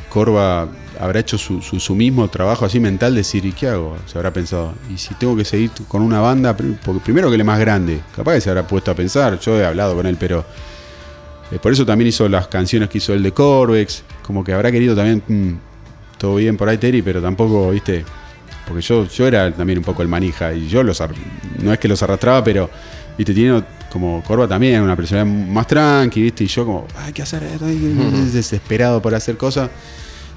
Corva 0.09 0.68
habrá 1.01 1.20
hecho 1.20 1.38
su, 1.38 1.94
mismo 1.94 2.28
trabajo 2.28 2.64
así 2.64 2.80
mental, 2.80 3.14
decir, 3.14 3.44
¿y 3.44 3.52
qué 3.52 3.68
hago? 3.68 3.96
Se 4.06 4.18
habrá 4.18 4.32
pensado, 4.32 4.74
¿y 4.92 4.98
si 4.98 5.14
tengo 5.14 5.36
que 5.36 5.44
seguir 5.44 5.70
con 5.88 6.02
una 6.02 6.20
banda? 6.20 6.56
Porque 6.56 7.01
primero 7.02 7.28
que 7.28 7.34
él 7.34 7.40
es 7.40 7.46
más 7.46 7.59
grande, 7.59 8.01
capaz 8.14 8.34
que 8.34 8.40
se 8.40 8.51
habrá 8.51 8.66
puesto 8.66 8.90
a 8.90 8.94
pensar, 8.94 9.38
yo 9.40 9.59
he 9.59 9.64
hablado 9.64 9.94
con 9.94 10.06
él, 10.06 10.16
pero 10.18 10.44
eh, 11.51 11.59
por 11.59 11.72
eso 11.72 11.84
también 11.84 12.09
hizo 12.09 12.28
las 12.28 12.46
canciones 12.48 12.88
que 12.88 12.98
hizo 12.98 13.12
el 13.12 13.22
de 13.22 13.32
Corvex, 13.32 14.05
como 14.22 14.44
que 14.44 14.52
habrá 14.52 14.70
querido 14.70 14.94
también, 14.94 15.22
mm, 15.26 15.73
todo 16.24 16.36
bien 16.36 16.56
por 16.56 16.68
ahí 16.68 16.78
Terry, 16.78 17.02
pero 17.02 17.20
tampoco, 17.20 17.70
viste, 17.70 18.05
porque 18.66 18.80
yo, 18.82 19.06
yo 19.06 19.26
era 19.26 19.51
también 19.52 19.78
un 19.78 19.84
poco 19.84 20.01
el 20.02 20.09
manija 20.09 20.55
y 20.55 20.68
yo 20.68 20.82
los, 20.82 21.02
no 21.62 21.72
es 21.72 21.78
que 21.78 21.86
los 21.88 22.02
arrastraba, 22.02 22.42
pero, 22.42 22.70
viste, 23.18 23.34
tiene 23.34 23.62
como 23.90 24.22
Corva 24.24 24.48
también, 24.48 24.80
una 24.80 24.96
personalidad 24.96 25.34
más 25.48 25.66
tranqui, 25.66 26.22
viste, 26.22 26.44
y 26.44 26.46
yo 26.46 26.64
como, 26.64 26.86
hay 26.96 27.12
que 27.12 27.22
hacer 27.22 27.42
esto, 27.42 27.66
que-", 27.66 28.30
desesperado 28.32 29.02
por 29.02 29.14
hacer 29.14 29.36
cosas. 29.36 29.68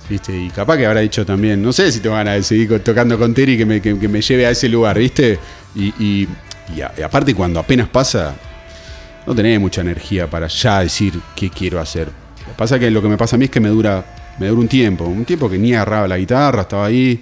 ¿Viste? 0.10 0.38
Y 0.38 0.50
capaz 0.50 0.78
que 0.78 0.86
habrá 0.86 1.02
dicho 1.02 1.26
también, 1.26 1.62
no 1.62 1.74
sé 1.74 1.92
si 1.92 2.00
tengo 2.00 2.16
ganas 2.16 2.36
de 2.36 2.44
seguir 2.44 2.80
tocando 2.82 3.18
con 3.20 3.34
Terry 3.34 3.58
que 3.58 3.66
me, 3.66 3.82
que, 3.82 3.98
que 4.00 4.08
me 4.08 4.22
lleve 4.22 4.46
a 4.46 4.52
ese 4.52 4.70
lugar, 4.70 4.98
¿viste? 4.98 5.38
Y, 5.76 5.88
y- 6.00 6.28
y 6.76 6.82
a- 6.82 6.94
y 6.98 7.02
aparte 7.02 7.34
cuando 7.36 7.60
apenas 7.60 7.88
pasa, 7.90 8.34
no 9.26 9.36
tenés 9.36 9.60
mucha 9.60 9.82
energía 9.82 10.30
para 10.30 10.48
ya 10.48 10.80
decir 10.82 11.20
qué 11.36 11.50
quiero 11.50 11.80
hacer. 11.82 12.10
Pasa 12.58 12.78
que 12.80 12.90
lo 12.90 13.02
que 13.02 13.10
me 13.10 13.18
pasa 13.18 13.36
a 13.36 13.40
mí 13.40 13.46
es 13.46 13.52
que 13.52 13.60
me 13.60 13.68
dura, 13.70 14.06
me 14.40 14.48
dura 14.48 14.62
un 14.62 14.68
tiempo, 14.68 15.06
un 15.06 15.26
tiempo 15.26 15.50
que 15.50 15.58
ni 15.58 15.74
agarraba 15.74 16.08
la 16.08 16.18
guitarra, 16.18 16.62
estaba 16.64 16.86
ahí, 16.86 17.22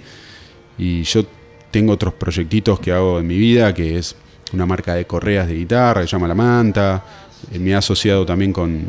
y 0.78 1.02
yo 1.02 1.24
tengo 1.70 1.92
otros 1.92 2.14
proyectitos 2.14 2.78
que 2.80 2.92
hago 2.92 3.18
en 3.20 3.26
mi 3.26 3.36
vida, 3.36 3.72
que 3.74 3.98
es 3.98 4.14
una 4.52 4.66
marca 4.66 4.94
de 4.94 5.06
correas 5.06 5.48
de 5.48 5.54
guitarra 5.54 6.02
que 6.02 6.06
se 6.06 6.12
llama 6.12 6.28
La 6.28 6.34
Manta. 6.34 7.02
Eh, 7.52 7.58
me 7.58 7.70
he 7.70 7.74
asociado 7.74 8.24
también 8.24 8.52
con, 8.52 8.84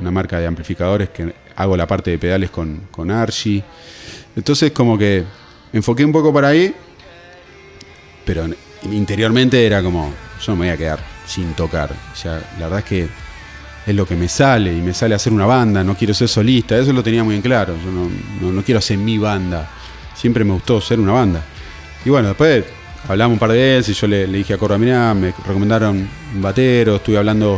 una 0.00 0.10
marca 0.10 0.38
de 0.38 0.46
amplificadores 0.46 1.10
que 1.10 1.32
hago 1.56 1.76
la 1.76 1.86
parte 1.86 2.10
de 2.10 2.18
pedales 2.18 2.50
con, 2.50 2.82
con 2.90 3.10
Archie. 3.10 3.62
Entonces 4.34 4.72
como 4.72 4.98
que 4.98 5.24
enfoqué 5.72 6.04
un 6.04 6.12
poco 6.12 6.32
para 6.32 6.48
ahí, 6.48 6.74
pero 8.24 8.44
en- 8.44 8.56
interiormente 8.92 9.64
era 9.64 9.82
como, 9.82 10.12
yo 10.44 10.52
me 10.52 10.66
voy 10.66 10.68
a 10.68 10.76
quedar 10.76 10.98
sin 11.26 11.54
tocar. 11.54 11.90
O 12.12 12.16
sea, 12.16 12.34
la 12.58 12.66
verdad 12.66 12.78
es 12.80 12.84
que 12.84 13.08
es 13.86 13.94
lo 13.94 14.06
que 14.06 14.16
me 14.16 14.28
sale 14.28 14.72
y 14.76 14.80
me 14.80 14.92
sale 14.92 15.14
hacer 15.14 15.32
una 15.32 15.46
banda, 15.46 15.84
no 15.84 15.94
quiero 15.96 16.12
ser 16.12 16.28
solista, 16.28 16.76
eso 16.76 16.92
lo 16.92 17.02
tenía 17.02 17.22
muy 17.22 17.36
en 17.36 17.42
claro, 17.42 17.74
yo 17.84 17.90
no, 17.92 18.10
no- 18.40 18.52
no 18.52 18.62
quiero 18.62 18.78
hacer 18.78 18.98
mi 18.98 19.16
banda, 19.18 19.68
siempre 20.14 20.44
me 20.44 20.52
gustó 20.52 20.80
ser 20.80 20.98
una 20.98 21.12
banda. 21.12 21.42
Y 22.04 22.10
bueno, 22.10 22.28
después 22.28 22.64
hablamos 23.08 23.34
un 23.34 23.38
par 23.38 23.52
de 23.52 23.58
veces 23.76 23.96
y 23.96 24.00
yo 24.00 24.06
le, 24.08 24.26
le 24.26 24.38
dije 24.38 24.54
a 24.54 24.58
Corra, 24.58 24.76
mirá, 24.78 25.14
me 25.14 25.32
recomendaron 25.46 26.08
un 26.34 26.42
batero, 26.42 26.96
estuve 26.96 27.18
hablando, 27.18 27.56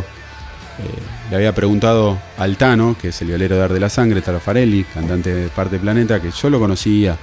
eh, 0.79 0.99
le 1.31 1.35
había 1.35 1.53
preguntado 1.55 2.19
al 2.37 2.57
Tano, 2.57 2.95
que 2.99 3.07
es 3.09 3.21
el 3.21 3.29
violero 3.29 3.55
de 3.55 3.63
Ar 3.63 3.73
de 3.73 3.79
la 3.79 3.89
Sangre, 3.89 4.21
Taro 4.21 4.39
Farelli, 4.39 4.83
cantante 4.83 5.33
de 5.33 5.47
Parte 5.49 5.79
Planeta, 5.79 6.21
que 6.21 6.29
yo 6.31 6.49
lo 6.51 6.59
conocía, 6.59 7.17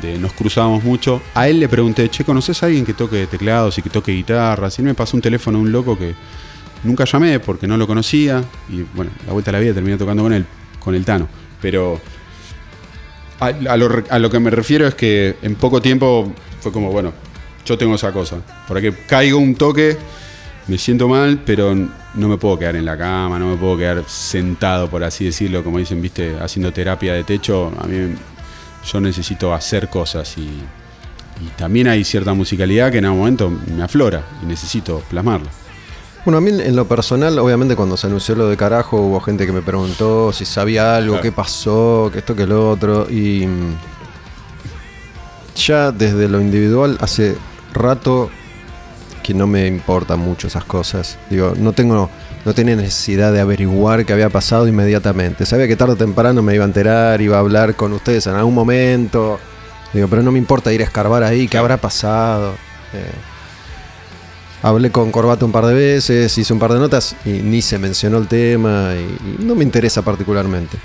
de, 0.00 0.18
nos 0.18 0.32
cruzábamos 0.32 0.82
mucho. 0.84 1.20
A 1.34 1.48
él 1.48 1.60
le 1.60 1.68
pregunté, 1.68 2.08
che, 2.08 2.24
¿conoces 2.24 2.62
a 2.62 2.66
alguien 2.66 2.84
que 2.86 2.94
toque 2.94 3.26
teclados 3.26 3.76
y 3.78 3.82
que 3.82 3.90
toque 3.90 4.12
guitarras? 4.12 4.78
Y 4.78 4.82
me 4.82 4.94
pasó 4.94 5.16
un 5.18 5.22
teléfono 5.22 5.58
de 5.58 5.64
un 5.64 5.72
loco 5.72 5.98
que 5.98 6.14
nunca 6.84 7.04
llamé 7.04 7.40
porque 7.40 7.66
no 7.66 7.76
lo 7.76 7.86
conocía. 7.86 8.42
Y 8.68 8.82
bueno, 8.94 9.10
la 9.26 9.32
vuelta 9.32 9.50
a 9.50 9.52
la 9.52 9.60
vida 9.60 9.74
terminé 9.74 9.96
tocando 9.96 10.22
con 10.22 10.32
él, 10.32 10.46
con 10.78 10.94
el 10.94 11.04
Tano. 11.04 11.28
Pero 11.60 12.00
a, 13.40 13.76
lo, 13.76 14.30
que 14.30 14.38
me 14.38 14.50
refiero 14.50 14.86
es 14.86 14.94
que 14.94 15.36
en 15.42 15.56
poco 15.56 15.82
tiempo 15.82 16.32
fue 16.60 16.70
como, 16.70 16.90
bueno, 16.90 17.12
yo 17.64 17.76
tengo 17.76 17.94
esa 17.94 18.12
cosa. 18.12 18.38
Por 18.68 18.78
aquí 18.78 18.90
caigo 19.06 19.38
un 19.38 19.54
toque, 19.54 19.96
me 20.68 20.78
siento 20.78 21.08
mal, 21.08 21.40
pero 21.44 21.74
no 21.74 22.28
me 22.28 22.36
puedo 22.36 22.58
quedar 22.58 22.76
en 22.76 22.84
la 22.84 22.96
cama, 22.96 23.38
no 23.38 23.48
me 23.48 23.56
puedo 23.56 23.76
quedar 23.76 24.04
sentado, 24.06 24.88
por 24.88 25.02
así 25.02 25.24
decirlo, 25.24 25.64
como 25.64 25.78
dicen, 25.78 26.00
viste, 26.00 26.36
haciendo 26.40 26.72
terapia 26.72 27.14
de 27.14 27.24
techo. 27.24 27.72
A 27.80 27.86
mí 27.86 28.14
yo 28.84 29.00
necesito 29.00 29.52
hacer 29.54 29.88
cosas 29.88 30.36
y, 30.38 30.42
y 30.42 31.48
también 31.56 31.88
hay 31.88 32.04
cierta 32.04 32.34
musicalidad 32.34 32.92
que 32.92 32.98
en 32.98 33.06
algún 33.06 33.20
momento 33.20 33.50
me 33.50 33.82
aflora 33.82 34.24
y 34.42 34.46
necesito 34.46 35.02
plasmarla. 35.10 35.61
Bueno, 36.24 36.38
a 36.38 36.40
mí 36.40 36.50
en 36.50 36.76
lo 36.76 36.86
personal, 36.86 37.36
obviamente 37.40 37.74
cuando 37.74 37.96
se 37.96 38.06
anunció 38.06 38.36
lo 38.36 38.48
de 38.48 38.56
carajo, 38.56 39.00
hubo 39.00 39.20
gente 39.20 39.44
que 39.44 39.50
me 39.52 39.60
preguntó 39.62 40.32
si 40.32 40.44
sabía 40.44 40.94
algo, 40.96 41.14
Claro. 41.14 41.22
qué 41.22 41.32
pasó, 41.32 42.10
que 42.12 42.20
esto, 42.20 42.36
que 42.36 42.46
lo 42.46 42.70
otro. 42.70 43.08
Y 43.10 43.44
mm, 43.46 43.74
ya 45.56 45.90
desde 45.90 46.28
lo 46.28 46.40
individual 46.40 46.96
hace 47.00 47.36
rato 47.72 48.30
que 49.24 49.34
no 49.34 49.46
me 49.48 49.66
importan 49.66 50.20
mucho 50.20 50.46
esas 50.46 50.64
cosas. 50.64 51.18
Digo, 51.28 51.54
no 51.56 51.72
tengo, 51.72 52.08
no 52.44 52.54
tenía 52.54 52.76
necesidad 52.76 53.32
de 53.32 53.40
averiguar 53.40 54.04
qué 54.04 54.12
había 54.12 54.30
pasado 54.30 54.68
inmediatamente. 54.68 55.44
Sabía 55.44 55.66
que 55.66 55.76
tarde 55.76 55.94
o 55.94 55.96
temprano 55.96 56.40
me 56.42 56.54
iba 56.54 56.64
a 56.64 56.68
enterar, 56.68 57.20
iba 57.20 57.36
a 57.36 57.40
hablar 57.40 57.74
con 57.74 57.92
ustedes 57.92 58.26
en 58.28 58.34
algún 58.34 58.54
momento. 58.54 59.40
Digo, 59.92 60.06
pero 60.08 60.22
no 60.22 60.30
me 60.32 60.38
importa 60.38 60.72
ir 60.72 60.80
a 60.82 60.84
escarbar 60.84 61.22
ahí, 61.24 61.48
qué 61.48 61.58
habrá 61.58 61.76
pasado. 61.76 62.54
Eh, 62.92 63.10
Hablé 64.62 64.90
con 64.90 65.10
Corbato 65.10 65.44
un 65.44 65.52
par 65.52 65.66
de 65.66 65.74
veces, 65.74 66.38
hice 66.38 66.52
un 66.52 66.60
par 66.60 66.72
de 66.72 66.78
notas 66.78 67.16
y 67.24 67.30
ni 67.30 67.62
se 67.62 67.78
mencionó 67.78 68.18
el 68.18 68.28
tema 68.28 68.94
y, 68.94 69.42
no 69.42 69.56
me 69.56 69.64
interesa 69.64 70.02
particularmente. 70.02 70.78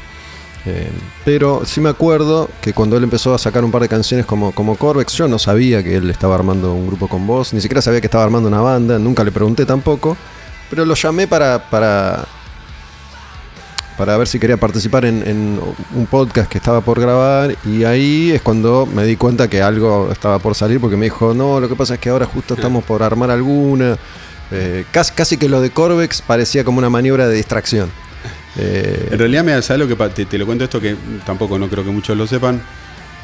Eh, 0.66 0.90
pero 1.24 1.62
sí 1.64 1.80
me 1.80 1.90
acuerdo 1.90 2.50
que 2.60 2.74
cuando 2.74 2.98
él 2.98 3.04
empezó 3.04 3.34
a 3.34 3.38
sacar 3.38 3.64
un 3.64 3.72
par 3.72 3.84
de 3.84 3.88
canciones 3.88 4.26
como, 4.26 4.52
como 4.52 4.76
Corvex, 4.76 5.14
yo 5.14 5.28
no 5.28 5.38
sabía 5.38 5.84
que 5.84 5.96
él 5.96 6.10
estaba 6.10 6.36
armando 6.36 6.74
un 6.74 6.88
grupo 6.88 7.08
con 7.08 7.26
vos, 7.28 7.54
ni 7.54 7.62
siquiera 7.62 7.82
sabía 7.82 8.02
que 8.02 8.08
estaba 8.08 8.24
armando 8.24 8.50
una 8.50 8.62
banda, 8.62 8.98
nunca 8.98 9.24
le 9.24 9.32
pregunté 9.32 9.66
tampoco, 9.66 10.18
pero 10.70 10.84
lo 10.84 10.96
llamé 10.96 11.28
para, 11.28 11.70
para, 11.70 12.28
para 13.98 14.16
ver 14.18 14.28
si 14.28 14.40
quería 14.40 14.58
participar 14.58 15.06
en, 15.06 15.28
en 15.28 15.60
un 15.96 16.06
podcast 16.06 16.50
que 16.50 16.58
estaba 16.60 16.82
por 16.82 17.00
grabar 17.00 17.56
y 17.66 17.84
ahí 17.84 18.32
es 18.32 18.42
cuando 18.42 18.86
me 18.86 19.04
di 19.06 19.16
cuenta 19.16 19.50
que 19.50 19.62
algo 19.62 20.10
estaba 20.12 20.38
por 20.40 20.54
salir 20.54 20.80
porque 20.80 20.96
me 20.96 21.06
dijo, 21.06 21.34
no, 21.34 21.60
lo 21.60 21.68
que 21.68 21.76
pasa 21.76 21.96
es 21.96 22.00
que 22.00 22.10
ahora 22.10 22.26
justo 22.26 22.54
estamos 22.54 22.84
por 22.84 23.02
armar 23.02 23.32
alguna. 23.32 23.98
Eh, 24.52 24.86
casi, 24.92 25.14
casi 25.14 25.38
que 25.38 25.50
lo 25.50 25.60
de 25.62 25.72
Corvex 25.72 26.22
parecía 26.22 26.64
como 26.64 26.78
una 26.78 26.90
maniobra 26.90 27.28
de 27.28 27.36
distracción. 27.36 27.90
Eh, 28.56 29.10
En 29.12 29.20
realidad, 29.20 29.44
me 29.44 29.62
¿sabes 29.62 29.80
lo 29.80 29.88
que 29.88 30.10
te, 30.10 30.26
te 30.26 30.38
lo 30.38 30.46
cuento 30.46 30.64
esto 30.64 30.80
que 30.80 30.96
tampoco 31.26 31.60
no 31.60 31.68
creo 31.68 31.84
que 31.84 31.92
muchos 31.92 32.16
lo 32.16 32.28
sepan? 32.28 32.62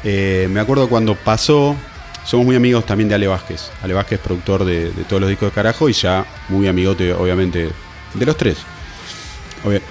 Eh, 0.02 0.48
me 0.50 0.60
acuerdo 0.60 0.88
cuando 0.88 1.14
pasó, 1.14 1.76
somos 2.24 2.44
muy 2.46 2.56
amigos 2.56 2.84
también 2.84 3.08
de 3.08 3.14
Ale 3.14 3.26
Vázquez. 3.26 3.70
Ale 3.82 3.94
Vázquez, 3.94 4.18
productor 4.20 4.64
de, 4.64 4.90
de 4.90 5.04
todos 5.04 5.20
los 5.20 5.30
discos 5.30 5.50
de 5.50 5.54
carajo 5.54 5.88
y 5.88 5.92
ya 5.92 6.26
muy 6.48 6.68
amigote, 6.68 7.12
obviamente, 7.14 7.70
de 8.12 8.26
los 8.26 8.36
tres. 8.36 8.58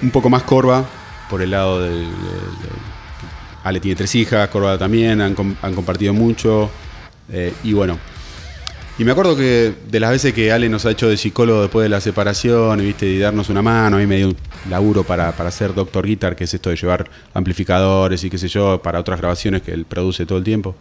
Un 0.02 0.10
poco 0.10 0.30
más 0.30 0.44
Corva, 0.44 0.84
por 1.28 1.42
el 1.42 1.50
lado 1.50 1.80
del. 1.82 2.06
Ale 3.64 3.80
tiene 3.80 3.96
tres 3.96 4.14
hijas, 4.14 4.48
Corva 4.48 4.78
también, 4.78 5.20
han, 5.20 5.34
han 5.62 5.74
compartido 5.74 6.12
mucho. 6.14 6.70
eh, 7.32 7.52
y 7.64 7.72
bueno, 7.72 7.98
y 8.98 9.04
me 9.04 9.10
acuerdo 9.10 9.34
que 9.36 9.72
de 9.90 9.98
las 10.00 10.10
veces 10.10 10.32
que 10.34 10.52
Ale 10.52 10.68
nos 10.68 10.84
ha 10.86 10.90
hecho 10.92 11.08
de 11.08 11.16
psicólogo 11.16 11.62
después 11.62 11.82
de 11.84 11.88
la 11.88 12.00
separación, 12.00 12.78
¿viste? 12.78 13.06
y 13.06 13.18
darnos 13.18 13.48
una 13.48 13.62
mano, 13.62 13.96
a 13.96 13.98
mí 14.00 14.06
me 14.06 14.18
dio 14.18 14.28
un 14.28 14.36
laburo 14.70 15.02
para, 15.02 15.32
para 15.32 15.48
hacer 15.48 15.74
Doctor 15.74 16.06
Guitar, 16.06 16.36
que 16.36 16.44
es 16.44 16.54
esto 16.54 16.70
de 16.70 16.76
llevar 16.76 17.08
amplificadores 17.32 18.22
y 18.22 18.30
qué 18.30 18.38
sé 18.38 18.46
yo, 18.48 18.80
para 18.82 19.00
otras 19.00 19.18
grabaciones 19.18 19.62
que 19.62 19.72
él 19.72 19.84
produce 19.86 20.26
todo 20.26 20.38
el 20.38 20.44
tiempo. 20.44 20.76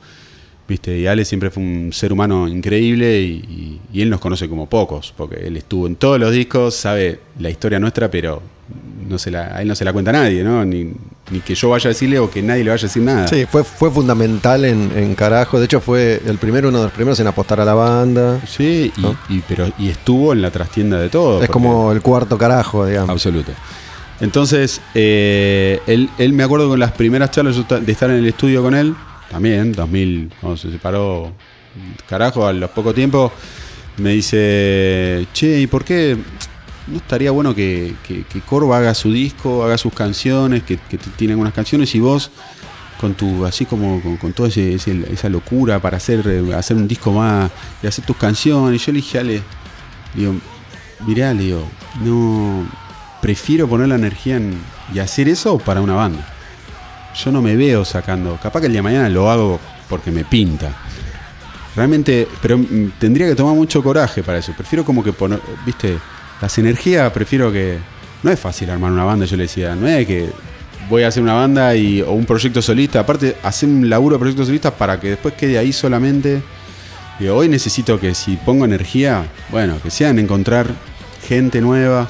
¿Viste? 0.68 0.98
Y 0.98 1.08
Ale 1.08 1.26
siempre 1.26 1.50
fue 1.50 1.64
un 1.64 1.92
ser 1.92 2.14
humano 2.14 2.48
increíble 2.48 3.20
y- 3.22 3.82
y 3.92 4.02
él 4.02 4.10
nos 4.10 4.20
conoce 4.20 4.48
como 4.48 4.70
pocos, 4.70 5.14
porque 5.18 5.48
él 5.48 5.58
estuvo 5.58 5.88
en 5.88 5.96
todos 5.96 6.20
los 6.20 6.32
discos, 6.32 6.76
sabe 6.76 7.20
la 7.40 7.50
historia 7.50 7.80
nuestra, 7.80 8.12
pero 8.12 8.42
no 9.08 9.18
se 9.18 9.32
la, 9.32 9.56
a 9.58 9.62
él 9.62 9.68
no 9.68 9.76
se 9.76 9.86
la 9.86 9.94
cuenta 9.94 10.12
nadie, 10.12 10.44
¿no? 10.44 10.64
Ni, 10.66 10.92
ni 11.32 11.40
que 11.40 11.56
yo 11.56 11.70
vaya 11.70 11.88
a 11.88 11.90
decirle 11.94 12.20
o 12.20 12.30
que 12.30 12.42
nadie 12.42 12.64
le 12.64 12.70
vaya 12.72 12.82
a 12.82 12.88
decir 12.88 13.02
nada. 13.04 13.28
Sí, 13.28 13.46
fue, 13.50 13.64
fue 13.64 13.90
fundamental 13.92 14.66
en, 14.66 14.92
en 14.96 15.16
carajo. 15.16 15.60
De 15.60 15.66
hecho, 15.66 15.80
fue 15.82 16.22
el 16.26 16.38
primero, 16.38 16.70
uno 16.70 16.80
de 16.80 16.84
los 16.86 16.94
primeros 16.94 17.20
en 17.20 17.28
apostar 17.28 17.60
a 17.62 17.66
la 17.66 17.74
banda. 17.74 18.40
Sí, 18.48 18.92
y, 18.98 19.02
¿No? 19.02 19.16
y- 19.30 19.40
pero, 19.48 19.72
y 19.80 19.90
estuvo 19.90 20.34
en 20.34 20.42
la 20.42 20.52
trastienda 20.52 21.00
de 21.00 21.10
todo. 21.10 21.42
Es 21.44 21.50
como 21.50 21.92
el 21.92 22.02
cuarto 22.02 22.38
carajo, 22.38 22.86
digamos. 22.86 23.10
Absoluto. 23.10 23.52
Entonces, 24.22 24.80
eh, 24.94 25.82
él, 25.88 26.10
él 26.18 26.34
me 26.34 26.44
acuerdo 26.44 26.70
con 26.70 26.80
las 26.80 26.92
primeras 26.94 27.32
charlas 27.32 27.56
de 27.68 27.92
estar 27.92 28.10
en 28.10 28.18
el 28.18 28.28
estudio 28.28 28.62
con 28.62 28.74
él, 28.76 28.96
también, 29.30 29.72
2000, 29.74 30.32
cuando 30.40 30.56
se 30.58 30.72
separó, 30.72 31.34
carajo, 32.08 32.46
a 32.46 32.54
los 32.54 32.70
poco 32.70 32.94
tiempo, 32.94 33.32
me 33.98 34.12
dice, 34.12 35.26
che, 35.34 35.60
¿y 35.60 35.68
por 35.68 35.84
qué 35.84 36.16
no 36.88 36.98
estaría 36.98 37.32
bueno 37.32 37.56
que, 37.56 37.96
que, 38.08 38.24
que 38.24 38.42
Corva 38.42 38.78
haga 38.78 38.94
su 38.94 39.12
disco, 39.12 39.64
haga 39.64 39.78
sus 39.78 39.94
canciones, 39.94 40.64
que, 40.64 40.78
que 40.78 40.98
tiene 40.98 41.34
algunas 41.34 41.54
canciones 41.54 41.94
y 41.96 42.00
vos 42.00 42.32
con 43.04 43.16
tu, 43.16 43.46
así 43.46 43.66
como 43.66 44.02
con, 44.20 44.32
toda 44.32 44.48
esa 44.48 45.28
locura 45.28 45.80
para 45.80 45.98
hacer, 45.98 46.26
hacer 46.56 46.78
un 46.78 46.88
disco 46.88 47.12
más 47.12 47.52
y 47.82 47.88
hacer 47.88 48.06
tus 48.06 48.16
canciones? 48.16 48.86
Yo 48.86 48.94
le 48.94 48.98
dije, 48.98 49.20
Ale, 49.20 49.42
digo, 50.14 50.36
mirá, 51.06 51.34
le 51.34 51.44
digo, 51.44 51.68
no, 52.02 52.66
prefiero 53.22 53.68
poner 53.68 53.90
la 53.90 53.96
energía 53.96 54.38
en, 54.38 54.58
y 54.94 55.00
hacer 55.00 55.28
eso 55.28 55.58
para 55.58 55.82
una 55.82 55.96
banda. 55.96 56.26
Yo 57.14 57.32
no 57.34 57.42
me 57.42 57.58
veo 57.58 57.84
sacando, 57.84 58.40
capaz 58.42 58.62
que 58.62 58.68
el 58.68 58.72
día 58.72 58.80
de 58.80 58.84
mañana 58.84 59.10
lo 59.10 59.30
hago 59.30 59.60
porque 59.90 60.10
me 60.10 60.24
pinta. 60.24 60.74
Realmente, 61.76 62.26
pero 62.42 62.58
mm, 62.58 62.94
tendría 63.00 63.28
que 63.28 63.36
tomar 63.36 63.54
mucho 63.54 63.84
coraje 63.84 64.24
para 64.24 64.38
eso. 64.38 64.54
Prefiero 64.56 64.86
como 64.86 65.04
que 65.04 65.12
poner, 65.12 65.42
viste, 65.66 65.98
las 66.42 66.58
energías, 66.58 67.12
prefiero 67.12 67.52
que... 67.52 67.78
No 68.24 68.32
es 68.32 68.40
fácil 68.40 68.70
armar 68.70 68.90
una 68.90 69.04
banda, 69.04 69.26
yo 69.26 69.36
le 69.36 69.44
decía, 69.44 69.76
no 69.76 69.86
es 69.86 70.08
que 70.08 70.30
voy 70.90 71.04
a 71.04 71.10
hacer 71.10 71.22
una 71.22 71.34
banda 71.34 71.76
y, 71.76 72.02
o 72.02 72.12
un 72.12 72.26
proyecto 72.26 72.62
solista. 72.62 73.02
Aparte, 73.02 73.36
hacer 73.44 73.68
un 73.68 73.90
laburo 73.90 74.16
de 74.16 74.20
proyecto 74.20 74.46
solista 74.46 74.72
para 74.72 74.98
que 74.98 75.10
después 75.10 75.34
quede 75.34 75.58
ahí 75.58 75.74
solamente. 75.74 76.42
Y 77.20 77.28
hoy 77.28 77.50
necesito 77.50 78.00
que 78.00 78.16
si 78.16 78.38
pongo 78.38 78.64
energía, 78.64 79.26
bueno, 79.52 79.78
que 79.84 79.92
sea 79.92 80.10
en 80.10 80.20
encontrar 80.20 80.68
gente 81.28 81.60
nueva, 81.60 82.08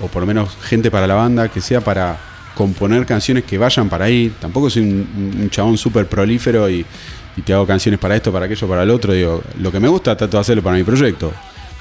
o 0.00 0.08
por 0.08 0.22
lo 0.22 0.26
menos 0.26 0.56
gente 0.62 0.90
para 0.90 1.06
la 1.06 1.14
banda, 1.16 1.48
que 1.48 1.60
sea 1.60 1.82
para 1.82 2.18
componer 2.54 3.04
canciones 3.04 3.44
que 3.44 3.58
vayan 3.58 3.90
para 3.90 4.06
ahí. 4.06 4.32
Tampoco 4.40 4.70
soy 4.70 4.82
un, 4.84 5.36
un 5.38 5.50
chabón 5.50 5.76
súper 5.76 6.06
prolífero 6.06 6.70
y, 6.70 6.84
y 7.36 7.42
te 7.42 7.52
hago 7.52 7.66
canciones 7.66 8.00
para 8.00 8.16
esto, 8.16 8.32
para 8.32 8.46
aquello, 8.46 8.66
para 8.66 8.84
el 8.84 8.90
otro. 8.90 9.12
Digo, 9.12 9.42
lo 9.60 9.70
que 9.70 9.80
me 9.80 9.88
gusta 9.88 10.16
trato 10.16 10.38
de 10.38 10.40
hacerlo 10.40 10.62
para 10.62 10.76
mi 10.76 10.82
proyecto. 10.82 11.30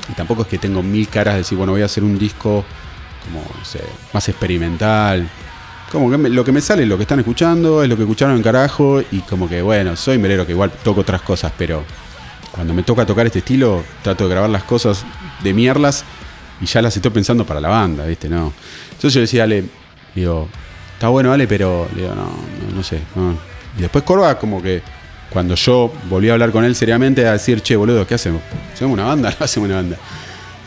Y 0.09 0.13
tampoco 0.13 0.43
es 0.43 0.47
que 0.47 0.57
tengo 0.57 0.81
mil 0.83 1.07
caras 1.07 1.35
de 1.35 1.39
decir, 1.39 1.57
bueno, 1.57 1.73
voy 1.73 1.81
a 1.81 1.85
hacer 1.85 2.03
un 2.03 2.17
disco 2.17 2.65
como, 3.25 3.41
no 3.41 3.65
sé, 3.65 3.81
más 4.13 4.27
experimental. 4.29 5.27
Como 5.91 6.09
que 6.09 6.17
lo 6.17 6.43
que 6.43 6.51
me 6.51 6.61
sale 6.61 6.85
lo 6.85 6.97
que 6.97 7.03
están 7.03 7.19
escuchando, 7.19 7.83
es 7.83 7.89
lo 7.89 7.95
que 7.95 8.03
escucharon 8.03 8.35
en 8.35 8.43
carajo, 8.43 9.01
y 9.11 9.19
como 9.21 9.47
que, 9.47 9.61
bueno, 9.61 9.95
soy 9.95 10.17
melero 10.17 10.45
que 10.45 10.53
igual 10.53 10.71
toco 10.83 11.01
otras 11.01 11.21
cosas, 11.21 11.51
pero 11.57 11.83
cuando 12.51 12.73
me 12.73 12.83
toca 12.83 13.05
tocar 13.05 13.25
este 13.25 13.39
estilo, 13.39 13.83
trato 14.01 14.25
de 14.25 14.31
grabar 14.31 14.49
las 14.49 14.63
cosas, 14.63 15.05
de 15.43 15.53
mierlas, 15.53 16.03
y 16.61 16.65
ya 16.65 16.81
las 16.81 16.95
estoy 16.95 17.11
pensando 17.11 17.45
para 17.45 17.59
la 17.59 17.69
banda, 17.69 18.05
¿viste? 18.05 18.29
No. 18.29 18.53
Entonces 18.91 19.13
yo 19.13 19.21
decía, 19.21 19.43
Ale, 19.43 19.65
digo, 20.15 20.47
está 20.93 21.09
bueno, 21.09 21.33
Ale, 21.33 21.47
pero, 21.47 21.87
no, 21.95 22.75
no, 22.75 22.83
sé. 22.83 23.01
Y 23.77 23.81
después 23.81 24.03
Corva, 24.03 24.37
como 24.37 24.61
que 24.61 24.81
cuando 25.31 25.55
yo 25.55 25.91
volví 26.09 26.29
a 26.29 26.33
hablar 26.33 26.51
con 26.51 26.63
él 26.65 26.75
seriamente, 26.75 27.25
a 27.27 27.31
decir, 27.33 27.61
che, 27.61 27.75
boludo, 27.75 28.05
¿qué 28.05 28.15
hacemos? 28.15 28.41
¿Hacemos 28.73 28.93
una 28.93 29.05
banda? 29.05 29.33
No 29.39 29.45
hacemos 29.45 29.67
una 29.67 29.77
banda. 29.77 29.97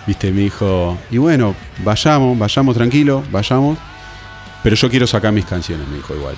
¿Viste? 0.07 0.31
Me 0.33 0.43
dijo, 0.43 0.99
y 1.11 1.19
bueno, 1.19 1.55
vayamos, 1.85 2.39
vayamos 2.39 2.75
tranquilo, 2.77 3.23
vayamos, 3.31 3.79
pero 4.63 4.77
yo 4.77 4.91
quiero 4.91 5.07
sacar 5.07 5.33
mis 5.33 5.45
canciones, 5.47 5.87
me 5.89 5.97
dijo 5.97 6.15
igual. 6.15 6.35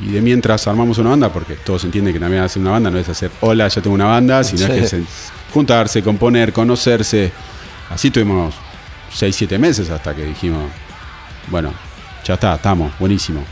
Y 0.00 0.10
de 0.12 0.20
mientras 0.20 0.66
armamos 0.66 0.98
una 0.98 1.10
banda, 1.10 1.30
porque 1.32 1.54
todos 1.54 1.84
entienden 1.84 2.12
que 2.14 2.20
también 2.20 2.42
hacer 2.42 2.60
una 2.60 2.72
banda 2.72 2.90
no 2.90 2.98
es 2.98 3.08
hacer, 3.08 3.30
hola, 3.40 3.68
ya 3.68 3.80
tengo 3.82 3.94
una 3.94 4.04
banda, 4.06 4.44
sino 4.44 4.66
Sí. 4.66 4.72
es 4.72 4.90
que 4.90 4.96
es 4.98 5.04
juntarse, 5.52 6.02
componer, 6.02 6.52
conocerse. 6.52 7.32
Así 7.90 8.10
tuvimos 8.10 8.54
6, 9.14 9.34
7 9.36 9.58
meses 9.58 9.88
hasta 9.90 10.14
que 10.14 10.24
dijimos, 10.24 10.64
bueno, 11.48 11.72
ya 12.24 12.34
está, 12.34 12.54
estamos, 12.54 12.92
buenísimo. 12.98 13.42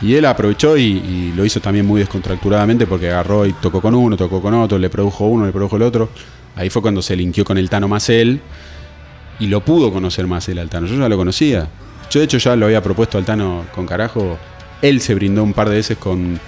Y 0.00 0.14
él 0.14 0.26
aprovechó 0.26 0.76
y, 0.76 1.32
lo 1.34 1.44
hizo 1.44 1.60
también 1.60 1.86
muy 1.86 2.00
descontracturadamente 2.00 2.86
porque 2.86 3.08
agarró 3.08 3.46
y 3.46 3.52
tocó 3.54 3.80
con 3.80 3.94
uno, 3.94 4.16
tocó 4.16 4.42
con 4.42 4.54
otro, 4.54 4.78
le 4.78 4.90
produjo 4.90 5.26
uno, 5.26 5.46
le 5.46 5.52
produjo 5.52 5.76
el 5.76 5.82
otro. 5.82 6.10
Ahí 6.54 6.70
fue 6.70 6.82
cuando 6.82 7.02
se 7.02 7.16
linkeó 7.16 7.44
con 7.44 7.58
el 7.58 7.68
Tano 7.70 7.88
Macel 7.88 8.40
y 9.38 9.46
lo 9.46 9.64
pudo 9.64 9.92
conocer 9.92 10.26
más 10.26 10.48
él 10.48 10.58
al 10.58 10.68
Tano. 10.68 10.86
Yo 10.86 10.96
ya 10.96 11.08
lo 11.08 11.16
conocía. 11.16 11.68
Yo 12.10 12.20
de 12.20 12.24
hecho 12.24 12.38
ya 12.38 12.56
lo 12.56 12.66
había 12.66 12.82
propuesto 12.82 13.18
al 13.18 13.24
Tano 13.24 13.64
con 13.74 13.86
carajo. 13.86 14.38
Él 14.82 15.00
se 15.00 15.14
brindó 15.14 15.42
un 15.42 15.52
par 15.52 15.68
de 15.68 15.76
veces 15.76 15.96
con, 15.96 16.38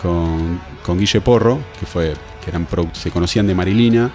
con, 0.00 0.60
con 0.84 0.98
Guille 0.98 1.20
Porro, 1.20 1.58
que 1.78 1.86
fue 1.86 2.14
que 2.44 2.50
eran 2.50 2.66
se 2.92 3.10
conocían 3.10 3.46
de 3.46 3.54
Marilina. 3.54 4.10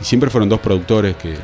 Y 0.00 0.04
siempre 0.04 0.30
fueron 0.30 0.48
dos 0.48 0.60
productores 0.60 1.16
que, 1.16 1.36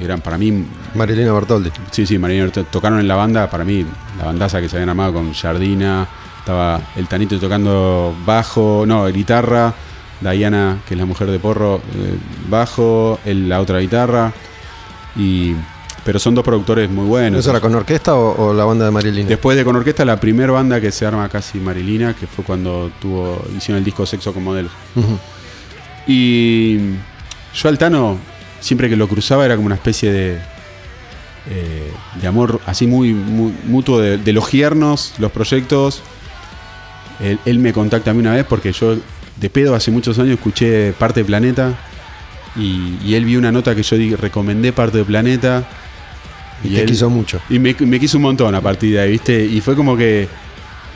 que 0.00 0.06
eran 0.06 0.20
para 0.22 0.36
mí 0.38 0.64
Marilina 0.94 1.32
Bertoldi. 1.32 1.70
Sí, 1.90 2.06
sí, 2.06 2.18
Marilina 2.18 2.48
to- 2.50 2.64
tocaron 2.64 2.98
en 2.98 3.06
la 3.06 3.14
banda, 3.16 3.48
para 3.50 3.64
mí, 3.64 3.84
la 4.18 4.24
bandaza 4.24 4.60
que 4.60 4.68
se 4.68 4.76
habían 4.76 4.88
armado 4.88 5.12
con 5.12 5.32
Jardina, 5.34 6.08
estaba 6.38 6.80
el 6.96 7.06
Tanito 7.06 7.38
tocando 7.38 8.14
bajo, 8.24 8.84
no, 8.86 9.06
guitarra, 9.12 9.74
Diana, 10.22 10.78
que 10.88 10.94
es 10.94 10.98
la 11.00 11.06
mujer 11.06 11.30
de 11.30 11.38
Porro, 11.38 11.76
eh, 11.94 12.16
bajo, 12.48 13.18
la 13.26 13.60
otra 13.60 13.78
guitarra, 13.78 14.32
y, 15.16 15.54
pero 16.04 16.18
son 16.18 16.34
dos 16.34 16.44
productores 16.44 16.90
muy 16.90 17.04
buenos. 17.06 17.40
¿Eso 17.40 17.50
era 17.50 17.60
con 17.60 17.74
orquesta 17.74 18.14
o, 18.14 18.48
o 18.48 18.54
la 18.54 18.64
banda 18.64 18.86
de 18.86 18.90
Marilina? 18.90 19.28
Después 19.28 19.56
de 19.56 19.64
Con 19.64 19.76
Orquesta, 19.76 20.04
la 20.04 20.18
primera 20.18 20.50
banda 20.52 20.80
que 20.80 20.90
se 20.92 21.04
arma 21.06 21.28
casi 21.28 21.58
Marilina, 21.58 22.14
que 22.14 22.26
fue 22.26 22.42
cuando 22.44 22.90
tuvo 23.00 23.44
hicieron 23.54 23.78
el 23.78 23.84
disco 23.84 24.06
Sexo 24.06 24.32
con 24.32 24.42
Modelos. 24.44 24.72
Ujú. 24.96 25.18
Y 26.06 26.78
yo 27.54 27.68
al 27.68 27.78
Tano, 27.78 28.16
siempre 28.60 28.88
que 28.88 28.96
lo 28.96 29.08
cruzaba, 29.08 29.44
era 29.44 29.56
como 29.56 29.66
una 29.66 29.74
especie 29.74 30.12
de, 30.12 30.38
eh, 31.50 31.90
de 32.20 32.26
amor 32.26 32.60
así 32.66 32.86
muy, 32.86 33.12
muy 33.12 33.52
mutuo 33.64 33.98
de, 34.00 34.18
de 34.18 34.30
elogiarnos 34.30 35.14
los 35.18 35.32
proyectos. 35.32 36.02
Él, 37.20 37.38
él 37.44 37.58
me 37.58 37.72
contacta 37.72 38.10
a 38.10 38.14
mí 38.14 38.20
una 38.20 38.34
vez 38.34 38.44
porque 38.46 38.72
yo 38.72 38.96
de 39.36 39.50
pedo 39.50 39.74
hace 39.74 39.90
muchos 39.90 40.18
años 40.18 40.34
escuché 40.34 40.92
Parte 40.92 41.20
de 41.20 41.24
Planeta 41.24 41.74
y, 42.56 42.98
y 43.04 43.14
él 43.14 43.24
vio 43.24 43.38
una 43.38 43.52
nota 43.52 43.74
que 43.74 43.82
yo 43.82 43.96
recomendé 44.16 44.72
Parte 44.72 44.98
de 44.98 45.04
Planeta. 45.04 45.64
Y 46.64 46.70
te 46.74 46.80
él- 46.82 46.86
quiso 46.86 47.08
mucho. 47.08 47.40
y 47.48 47.58
me, 47.58 47.74
me 47.80 47.98
quiso 48.00 48.18
un 48.18 48.22
montón 48.24 48.54
a 48.54 48.60
partir 48.60 48.92
de 48.94 49.00
ahí, 49.00 49.12
¿viste? 49.12 49.44
Y 49.44 49.60
fue 49.60 49.74
como 49.74 49.96
que 49.96 50.28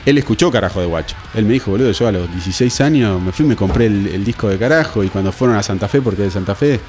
él 0.05 0.17
escuchó 0.19 0.51
Carajo 0.51 0.79
de 0.79 0.85
Guacho. 0.85 1.15
Él 1.33 1.45
me 1.45 1.53
dijo, 1.53 1.71
boludo, 1.71 1.91
yo 1.91 2.07
a 2.07 2.11
los 2.11 2.31
16 2.31 2.81
años 2.81 3.19
me 3.19 3.31
fui 3.31 3.45
y 3.45 3.49
me 3.49 3.55
compré 3.55 3.87
el, 3.87 4.05
el 4.07 4.23
disco 4.23 4.47
de 4.47 4.59
Carajo 4.59 5.03
y 5.03 5.07
cuando 5.09 5.31
fueron 5.31 5.57
a 5.57 5.63
Santa 5.63 5.87
Fe, 5.87 6.01
porque 6.01 6.21
es 6.21 6.27
de 6.27 6.31
Santa 6.31 6.53
Fe, 6.53 6.79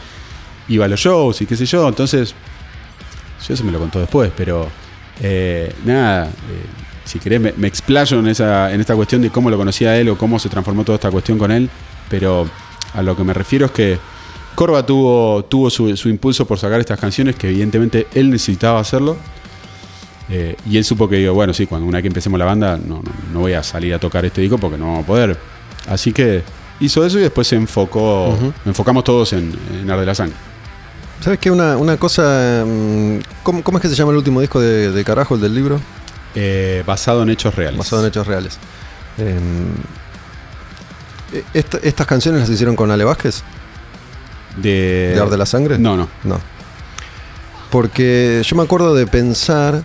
iba 0.69 0.85
a 0.85 0.89
los 0.89 1.01
shows 1.01 1.41
y 1.41 1.47
qué 1.47 1.57
sé 1.57 1.67
yo. 1.67 1.89
Entonces, 1.89 2.35
yo 3.47 3.55
eso 3.55 3.65
me 3.65 3.73
lo 3.73 3.79
contó 3.79 4.01
después, 4.01 4.33
pero 4.37 4.69
eh, 5.23 5.73
nada, 5.85 6.27
eh, 6.27 6.31
si 7.05 7.19
querés 7.19 7.41
me, 7.41 7.53
me 7.57 7.69
explayo 7.69 8.19
en, 8.19 8.29
esa, 8.29 8.73
en 8.73 8.81
esta 8.81 8.95
cuestión 8.95 9.23
de 9.23 9.31
cómo 9.31 9.51
lo 9.51 9.57
conocía 9.57 9.97
él 9.99 10.09
o 10.09 10.19
cómo 10.19 10.39
se 10.39 10.49
transformó 10.49 10.85
toda 10.85 10.97
esta 10.97 11.11
cuestión 11.11 11.39
con 11.39 11.51
él, 11.51 11.71
pero 12.09 12.49
a 12.95 13.03
lo 13.03 13.17
que 13.17 13.25
me 13.25 13.33
refiero 13.33 13.67
es 13.67 13.73
que 13.73 13.99
Corva 14.55 14.85
tuvo, 14.85 15.45
tuvo 15.45 15.69
su, 15.69 15.95
su 15.97 16.09
impulso 16.09 16.47
por 16.47 16.59
sacar 16.59 16.81
estas 16.81 16.99
canciones 16.99 17.37
que 17.37 17.49
evidentemente 17.49 18.07
él 18.15 18.31
necesitaba 18.31 18.81
hacerlo. 18.81 19.17
Eh, 20.29 20.57
y 20.69 20.77
él 20.77 20.85
supo 20.85 21.09
que 21.09 21.17
digo, 21.17 21.35
bueno, 21.35 21.55
sí, 21.55 21.67
cuando 21.67 21.87
una 21.87 21.99
vez 21.99 22.03
que 22.03 22.09
empecemos 22.09 22.39
la 22.39 22.47
banda, 22.47 22.77
no, 22.77 22.97
no, 22.97 23.13
no 23.33 23.41
voy 23.41 23.53
a 23.53 23.63
salir 23.63 23.95
a 23.95 24.01
tocar 24.01 24.25
este 24.25 24.41
disco 24.41 24.59
porque 24.59 24.79
no 24.79 24.87
vamos 24.87 25.05
a 25.05 25.07
poder. 25.07 25.39
Así 25.87 26.13
que 26.13 26.43
hizo 26.81 27.05
eso 27.05 27.19
y 27.19 27.23
después 27.23 27.47
se 27.47 27.57
enfocó, 27.57 28.37
enfocamos 28.65 29.05
todos 29.05 29.35
en, 29.35 29.53
en 29.81 29.91
Ar 29.91 30.01
de 30.01 30.07
la 30.07 30.15
Sangre. 30.15 30.37
¿Sabes 31.21 31.39
qué? 31.39 31.51
Una, 31.51 31.77
una 31.77 31.97
cosa. 31.97 32.65
mm, 32.67 33.19
¿cómo, 33.43 33.63
cómo 33.63 33.79
es 33.79 33.83
que 33.83 33.89
se 33.89 33.95
llama 33.95 34.13
el 34.13 34.19
último 34.19 34.41
disco 34.41 34.61
de, 34.61 34.93
de 34.93 35.05
Carajo, 35.05 35.35
el 35.35 35.41
del 35.41 35.55
libro? 35.55 35.81
Eh, 36.35 36.83
basado 36.87 37.23
en 37.23 37.31
hechos 37.31 37.55
reales. 37.55 37.79
Basado 37.79 38.03
en 38.03 38.09
hechos 38.09 38.27
reales. 38.27 38.59
Em, 39.19 39.73
esta- 41.55 41.79
¿Estas 41.83 42.07
canciones 42.07 42.41
las 42.43 42.51
hicieron 42.51 42.77
con 42.77 42.91
Ale 42.91 43.05
Vázquez? 43.05 43.43
De, 44.57 45.13
¿De 45.15 45.21
Ar 45.21 45.29
de 45.31 45.37
la 45.39 45.47
Sangre? 45.47 45.79
No, 45.79 45.97
no. 45.97 46.09
No. 46.25 46.39
Porque 47.71 48.43
yo 48.45 48.57
me 48.57 48.63
acuerdo 48.63 48.95
de 48.95 49.07
pensar, 49.07 49.83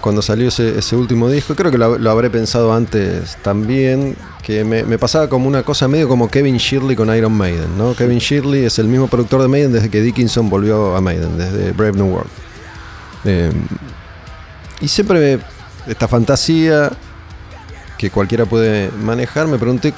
cuando 0.00 0.22
salió 0.22 0.48
ese, 0.48 0.96
último 0.96 1.28
disco, 1.28 1.54
creo 1.54 1.70
que 1.70 1.78
lo, 1.78 2.10
habré 2.10 2.30
pensado 2.30 2.72
antes 2.72 3.36
también, 3.42 4.16
que 4.42 4.64
me, 4.64 4.82
me 4.82 4.98
pasaba 4.98 5.28
como 5.28 5.46
una 5.46 5.62
cosa 5.62 5.88
medio 5.88 6.08
como 6.08 6.28
Kevin 6.28 6.56
Shirley 6.56 6.96
con 6.96 7.14
Iron 7.14 7.32
Maiden, 7.32 7.76
¿no? 7.76 7.94
Kevin 7.94 8.18
Shirley 8.18 8.64
es 8.64 8.78
el 8.78 8.88
mismo 8.88 9.08
productor 9.08 9.42
de 9.42 9.48
Maiden 9.48 9.72
desde 9.72 9.90
que 9.90 10.00
Dickinson 10.00 10.48
volvió 10.48 10.96
a 10.96 11.00
Maiden, 11.00 11.36
desde 11.36 11.72
Brave 11.72 11.92
New 11.92 12.06
World. 12.06 12.30
Eh, 13.24 13.52
y 14.80 14.88
siempre 14.88 15.36
me- 15.36 15.92
esta 15.92 16.08
fantasía 16.08 16.90
que 17.98 18.10
cualquiera 18.10 18.46
puede 18.46 18.90
manejar, 18.92 19.46
me 19.46 19.58
pregunté 19.58 19.92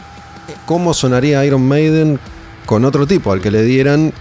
cómo 0.66 0.92
sonaría 0.94 1.44
Iron 1.44 1.66
Maiden 1.66 2.18
con 2.66 2.84
otro 2.84 3.06
tipo, 3.06 3.32
al 3.32 3.40
que 3.40 3.50
le 3.50 3.62
dieran 3.62 4.12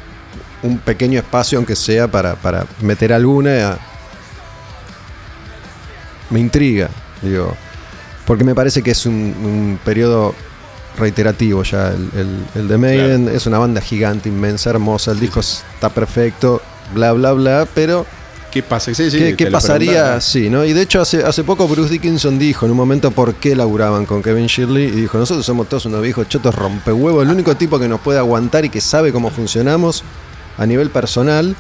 un 0.64 0.78
pequeño 0.78 1.20
espacio, 1.20 1.58
aunque 1.58 1.76
sea 1.76 2.10
para, 2.10 2.36
para 2.36 2.66
meter 2.82 3.14
alguna. 3.14 3.80
Me 6.32 6.40
intriga, 6.40 6.90
digo, 7.22 7.56
porque 8.26 8.44
me 8.44 8.56
parece 8.56 8.82
que 8.82 8.92
es 8.92 9.06
un, 9.06 9.14
un 9.14 9.80
periodo 9.86 10.34
reiterativo 10.98 11.64
ya 11.64 11.90
el, 11.90 12.10
el- 12.20 12.46
el 12.56 12.68
de 12.68 12.78
Maiden. 12.78 13.30
Es 13.30 13.46
una 13.46 13.58
banda 13.60 13.82
gigante, 13.82 14.30
inmensa, 14.30 14.70
hermosa, 14.72 15.12
el 15.12 15.20
disco 15.20 15.40
está 15.40 15.90
perfecto, 15.90 16.62
bla, 16.94 17.12
bla, 17.14 17.34
bla, 17.34 17.68
pero 17.74 18.06
¿Qué 18.52 18.62
pasa? 18.64 18.94
Sí, 18.94 19.10
sí, 19.10 19.18
¿Qué, 19.18 19.36
qué 19.38 19.48
pasaría? 19.50 20.20
Sí, 20.20 20.50
¿no? 20.50 20.66
Y 20.66 20.74
de 20.74 20.82
hecho 20.82 21.00
hace, 21.00 21.24
hace 21.24 21.46
poco 21.46 21.70
Bruce 21.70 21.90
Dickinson 21.90 22.38
dijo 22.38 22.66
en 22.66 22.72
un 22.72 22.78
momento 22.78 23.10
por 23.12 23.36
qué 23.36 23.56
laburaban 23.56 24.06
con 24.06 24.22
Kevin 24.22 24.48
Shirley 24.48 24.88
y 24.88 24.92
dijo, 24.92 25.18
nosotros 25.18 25.46
somos 25.46 25.70
todos 25.70 25.86
unos 25.86 26.02
viejos 26.02 26.28
chotos 26.28 26.54
rompehuevos, 26.54 27.24
el 27.24 27.32
único 27.32 27.56
tipo 27.56 27.80
que 27.80 27.88
nos 27.88 28.02
puede 28.02 28.20
aguantar 28.20 28.66
y 28.66 28.70
que 28.70 28.82
sabe 28.82 29.14
cómo 29.14 29.30
funcionamos 29.30 30.04
a 30.58 30.66
nivel 30.66 30.90
personal. 30.90 31.56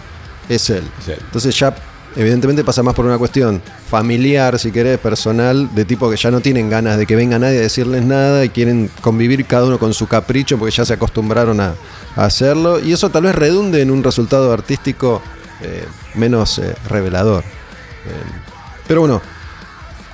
Es 0.49 0.69
él. 0.69 0.84
Entonces 1.07 1.57
ya 1.57 1.73
evidentemente 2.16 2.64
pasa 2.64 2.84
más 2.84 2.94
por 2.94 3.06
una 3.06 3.18
cuestión 3.18 3.62
familiar, 3.90 4.58
si 4.60 4.72
querés, 4.72 5.00
personal, 5.00 5.74
de 5.74 5.86
tipo 5.86 6.10
que 6.10 6.18
ya 6.18 6.32
no 6.32 6.42
tienen 6.42 6.70
ganas 6.70 6.98
de 6.98 7.06
que 7.06 7.16
venga 7.16 7.40
nadie 7.40 7.60
a 7.60 7.62
decirles 7.62 8.04
nada 8.04 8.44
y 8.44 8.50
quieren 8.50 8.90
convivir 9.02 9.46
cada 9.46 9.66
uno 9.66 9.80
con 9.80 9.94
su 9.94 10.08
capricho 10.08 10.58
porque 10.58 10.76
ya 10.76 10.86
se 10.86 10.94
acostumbraron 10.94 11.60
a, 11.60 11.76
hacerlo 12.16 12.80
y 12.82 12.92
eso 12.92 13.10
tal 13.10 13.24
vez 13.24 13.36
redunde 13.36 13.82
en 13.82 13.90
un 13.90 14.04
resultado 14.04 14.52
artístico 14.52 15.22
eh, 15.62 15.86
menos 16.16 16.60
eh, 16.60 16.76
revelador. 16.90 17.44
Eh, 17.44 18.10
pero 18.86 19.02
bueno, 19.02 19.22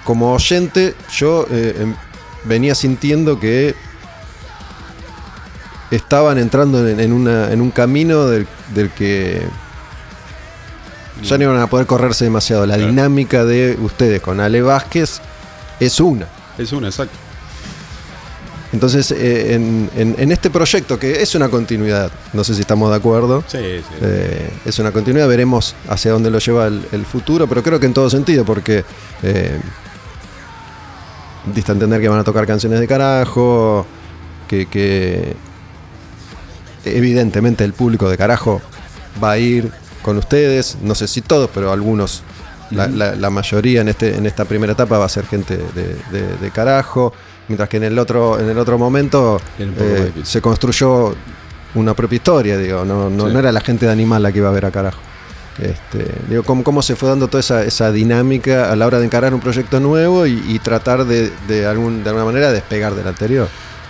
como 0.04 0.34
oyente, 0.34 0.94
yo 1.12 1.48
em- 1.50 1.96
venía 2.44 2.76
sintiendo 2.76 3.40
que 3.40 3.76
estaban 5.90 6.38
entrando 6.38 6.88
en, 6.88 7.12
un 7.12 7.72
camino 7.72 8.28
del 8.28 8.48
que 8.96 9.42
ya 11.24 11.38
no 11.38 11.44
iban 11.46 11.60
a 11.60 11.68
poder 11.68 11.86
correrse 11.88 12.26
demasiado. 12.26 12.66
La 12.66 12.76
Claro. 12.76 12.90
dinámica 12.92 13.46
de 13.46 13.78
ustedes 13.82 14.22
con 14.22 14.40
Ale 14.40 14.62
Vázquez 14.62 15.20
es 15.80 16.00
una. 16.00 16.28
Es 16.58 16.72
una, 16.72 16.88
exacto. 16.88 17.16
Entonces, 18.74 19.12
eh, 19.12 19.54
en, 19.56 19.90
en- 19.96 20.16
en 20.20 20.32
este 20.32 20.50
proyecto, 20.50 21.00
que 21.00 21.22
es 21.22 21.34
una 21.36 21.48
continuidad, 21.50 22.12
no 22.34 22.44
sé 22.44 22.54
si 22.54 22.62
estamos 22.62 22.90
de 22.90 22.98
acuerdo, 22.98 23.44
Sí, 23.48 23.58
sí. 23.58 23.84
eh, 24.02 24.50
es 24.66 24.78
una 24.80 24.92
continuidad, 24.92 25.28
veremos 25.30 25.74
hacia 25.88 26.12
dónde 26.12 26.30
lo 26.30 26.40
lleva 26.40 26.68
el, 26.68 26.86
el 26.92 27.06
futuro, 27.06 27.48
pero 27.48 27.64
creo 27.64 27.80
que 27.80 27.86
en 27.86 27.94
todo 27.94 28.10
sentido, 28.10 28.44
porque 28.44 28.84
eh, 29.24 29.58
diste 31.54 31.72
a 31.72 31.74
entender 31.74 32.02
que 32.02 32.10
van 32.10 32.20
a 32.20 32.24
tocar 32.26 32.46
canciones 32.46 32.80
de 32.82 32.88
carajo, 32.88 33.86
que, 34.50 34.66
que 34.66 35.34
evidentemente 36.84 37.64
el 37.64 37.72
público 37.74 38.10
de 38.10 38.18
carajo 38.18 38.62
va 39.24 39.32
a 39.32 39.38
ir 39.38 39.72
con 40.08 40.18
ustedes, 40.18 40.78
no 40.82 40.96
sé 40.96 41.06
si 41.06 41.22
todos, 41.22 41.50
pero 41.54 41.74
algunos, 41.74 42.24
la, 42.72 42.88
la- 42.88 43.14
la 43.16 43.30
mayoría 43.30 43.82
en, 43.82 43.90
este, 43.90 44.16
en 44.16 44.26
esta 44.26 44.46
primera 44.46 44.72
etapa 44.72 44.98
va 44.98 45.04
a 45.06 45.10
ser 45.10 45.26
gente 45.26 45.58
de, 45.58 45.96
de- 46.14 46.38
de 46.38 46.52
carajo, 46.52 47.12
mientras 47.50 47.68
que 47.68 47.76
en 47.76 47.84
el 47.84 48.00
otro, 48.00 48.40
en 48.40 48.50
el 48.50 48.58
otro 48.58 48.78
momento 48.78 49.42
eh, 49.60 50.12
se 50.24 50.42
construyó 50.42 51.14
una 51.76 51.94
propia 51.94 52.16
historia, 52.16 52.58
digo, 52.58 52.86
no, 52.86 53.10
no, 53.10 53.28
Sí. 53.28 53.34
no 53.34 53.40
era 53.40 53.52
la 53.52 53.60
gente 53.60 53.86
de 53.86 53.92
animal 53.92 54.24
la 54.24 54.32
que 54.32 54.38
iba 54.40 54.48
a 54.48 54.54
ver 54.54 54.66
a 54.66 54.72
carajo. 54.72 55.00
Este, 55.60 56.06
digo, 56.30 56.44
¿cómo, 56.44 56.64
cómo 56.64 56.82
se 56.82 56.96
fue 56.96 57.10
dando 57.10 57.28
toda 57.28 57.42
esa, 57.42 57.64
esa 57.64 57.92
dinámica 57.92 58.72
a 58.72 58.76
la 58.78 58.86
hora 58.88 59.00
de 59.00 59.06
encarar 59.06 59.34
un 59.34 59.40
proyecto 59.42 59.80
nuevo 59.82 60.26
y, 60.26 60.42
y 60.48 60.60
tratar 60.60 61.04
de, 61.06 61.32
de, 61.50 61.66
algún, 61.66 62.04
de 62.04 62.10
alguna 62.12 62.26
manera 62.26 62.52
despegar 62.54 62.96
del 62.96 63.08
anterior? 63.08 63.50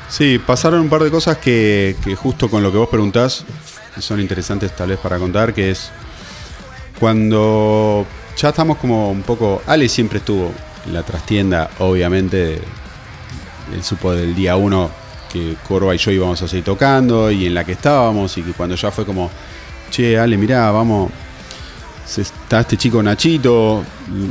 Sí, 0.09 0.39
pasaron 0.39 0.79
un 0.79 0.89
par 0.89 1.03
de 1.03 1.11
cosas 1.11 1.37
que, 1.37 1.95
que 2.03 2.15
justo 2.15 2.49
con 2.49 2.63
lo 2.63 2.71
que 2.71 2.77
vos 2.77 2.87
preguntás 2.89 3.43
son 3.99 4.21
interesantes 4.21 4.73
tal 4.75 4.89
vez 4.89 4.99
para 4.99 5.17
contar, 5.19 5.53
que 5.53 5.71
es 5.71 5.89
cuando 6.99 8.05
ya 8.37 8.49
estamos 8.49 8.77
como 8.77 9.11
un 9.11 9.23
poco... 9.23 9.61
Ale 9.65 9.89
siempre 9.89 10.19
estuvo 10.19 10.51
en 10.85 10.93
la 10.93 11.03
trastienda, 11.03 11.69
obviamente, 11.79 12.61
él 13.73 13.83
supo 13.83 14.13
del 14.13 14.35
día 14.35 14.55
uno 14.55 14.89
que 15.31 15.55
Corva 15.67 15.93
y 15.93 15.97
yo 15.97 16.11
íbamos 16.11 16.41
a 16.41 16.47
seguir 16.47 16.63
tocando 16.63 17.29
y 17.29 17.45
en 17.47 17.53
la 17.53 17.63
que 17.65 17.73
estábamos 17.73 18.37
y 18.37 18.43
que 18.43 18.53
cuando 18.53 18.75
ya 18.75 18.91
fue 18.91 19.05
como, 19.05 19.29
che, 19.89 20.17
Ale, 20.17 20.37
mirá, 20.37 20.71
vamos, 20.71 21.11
está 22.15 22.61
este 22.61 22.77
chico 22.77 23.03
Nachito 23.03 23.83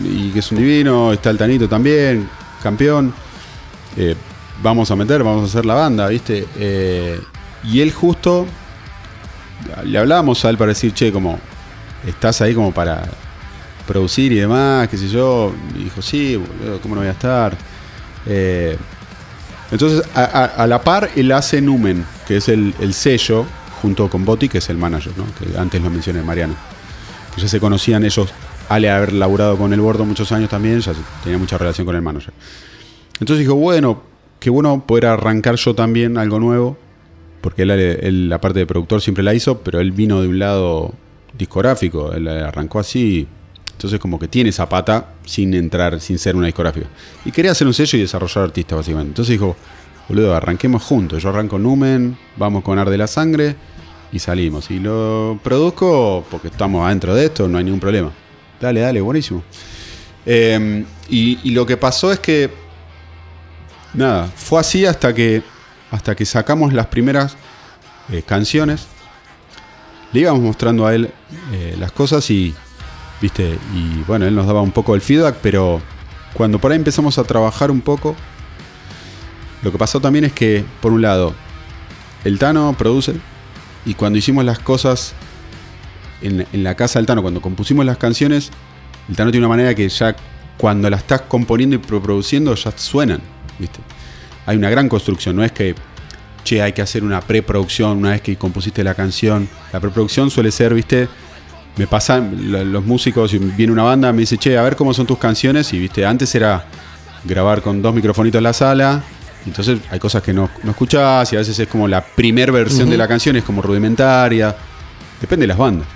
y 0.05 0.31
que 0.31 0.39
es 0.39 0.51
un 0.53 0.59
divino, 0.59 1.13
está 1.13 1.31
el 1.31 1.39
Tanito 1.39 1.69
también, 1.69 2.29
campeón. 2.63 3.13
Eh, 3.97 4.15
vamos 4.63 4.91
a 4.91 4.97
meter, 4.97 5.23
vamos 5.23 5.43
a 5.43 5.47
hacer 5.47 5.67
la 5.67 5.75
banda, 5.75 6.09
¿viste? 6.09 6.47
Eh, 6.57 7.21
y 7.65 7.81
él 7.81 7.93
justo, 7.93 8.47
le 9.85 9.99
hablábamos 9.99 10.45
a 10.45 10.51
él 10.51 10.57
para 10.57 10.71
decir, 10.71 10.95
che, 10.95 11.13
como, 11.13 11.39
estás 12.07 12.41
ahí 12.41 12.55
como 12.55 12.73
para 12.73 13.05
producir 13.87 14.33
y 14.33 14.37
demás, 14.37 14.89
qué 14.89 14.97
sé 14.97 15.09
yo. 15.09 15.53
Y 15.75 15.85
dijo, 15.85 16.03
sí, 16.03 16.37
boludo, 16.37 16.81
¿cómo 16.81 16.95
no 16.95 17.01
voy 17.01 17.09
a 17.09 17.13
estar? 17.13 17.57
Eh, 18.27 18.77
entonces, 19.71 20.03
a, 20.15 20.67
la 20.67 20.81
par, 20.83 21.11
él 21.17 21.33
hace 21.33 21.61
Numen, 21.61 22.05
que 22.27 22.37
es 22.37 22.49
el, 22.49 22.75
el 22.81 22.95
sello, 22.95 23.45
junto 23.83 24.09
con 24.09 24.25
Boti, 24.25 24.49
que 24.49 24.59
es 24.59 24.69
el 24.71 24.77
manager, 24.77 25.13
¿no? 25.17 25.25
Que 25.39 25.59
antes 25.59 25.83
lo 25.83 25.91
mencioné, 25.91 26.23
Mariano. 26.23 26.55
Que 27.35 27.41
ya 27.41 27.49
se 27.49 27.61
conocían 27.61 28.05
ellos, 28.05 28.33
Ale 28.69 28.91
haber 28.91 29.13
laburado 29.13 29.57
con 29.57 29.73
el 29.73 29.81
Bordo 29.81 30.05
muchos 30.05 30.33
años 30.33 30.51
también, 30.51 30.81
ya 30.81 30.93
tenía 31.23 31.39
mucha 31.39 31.59
relación 31.59 31.87
con 31.87 31.95
el 31.95 32.03
manager. 32.03 32.33
Entonces 33.21 33.39
dijo, 33.39 33.55
bueno, 33.55 34.03
qué 34.41 34.51
bueno 34.51 34.85
poder 34.87 35.07
arrancar 35.07 35.57
yo 35.57 35.75
también 35.75 36.19
algo 36.19 36.41
nuevo, 36.41 36.77
porque 37.41 37.63
él 37.63 38.29
la 38.29 38.41
parte 38.41 38.59
de 38.59 38.67
productor 38.67 39.01
siempre 39.01 39.23
la 39.23 39.35
hizo, 39.35 39.59
pero 39.59 39.81
él 39.81 39.93
vino 39.93 40.21
de 40.21 40.29
un 40.29 40.39
lado 40.39 40.95
discográfico, 41.37 42.13
él 42.13 42.29
arrancó 42.29 42.79
así, 42.79 43.27
entonces 43.73 44.01
como 44.01 44.19
que 44.19 44.29
tiene 44.29 44.51
esa 44.51 44.69
pata 44.69 45.15
sin 45.25 45.53
entrar, 45.55 46.01
sin 46.01 46.19
ser 46.19 46.37
una 46.37 46.47
discográfica. 46.47 46.87
Y 47.25 47.33
quería 47.33 47.53
hacer 47.53 47.67
un 47.67 47.75
sello 47.75 47.99
y 47.99 48.03
desarrollar 48.03 48.45
artistas 48.45 48.79
básicamente. 48.79 49.11
Entonces 49.11 49.33
dijo, 49.33 49.57
boludo, 50.09 50.35
arranquemos 50.35 50.83
juntos. 50.83 51.23
Yo 51.23 51.29
arranco 51.29 51.59
Numen, 51.59 52.17
vamos 52.37 52.63
con 52.63 52.79
Arde 52.79 52.97
la 52.97 53.07
Sangre 53.07 53.55
y 54.13 54.19
salimos. 54.19 54.71
Y 54.71 54.79
lo 54.79 55.39
produzco 55.43 56.25
porque 56.31 56.49
estamos 56.49 56.87
adentro 56.87 57.15
de 57.15 57.27
esto, 57.27 57.49
no 57.49 57.59
hay 57.59 57.65
ningún 57.65 57.81
problema. 57.81 58.13
Dale, 58.61 58.81
dale, 58.81 59.01
buenísimo. 59.01 59.43
Y, 60.25 60.85
y 61.43 61.51
lo 61.51 61.67
que 61.67 61.77
pasó 61.77 62.11
es 62.13 62.19
que, 62.19 62.51
nada, 63.95 64.27
fue 64.35 64.59
así 64.59 64.87
hasta 64.87 65.15
que, 65.15 65.43
hasta 65.91 66.17
que 66.17 66.25
sacamos 66.25 66.73
las 66.73 66.87
primeras 66.87 67.37
eh, 68.11 68.23
canciones. 68.25 68.87
Íbamos 70.21 70.43
mostrando 70.43 70.87
a 70.87 70.95
él 70.95 71.11
eh, 71.53 71.77
las 71.79 71.93
cosas 71.93 72.31
y, 72.31 72.55
viste, 73.21 73.59
y 73.75 74.03
bueno, 74.07 74.27
él 74.27 74.35
nos 74.35 74.47
daba 74.47 74.61
un 74.61 74.73
poco 74.73 74.95
el 74.95 75.01
feedback, 75.01 75.37
pero 75.43 75.81
cuando 76.35 76.59
por 76.59 76.73
ahí 76.73 76.77
empezamos 76.77 77.19
a 77.19 77.25
trabajar 77.25 77.71
un 77.71 77.81
poco, 77.81 78.15
lo 79.63 79.73
que 79.73 79.79
pasó 79.79 80.01
también 80.01 80.25
es 80.25 80.33
que, 80.33 80.65
por 80.81 80.93
un 80.93 81.03
lado, 81.03 81.35
el 82.25 82.39
Tano 82.39 82.75
produce 82.77 83.15
y 83.85 83.95
cuando 83.95 84.19
hicimos 84.19 84.45
las 84.45 84.59
cosas 84.59 85.15
en, 86.21 86.47
la 86.53 86.75
casa 86.75 86.99
del 86.99 87.07
Tano, 87.07 87.23
cuando 87.23 87.41
compusimos 87.41 87.87
las 87.87 87.97
canciones, 87.97 88.51
el 89.09 89.17
Tano 89.17 89.31
tiene 89.31 89.47
una 89.47 89.55
manera 89.55 89.75
que 89.75 89.89
ya 89.89 90.17
cuando 90.59 90.91
la 90.91 90.97
estás 90.97 91.23
componiendo 91.23 91.77
y 91.77 91.79
produciendo 91.79 92.55
ya 92.55 92.73
suenan, 92.77 93.21
¿viste? 93.59 93.79
Hay 94.47 94.57
una 94.57 94.71
gran 94.71 94.89
construcción, 94.89 95.37
no 95.37 95.45
es 95.45 95.53
que, 95.53 95.75
che, 96.47 96.63
hay 96.63 96.73
que 96.73 96.81
hacer 96.83 97.03
una 97.05 97.21
preproducción 97.21 97.99
una 97.99 98.11
vez 98.11 98.21
que 98.23 98.37
compusiste 98.37 98.83
la 98.85 98.95
canción. 98.95 99.49
La 99.73 99.81
preproducción 99.81 100.31
suele 100.31 100.51
ser, 100.51 100.73
¿viste? 100.73 101.09
Me 101.77 101.87
pasan 101.87 102.51
lo- 102.53 102.65
los 102.65 102.85
músicos, 102.85 103.35
y 103.35 103.39
viene 103.39 103.73
una 103.73 103.83
banda, 103.83 104.13
me 104.13 104.21
dice, 104.21 104.39
che, 104.39 104.57
a 104.57 104.63
ver 104.63 104.77
cómo 104.77 104.95
son 104.95 105.07
tus 105.07 105.19
canciones, 105.19 105.73
y, 105.73 105.79
¿viste? 105.79 106.07
Antes 106.07 106.35
era 106.35 106.65
grabar 107.25 107.61
con 107.61 107.83
dos 107.83 107.93
microfonitos 107.95 108.39
en 108.39 108.45
la 108.45 108.53
sala, 108.53 109.03
entonces 109.45 109.79
hay 109.91 109.99
cosas 109.99 110.23
que 110.23 110.33
no, 110.33 110.49
no 110.63 110.71
escuchás, 110.71 111.33
y 111.33 111.37
a 111.37 111.41
veces 111.41 111.59
es 111.59 111.69
como 111.69 111.87
la 111.89 112.01
primer 112.03 112.51
versión 112.53 112.89
de 112.89 112.97
la 112.97 113.07
canción, 113.09 113.37
es 113.37 113.45
como 113.45 113.61
rudimentaria, 113.63 114.57
depende 115.21 115.43
de 115.45 115.49
las 115.49 115.59
bandas. 115.59 115.87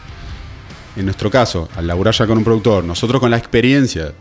En 0.96 1.04
nuestro 1.04 1.30
caso, 1.30 1.68
al 1.76 1.86
laburar 1.86 2.12
ya 2.12 2.26
con 2.26 2.36
un 2.36 2.44
productor, 2.44 2.84
nosotros 2.84 3.20
con 3.20 3.30
la 3.30 3.36
experiencia, 3.38 4.12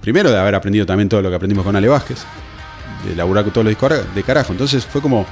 primero 0.00 0.30
de 0.30 0.38
haber 0.38 0.54
aprendido 0.54 0.86
también 0.86 1.08
todo 1.08 1.20
lo 1.22 1.28
que 1.28 1.36
aprendimos 1.36 1.64
con 1.64 1.76
Ale 1.76 1.88
Vázquez, 1.88 2.18
de 3.06 3.14
laburar 3.14 3.44
con 3.44 3.52
todos 3.52 3.64
los 3.66 3.70
discos 3.70 3.92
de 4.14 4.22
carajo, 4.22 4.52
entonces 4.52 4.84
fue 4.86 5.00
como, 5.02 5.26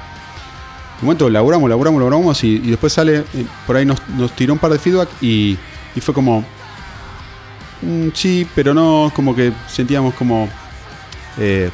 un 1.05 1.06
momento 1.09 1.28
laburamos, 1.31 1.68
laburamos, 1.68 2.01
laburamos, 2.01 2.44
y, 2.44 2.59
después 2.59 2.93
sale, 2.93 3.18
eh, 3.18 3.24
por 3.66 3.76
ahí 3.76 3.85
nos, 3.85 3.98
nos 4.16 4.32
tiró 4.32 4.52
un 4.52 4.59
par 4.59 4.72
de 4.72 4.78
feedback 4.78 5.09
y, 5.20 5.56
y 5.94 6.01
fue 6.01 6.14
como, 6.14 6.44
mm, 7.82 8.09
sí, 8.14 8.47
pero 8.55 8.74
no, 8.74 9.12
como 9.14 9.35
que 9.35 9.52
sentíamos 9.68 10.14
como 10.14 10.48
eh, 11.39 11.70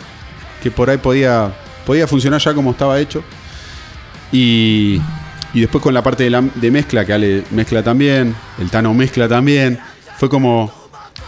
que 0.62 0.70
por 0.70 0.90
ahí 0.90 0.98
podía, 0.98 1.52
podía 1.86 2.07
funcionar 2.07 2.40
ya 2.40 2.55
como 2.55 2.73
estaba 2.73 2.98
hecho. 3.01 3.23
Y, 4.32 5.01
y 5.52 5.61
después 5.61 5.82
con 5.82 5.94
la 5.94 6.02
parte 6.02 6.24
de, 6.24 6.31
la- 6.31 6.43
de 6.43 6.70
mezcla, 6.70 7.05
que 7.05 7.12
Ale 7.12 7.44
mezcla 7.51 7.82
también, 7.82 8.35
el 8.59 8.70
Tano 8.70 8.94
mezcla 8.94 9.28
también, 9.28 9.78
fue 10.19 10.28
como, 10.28 10.73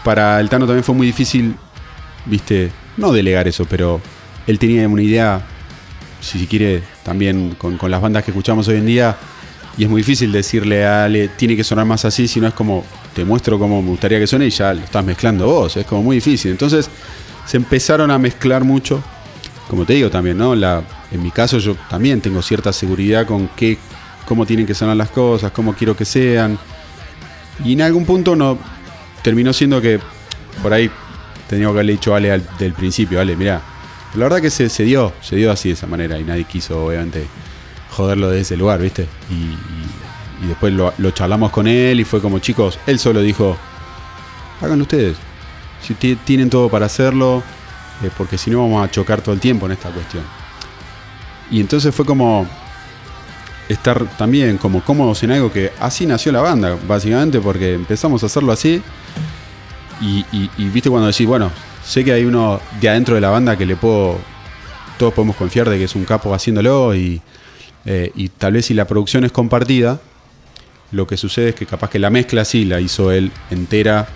para 0.03 0.39
el 0.39 0.49
Tano 0.49 0.65
también 0.65 0.83
fue 0.83 0.95
muy 0.95 1.07
difícil, 1.07 1.55
viste, 2.25 2.71
no 2.97 3.11
delegar 3.11 3.47
eso, 3.47 3.65
pero 3.69 3.99
él 4.47 4.59
tenía 4.59 4.87
una 4.87 5.01
idea, 5.01 5.41
si 6.21 6.39
se 6.39 6.47
quiere, 6.47 6.83
también 7.03 7.55
con, 7.57 7.77
con 7.77 7.91
las 7.91 8.01
bandas 8.01 8.23
que 8.23 8.31
escuchamos 8.31 8.67
hoy 8.67 8.77
en 8.77 8.85
día, 8.85 9.15
y 9.77 9.83
es 9.83 9.89
muy 9.89 10.01
difícil 10.01 10.31
decirle 10.31 10.85
a 10.85 11.05
Ale, 11.05 11.29
tiene 11.29 11.55
que 11.55 11.63
sonar 11.63 11.85
más 11.85 12.05
así, 12.05 12.27
si 12.27 12.39
no 12.39 12.47
es 12.47 12.53
como, 12.53 12.83
te 13.15 13.25
muestro 13.25 13.57
cómo 13.57 13.81
me 13.81 13.89
gustaría 13.89 14.19
que 14.19 14.27
suene 14.27 14.45
y 14.45 14.49
ya 14.51 14.73
lo 14.73 14.81
estás 14.81 15.03
mezclando 15.03 15.47
vos, 15.47 15.75
es 15.77 15.85
como 15.85 16.03
muy 16.03 16.17
difícil. 16.17 16.51
Entonces 16.51 16.89
se 17.45 17.57
empezaron 17.57 18.11
a 18.11 18.17
mezclar 18.19 18.63
mucho, 18.63 19.01
como 19.67 19.85
te 19.85 19.93
digo 19.93 20.09
también, 20.09 20.37
¿no? 20.37 20.53
La, 20.55 20.83
en 21.11 21.23
mi 21.23 21.31
caso 21.31 21.57
yo 21.57 21.75
también 21.89 22.21
tengo 22.21 22.41
cierta 22.41 22.71
seguridad 22.71 23.25
con 23.25 23.47
qué, 23.55 23.77
cómo 24.27 24.45
tienen 24.45 24.65
que 24.67 24.73
sonar 24.75 24.95
las 24.95 25.09
cosas, 25.09 25.51
cómo 25.51 25.73
quiero 25.73 25.95
que 25.95 26.05
sean. 26.05 26.57
Y 27.65 27.73
en 27.73 27.81
algún 27.81 28.05
punto 28.05 28.35
no 28.35 28.57
terminó 29.23 29.53
siendo 29.53 29.81
que 29.81 29.99
por 30.61 30.71
ahí 30.73 30.89
tenía 31.47 31.65
que 31.65 31.69
haberle 31.71 31.93
dicho 31.93 32.13
Ale 32.13 32.31
al- 32.31 32.47
del 32.59 32.73
principio, 32.73 33.19
Ale, 33.19 33.35
mira, 33.35 33.61
la 34.15 34.25
verdad 34.25 34.41
que 34.41 34.49
se, 34.49 34.67
dio, 34.83 35.11
se 35.21 35.35
dio 35.35 35.51
así 35.51 35.69
de 35.69 35.73
esa 35.73 35.87
manera 35.87 36.19
y 36.19 36.23
nadie 36.23 36.43
quiso 36.45 36.85
obviamente 36.85 37.25
joderlo 37.91 38.29
de 38.29 38.41
ese 38.41 38.55
lugar, 38.57 38.79
¿viste? 38.79 39.07
Y, 39.29 40.47
después 40.47 40.73
lo, 40.73 40.93
charlamos 41.11 41.51
con 41.51 41.67
él 41.67 41.99
y 41.99 42.03
fue 42.03 42.21
como, 42.21 42.39
chicos, 42.39 42.77
él 42.85 42.99
solo 42.99 43.21
dijo, 43.21 43.55
háganlo 44.61 44.83
ustedes, 44.83 45.15
si 45.81 45.93
ti- 45.93 46.17
tienen 46.17 46.49
todo 46.49 46.69
para 46.69 46.85
hacerlo, 46.87 47.41
eh, 48.03 48.09
porque 48.17 48.37
si 48.37 48.51
no 48.51 48.61
vamos 48.61 48.85
a 48.85 48.91
chocar 48.91 49.21
todo 49.21 49.33
el 49.33 49.39
tiempo 49.39 49.65
en 49.67 49.71
esta 49.71 49.89
cuestión. 49.89 50.23
Y 51.49 51.59
entonces 51.61 51.93
fue 51.95 52.05
como 52.05 52.45
estar 53.69 54.03
también 54.17 54.57
como 54.57 54.83
cómodos 54.83 55.23
en 55.23 55.31
algo 55.31 55.51
que 55.51 55.71
así 55.79 56.05
nació 56.05 56.31
la 56.33 56.41
banda, 56.41 56.77
básicamente, 56.87 57.39
porque 57.39 57.73
empezamos 57.73 58.21
a 58.23 58.25
hacerlo 58.25 58.51
así. 58.51 58.81
Y- 60.01 60.25
y 60.57 60.65
viste 60.65 60.89
cuando 60.89 61.07
decís, 61.07 61.25
bueno, 61.27 61.51
sé 61.85 62.03
que 62.03 62.13
hay 62.13 62.25
uno 62.25 62.59
de 62.79 62.89
adentro 62.89 63.15
de 63.15 63.21
la 63.21 63.29
banda 63.29 63.57
que 63.57 63.65
le 63.65 63.75
puedo, 63.75 64.17
todos 64.97 65.13
podemos 65.13 65.35
confiar 65.35 65.69
de 65.69 65.77
que 65.77 65.85
es 65.85 65.95
un 65.95 66.05
capo 66.05 66.33
haciéndolo 66.33 66.95
y, 66.95 67.21
eh, 67.85 68.29
tal 68.37 68.53
vez 68.53 68.67
si 68.67 68.73
la 68.73 68.85
producción 68.85 69.23
es 69.23 69.31
compartida, 69.31 69.99
lo 70.91 71.07
que 71.07 71.17
sucede 71.17 71.49
es 71.49 71.55
que 71.55 71.65
capaz 71.65 71.89
que 71.89 71.99
la 71.99 72.09
mezcla 72.09 72.45
sí 72.45 72.65
la 72.65 72.79
hizo 72.79 73.11
él 73.11 73.31
entera, 73.49 74.07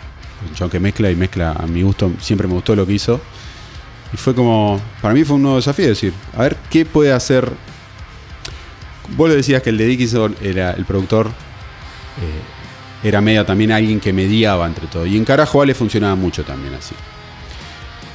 yo 0.56 0.70
mezcla 0.80 1.10
y 1.10 1.16
mezcla 1.16 1.52
a 1.54 1.66
mi 1.66 1.82
gusto, 1.82 2.12
siempre 2.20 2.48
me 2.48 2.54
gustó 2.54 2.76
lo 2.76 2.86
que 2.86 2.94
hizo. 2.94 3.20
Y 4.14 4.18
fue 4.18 4.34
como, 4.34 4.80
para 5.02 5.14
mí 5.14 5.24
fue 5.24 5.36
un 5.36 5.42
nuevo 5.42 5.58
desafío, 5.58 5.88
decir, 5.88 6.14
a 6.36 6.44
ver 6.44 6.56
qué 6.70 6.86
puede 6.86 7.12
hacer. 7.12 7.52
Vos 9.18 9.30
le 9.30 9.36
decías 9.36 9.62
que 9.62 9.70
el 9.70 9.78
de 9.78 9.86
Dickinson 9.86 10.36
era 10.42 10.72
el 10.72 10.86
productor, 10.86 11.28
eh, 11.28 13.08
era 13.08 13.22
medio 13.22 13.46
también 13.46 13.72
alguien 13.72 14.00
que 14.00 14.14
mediaba 14.14 14.66
entre 14.68 14.88
todo. 14.88 15.06
Y 15.06 15.18
en 15.18 15.26
Carajo 15.26 15.62
Ale 15.62 15.74
funcionaba 15.74 16.16
mucho 16.16 16.44
también 16.44 16.74
así. 16.74 16.96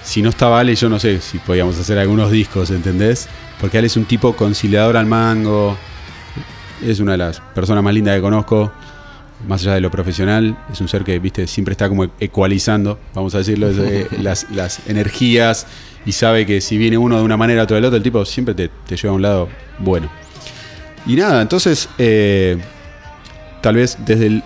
Si 0.04 0.22
no 0.22 0.30
estaba 0.30 0.60
Ale, 0.60 0.74
yo 0.74 0.88
no 0.88 0.98
sé 0.98 1.20
si 1.20 1.38
podíamos 1.38 1.78
hacer 1.78 1.98
algunos 1.98 2.30
discos, 2.30 2.70
¿entendés? 2.70 3.28
Porque 3.60 3.78
Ale 3.78 3.86
es 3.86 3.96
un 3.96 4.04
tipo 4.04 4.34
conciliador 4.34 4.96
al 4.96 5.06
mango, 5.06 5.76
es 6.84 7.00
una 7.00 7.12
de 7.12 7.18
las 7.18 7.40
personas 7.40 7.84
más 7.84 7.94
lindas 7.94 8.16
que 8.16 8.20
conozco, 8.20 8.72
más 9.46 9.62
allá 9.62 9.74
de 9.74 9.80
lo 9.80 9.90
profesional, 9.90 10.56
es 10.72 10.80
un 10.80 10.88
ser 10.88 11.04
que, 11.04 11.18
viste, 11.18 11.46
siempre 11.46 11.72
está 11.72 11.88
como 11.88 12.06
ecualizando, 12.20 12.98
vamos 13.14 13.34
a 13.34 13.38
decirlo, 13.38 13.70
eh, 13.70 14.08
las, 14.20 14.50
las 14.50 14.86
energías 14.88 15.66
y 16.04 16.12
sabe 16.12 16.46
que 16.46 16.60
si 16.60 16.78
viene 16.78 16.98
uno 16.98 17.16
de 17.16 17.22
una 17.22 17.36
manera, 17.36 17.62
otro 17.62 17.76
del 17.76 17.84
otro, 17.84 17.96
el 17.96 18.02
tipo 18.02 18.24
siempre 18.24 18.54
te, 18.54 18.68
te 18.86 18.96
lleva 18.96 19.12
a 19.12 19.16
un 19.16 19.22
lado 19.22 19.48
bueno. 19.78 20.10
Y 21.06 21.16
nada, 21.16 21.42
entonces, 21.42 21.88
eh, 21.98 22.58
tal 23.60 23.76
vez 23.76 23.98
desde 24.04 24.26
el, 24.26 24.42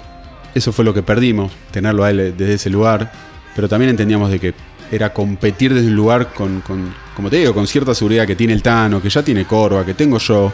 eso 0.55 0.73
fue 0.73 0.85
lo 0.85 0.95
que 0.95 1.03
perdimos, 1.03 1.53
tenerlo 1.71 2.05
a 2.05 2.11
él 2.11 2.35
desde 2.37 2.55
ese 2.55 2.71
lugar, 2.71 3.13
pero 3.55 3.69
también 3.69 3.91
entendíamos 3.91 4.31
de 4.31 4.39
que 4.39 4.55
era 4.91 5.13
competir 5.13 5.75
desde 5.75 5.89
un 5.89 5.97
lugar 5.97 6.33
con, 6.33 6.61
con, 6.61 6.93
como 7.15 7.31
te 7.31 7.37
digo, 7.37 7.55
con 7.55 7.67
cierta 7.67 7.95
seguridad 7.95 8.27
que 8.27 8.37
tiene 8.37 8.53
el 8.53 8.63
Tano, 8.63 9.01
que 9.03 9.09
ya 9.11 9.23
tiene 9.23 9.45
Corva, 9.45 9.85
que 9.85 9.95
tengo 9.95 10.19
yo, 10.19 10.53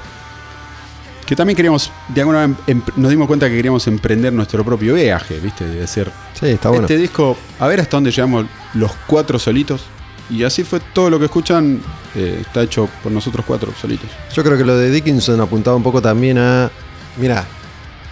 que 1.27 1.37
también 1.37 1.57
queríamos, 1.57 1.91
de 2.09 2.21
alguna 2.21 2.49
manera, 2.49 2.83
nos 2.97 3.11
dimos 3.11 3.27
cuenta 3.27 3.49
que 3.49 3.55
queríamos 3.57 3.87
emprender 3.87 4.33
nuestro 4.33 4.65
propio 4.65 4.95
viaje, 4.95 5.39
¿viste? 5.39 5.67
De 5.67 5.85
hacer 5.85 6.11
Sí, 6.39 6.47
está 6.47 6.69
bueno. 6.69 6.85
este 6.85 6.97
disco, 6.97 7.37
a 7.59 7.67
ver 7.69 7.81
hasta 7.81 7.97
dónde 7.97 8.11
llegamos 8.11 8.47
los 8.75 8.93
cuatro 9.07 9.39
solitos. 9.39 9.83
Y 10.31 10.45
así 10.45 10.65
fue 10.65 10.81
todo 10.95 11.11
lo 11.11 11.19
que 11.19 11.27
escuchan, 11.27 11.81
eh, 12.15 12.39
está 12.41 12.63
hecho 12.63 12.89
por 13.03 13.13
nosotros 13.13 13.45
cuatro 13.47 13.73
solitos. 13.81 14.09
Yo 14.35 14.43
creo 14.43 14.57
que 14.57 14.65
lo 14.65 14.77
de 14.77 14.91
Dickinson 14.91 15.41
apuntaba 15.41 15.77
un 15.77 15.83
poco 15.83 16.01
también 16.01 16.39
a. 16.39 16.71
Mira, 17.19 17.45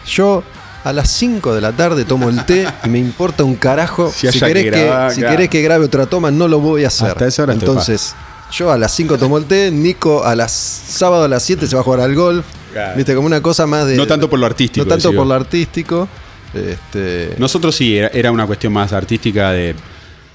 yo 0.06 0.42
a 0.84 0.92
las 0.92 1.10
5 1.10 1.54
de 1.54 1.60
la 1.60 1.72
tarde 1.72 2.04
tomo 2.04 2.28
el 2.30 2.44
té 2.46 2.66
y 2.84 2.88
me 2.88 2.98
importa 2.98 3.44
un 3.44 3.54
carajo. 3.56 4.10
Si 4.14 4.30
Si, 4.30 4.38
querés, 4.40 4.72
que 4.72 5.14
si 5.14 5.20
querés 5.20 5.48
que 5.48 5.62
grabe 5.62 5.84
otra 5.84 6.06
toma, 6.06 6.30
no 6.30 6.48
lo 6.48 6.60
voy 6.60 6.84
a 6.84 6.88
hacer. 6.88 7.08
Hasta 7.08 7.26
esa 7.26 7.42
hora 7.42 7.52
Entonces, 7.52 8.14
yo 8.52 8.70
a 8.72 8.78
las 8.78 8.92
5 8.94 9.18
tomo 9.18 9.38
el 9.38 9.44
té, 9.44 9.70
Nico 9.70 10.24
a 10.24 10.34
las 10.34 10.52
sábado 10.52 11.24
a 11.24 11.28
las 11.28 11.42
7 11.42 11.66
se 11.66 11.74
va 11.76 11.80
a 11.82 11.84
jugar 11.84 12.00
al 12.00 12.14
golf. 12.14 12.44
Claro. 12.72 12.96
Viste, 12.96 13.14
como 13.14 13.26
una 13.26 13.42
cosa 13.42 13.66
más 13.66 13.86
de. 13.86 13.96
No 13.96 14.06
tanto 14.06 14.30
por 14.30 14.38
lo 14.38 14.46
artístico, 14.46 14.84
No 14.84 14.88
tanto 14.88 15.12
por 15.12 15.26
lo 15.26 15.34
artístico. 15.34 16.08
Este, 16.54 17.34
Nosotros 17.38 17.76
sí, 17.76 17.96
era, 17.96 18.08
era 18.08 18.32
una 18.32 18.46
cuestión 18.46 18.72
más 18.72 18.92
artística 18.92 19.50
de... 19.52 19.74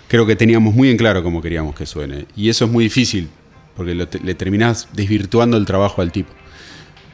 Creo 0.08 0.26
que 0.26 0.36
teníamos 0.36 0.74
muy 0.74 0.90
en 0.90 0.98
claro 0.98 1.24
cómo 1.24 1.42
queríamos 1.42 1.76
que 1.76 1.86
suene. 1.86 2.26
Y 2.36 2.50
eso 2.50 2.66
es 2.66 2.72
muy 2.72 2.86
difícil, 2.86 3.30
porque 3.76 3.96
lo 3.96 4.08
te- 4.08 4.20
le 4.20 4.36
terminás 4.36 4.88
desvirtuando 4.94 5.58
el 5.58 5.66
trabajo 5.66 6.02
al 6.02 6.12
tipo. 6.12 6.32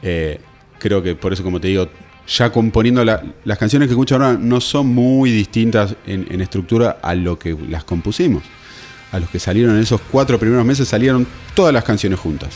Eh, 0.02 0.40
creo 0.78 1.02
que 1.02 1.14
por 1.14 1.32
eso, 1.32 1.42
como 1.42 1.60
te 1.60 1.68
digo, 1.68 1.88
ya 2.26 2.50
componiendo 2.50 3.04
la- 3.04 3.22
las 3.44 3.58
canciones 3.58 3.88
que 3.88 3.92
escucho 3.92 4.14
ahora 4.14 4.36
no 4.38 4.60
son 4.60 4.86
muy 4.88 5.30
distintas 5.30 5.94
en, 6.06 6.40
estructura 6.40 6.98
a 7.02 7.14
lo 7.14 7.38
que 7.38 7.56
las 7.68 7.84
compusimos. 7.84 8.42
A 9.10 9.18
los 9.18 9.28
que 9.28 9.38
salieron 9.38 9.76
en 9.76 9.82
esos 9.82 10.00
cuatro 10.10 10.38
primeros 10.38 10.64
meses 10.64 10.88
salieron 10.88 11.26
todas 11.54 11.74
las 11.74 11.84
canciones 11.84 12.18
juntas. 12.18 12.50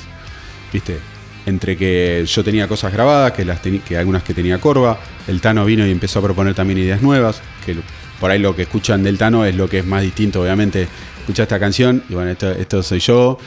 ¿Viste? 0.73 0.99
Entre 1.45 1.77
que 1.77 2.25
yo 2.27 2.43
tenía 2.43 2.67
cosas 2.67 2.93
grabadas, 2.93 3.33
que, 3.33 3.45
las 3.45 3.61
algunas 3.97 4.23
que 4.23 4.35
tenía 4.35 4.59
Corva, 4.59 4.99
el 5.29 5.41
Tano 5.41 5.65
vino 5.65 5.87
y 5.87 5.91
empezó 5.91 6.19
a 6.19 6.23
proponer 6.23 6.55
también 6.55 6.79
ideas 6.79 7.03
nuevas, 7.03 7.41
que 7.65 7.77
por 8.19 8.31
ahí 8.31 8.39
lo 8.39 8.57
que 8.57 8.63
escuchan 8.63 9.03
del 9.03 9.19
Tano 9.19 9.45
es 9.45 9.55
lo 9.55 9.69
que 9.69 9.81
es 9.81 9.87
más 9.87 10.03
distinto, 10.03 10.43
obviamente. 10.43 10.89
Escucha 11.21 11.43
esta 11.43 11.61
canción 11.61 12.03
y 12.09 12.15
bueno, 12.15 12.31
esto 12.31 12.83
soy 12.83 13.01
yo. 13.01 13.39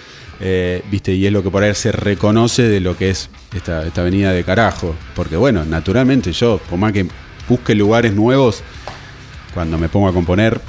Eh, 0.41 0.84
¿Viste? 0.90 1.14
Y 1.14 1.26
es 1.26 1.34
lo 1.34 1.44
que 1.44 1.49
por 1.49 1.64
ahí 1.64 1.76
se 1.76 1.91
reconoce 1.91 2.64
de 2.64 2.80
lo 2.80 2.95
que 2.95 3.10
es 3.10 3.30
esta, 3.53 3.86
esta 3.86 4.02
avenida 4.02 4.32
de 4.32 4.44
carajo. 4.44 4.95
Porque 5.16 5.36
bueno, 5.36 5.66
naturalmente 5.66 6.32
yo, 6.32 6.60
por 6.70 6.80
más 6.80 6.94
que 6.94 7.07
busque 7.48 7.76
lugares 7.76 8.14
nuevos, 8.14 8.64
cuando 9.53 9.78
me 9.78 9.90
pongo 9.90 10.07
a 10.07 10.14
componer, 10.14 10.61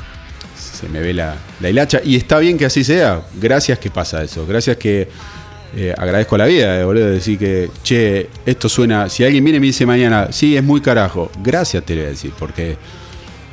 se 0.57 0.89
me 0.89 1.01
ve 1.01 1.13
la, 1.13 1.37
la 1.61 1.71
hilacha. 1.71 2.01
Y 2.05 2.17
está 2.17 2.39
bien 2.39 2.59
que 2.59 2.65
así 2.65 2.83
sea. 2.83 3.23
Gracias 3.41 3.79
que 3.79 3.91
pasa 3.91 4.23
eso. 4.23 4.47
Gracias 4.47 4.77
que 4.77 5.09
eh, 5.77 5.95
agradezco 5.97 6.37
la 6.37 6.47
vida, 6.47 6.81
eh, 6.81 6.85
boludo. 6.85 7.07
Decir 7.07 7.39
que, 7.39 7.71
che, 7.83 8.29
esto 8.47 8.69
suena. 8.69 9.09
Si 9.09 9.25
alguien 9.25 9.45
viene 9.45 9.59
y 9.59 9.61
me 9.61 9.67
dice 9.67 9.87
mañana, 9.87 10.29
sí, 10.33 10.57
es 10.57 10.65
muy 10.65 10.81
carajo. 10.81 11.31
Gracias 11.43 11.85
te 11.85 11.95
voy 11.95 12.05
a 12.05 12.09
decir, 12.09 12.33
porque 12.39 12.77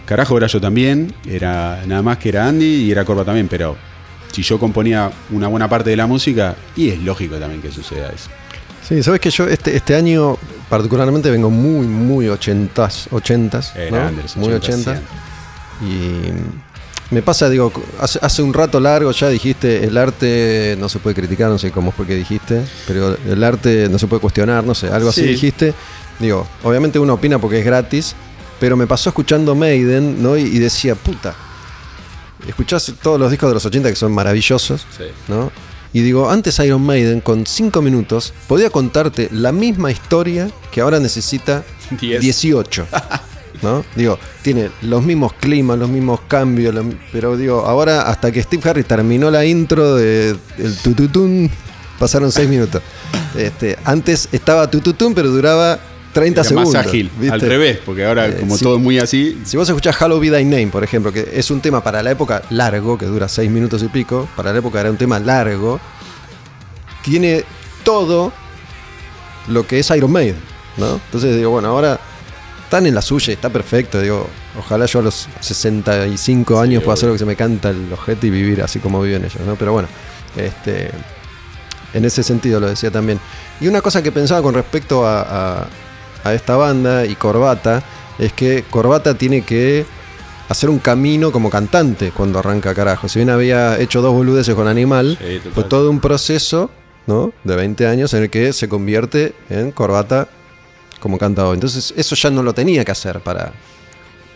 carajo 0.06 0.38
era 0.38 0.48
yo 0.48 0.60
también. 0.60 1.14
Era 1.30 1.84
nada 1.85 2.02
más 2.02 2.18
que 2.18 2.30
era 2.30 2.48
Andy 2.48 2.85
y 2.85 2.91
era 2.91 3.06
Corva 3.06 3.23
también. 3.23 3.48
Pero 3.48 3.77
si 4.32 4.41
yo 4.44 4.60
componía 4.60 5.12
una 5.32 5.48
buena 5.48 5.68
parte 5.70 5.90
de 5.90 5.95
la 5.98 6.08
música, 6.08 6.56
y 6.76 6.90
es 6.90 6.99
lógico 7.02 7.36
también 7.38 7.62
que 7.62 7.72
suceda 7.72 8.10
eso. 8.10 8.30
Sí, 8.88 9.04
sabes 9.04 9.20
que 9.20 9.30
yo 9.30 9.48
este, 9.48 9.76
este 9.76 9.95
año 9.95 10.38
particularmente 10.70 11.30
vengo 11.30 11.49
muy, 11.49 11.86
muy 11.88 12.28
ochentas, 12.30 13.08
ochentas, 13.12 13.74
Eh, 13.76 13.90
¿no? 13.91 13.98
grande, 13.98 14.22
los 14.24 14.38
muy 14.38 14.54
80, 14.54 14.91
ochenta. 14.91 15.02
Y 15.82 17.14
me 17.14 17.22
pasa, 17.22 17.49
digo, 17.49 17.72
hace, 17.99 18.20
hace 18.22 18.41
un 18.41 18.54
rato 18.54 18.80
largo 18.80 19.12
ya 19.12 19.30
dijiste, 19.30 19.84
el 19.86 19.98
arte 19.98 20.76
no 20.80 20.90
se 20.90 20.99
puede 20.99 21.16
criticar, 21.16 21.49
no 21.49 21.58
sé 21.58 21.72
cómo 21.72 21.91
fue 21.91 22.06
que 22.06 22.16
dijiste, 22.16 22.62
pero 22.88 23.18
el 23.30 23.44
arte 23.44 23.88
no 23.90 23.98
se 23.99 24.08
puede 24.08 24.22
cuestionar, 24.22 24.64
no 24.64 24.76
sé, 24.76 24.88
algo 24.90 25.10
así 25.10 25.22
Sí. 25.22 25.28
dijiste. 25.28 25.74
Digo, 26.20 26.48
obviamente 26.64 26.98
uno 26.98 27.14
opina 27.14 27.40
porque 27.40 27.60
es 27.60 27.66
gratis, 27.66 28.16
pero 28.60 28.76
me 28.76 28.88
pasó 28.88 29.10
escuchando 29.10 29.54
Maiden, 29.54 30.22
¿no? 30.24 30.36
Y, 30.38 30.41
y 30.44 30.60
decía, 30.60 30.95
puta, 30.95 31.36
escuchás 32.47 32.91
todos 33.01 33.19
los 33.19 33.31
discos 33.31 33.49
de 33.49 33.53
los 33.53 33.65
80 33.65 33.89
que 33.89 33.95
son 33.95 34.11
maravillosos, 34.11 34.85
Sí. 34.97 35.05
¿no? 35.27 35.51
Y 35.93 36.01
digo, 36.01 36.30
antes 36.30 36.59
Iron 36.59 36.81
Maiden 36.85 37.22
con 37.22 37.45
5 37.45 37.81
minutos 37.81 38.34
podía 38.47 38.69
contarte 38.69 39.30
la 39.31 39.51
misma 39.51 39.89
historia 39.89 40.49
que 40.72 40.81
ahora 40.81 40.99
necesita 40.99 41.64
Diez. 41.99 42.22
18. 42.22 42.88
¿No? 43.64 43.84
Digo, 43.95 44.19
tiene 44.43 44.69
los 44.84 45.01
mismos 45.01 45.34
climas, 45.34 45.80
los 45.80 45.89
mismos 45.89 46.19
cambios, 46.27 46.76
pero 47.11 47.35
digo, 47.38 47.61
ahora 47.65 48.01
hasta 48.03 48.31
que 48.31 48.43
Steve 48.43 48.69
Harris 48.69 48.85
terminó 48.85 49.31
la 49.31 49.45
intro 49.45 49.95
de 49.95 50.35
el 50.59 50.76
tututún, 50.84 51.49
pasaron 51.97 52.31
6 52.31 52.47
minutos. 52.49 52.84
Este, 53.35 53.76
antes 53.84 54.30
estaba 54.31 54.69
tututún, 54.69 55.15
pero 55.15 55.30
duraba 55.30 55.80
30 56.19 56.41
Era 56.41 56.48
segundos. 56.49 56.73
más 56.73 56.85
ágil, 56.88 57.11
¿viste? 57.19 57.34
al 57.34 57.41
revés, 57.41 57.80
porque 57.85 58.06
ahora, 58.06 58.27
Eh, 58.27 58.38
como 58.39 58.57
todo 58.57 58.77
es 58.77 58.81
muy 58.81 58.99
así, 58.99 59.39
Si 59.45 59.56
vos 59.57 59.68
escuchás 59.69 59.95
Hello 60.02 60.19
Be 60.19 60.30
Thy 60.31 60.44
Name, 60.45 60.68
por 60.68 60.84
ejemplo, 60.84 61.11
que 61.14 61.30
es 61.34 61.49
un 61.52 61.61
tema 61.61 61.84
para 61.84 62.02
la 62.03 62.11
época 62.11 62.41
largo, 62.49 62.98
que 62.98 63.06
dura 63.06 63.27
6 63.27 63.49
minutos 63.52 63.81
y 63.84 63.88
pico, 63.88 64.27
para 64.35 64.52
la 64.52 64.60
época 64.60 64.80
era 64.81 64.89
un 64.89 64.98
tema 64.98 65.19
largo, 65.19 65.80
tiene 67.03 67.44
todo 67.84 68.34
lo 69.48 69.65
que 69.65 69.80
es 69.80 69.89
Iron 69.91 70.11
Maiden, 70.11 70.35
¿no? 70.77 70.95
Entonces 71.06 71.35
digo, 71.35 71.52
bueno, 71.52 71.69
ahora 71.69 71.99
están 72.64 72.85
en 72.85 72.95
la 72.95 73.02
suya, 73.02 73.31
y 73.31 73.35
está 73.35 73.49
perfecto, 73.49 74.02
digo, 74.02 74.27
ojalá 74.60 74.85
yo 74.88 74.99
a 74.99 75.03
los 75.03 75.27
65 75.39 76.60
años 76.60 76.84
pueda 76.84 76.95
hacer 76.95 77.07
lo 77.07 77.14
que 77.14 77.19
se 77.19 77.26
me 77.26 77.35
canta 77.35 77.69
el 77.69 77.91
ojete 77.94 78.27
y 78.27 78.30
vivir 78.30 78.61
así 78.61 78.80
como 78.80 79.02
viven 79.02 79.23
ellos, 79.23 79.39
¿no? 79.45 79.56
Pero 79.56 79.72
bueno, 79.72 79.88
este, 80.35 80.91
en 81.94 82.03
ese 82.03 82.23
sentido 82.23 82.60
lo 82.60 82.68
decía 82.68 82.91
también. 82.91 83.19
Y 83.61 83.68
una 83.69 83.80
cosa 83.81 84.03
que 84.03 84.11
pensaba 84.11 84.41
con 84.41 84.53
respecto 84.53 85.07
a, 85.07 85.22
a- 85.61 85.68
a 86.28 86.34
esta 86.34 86.56
banda 86.58 87.06
y 87.06 87.16
Corbata 87.16 87.84
es 88.20 88.34
que 88.34 88.64
Corbata 88.70 89.14
tiene 89.16 89.41
que 89.44 89.86
hacer 90.49 90.70
un 90.70 90.80
camino 90.80 91.32
como 91.32 91.49
cantante 91.49 92.12
cuando 92.12 92.40
arranca 92.40 92.74
carajo. 92.74 93.08
Si 93.10 93.20
bien 93.20 93.30
había 93.30 93.80
hecho 93.80 94.02
dos 94.02 94.14
boludeces 94.14 94.56
con 94.56 94.68
Animal, 94.68 95.18
Sí, 95.22 95.41
fue 95.54 95.64
todo 95.66 95.90
un 95.90 95.99
proceso 95.99 96.72
¿no? 97.06 97.34
de 97.44 97.56
20 97.56 97.86
años 97.88 98.14
en 98.14 98.24
el 98.24 98.30
que 98.30 98.54
se 98.54 98.68
convierte 98.70 99.34
en 99.49 99.72
Corbata 99.72 100.28
como 100.99 101.18
cantador. 101.18 101.54
Entonces 101.54 101.94
eso 101.98 102.16
ya 102.16 102.30
no 102.30 102.44
lo 102.44 102.54
tenía 102.54 102.84
que 102.86 102.91
hacer 102.91 103.20
para, 103.20 103.52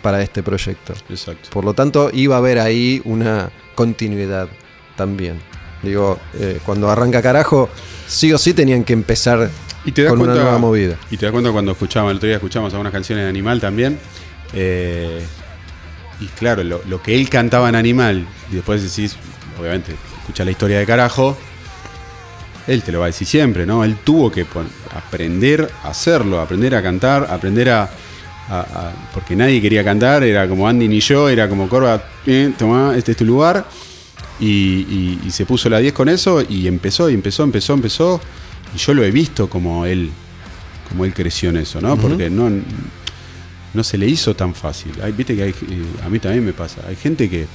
para 0.02 0.22
este 0.22 0.44
proyecto. 0.44 0.94
exacto. 1.10 1.50
Por 1.52 1.66
lo 1.66 1.74
tanto, 1.74 2.10
iba 2.14 2.36
a 2.36 2.40
haber 2.40 2.60
ahí 2.60 3.02
una 3.06 3.50
continuidad 3.76 4.48
también. 4.96 5.40
Digo, 5.82 6.20
eh, 6.36 6.60
cuando 6.66 6.90
arranca 6.92 7.22
carajo, 7.24 7.68
sí 8.08 8.32
o 8.32 8.38
sí 8.38 8.54
tenían 8.54 8.84
que 8.84 8.94
empezar 8.94 9.50
Y 9.86 9.92
te 9.92 10.04
das 10.04 10.10
con 10.12 10.20
cuenta, 10.20 10.36
una 10.36 10.44
nueva 10.44 10.58
movida. 10.60 10.96
Y 11.10 11.18
te 11.18 11.26
das 11.26 11.32
cuenta 11.32 11.52
cuando 11.52 11.72
escuchamos, 11.72 12.12
el 12.12 12.18
otro 12.18 12.28
día 12.28 12.36
escuchamos 12.38 12.72
algunas 12.74 12.94
canciones 12.94 13.24
de 13.26 13.30
Animal 13.30 13.60
también. 13.60 13.98
eh, 14.54 15.22
y 16.20 16.26
claro, 16.28 16.64
lo, 16.64 16.82
lo 16.88 17.02
que 17.02 17.16
él 17.16 17.30
cantaba 17.30 17.68
en 17.70 17.74
Animal, 17.76 18.28
y 18.52 18.56
después 18.56 18.84
decís, 18.84 19.16
obviamente, 19.60 19.96
escucha 20.20 20.46
la 20.46 20.52
historia 20.52 20.78
de 20.78 20.86
carajo, 20.86 21.36
él 22.68 22.84
te 22.84 22.92
lo 22.92 23.00
va 23.00 23.06
a 23.06 23.08
decir 23.08 23.26
siempre, 23.28 23.66
¿no? 23.66 23.84
Él 23.84 23.96
tuvo 24.04 24.32
que 24.32 24.46
aprender 24.96 25.68
a 25.84 25.90
hacerlo, 25.90 26.40
aprender 26.40 26.76
a 26.76 26.84
cantar, 26.84 27.28
aprender 27.32 27.70
a, 27.72 27.84
a- 27.84 28.60
a- 28.60 28.92
Porque 29.16 29.36
nadie 29.36 29.60
quería 29.62 29.84
cantar, 29.84 30.24
era 30.24 30.48
como 30.48 30.68
Andy 30.68 30.88
ni 30.88 31.00
yo, 31.00 31.28
era 31.28 31.50
como 31.50 31.68
Corva, 31.68 32.04
eh, 32.28 32.52
toma, 32.56 32.94
este 32.96 33.14
es 33.14 33.18
tu 33.18 33.26
lugar. 33.26 33.66
Y, 34.40 34.46
y- 34.48 35.20
y 35.26 35.32
se 35.32 35.46
puso 35.48 35.70
la 35.70 35.80
10 35.80 35.94
con 35.94 36.08
eso 36.08 36.44
y 36.48 36.68
empezó, 36.68 37.10
y 37.10 37.16
empezó, 37.16 37.44
empezó, 37.44 37.74
empezó. 37.74 38.22
Y 38.76 38.78
yo 38.78 38.94
lo 38.94 39.04
he 39.04 39.12
visto 39.12 39.50
como 39.50 39.86
él, 39.86 40.10
como 40.90 41.06
él 41.06 41.14
creció 41.14 41.50
en 41.50 41.58
eso, 41.58 41.82
¿no? 41.82 41.98
Porque 41.98 42.30
no, 42.30 42.50
no 43.74 43.84
se 43.84 43.98
le 43.98 44.08
hizo 44.08 44.36
tan 44.36 44.54
fácil. 44.54 44.94
Hay, 45.04 45.12
Viste 45.12 45.36
que 45.36 45.44
hay, 45.44 45.50
eh, 45.50 45.86
a 46.06 46.10
mí 46.10 46.20
también 46.20 46.46
me 46.46 46.54
pasa. 46.54 46.82
Hay 46.88 46.96
gente 46.96 47.30
que, 47.30 47.48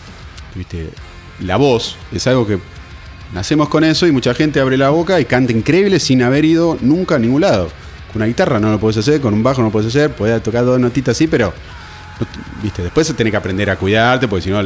viste, 0.54 0.90
la 1.40 1.56
voz 1.56 1.96
es 2.12 2.26
algo 2.26 2.46
que 2.46 2.58
nacemos 3.32 3.68
con 3.68 3.84
eso 3.84 4.06
y 4.06 4.12
mucha 4.12 4.34
gente 4.34 4.60
abre 4.60 4.76
la 4.76 4.90
boca 4.90 5.20
y 5.20 5.24
canta 5.24 5.52
increíble 5.52 6.00
sin 6.00 6.22
haber 6.22 6.44
ido 6.44 6.78
nunca 6.80 7.16
a 7.16 7.18
ningún 7.18 7.42
lado. 7.42 7.70
Con 8.12 8.22
una 8.22 8.26
guitarra 8.26 8.60
no 8.60 8.70
lo 8.70 8.78
puedes 8.78 8.96
hacer, 8.98 9.20
con 9.20 9.34
un 9.34 9.42
bajo 9.42 9.60
no 9.60 9.68
lo 9.68 9.72
puedes 9.72 9.88
hacer, 9.88 10.12
podés 10.12 10.42
tocar 10.42 10.64
dos 10.64 10.78
notitas 10.78 11.16
así, 11.16 11.26
pero 11.26 11.52
no 12.20 12.26
viste, 12.62 12.82
después 12.82 13.14
tenés 13.14 13.30
que 13.30 13.36
aprender 13.36 13.68
a 13.68 13.76
cuidarte, 13.76 14.28
porque 14.28 14.44
si 14.44 14.50
no, 14.50 14.62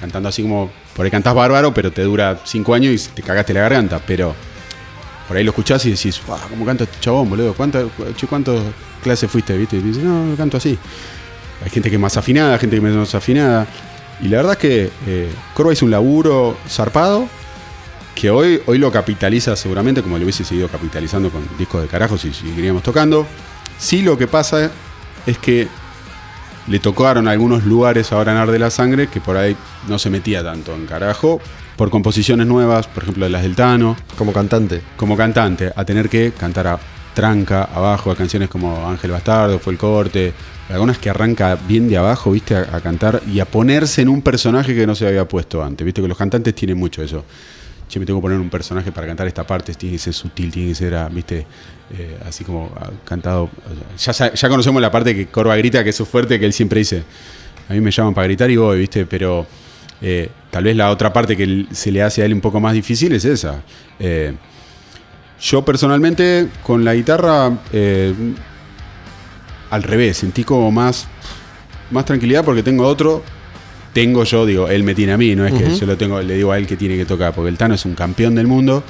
cantando 0.00 0.28
así 0.28 0.42
como, 0.42 0.70
por 0.94 1.04
ahí 1.04 1.10
cantás 1.10 1.34
bárbaro, 1.34 1.74
pero 1.74 1.92
te 1.92 2.02
dura 2.02 2.40
cinco 2.44 2.74
años 2.74 3.08
y 3.08 3.08
te 3.14 3.22
cagaste 3.22 3.52
la 3.52 3.60
garganta, 3.60 4.00
pero 4.06 4.34
por 5.26 5.36
ahí 5.36 5.44
lo 5.44 5.50
escuchás 5.50 5.84
y 5.86 5.90
decís, 5.90 6.20
"Guau, 6.26 6.38
¿cómo 6.48 6.64
canta 6.64 6.84
este 6.84 6.98
chabón, 7.00 7.28
boludo? 7.28 7.54
¿Cuántas 7.54 7.84
che, 8.16 8.26
¿cuántas 8.26 8.62
clases 9.02 9.30
fuiste, 9.30 9.56
viste? 9.56 9.76
Y 9.76 9.80
dices, 9.80 10.02
no, 10.02 10.34
canto 10.36 10.56
así. 10.56 10.78
Hay 11.64 11.70
gente 11.70 11.88
que 11.88 11.96
es 11.96 12.00
más 12.00 12.16
afinada, 12.16 12.58
gente 12.58 12.76
que 12.76 12.78
es 12.78 12.82
menos 12.82 13.14
afinada. 13.14 13.66
Y 14.20 14.28
la 14.28 14.38
verdad 14.38 14.52
es 14.52 14.58
que 14.58 14.90
eh, 15.06 15.30
Corva 15.54 15.72
hizo 15.72 15.84
un 15.84 15.90
laburo 15.90 16.56
zarpado 16.68 17.28
que 18.14 18.30
hoy, 18.30 18.62
hoy 18.66 18.78
lo 18.78 18.90
capitaliza 18.90 19.54
seguramente 19.56 20.02
como 20.02 20.16
lo 20.16 20.24
hubiese 20.24 20.42
seguido 20.42 20.68
capitalizando 20.68 21.30
con 21.30 21.46
discos 21.58 21.82
de 21.82 21.88
carajos 21.88 22.24
y 22.24 22.32
seguiríamos 22.32 22.82
tocando. 22.82 23.26
Sí 23.78 24.02
lo 24.02 24.16
que 24.16 24.26
pasa 24.26 24.70
es 25.26 25.38
que 25.38 25.68
le 26.68 26.78
tocaron 26.78 27.28
algunos 27.28 27.64
lugares 27.64 28.12
ahora 28.12 28.32
en 28.32 28.38
Arde 28.38 28.58
la 28.58 28.70
Sangre 28.70 29.08
que 29.08 29.20
por 29.20 29.36
ahí 29.36 29.56
no 29.88 29.98
se 29.98 30.10
metía 30.10 30.42
tanto 30.42 30.74
en 30.74 30.86
carajo 30.86 31.40
por 31.76 31.90
composiciones 31.90 32.46
nuevas, 32.46 32.86
por 32.86 33.02
ejemplo 33.02 33.24
de 33.24 33.30
las 33.30 33.42
del 33.42 33.54
Tano, 33.54 33.96
Como 34.16 34.32
cantante. 34.32 34.82
como 34.96 35.16
cantante, 35.16 35.72
a 35.74 35.84
tener 35.84 36.08
que 36.08 36.32
cantar 36.32 36.66
a 36.66 36.78
tranca, 37.14 37.64
abajo, 37.64 38.10
a 38.10 38.16
canciones 38.16 38.48
como 38.48 38.86
Ángel 38.88 39.10
Bastardo, 39.10 39.58
fue 39.58 39.72
el 39.72 39.78
corte, 39.78 40.32
algunas 40.68 40.98
que 40.98 41.08
arranca 41.08 41.56
bien 41.66 41.88
de 41.88 41.96
abajo, 41.96 42.30
viste, 42.30 42.54
a, 42.54 42.76
a 42.76 42.80
cantar 42.80 43.22
y 43.26 43.40
a 43.40 43.46
ponerse 43.46 44.02
en 44.02 44.08
un 44.08 44.20
personaje 44.20 44.74
que 44.74 44.86
no 44.86 44.94
se 44.94 45.06
había 45.06 45.26
puesto 45.26 45.62
antes, 45.62 45.84
viste 45.84 46.02
que 46.02 46.08
los 46.08 46.18
cantantes 46.18 46.54
tienen 46.54 46.78
mucho 46.78 47.02
eso. 47.02 47.24
Che, 47.88 48.00
me 48.00 48.06
tengo 48.06 48.18
que 48.18 48.22
poner 48.22 48.38
un 48.38 48.50
personaje 48.50 48.90
para 48.90 49.06
cantar 49.06 49.28
esta 49.28 49.46
parte, 49.46 49.72
tiene 49.74 49.94
que 49.94 50.00
ser 50.00 50.12
sutil, 50.12 50.50
tiene 50.50 50.70
que 50.70 50.74
ser, 50.74 50.94
ah, 50.94 51.08
viste, 51.08 51.46
eh, 51.96 52.18
así 52.26 52.42
como 52.42 52.72
ah, 52.76 52.90
cantado. 53.04 53.48
Ya, 53.98 54.48
conocemos 54.48 54.82
la 54.82 54.90
parte 54.90 55.14
que 55.14 55.26
Corva 55.26 55.56
grita, 55.56 55.84
que 55.84 55.90
es 55.90 55.96
su 55.96 56.04
fuerte, 56.04 56.40
que 56.40 56.46
él 56.46 56.52
siempre 56.52 56.80
dice, 56.80 57.04
a 57.68 57.72
mí 57.74 57.80
me 57.80 57.92
llaman 57.92 58.12
para 58.12 58.26
gritar 58.26 58.50
y 58.50 58.56
voy, 58.56 58.80
viste, 58.80 59.06
pero 59.06 59.46
eh, 60.02 60.28
tal 60.50 60.64
vez 60.64 60.74
la 60.74 60.90
otra 60.90 61.12
parte 61.12 61.36
que 61.36 61.66
se 61.70 61.92
le 61.92 62.02
hace 62.02 62.22
a 62.22 62.24
él 62.24 62.34
un 62.34 62.40
poco 62.40 62.58
más 62.58 62.72
difícil 62.74 63.12
es 63.12 63.24
esa. 63.24 63.62
Eh, 64.00 64.34
yo 65.40 65.64
personalmente 65.64 66.48
con 66.64 66.84
la 66.84 66.94
guitarra 66.94 67.52
al 69.70 69.82
revés, 69.82 70.16
sentí 70.16 70.42
como 70.42 70.72
más, 70.72 71.06
más 71.90 72.04
tranquilidad 72.04 72.44
porque 72.44 72.62
tengo 72.62 72.84
otro. 72.84 73.22
Tengo 73.96 74.24
yo, 74.24 74.44
digo, 74.44 74.68
él 74.68 74.84
me 74.84 74.94
tiene 74.94 75.14
a 75.14 75.16
mí, 75.16 75.34
no 75.34 75.46
es 75.46 75.54
que 75.54 75.74
yo 75.74 75.86
lo 75.86 75.96
tengo, 75.96 76.20
le 76.20 76.34
digo 76.34 76.52
a 76.52 76.58
él 76.58 76.66
que 76.66 76.76
tiene 76.76 76.98
que 76.98 77.06
tocar, 77.06 77.32
porque 77.32 77.48
el 77.48 77.56
Tano 77.56 77.74
es 77.74 77.86
un 77.86 77.94
campeón 77.94 78.34
del 78.34 78.46
mundo. 78.46 78.84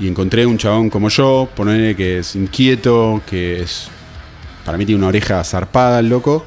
Y 0.00 0.08
encontré 0.08 0.44
un 0.44 0.58
chabón 0.58 0.90
como 0.90 1.08
yo, 1.08 1.48
ponerle 1.54 1.94
que 1.94 2.18
es 2.18 2.34
inquieto, 2.34 3.22
que 3.30 3.60
es. 3.60 3.86
Para 4.64 4.76
mí 4.76 4.84
tiene 4.84 4.98
una 4.98 5.06
oreja 5.06 5.44
zarpada 5.44 6.00
el 6.00 6.08
loco. 6.08 6.44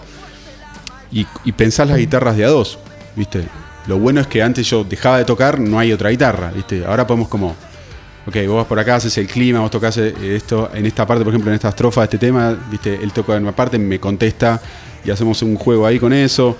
Y, 1.13 1.25
y 1.45 1.53
pensás 1.53 1.87
las 1.87 1.97
guitarras 1.97 2.35
de 2.35 2.43
a 2.43 2.49
dos, 2.49 2.77
¿viste? 3.15 3.45
Lo 3.87 3.99
bueno 3.99 4.19
es 4.19 4.27
que 4.27 4.43
antes 4.43 4.69
yo 4.69 4.83
dejaba 4.83 5.19
de 5.19 5.23
tocar, 5.23 5.57
no 5.57 5.79
hay 5.79 5.93
otra 5.93 6.09
guitarra, 6.09 6.51
¿viste? 6.53 6.83
Ahora 6.85 7.07
podemos 7.07 7.29
como 7.29 7.55
ok, 8.27 8.35
vos 8.47 8.57
vas 8.57 8.65
por 8.65 8.79
acá, 8.79 8.95
haces 8.95 9.17
el 9.17 9.27
clima, 9.27 9.61
vos 9.61 9.71
tocas 9.71 9.95
eh, 9.95 10.13
esto, 10.35 10.71
en 10.73 10.85
esta 10.85 11.07
parte, 11.07 11.23
por 11.23 11.31
ejemplo, 11.31 11.51
en 11.51 11.55
esta 11.55 11.69
estrofa 11.69 12.01
de 12.01 12.05
este 12.05 12.17
tema, 12.17 12.53
viste, 12.69 12.95
él 13.01 13.13
toca 13.13 13.37
en 13.37 13.43
una 13.43 13.55
parte, 13.55 13.77
me 13.77 13.97
contesta 13.97 14.61
y 15.05 15.09
hacemos 15.09 15.41
un 15.41 15.55
juego 15.55 15.85
ahí 15.85 15.99
con 15.99 16.11
eso. 16.11 16.57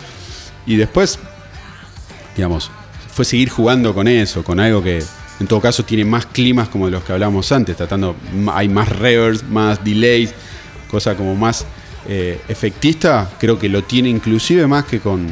Y 0.66 0.76
después, 0.76 1.20
digamos, 2.36 2.72
fue 3.14 3.26
seguir 3.26 3.50
jugando 3.50 3.94
con 3.94 4.08
eso, 4.08 4.44
con 4.44 4.60
algo 4.60 4.82
que 4.84 5.04
En 5.40 5.48
todo 5.48 5.60
caso, 5.60 5.84
tiene 5.84 6.06
más 6.06 6.28
climas 6.28 6.70
como 6.70 6.86
de 6.86 6.92
los 6.92 7.04
que 7.04 7.14
hablábamos 7.14 7.52
antes, 7.52 7.76
tratando, 7.76 8.16
hay 8.54 8.70
más 8.70 8.88
reverbs, 8.90 9.42
más 9.50 9.84
delays, 9.84 10.36
cosa 10.88 11.16
como 11.16 11.34
más 11.34 11.66
eh, 12.08 12.40
efectista, 12.48 13.28
creo 13.40 13.58
que 13.58 13.68
lo 13.68 13.84
tiene 13.84 14.10
inclusive 14.10 14.68
más 14.68 14.86
que 14.86 15.00
con, 15.00 15.28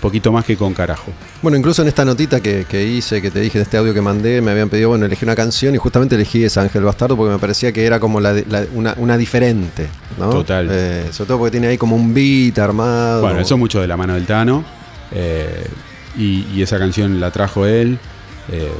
poquito 0.00 0.32
más 0.32 0.44
que 0.44 0.56
con 0.56 0.74
carajo. 0.74 1.10
Bueno, 1.42 1.56
incluso 1.58 1.82
en 1.82 1.88
esta 1.88 2.04
notita 2.04 2.40
que, 2.40 2.64
que 2.68 2.84
hice, 2.84 3.20
que 3.22 3.30
te 3.30 3.40
dije 3.40 3.58
de 3.58 3.64
este 3.64 3.76
audio 3.76 3.92
que 3.94 4.00
mandé, 4.00 4.40
me 4.40 4.50
habían 4.50 4.68
pedido, 4.68 4.90
bueno, 4.90 5.06
elegí 5.06 5.24
una 5.24 5.34
canción 5.36 5.74
y 5.74 5.78
justamente 5.78 6.14
elegí 6.14 6.44
esa 6.44 6.62
Ángel 6.62 6.82
Bastardo 6.84 7.16
porque 7.16 7.32
me 7.32 7.38
parecía 7.38 7.72
que 7.72 7.84
era 7.84 7.98
como 8.00 8.20
la, 8.20 8.32
la- 8.48 8.64
una, 8.74 8.94
una 8.98 9.16
diferente, 9.16 9.86
¿no? 10.18 10.30
Total. 10.30 10.68
Eh, 10.70 11.06
sobre 11.12 11.28
todo 11.28 11.38
porque 11.38 11.50
tiene 11.52 11.66
ahí 11.68 11.78
como 11.78 11.96
un 11.96 12.12
beat 12.14 12.58
armado. 12.58 13.22
Bueno, 13.22 13.40
eso 13.40 13.54
es 13.54 13.58
mucho 13.58 13.80
de 13.80 13.86
la 13.86 13.96
mano 13.96 14.14
del 14.14 14.26
Tano. 14.26 14.64
eh, 15.12 15.66
y, 16.16 16.46
y 16.54 16.62
esa 16.62 16.78
canción 16.78 17.20
la 17.20 17.30
trajo 17.30 17.64
él. 17.66 17.98
eh, 18.50 18.70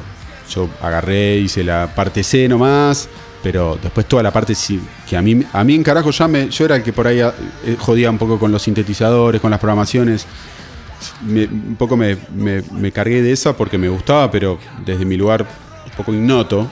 yo 0.50 0.68
agarré, 0.82 1.36
hice 1.36 1.62
la 1.62 1.88
parte 1.94 2.22
C 2.22 2.48
nomás. 2.48 3.08
Pero 3.40 3.78
después 3.80 4.06
toda 4.06 4.20
la 4.24 4.32
parte 4.32 4.52
sí, 4.56 4.80
que 5.08 5.16
a 5.16 5.22
mí, 5.22 5.40
a 5.52 5.62
mí 5.62 5.76
en 5.76 5.84
carajo 5.84 6.10
ya 6.10 6.26
me. 6.26 6.48
Yo 6.50 6.64
era 6.64 6.74
el 6.74 6.82
que 6.82 6.92
por 6.92 7.06
ahí 7.06 7.20
jodía 7.78 8.10
un 8.10 8.18
poco 8.18 8.36
con 8.36 8.50
los 8.50 8.62
sintetizadores, 8.62 9.40
con 9.40 9.52
las 9.52 9.60
programaciones. 9.60 10.26
Me- 11.24 11.44
un 11.46 11.76
poco 11.78 11.96
me, 11.96 12.16
me- 12.34 12.62
me 12.72 12.92
cargué 12.92 13.22
de 13.22 13.32
esa 13.32 13.56
porque 13.56 13.78
me 13.78 13.88
gustaba, 13.88 14.30
pero 14.30 14.58
desde 14.84 15.04
mi 15.04 15.16
lugar 15.16 15.42
un 15.86 15.92
poco 15.92 16.12
ignoto. 16.12 16.68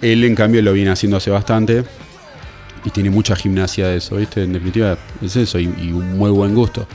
Él, 0.00 0.24
en 0.24 0.34
cambio, 0.34 0.62
lo 0.62 0.72
viene 0.72 0.90
haciendo 0.90 1.16
hace 1.18 1.30
bastante 1.30 1.84
y 2.84 2.90
tiene 2.90 3.10
mucha 3.10 3.36
gimnasia 3.36 3.88
de 3.88 3.98
eso, 3.98 4.16
¿viste? 4.16 4.42
En 4.44 4.52
definitiva, 4.54 4.96
es 5.20 5.36
eso 5.36 5.58
y, 5.58 5.64
y 5.78 5.92
un 5.92 6.16
muy 6.16 6.30
buen 6.30 6.54
gusto. 6.54 6.86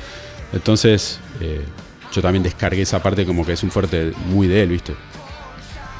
Entonces, 0.53 1.19
eh, 1.39 1.61
yo 2.11 2.21
también 2.21 2.41
descargué 2.43 2.81
esa 2.81 3.01
parte 3.03 3.25
como 3.25 3.45
que 3.45 3.53
es 3.53 3.61
un 3.63 3.69
fuerte 3.71 4.11
muy 4.27 4.47
de 4.47 4.63
él, 4.63 4.69
¿viste? 4.69 4.95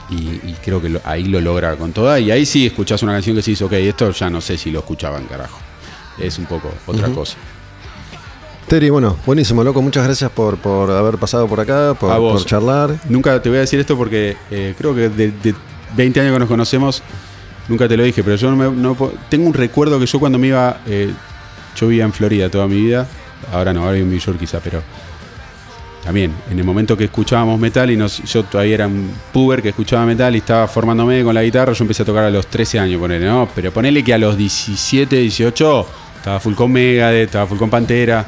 Y, 0.10 0.16
y 0.50 0.56
creo 0.64 0.82
que 0.82 0.90
lo- 0.90 1.02
ahí 1.04 1.26
lo 1.26 1.40
logra 1.42 1.76
con 1.76 1.92
toda. 1.92 2.20
Y 2.20 2.32
ahí 2.32 2.46
sí 2.46 2.66
escuchás 2.66 3.04
una 3.04 3.12
canción 3.14 3.36
que 3.36 3.42
sí 3.44 3.52
dice, 3.52 3.64
ok, 3.66 3.74
esto 3.74 4.10
ya 4.12 4.30
no 4.30 4.42
sé 4.42 4.58
si 4.58 4.72
lo 4.72 4.80
escuchaban, 4.80 5.26
carajo. 5.26 5.60
Es 6.18 6.40
un 6.40 6.46
poco 6.46 6.72
otra 6.88 7.08
cosa. 7.16 7.38
Terry, 8.68 8.90
bueno, 8.90 9.16
buenísimo, 9.26 9.64
loco. 9.64 9.82
Muchas 9.82 10.06
gracias 10.06 10.32
por, 10.32 10.58
por 10.58 10.90
haber 10.90 11.18
pasado 11.18 11.48
por 11.48 11.60
acá, 11.60 11.96
por, 12.00 12.12
A 12.12 12.18
vos. 12.18 12.42
por 12.42 12.50
charlar. 12.50 12.96
Nunca 13.08 13.40
te 13.42 13.50
voy 13.50 13.60
a 13.60 13.62
decir 13.62 13.80
esto 13.80 13.96
porque 13.96 14.36
eh, 14.50 14.74
creo 14.78 14.96
que 14.96 15.10
de, 15.10 15.32
de 15.32 15.54
20 15.96 16.20
años 16.22 16.34
que 16.34 16.40
nos 16.40 16.48
conocemos, 16.48 17.04
nunca 17.68 17.88
te 17.88 17.96
lo 17.96 18.04
dije, 18.04 18.24
pero 18.24 18.36
yo 18.38 18.50
no, 18.50 18.56
me- 18.56 18.76
no 18.76 18.98
tengo 19.30 19.46
un 19.48 19.54
recuerdo 19.54 20.00
que 20.00 20.08
yo 20.08 20.20
cuando 20.20 20.40
me 20.40 20.48
iba, 20.48 20.80
eh, 20.88 21.12
yo 21.76 21.88
vivía 21.88 22.06
en 22.06 22.14
Florida 22.14 22.50
toda 22.50 22.66
mi 22.68 22.76
vida, 22.82 23.08
ahora 23.54 23.72
no, 23.72 23.82
ahora 23.82 23.94
vivo 23.94 24.06
en 24.06 24.10
New 24.12 24.20
York 24.20 24.40
quizá, 24.40 24.60
pero 24.60 24.82
también, 26.04 26.34
en 26.50 26.58
el 26.58 26.66
momento 26.66 26.98
que 26.98 27.04
escuchábamos 27.06 27.60
metal 27.60 27.92
y 27.92 27.98
nos, 27.98 28.24
yo 28.24 28.44
todavía 28.44 28.74
era 28.76 28.88
un 28.88 29.12
puber 29.32 29.62
que 29.62 29.70
escuchaba 29.70 30.06
metal 30.08 30.34
y 30.36 30.40
estaba 30.40 30.68
formándome 30.68 31.24
con 31.24 31.36
la 31.36 31.44
guitarra, 31.44 31.74
yo 31.74 31.84
empecé 31.84 32.02
a 32.02 32.06
tocar 32.06 32.24
a 32.24 32.30
los 32.32 32.48
13 32.48 32.80
años, 32.80 33.00
ponele, 33.00 33.26
¿no? 33.28 33.48
Pero 33.54 33.72
ponele 33.72 34.04
que 34.04 34.14
a 34.14 34.18
los 34.18 34.36
17, 34.36 35.16
18 35.18 35.88
estaba 36.18 36.40
full 36.40 36.56
con 36.56 36.72
Megadeth, 36.72 37.26
estaba 37.28 37.46
full 37.46 37.60
con 37.60 37.70
Pantera. 37.70 38.26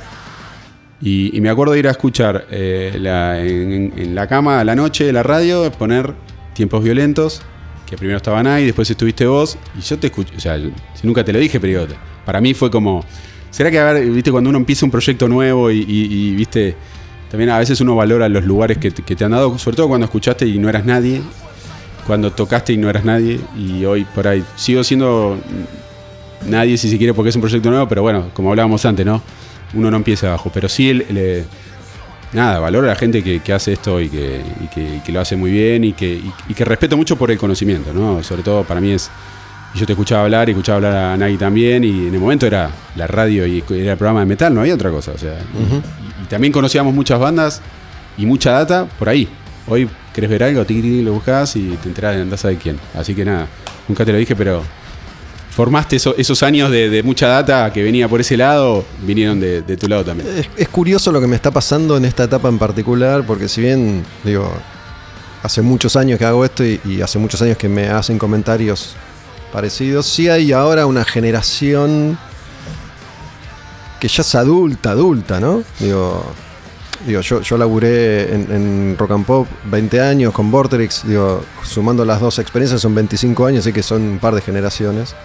Y, 1.02 1.40
me 1.42 1.50
acuerdo 1.50 1.74
de 1.74 1.80
ir 1.80 1.88
a 1.88 1.92
escuchar 1.92 2.48
eh, 2.50 2.92
en, 2.96 4.16
la 4.16 4.28
cama 4.28 4.60
a 4.60 4.64
la 4.64 4.76
noche 4.76 5.12
la 5.14 5.22
radio, 5.24 5.72
poner 5.72 6.14
Tiempos 6.54 6.84
Violentos, 6.84 7.42
que 7.88 7.96
primero 7.98 8.18
estaban 8.18 8.48
ahí, 8.48 8.66
después 8.66 8.90
estuviste 8.90 9.28
vos, 9.28 9.58
y 9.78 9.82
yo 9.82 10.00
te 10.00 10.08
escuché, 10.08 10.36
o 10.36 10.40
sea, 10.40 10.58
yo- 10.58 10.72
nunca 11.04 11.24
te 11.24 11.32
lo 11.32 11.40
dije, 11.40 11.60
pero 11.60 11.86
para 12.26 12.42
mí 12.42 12.54
fue 12.54 12.72
como, 12.72 13.06
¿será 13.52 13.70
que, 13.70 13.80
a 13.80 13.94
ver, 13.94 14.10
viste, 14.10 14.32
cuando 14.32 14.50
uno 14.50 14.58
empieza 14.58 14.86
un 14.86 14.92
proyecto 14.92 15.28
nuevo 15.30 15.70
y, 15.70 16.36
viste, 16.36 16.76
también 17.30 17.52
a 17.52 17.60
veces 17.60 17.80
uno 17.80 17.96
valora 17.96 18.28
los 18.28 18.44
lugares 18.44 18.80
que, 18.80 18.92
que 18.92 19.16
te 19.16 19.24
han 19.24 19.32
dado, 19.32 19.58
sobre 19.60 19.78
todo 19.78 19.88
cuando 19.90 20.06
escuchaste 20.06 20.48
y 20.48 20.58
no 20.58 20.68
eras 20.68 20.84
nadie, 20.84 21.22
cuando 22.08 22.32
tocaste 22.32 22.74
y 22.74 22.78
no 22.78 22.90
eras 22.90 23.06
nadie, 23.06 23.40
y 23.56 23.86
hoy 23.86 24.04
por 24.16 24.28
ahí 24.28 24.44
sigo 24.56 24.84
siendo 24.84 25.38
nadie 26.48 26.78
si 26.78 26.90
se 26.90 26.98
quiere 26.98 27.14
porque 27.14 27.30
es 27.30 27.36
un 27.36 27.42
proyecto 27.42 27.70
nuevo, 27.70 27.88
pero 27.88 28.02
bueno, 28.02 28.32
como 28.34 28.50
hablábamos 28.50 28.84
antes, 28.86 29.06
¿no? 29.06 29.22
Uno 29.74 29.92
no 29.92 29.98
empieza 29.98 30.28
abajo, 30.28 30.52
pero 30.54 30.70
sí 30.70 30.90
el, 30.90 31.02
el- 31.02 31.46
nada, 32.34 32.60
valoro 32.60 32.88
a 32.88 32.90
la 32.92 32.96
gente 32.96 33.24
que, 33.24 33.40
que 33.42 33.54
hace 33.54 33.74
esto 33.74 34.00
y 34.02 34.10
que, 34.10 34.42
y 34.64 34.68
que- 34.68 34.96
y 34.98 35.00
que 35.00 35.12
lo 35.12 35.22
hace 35.22 35.36
muy 35.36 35.52
bien 35.52 35.84
y 35.84 35.94
que, 35.94 36.08
y- 36.08 36.32
y 36.50 36.54
que 36.54 36.66
respeto 36.66 36.98
mucho 36.98 37.16
por 37.18 37.32
el 37.32 37.38
conocimiento, 37.38 37.94
¿no? 37.94 38.22
Sobre 38.24 38.44
todo 38.44 38.64
para 38.64 38.80
mí 38.82 38.92
es. 38.92 39.10
y 39.76 39.80
Yo 39.80 39.86
te 39.86 39.94
escuchaba 39.94 40.24
hablar 40.24 40.48
y 40.50 40.52
escuchaba 40.52 40.78
hablar 40.78 40.96
a 40.96 41.18
Nagui 41.18 41.38
también, 41.38 41.84
y 41.84 42.08
en 42.08 42.14
el 42.14 42.20
momento 42.20 42.46
era 42.48 42.70
la 42.96 43.08
radio 43.08 43.46
y 43.46 43.64
era 43.72 43.92
el 43.94 43.98
programa 43.98 44.22
de 44.22 44.26
metal, 44.26 44.54
no 44.54 44.62
había 44.62 44.74
otra 44.76 44.90
cosa. 44.92 45.12
O 45.12 45.18
sea, 45.18 45.34
y, 46.20 46.24
y 46.24 46.26
también 46.28 46.52
conocíamos 46.54 46.94
muchas 46.94 47.20
bandas 47.20 47.62
y 48.18 48.26
mucha 48.26 48.52
data 48.52 48.86
por 48.98 49.10
ahí. 49.10 49.28
Hoy 49.68 49.90
querés 50.14 50.30
ver 50.30 50.44
algo, 50.44 50.66
tiqui, 50.66 51.02
lo 51.02 51.14
buscas 51.14 51.56
y 51.58 51.78
te 51.84 51.90
enterás 51.90 52.16
de 52.16 52.22
andás 52.22 52.42
de 52.44 52.56
quién. 52.58 52.80
Así 52.96 53.14
que 53.14 53.26
nada, 53.26 53.48
nunca 53.88 54.06
te 54.06 54.12
lo 54.14 54.18
dije, 54.18 54.36
pero 54.36 54.64
formaste 55.58 55.96
eso- 55.96 56.14
esos 56.20 56.44
años 56.44 56.70
de, 56.70 57.02
mucha 57.02 57.28
data 57.28 57.74
que 57.74 57.82
venía 57.82 58.08
por 58.08 58.22
ese 58.22 58.38
lado, 58.38 58.86
vinieron 59.02 59.40
de, 59.40 59.64
tu 59.76 59.88
lado 59.88 60.06
también. 60.06 60.30
Es, 60.56 60.70
curioso 60.70 61.12
lo 61.12 61.20
que 61.20 61.26
me 61.26 61.36
está 61.36 61.50
pasando 61.50 61.98
en 61.98 62.06
esta 62.06 62.26
etapa 62.26 62.48
en 62.48 62.60
particular, 62.60 63.26
porque 63.26 63.50
si 63.50 63.62
bien, 63.62 64.06
digo, 64.24 64.48
hace 65.42 65.64
muchos 65.64 65.96
años 65.96 66.20
que 66.20 66.26
hago 66.26 66.46
esto 66.46 66.64
y, 66.64 66.80
y 66.86 67.02
hace 67.02 67.18
muchos 67.18 67.42
años 67.42 67.58
que 67.58 67.68
me 67.68 67.88
hacen 67.88 68.20
comentarios 68.20 68.96
parecidos, 69.52 70.06
sí 70.06 70.30
hay 70.30 70.52
ahora 70.52 70.86
una 70.86 71.04
generación 71.04 72.20
que 74.00 74.08
ya 74.10 74.22
es 74.22 74.36
adulta, 74.36 74.92
adulta, 74.92 75.40
¿no? 75.40 75.64
Digo, 75.80 76.24
digo 77.08 77.22
yo, 77.22 77.42
yo 77.42 77.58
laburé 77.58 78.32
en, 78.32 78.52
en 78.52 78.96
Rock 78.96 79.10
and 79.10 79.26
Pop 79.26 79.48
20 79.72 80.02
años 80.02 80.34
con 80.34 80.52
Vortex, 80.52 81.08
digo, 81.08 81.44
sumando 81.64 82.06
las 82.06 82.22
dos 82.22 82.38
experiencias 82.38 82.80
son 82.80 82.94
25 82.94 83.44
años, 83.48 83.62
así 83.62 83.74
que 83.74 83.82
son 83.82 84.04
un 84.04 84.20
par 84.20 84.36
de 84.36 84.42
generaciones. 84.42 85.16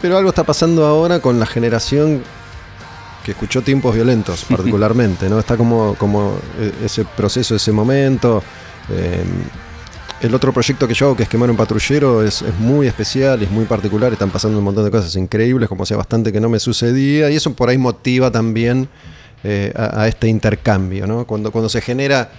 Pero 0.00 0.16
algo 0.16 0.28
está 0.30 0.44
pasando 0.44 0.86
ahora 0.86 1.20
con 1.20 1.38
la 1.38 1.46
generación 1.46 2.22
que 3.24 3.32
escuchó 3.32 3.62
tiempos 3.62 3.94
violentos 3.94 4.44
particularmente, 4.48 5.28
¿no? 5.28 5.38
Está 5.38 5.56
como, 5.56 5.94
como 5.96 6.38
eh, 6.58 6.72
ese 6.84 7.04
proceso, 7.04 7.56
ese 7.56 7.72
momento. 7.72 8.42
Eh, 8.90 9.24
el 10.20 10.34
otro 10.34 10.52
proyecto 10.52 10.88
que 10.88 10.94
yo 10.94 11.06
hago, 11.06 11.16
que 11.16 11.24
es 11.24 11.28
Quemar 11.28 11.50
un 11.50 11.56
Patrullero, 11.56 12.22
es, 12.22 12.40
es 12.40 12.58
muy 12.58 12.86
especial, 12.86 13.42
es 13.42 13.50
muy 13.50 13.66
particular, 13.66 14.12
están 14.12 14.30
pasando 14.30 14.58
un 14.58 14.64
montón 14.64 14.84
de 14.84 14.90
cosas 14.90 15.14
increíbles, 15.16 15.68
como 15.68 15.82
hacía 15.82 15.96
bastante 15.96 16.32
que 16.32 16.40
no 16.40 16.48
me 16.48 16.58
sucedía, 16.58 17.30
y 17.30 17.36
eso 17.36 17.52
por 17.52 17.68
ahí 17.68 17.76
motiva 17.76 18.30
también 18.30 18.88
eh, 19.44 19.72
a, 19.76 20.02
a 20.02 20.08
este 20.08 20.28
intercambio, 20.28 21.06
¿no? 21.06 21.26
Cuando, 21.26 21.52
cuando 21.52 21.68
se 21.68 21.82
genera 21.82 22.30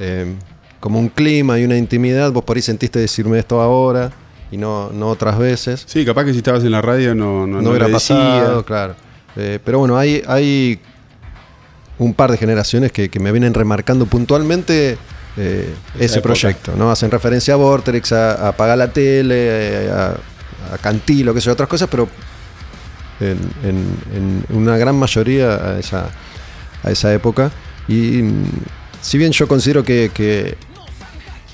eh, 0.00 0.34
como 0.80 0.98
un 0.98 1.08
clima 1.08 1.58
y 1.58 1.64
una 1.64 1.76
intimidad, 1.76 2.32
vos 2.32 2.44
por 2.44 2.56
ahí 2.56 2.62
sentiste 2.62 2.98
decirme 2.98 3.38
esto 3.38 3.60
ahora 3.60 4.10
y 4.50 4.56
no, 4.56 4.90
no 4.92 5.08
otras 5.08 5.38
veces 5.38 5.84
Sí, 5.86 6.04
capaz 6.04 6.24
que 6.24 6.32
si 6.32 6.38
estabas 6.38 6.64
en 6.64 6.70
la 6.70 6.80
radio 6.82 7.14
no, 7.14 7.46
no, 7.46 7.60
no, 7.60 7.62
no 7.62 7.72
decía. 7.72 7.92
pasado, 7.92 8.64
claro. 8.64 8.94
Eh, 9.36 9.58
pero 9.64 9.78
bueno, 9.78 9.96
hay, 9.98 10.22
hay 10.26 10.80
un 11.98 12.14
par 12.14 12.30
de 12.30 12.36
generaciones 12.38 12.92
que, 12.92 13.08
que 13.08 13.20
me 13.20 13.30
vienen 13.32 13.52
remarcando 13.54 14.06
puntualmente 14.06 14.96
eh, 15.36 15.74
ese 15.98 16.18
época. 16.18 16.22
proyecto, 16.34 16.72
¿no? 16.76 16.90
Hacen 16.90 17.10
referencia 17.10 17.54
a 17.54 17.56
Vortex, 17.56 18.12
a, 18.12 18.32
a 18.46 18.48
apagar 18.48 18.78
la 18.78 18.92
tele, 18.92 19.88
a, 19.90 20.14
a 20.74 20.78
Cantilo, 20.80 21.34
que 21.34 21.40
sé, 21.40 21.50
otras 21.50 21.68
cosas, 21.68 21.88
pero 21.90 22.08
en, 23.20 23.38
en- 23.64 24.44
en 24.50 24.56
una 24.56 24.76
gran 24.76 24.96
mayoría 24.96 25.54
a 25.54 25.78
esa, 25.78 26.08
a 26.82 26.90
esa 26.90 27.12
época. 27.12 27.50
Y 27.88 28.22
mm, 28.22 28.44
si 29.00 29.18
bien 29.18 29.32
yo 29.32 29.46
considero 29.48 29.84
que, 29.84 30.10
que 30.14 30.56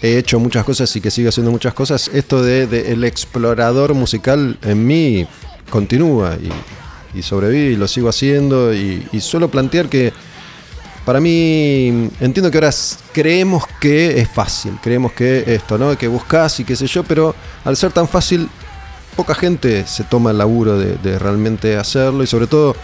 he 0.04 0.18
hecho 0.18 0.38
muchas 0.38 0.64
cosas 0.64 0.94
y 0.96 1.00
que 1.00 1.10
sigo 1.10 1.30
haciendo 1.30 1.50
muchas 1.50 1.72
cosas, 1.72 2.10
esto 2.12 2.42
de, 2.42 2.92
el 2.92 3.04
explorador 3.04 3.94
musical 3.94 4.58
en 4.62 4.86
mí 4.86 5.26
continúa 5.70 6.36
y, 6.36 7.18
y 7.18 7.22
sobrevive 7.22 7.72
y 7.72 7.76
lo 7.76 7.88
sigo 7.88 8.10
haciendo 8.10 8.74
y, 8.74 9.08
suelo 9.20 9.50
plantear 9.50 9.88
que 9.88 10.12
para 11.06 11.20
mí 11.20 12.10
entiendo 12.20 12.50
que 12.50 12.58
ahora 12.58 12.70
creemos 13.12 13.64
que 13.80 14.20
es 14.20 14.28
fácil, 14.28 14.78
creemos 14.82 15.12
que 15.12 15.42
esto, 15.46 15.78
¿no? 15.78 15.96
Que 15.96 16.08
buscas 16.08 16.60
y 16.60 16.64
qué 16.64 16.76
sé 16.76 16.86
yo, 16.86 17.02
pero 17.02 17.34
al 17.64 17.76
ser 17.76 17.90
tan 17.90 18.06
fácil, 18.06 18.48
poca 19.16 19.34
gente 19.34 19.86
se 19.86 20.04
toma 20.04 20.32
el 20.32 20.38
laburo 20.38 20.78
de, 20.78 21.18
realmente 21.18 21.78
hacerlo 21.78 22.22
y 22.22 22.26
sobre 22.26 22.46
todo 22.46 22.76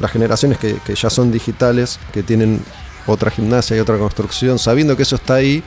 las 0.00 0.10
generaciones 0.10 0.58
que 0.58 0.94
ya 0.96 1.10
son 1.10 1.30
digitales, 1.30 2.00
que 2.12 2.24
tienen 2.24 2.60
otra 3.06 3.30
gimnasia 3.30 3.76
y 3.76 3.80
otra 3.80 3.98
construcción, 3.98 4.58
sabiendo 4.58 4.96
que 4.96 5.04
eso 5.04 5.16
está 5.16 5.34
ahí, 5.34 5.62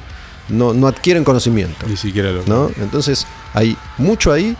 no, 0.49 0.73
no 0.73 0.87
adquieren 0.87 1.23
conocimiento. 1.23 1.85
Ni 1.87 1.97
siquiera 1.97 2.31
lo. 2.31 2.43
¿no? 2.45 2.69
Entonces 2.81 3.25
hay 3.53 3.77
mucho 3.97 4.31
ahí 4.31 4.55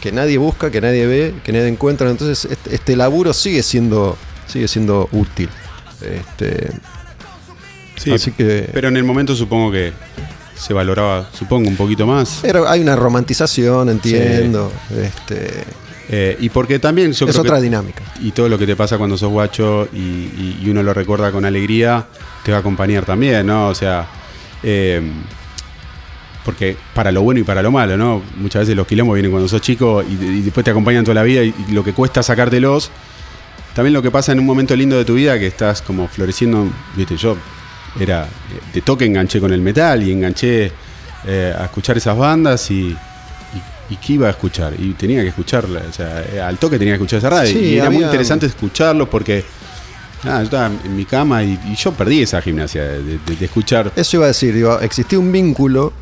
que 0.00 0.12
nadie 0.12 0.38
busca, 0.38 0.70
que 0.70 0.80
nadie 0.80 1.06
ve, 1.06 1.34
que 1.44 1.52
nadie 1.52 1.68
encuentra. 1.68 2.10
Entonces 2.10 2.50
este, 2.50 2.74
este 2.74 2.96
laburo 2.96 3.32
sigue 3.32 3.62
siendo, 3.62 4.16
sigue 4.46 4.68
siendo 4.68 5.08
útil. 5.12 5.48
Este, 6.02 6.70
Sí, 7.96 8.12
así 8.12 8.30
que 8.32 8.68
pero 8.74 8.88
en 8.88 8.96
el 8.98 9.04
momento 9.04 9.34
supongo 9.34 9.72
que 9.72 9.92
se 10.54 10.74
valoraba, 10.74 11.28
supongo, 11.32 11.68
un 11.68 11.76
poquito 11.76 12.06
más. 12.06 12.40
pero 12.42 12.68
hay 12.68 12.80
una 12.80 12.94
romantización, 12.94 13.88
entiendo. 13.88 14.70
Este, 14.90 15.64
Eh, 16.08 16.36
y 16.38 16.50
porque 16.50 16.78
también 16.78 17.12
yo 17.12 17.26
es 17.26 17.32
creo 17.32 17.42
otra 17.42 17.56
que- 17.56 17.62
dinámica. 17.62 18.02
y 18.20 18.30
todo 18.30 18.48
lo 18.48 18.58
que 18.58 18.66
te 18.66 18.76
pasa 18.76 18.96
cuando 18.96 19.16
sos 19.18 19.28
guacho 19.30 19.88
y, 19.92 19.98
y- 19.98 20.60
y 20.62 20.70
uno 20.70 20.82
lo 20.84 20.94
recuerda 20.94 21.32
con 21.32 21.44
alegría, 21.44 22.06
te 22.44 22.52
va 22.52 22.58
a 22.58 22.60
acompañar 22.60 23.04
también, 23.04 23.44
¿no? 23.46 23.68
O 23.68 23.74
sea, 23.74 24.06
eh, 24.62 25.02
porque 26.44 26.76
para 26.94 27.10
lo 27.10 27.22
bueno 27.22 27.40
y 27.40 27.44
para 27.44 27.62
lo 27.62 27.72
malo, 27.72 27.96
¿no? 27.96 28.22
Muchas 28.36 28.60
veces 28.60 28.76
los 28.76 28.86
quilombos 28.86 29.14
vienen 29.14 29.32
cuando 29.32 29.48
sos 29.48 29.60
chico 29.60 30.02
y, 30.02 30.12
y 30.12 30.42
después 30.42 30.64
te 30.64 30.70
acompañan 30.70 31.04
toda 31.04 31.16
la 31.16 31.22
vida 31.22 31.42
y, 31.42 31.54
y 31.68 31.72
lo 31.72 31.82
que 31.82 31.92
cuesta 31.92 32.22
sacártelos. 32.22 32.90
También 33.74 33.92
lo 33.92 34.00
que 34.00 34.10
pasa 34.10 34.32
en 34.32 34.38
un 34.38 34.46
momento 34.46 34.74
lindo 34.74 34.96
de 34.96 35.04
tu 35.04 35.14
vida 35.14 35.38
que 35.38 35.46
estás 35.46 35.82
como 35.82 36.08
floreciendo, 36.08 36.66
viste, 36.96 37.16
yo 37.16 37.36
era 38.00 38.24
eh, 38.24 38.60
de 38.72 38.82
toque 38.82 39.04
enganché 39.04 39.40
con 39.40 39.52
el 39.52 39.60
metal 39.60 40.02
y 40.02 40.12
enganché 40.12 40.72
eh, 41.26 41.54
a 41.58 41.64
escuchar 41.64 41.96
esas 41.96 42.16
bandas 42.16 42.70
y, 42.70 42.96
y, 43.90 43.96
qué 43.96 44.14
iba 44.14 44.28
a 44.28 44.30
escuchar 44.30 44.74
y 44.78 44.92
tenía 44.92 45.22
que 45.22 45.28
escucharla, 45.28 45.82
o 45.88 45.92
sea, 45.92 46.24
al 46.46 46.58
toque 46.58 46.78
tenía 46.78 46.94
que 46.94 47.02
escuchar 47.02 47.18
esa 47.18 47.30
radio 47.30 47.52
Sí, 47.52 47.58
y 47.58 47.78
era 47.78 47.90
muy 47.90 48.02
interesante 48.02 48.46
escucharlos 48.46 49.08
porque 49.08 49.44
nada, 50.24 50.38
yo 50.40 50.44
estaba 50.44 50.66
en 50.84 50.96
mi 50.96 51.04
cama 51.04 51.42
y, 51.42 51.58
y 51.66 51.74
yo 51.76 51.92
perdí 51.92 52.22
esa 52.22 52.40
gimnasia 52.40 52.82
de, 52.84 53.02
de- 53.02 53.36
de 53.38 53.44
escuchar 53.44 53.92
Eso 53.96 54.16
iba 54.16 54.24
a 54.24 54.28
decir, 54.28 54.54
digo, 54.54 54.78
existía 54.80 55.18
un 55.18 55.30
vínculo 55.32 55.92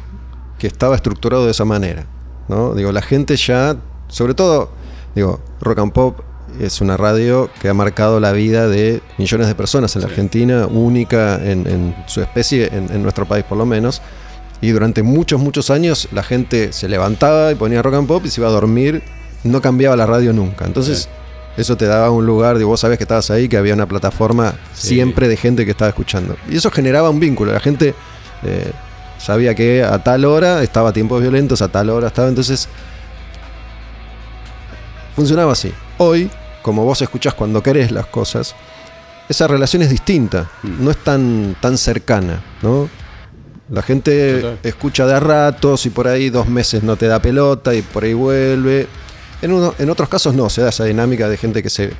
que 0.58 0.66
estaba 0.66 0.96
estructurado 0.96 1.44
de 1.44 1.50
esa 1.50 1.64
manera, 1.64 2.06
¿no? 2.48 2.74
Digo, 2.74 2.92
la 2.92 3.02
gente 3.02 3.36
ya, 3.36 3.76
sobre 4.08 4.34
todo, 4.34 4.70
digo, 5.14 5.40
Rock 5.60 5.78
and 5.80 5.92
Pop 5.92 6.20
es 6.60 6.80
una 6.80 6.96
radio 6.96 7.50
que 7.60 7.68
ha 7.68 7.74
marcado 7.74 8.20
la 8.20 8.30
vida 8.30 8.68
de 8.68 9.02
millones 9.18 9.48
de 9.48 9.54
personas 9.56 9.96
en 9.96 10.02
la 10.02 10.08
Argentina, 10.08 10.66
única 10.66 11.34
en, 11.44 11.66
en 11.66 11.96
su 12.06 12.20
especie, 12.20 12.68
en, 12.72 12.90
en 12.92 13.02
nuestro 13.02 13.26
país 13.26 13.44
por 13.44 13.58
lo 13.58 13.66
menos. 13.66 14.00
Y 14.60 14.70
durante 14.70 15.02
muchos, 15.02 15.40
muchos 15.40 15.68
años 15.70 16.08
la 16.12 16.22
gente 16.22 16.72
se 16.72 16.88
levantaba 16.88 17.50
y 17.50 17.56
ponía 17.56 17.82
rock 17.82 17.94
and 17.94 18.06
pop 18.06 18.24
y 18.24 18.30
se 18.30 18.40
iba 18.40 18.48
a 18.48 18.52
dormir, 18.52 19.02
no 19.42 19.60
cambiaba 19.60 19.96
la 19.96 20.06
radio 20.06 20.32
nunca. 20.32 20.64
Entonces, 20.64 21.08
eso 21.56 21.76
te 21.76 21.86
daba 21.86 22.10
un 22.10 22.26
lugar, 22.26 22.58
digo, 22.58 22.70
vos 22.70 22.80
sabés 22.80 22.98
que 22.98 23.04
estabas 23.04 23.30
ahí, 23.30 23.48
que 23.48 23.56
había 23.56 23.74
una 23.74 23.86
plataforma 23.86 24.54
Sí. 24.72 24.88
siempre 24.88 25.28
de 25.28 25.36
gente 25.36 25.64
que 25.64 25.70
estaba 25.70 25.88
escuchando. 25.90 26.36
Y 26.50 26.56
eso 26.56 26.70
generaba 26.70 27.10
un 27.10 27.20
vínculo. 27.20 27.52
La 27.52 27.60
gente 27.60 27.94
eh, 28.42 28.72
sabía 29.18 29.54
que 29.54 29.82
a 29.82 30.02
tal 30.02 30.24
hora 30.24 30.62
estaba 30.62 30.92
tiempos 30.92 31.20
violentos, 31.22 31.62
a 31.62 31.68
tal 31.68 31.90
hora 31.90 32.08
estaba. 32.08 32.28
Entonces, 32.28 32.68
funcionaba 35.14 35.52
así. 35.52 35.72
Hoy, 35.98 36.30
como 36.62 36.84
vos 36.84 37.00
escuchás 37.02 37.34
cuando 37.34 37.62
querés 37.62 37.90
las 37.92 38.06
cosas, 38.06 38.54
esa 39.28 39.46
relación 39.46 39.82
es 39.82 39.90
distinta, 39.90 40.50
Mm. 40.62 40.84
no 40.84 40.90
es 40.90 40.96
tan, 40.98 41.56
tan 41.60 41.78
cercana, 41.78 42.42
¿no? 42.62 42.88
La 43.70 43.80
gente 43.82 44.40
Total. 44.40 44.58
escucha 44.62 45.06
de 45.06 45.14
a 45.14 45.20
ratos 45.20 45.86
y 45.86 45.90
por 45.90 46.06
ahí 46.06 46.28
dos 46.28 46.46
meses 46.48 46.82
no 46.82 46.96
te 46.96 47.06
da 47.06 47.20
pelota 47.22 47.74
y 47.74 47.80
por 47.80 48.04
ahí 48.04 48.12
vuelve. 48.12 48.86
En, 49.42 49.52
uno- 49.52 49.74
en 49.78 49.90
otros 49.90 50.08
casos 50.08 50.34
no, 50.34 50.48
se 50.48 50.62
da 50.62 50.70
esa 50.70 50.84
dinámica 50.84 51.28
de 51.28 51.36
gente 51.36 51.62
que 51.62 51.70
se 51.70 51.84
eh, 51.84 51.90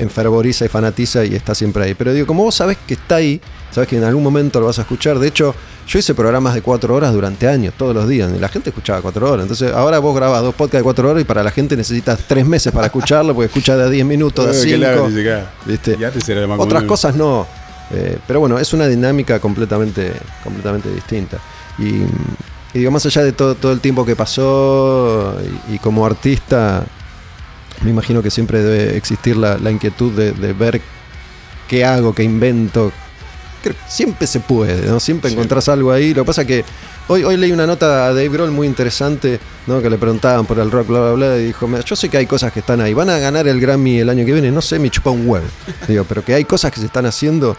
enfervoriza 0.00 0.64
y 0.64 0.68
fanatiza 0.68 1.24
y 1.24 1.34
está 1.34 1.54
siempre 1.54 1.84
ahí. 1.84 1.94
Pero 1.94 2.12
digo, 2.12 2.26
como 2.26 2.42
vos 2.44 2.54
sabés 2.56 2.76
que 2.86 2.94
está 2.94 3.16
ahí, 3.16 3.40
sabés 3.70 3.88
que 3.88 3.96
en 3.96 4.04
algún 4.04 4.22
momento 4.22 4.58
lo 4.60 4.66
vas 4.66 4.78
a 4.78 4.82
escuchar. 4.82 5.18
De 5.18 5.28
hecho, 5.28 5.54
yo 5.86 5.98
hice 5.98 6.14
programas 6.14 6.54
de 6.54 6.62
cuatro 6.62 6.94
horas 6.94 7.12
durante 7.12 7.46
años, 7.48 7.74
todos 7.78 7.94
los 7.94 8.08
días, 8.08 8.30
y 8.36 8.38
la 8.40 8.48
gente 8.48 8.70
escuchaba 8.70 9.00
cuatro 9.00 9.30
horas. 9.30 9.42
Entonces, 9.44 9.72
ahora 9.72 10.00
vos 10.00 10.14
grabás 10.14 10.42
dos 10.42 10.54
podcasts 10.54 10.78
de 10.80 10.82
cuatro 10.82 11.08
horas 11.10 11.22
y 11.22 11.24
para 11.24 11.42
la 11.42 11.50
gente 11.50 11.76
necesitas 11.76 12.18
tres 12.26 12.44
meses 12.46 12.72
para 12.72 12.86
escucharlo, 12.86 13.32
porque 13.34 13.46
escucha 13.46 13.76
de 13.76 13.84
a 13.84 13.88
10 13.88 14.04
minutos, 14.04 14.44
de 14.46 14.50
a 14.50 14.54
cinco. 14.62 15.08
¿viste? 15.66 15.96
Y 15.98 16.04
antes 16.04 16.28
era 16.28 16.46
más 16.46 16.58
Otras 16.58 16.82
cosas 16.84 17.14
no. 17.14 17.46
Eh, 17.90 18.18
pero 18.26 18.40
bueno, 18.40 18.58
es 18.58 18.72
una 18.74 18.86
dinámica 18.86 19.38
completamente, 19.40 20.12
completamente 20.44 20.90
distinta. 20.92 21.38
Y, 21.78 22.02
y 22.74 22.78
digo, 22.80 22.90
más 22.90 23.04
allá 23.06 23.22
de 23.24 23.32
todo, 23.32 23.54
todo 23.54 23.72
el 23.72 23.80
tiempo 23.80 24.04
que 24.04 24.14
pasó 24.16 25.36
y, 25.70 25.74
y 25.74 25.78
como 25.78 26.04
artista, 26.04 26.84
me 27.82 27.90
imagino 27.90 28.22
que 28.22 28.30
siempre 28.30 28.62
debe 28.62 28.96
existir 28.96 29.36
la, 29.36 29.56
la 29.58 29.70
inquietud 29.70 30.12
de, 30.12 30.32
de 30.32 30.52
ver 30.52 30.80
qué 31.68 31.84
hago, 31.84 32.14
qué 32.14 32.24
invento. 32.24 32.92
Creo 33.62 33.74
que 33.74 33.80
siempre 33.90 34.26
se 34.26 34.40
puede, 34.40 34.86
¿no? 34.86 35.00
Siempre 35.00 35.30
Sí. 35.30 35.34
encontrás 35.36 35.68
algo 35.68 35.90
ahí. 35.92 36.14
Lo 36.14 36.22
que 36.22 36.26
pasa 36.26 36.44
que 36.44 36.64
hoy, 37.08 37.24
hoy 37.24 37.36
leí 37.36 37.50
una 37.52 37.66
nota 37.66 38.06
a 38.06 38.08
Dave 38.08 38.28
Grohl 38.28 38.50
muy 38.52 38.66
interesante, 38.66 39.40
¿no? 39.66 39.80
Que 39.82 39.90
le 39.90 39.98
preguntaban 39.98 40.46
por 40.46 40.58
el 40.60 40.70
rock, 40.70 40.88
bla, 40.88 41.00
bla, 41.00 41.12
bla, 41.12 41.36
y 41.38 41.46
dijo, 41.46 41.66
"Mira, 41.66 41.82
yo 41.84 41.96
sé 41.96 42.08
que 42.08 42.18
hay 42.18 42.26
cosas 42.26 42.52
que 42.52 42.60
están 42.60 42.80
ahí. 42.80 42.94
Van 42.94 43.10
a 43.10 43.18
ganar 43.18 43.48
el 43.48 43.60
Grammy 43.60 43.98
el 43.98 44.08
año 44.10 44.24
que 44.24 44.32
viene, 44.32 44.50
no 44.52 44.60
sé, 44.62 44.78
me 44.78 44.90
chupa 44.90 45.10
un 45.10 45.28
huevo. 45.28 45.46
Digo, 45.88 46.04
pero 46.08 46.24
que 46.24 46.34
hay 46.34 46.44
cosas 46.44 46.70
que 46.72 46.78
se 46.80 46.86
están 46.86 47.06
haciendo, 47.06 47.56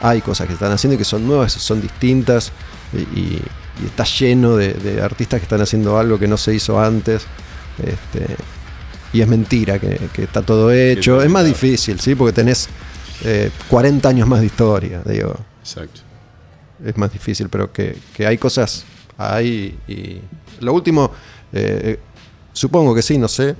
hay 0.00 0.20
cosas 0.22 0.46
que 0.46 0.52
se 0.52 0.54
están 0.54 0.72
haciendo 0.72 0.94
y 0.94 0.98
que 0.98 1.04
son 1.04 1.26
nuevas, 1.26 1.52
son 1.52 1.80
distintas, 1.82 2.50
y, 2.94 3.18
y- 3.18 3.42
y 3.82 3.86
está 3.86 4.04
lleno 4.04 4.56
de, 4.56 4.74
de 4.74 5.02
artistas 5.02 5.40
que 5.40 5.44
están 5.44 5.60
haciendo 5.60 5.98
algo 5.98 6.18
que 6.18 6.28
no 6.28 6.36
se 6.36 6.54
hizo 6.54 6.80
antes. 6.80 7.26
Este, 7.78 8.36
y 9.12 9.20
es 9.20 9.28
mentira 9.28 9.78
que, 9.78 9.98
que 10.12 10.24
está 10.24 10.42
todo 10.42 10.72
hecho. 10.72 11.22
Es 11.22 11.30
más 11.30 11.44
difícil, 11.44 12.00
¿sí? 12.00 12.14
Porque 12.14 12.32
tenés 12.32 12.68
eh, 13.24 13.50
40 13.68 14.08
años 14.08 14.28
más 14.28 14.40
de 14.40 14.46
historia, 14.46 15.02
digo. 15.04 15.34
Exacto. 15.60 16.00
Es 16.84 16.96
más 16.96 17.12
difícil, 17.12 17.48
pero 17.48 17.72
que, 17.72 17.96
que 18.14 18.26
hay 18.26 18.38
cosas 18.38 18.84
ahí. 19.18 19.78
Y 19.86 20.20
lo 20.60 20.72
último, 20.72 21.10
eh, 21.52 21.98
supongo 22.52 22.94
que 22.94 23.02
sí, 23.02 23.18
no 23.18 23.28
sé. 23.28 23.54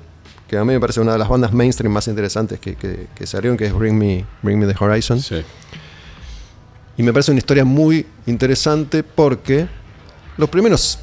Que 0.49 0.59
a 0.59 0.65
mí 0.65 0.73
me 0.73 0.81
parece 0.81 1.01
una 1.01 1.13
de 1.13 1.19
las 1.19 1.29
bandas 1.29 1.53
mainstream 1.53 1.93
más 1.93 2.09
interesantes 2.09 2.61
que, 2.61 2.75
que, 2.75 3.07
que 3.15 3.27
salieron, 3.27 3.57
que 3.57 3.67
es 3.67 3.73
Bring 3.73 3.97
Me, 3.97 4.25
Bring 4.43 4.59
Me 4.59 4.67
the 4.67 4.85
Horizon. 4.85 5.21
Sí. 5.21 5.43
Y 6.97 7.03
me 7.03 7.13
parece 7.13 7.31
una 7.31 7.39
historia 7.39 7.65
muy 7.65 8.07
interesante 8.27 9.03
porque 9.03 9.67
los 10.37 10.49
primeros 10.49 10.99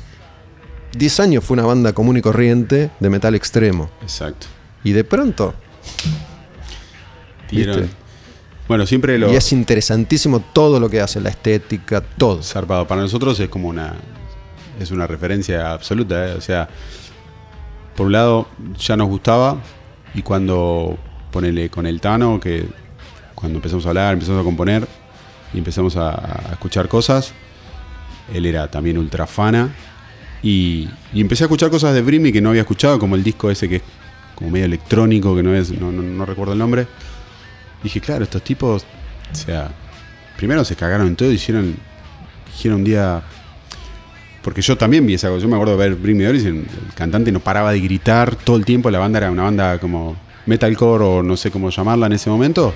10 0.97 1.19
años 1.19 1.43
fue 1.43 1.55
una 1.55 1.65
banda 1.65 1.93
común 1.93 2.17
y 2.17 2.21
corriente 2.21 2.89
de 2.99 3.09
metal 3.09 3.35
extremo. 3.35 3.89
Exacto. 4.01 4.47
Y 4.83 4.91
de 4.91 5.03
pronto, 5.03 5.53
¿Viste? 7.51 7.89
Bueno, 8.67 8.85
siempre 8.85 9.17
lo 9.17 9.31
y 9.31 9.35
es 9.35 9.51
interesantísimo 9.51 10.41
todo 10.53 10.79
lo 10.79 10.89
que 10.89 11.01
hace, 11.01 11.19
la 11.19 11.29
estética, 11.29 12.01
todo. 12.01 12.43
zarpado. 12.43 12.87
Para 12.87 13.01
nosotros 13.01 13.39
es 13.39 13.49
como 13.49 13.67
una. 13.67 13.95
Es 14.79 14.91
una 14.91 15.07
referencia 15.07 15.73
absoluta. 15.73 16.29
¿eh? 16.29 16.35
O 16.35 16.41
sea, 16.41 16.69
por 17.95 18.05
un 18.05 18.11
lado, 18.11 18.47
ya 18.77 18.95
nos 18.95 19.07
gustaba. 19.07 19.57
Y 20.13 20.21
cuando 20.21 20.97
ponele 21.31 21.69
con 21.69 21.85
el 21.85 21.99
Tano, 21.99 22.39
que 22.39 22.65
cuando 23.33 23.57
empezamos 23.57 23.85
a 23.85 23.89
hablar, 23.89 24.13
empezamos 24.13 24.41
a 24.41 24.43
componer 24.43 24.87
y 25.53 25.57
empezamos 25.57 25.97
a, 25.97 26.49
a 26.49 26.53
escuchar 26.53 26.87
cosas, 26.87 27.33
él 28.33 28.45
era 28.45 28.69
también 28.69 28.97
ultra 28.97 29.27
fana. 29.27 29.73
Y, 30.41 30.87
y 31.13 31.21
empecé 31.21 31.43
a 31.43 31.45
escuchar 31.45 31.69
cosas 31.69 31.93
de 31.93 32.01
Brimmy 32.01 32.31
que 32.31 32.41
no 32.41 32.49
había 32.49 32.61
escuchado, 32.61 32.97
como 32.97 33.15
el 33.15 33.23
disco 33.23 33.51
ese 33.51 33.67
que 33.67 33.77
es 33.77 33.81
como 34.39 34.51
medio 34.51 34.65
electrónico, 34.65 35.35
que 35.35 35.43
no 35.43 35.53
es, 35.53 35.69
no, 35.71 36.25
recuerdo 36.25 36.53
el 36.53 36.59
nombre. 36.59 36.87
Dije, 37.83 37.99
claro, 37.99 38.23
estos 38.23 38.41
tipos, 38.41 38.85
o 39.31 39.35
sea, 39.35 39.69
primero 40.37 40.63
se 40.63 40.77
cagaron 40.77 41.07
en 41.07 41.15
todo 41.17 41.31
hicieron, 41.31 41.75
dijeron 42.47 42.79
un 42.79 42.83
día. 42.85 43.21
Porque 44.41 44.61
yo 44.61 44.77
también 44.77 45.05
vi 45.05 45.15
esa 45.15 45.27
cosa. 45.27 45.41
Yo 45.41 45.49
me 45.49 45.55
acuerdo 45.55 45.77
de 45.77 45.89
ver 45.89 45.95
Bring 45.95 46.17
Me 46.17 46.27
Horizon, 46.27 46.57
el 46.57 46.93
cantante 46.95 47.31
no 47.33 47.41
paraba 47.41 47.73
de 47.73 47.81
gritar 47.81 48.37
todo 48.37 48.55
el 48.55 48.63
tiempo. 48.63 48.89
La 48.89 48.99
banda 48.99 49.17
era 49.17 49.29
una 49.29 49.43
banda 49.43 49.77
como 49.79 50.15
metalcore 50.45 51.03
o 51.03 51.21
no 51.21 51.35
sé 51.35 51.51
cómo 51.51 51.69
llamarla 51.69 52.05
en 52.05 52.13
ese 52.13 52.29
momento. 52.29 52.73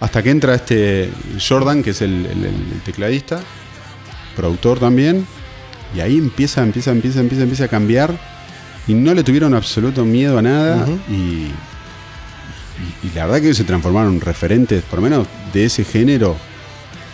Hasta 0.00 0.22
que 0.22 0.30
entra 0.30 0.56
este 0.56 1.10
Jordan, 1.48 1.84
que 1.84 1.90
es 1.90 2.02
el 2.02 2.26
tecladista, 2.84 3.40
productor 4.38 4.78
también. 4.78 5.26
Y 5.94 6.00
ahí 6.00 6.16
empieza, 6.16 6.62
empieza, 6.62 6.90
empieza, 6.92 7.20
empieza, 7.20 7.42
empieza 7.42 7.64
a 7.64 7.68
cambiar. 7.68 8.14
Y 8.86 8.94
no 8.94 9.12
le 9.12 9.22
tuvieron 9.22 9.52
absoluto 9.54 10.04
miedo 10.04 10.38
a 10.38 10.42
nada. 10.42 10.86
Y, 11.10 11.12
y- 11.12 11.52
y 13.02 13.10
la 13.14 13.26
verdad 13.26 13.42
que 13.42 13.54
se 13.54 13.64
transformaron 13.64 14.14
en 14.14 14.20
referentes, 14.20 14.82
por 14.84 15.00
lo 15.00 15.02
menos 15.08 15.26
de 15.52 15.64
ese 15.64 15.84
género, 15.84 16.36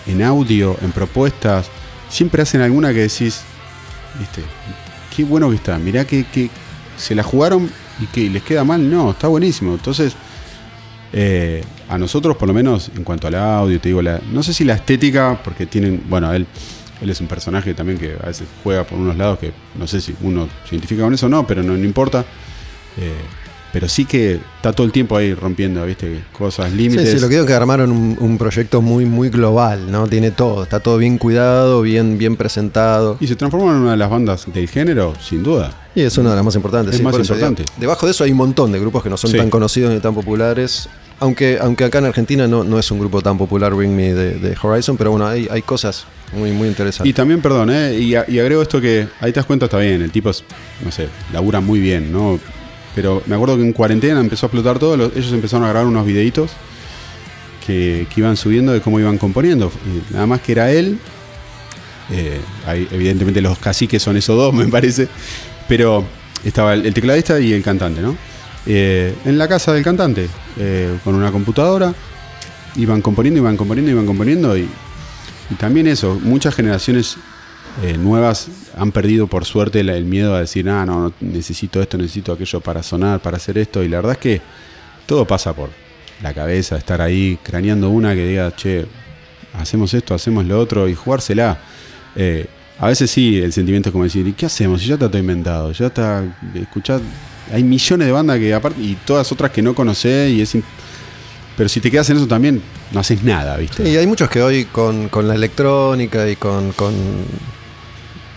en 0.07 0.23
audio, 0.23 0.77
en 0.83 0.93
propuestas. 0.93 1.67
Siempre 2.11 2.43
hacen 2.43 2.61
alguna 2.61 2.89
que 2.93 3.01
decís, 3.01 3.41
viste, 4.19 4.43
qué 5.17 5.25
bueno 5.25 5.49
que 5.51 5.57
está. 5.57 5.79
Mirá 5.79 6.05
que, 6.05 6.25
que 6.27 6.51
se 6.99 7.15
la 7.15 7.23
jugaron 7.23 7.71
y 8.01 8.07
que 8.07 8.29
les 8.29 8.43
queda 8.43 8.63
mal. 8.65 8.89
No, 8.91 9.13
está 9.13 9.29
buenísimo. 9.29 9.73
Entonces, 9.75 10.13
eh, 11.13 11.65
a 11.89 11.97
nosotros, 11.99 12.37
por 12.37 12.49
lo 12.49 12.55
menos, 12.55 12.91
en 12.97 13.03
cuanto 13.05 13.27
al 13.27 13.35
audio, 13.37 13.81
te 13.81 13.89
digo, 13.89 14.03
la, 14.03 14.21
no 14.33 14.43
sé 14.43 14.53
si 14.53 14.65
la 14.65 14.75
estética, 14.75 15.41
porque 15.43 15.65
tienen, 15.67 16.03
bueno, 16.09 16.33
él, 16.33 16.47
él 17.05 17.11
es 17.11 17.21
un 17.21 17.27
personaje 17.27 17.75
también 17.75 17.99
que 17.99 18.17
a 18.21 18.27
veces 18.27 18.49
juega 18.63 18.85
por 18.85 18.99
unos 18.99 19.17
lados 19.17 19.39
que 19.39 19.53
no 19.75 19.87
sé 19.87 20.01
si 20.01 20.15
uno 20.23 20.49
se 20.69 20.75
identifica 20.75 21.03
con 21.03 21.15
eso 21.15 21.27
o 21.27 21.29
no, 21.29 21.47
pero 21.47 21.63
no, 21.63 21.77
no 21.77 21.85
importa. 21.85 22.25
Eh, 22.97 23.13
pero 23.75 23.89
sí 23.89 24.05
que 24.05 24.39
está 24.57 24.73
todo 24.73 24.87
el 24.87 24.93
tiempo 24.93 25.17
ahí 25.17 25.35
rompiendo, 25.35 25.85
viste, 25.85 26.23
cosas, 26.33 26.71
Sí, 26.71 26.77
límites. 26.77 27.11
sí, 27.11 27.19
lo 27.19 27.23
que 27.29 27.35
digo 27.35 27.43
es 27.43 27.49
que 27.49 27.55
armaron 27.55 27.91
un, 27.91 28.17
un 28.21 28.39
proyecto 28.39 28.81
muy, 28.81 29.05
muy 29.05 29.31
global, 29.31 29.91
¿no? 29.91 30.07
Tiene 30.07 30.31
todo, 30.31 30.63
está 30.63 30.79
todo 30.79 30.97
bien 30.97 31.19
cuidado, 31.19 31.83
bien, 31.83 32.17
bien 32.17 32.37
presentado. 32.37 33.17
Y 33.21 33.27
se 33.27 33.35
transforma 33.35 33.73
en 33.73 33.79
una 33.79 33.91
de 33.91 33.97
las 33.97 34.09
bandas 34.09 34.47
del 34.55 34.69
género, 34.69 35.13
sin 35.21 35.43
duda. 35.43 35.73
Y 35.93 36.03
es 36.03 36.17
una 36.17 36.31
de 36.31 36.37
las 36.37 36.45
más 36.45 36.55
importantes. 36.55 36.93
Es 36.95 36.99
sí, 36.99 37.03
más 37.05 37.15
eso 37.17 37.35
importante. 37.35 37.65
debajo 37.77 38.07
de 38.07 38.13
eso 38.13 38.23
hay 38.23 38.31
un 38.31 38.37
montón 38.39 38.71
de 38.71 38.79
grupos 38.79 39.03
que 39.03 39.11
no 39.11 39.17
son 39.17 39.33
Sí. 39.33 39.37
tan 39.39 39.51
conocidos 39.51 39.93
ni 39.93 39.99
tan 39.99 40.15
populares. 40.15 40.89
Aunque, 41.21 41.59
aunque 41.61 41.85
acá 41.85 41.99
en 41.99 42.07
Argentina 42.07 42.47
no, 42.49 42.63
no 42.65 42.79
es 42.79 42.91
un 42.93 42.99
grupo 43.01 43.23
tan 43.23 43.39
popular, 43.39 43.73
Bring 43.75 43.95
Me 43.95 44.15
de, 44.15 44.35
de 44.35 44.57
Horizon, 44.61 44.97
pero 44.97 45.11
bueno, 45.13 45.27
hay, 45.27 45.47
hay 45.51 45.63
cosas 45.63 46.05
muy, 46.37 46.51
muy 46.53 46.69
interesantes. 46.69 47.09
Y 47.11 47.13
también, 47.13 47.41
perdón, 47.41 47.71
¿eh? 47.71 47.97
y, 47.99 48.15
a- 48.17 48.25
y 48.29 48.39
agrego 48.41 48.63
esto 48.63 48.81
que 48.81 49.07
ahí 49.21 49.33
te 49.33 49.39
das 49.41 49.47
cuenta, 49.47 49.67
está 49.67 49.79
bien, 49.79 50.03
el 50.03 50.11
tipo 50.11 50.31
es, 50.31 50.43
no 50.85 50.91
sé, 50.91 51.09
labura 51.33 51.61
muy 51.61 51.79
bien, 51.81 52.13
¿no? 52.13 52.39
Pero 52.95 53.23
me 53.27 53.35
acuerdo 53.35 53.57
que 53.57 53.63
en 53.63 53.73
cuarentena 53.73 54.21
empezó 54.21 54.47
a 54.47 54.49
explotar 54.49 54.79
todo, 54.79 54.97
los- 54.97 55.17
ellos 55.17 55.33
empezaron 55.33 55.65
a 55.67 55.71
grabar 55.71 55.87
unos 55.89 56.07
videitos 56.07 56.51
que, 57.67 58.07
iban 58.17 58.37
subiendo 58.37 58.73
de 58.73 58.81
cómo 58.81 59.01
iban 59.01 59.19
componiendo. 59.19 59.73
Nada 60.11 60.27
más 60.27 60.41
que 60.41 60.53
era 60.53 60.71
él 60.71 60.99
Eh, 62.11 62.39
evidentemente 62.93 63.41
los 63.41 63.59
caciques 63.59 64.03
son 64.03 64.19
esos 64.19 64.37
dos, 64.37 64.53
me 64.63 64.67
parece. 64.69 65.09
Pero 65.69 66.05
estaba 66.45 66.75
el, 66.75 66.93
tecladista 66.93 67.41
y 67.41 67.53
el 67.55 67.63
cantante, 67.63 68.03
¿no? 68.03 68.15
Eh, 68.67 69.15
en 69.25 69.39
la 69.39 69.49
casa 69.49 69.73
del 69.73 69.83
cantante, 69.83 70.29
eh, 70.59 70.99
con 71.03 71.15
una 71.15 71.33
computadora, 71.33 71.95
iban 72.77 73.01
componiendo, 73.01 73.41
iban 73.41 73.57
componiendo, 73.57 73.91
iban 73.91 74.05
componiendo. 74.07 74.57
Y 74.59 74.69
también 75.59 75.87
eso, 75.87 76.19
muchas 76.23 76.55
generaciones 76.55 77.17
nuevas 77.99 78.49
han 78.77 78.93
perdido 78.93 79.27
por 79.27 79.45
suerte 79.45 79.81
el, 79.81 80.05
miedo 80.05 80.35
a 80.35 80.41
decir, 80.41 80.69
ah, 80.69 80.87
no, 80.87 81.13
necesito 81.21 81.83
esto, 81.83 81.99
necesito 81.99 82.33
aquello 82.33 82.61
para 82.61 82.83
sonar, 82.83 83.21
para 83.21 83.37
hacer 83.37 83.59
esto. 83.59 83.83
Y 83.83 83.89
la 83.89 83.99
verdad 83.99 84.13
es 84.13 84.19
que 84.19 84.41
todo 85.07 85.27
pasa 85.27 85.53
por 85.53 85.71
la 86.23 86.33
cabeza, 86.33 86.77
estar 86.77 87.01
ahí 87.01 87.39
craneando 87.43 87.91
una 87.91 88.15
que 88.15 88.27
diga, 88.27 88.55
che, 88.55 88.87
hacemos 89.55 89.93
esto, 89.95 90.15
hacemos 90.15 90.45
lo 90.47 90.59
otro 90.59 90.89
y 90.89 90.95
jugársela. 90.95 91.59
Eh, 92.17 92.47
a 92.79 92.89
veces 92.89 93.11
sí, 93.11 93.39
el 93.39 93.53
sentimiento 93.53 93.89
es 93.89 93.93
como 93.93 94.05
decir, 94.05 94.27
¿y 94.27 94.33
qué 94.33 94.47
hacemos? 94.47 94.85
Ya 94.85 94.95
está 94.95 95.09
todo 95.09 95.19
inventado, 95.19 95.73
ya 95.73 95.87
está, 95.87 96.25
escuchad, 96.55 97.01
hay 97.53 97.63
millones 97.63 98.07
de 98.07 98.13
bandas 98.13 98.39
que 98.39 98.53
aparte, 98.53 98.81
y 98.81 98.97
todas 99.05 99.31
otras 99.31 99.51
que 99.51 99.63
no 99.63 99.75
conocés 99.75 100.31
y 100.33 100.43
es... 100.43 100.57
Pero 101.57 101.69
si 101.69 101.81
te 101.81 101.89
quedas 101.89 102.11
en 102.11 102.17
eso 102.17 102.27
también, 102.27 102.61
no 102.91 102.99
haces 102.99 103.23
nada, 103.23 103.57
¿viste? 103.57 103.89
Y 103.89 103.97
hay 103.97 104.09
muchos 104.09 104.29
que 104.29 104.43
hoy 104.43 104.65
con, 104.65 105.09
la 105.23 105.35
electrónica 105.37 106.29
y 106.29 106.35
con, 106.35 106.73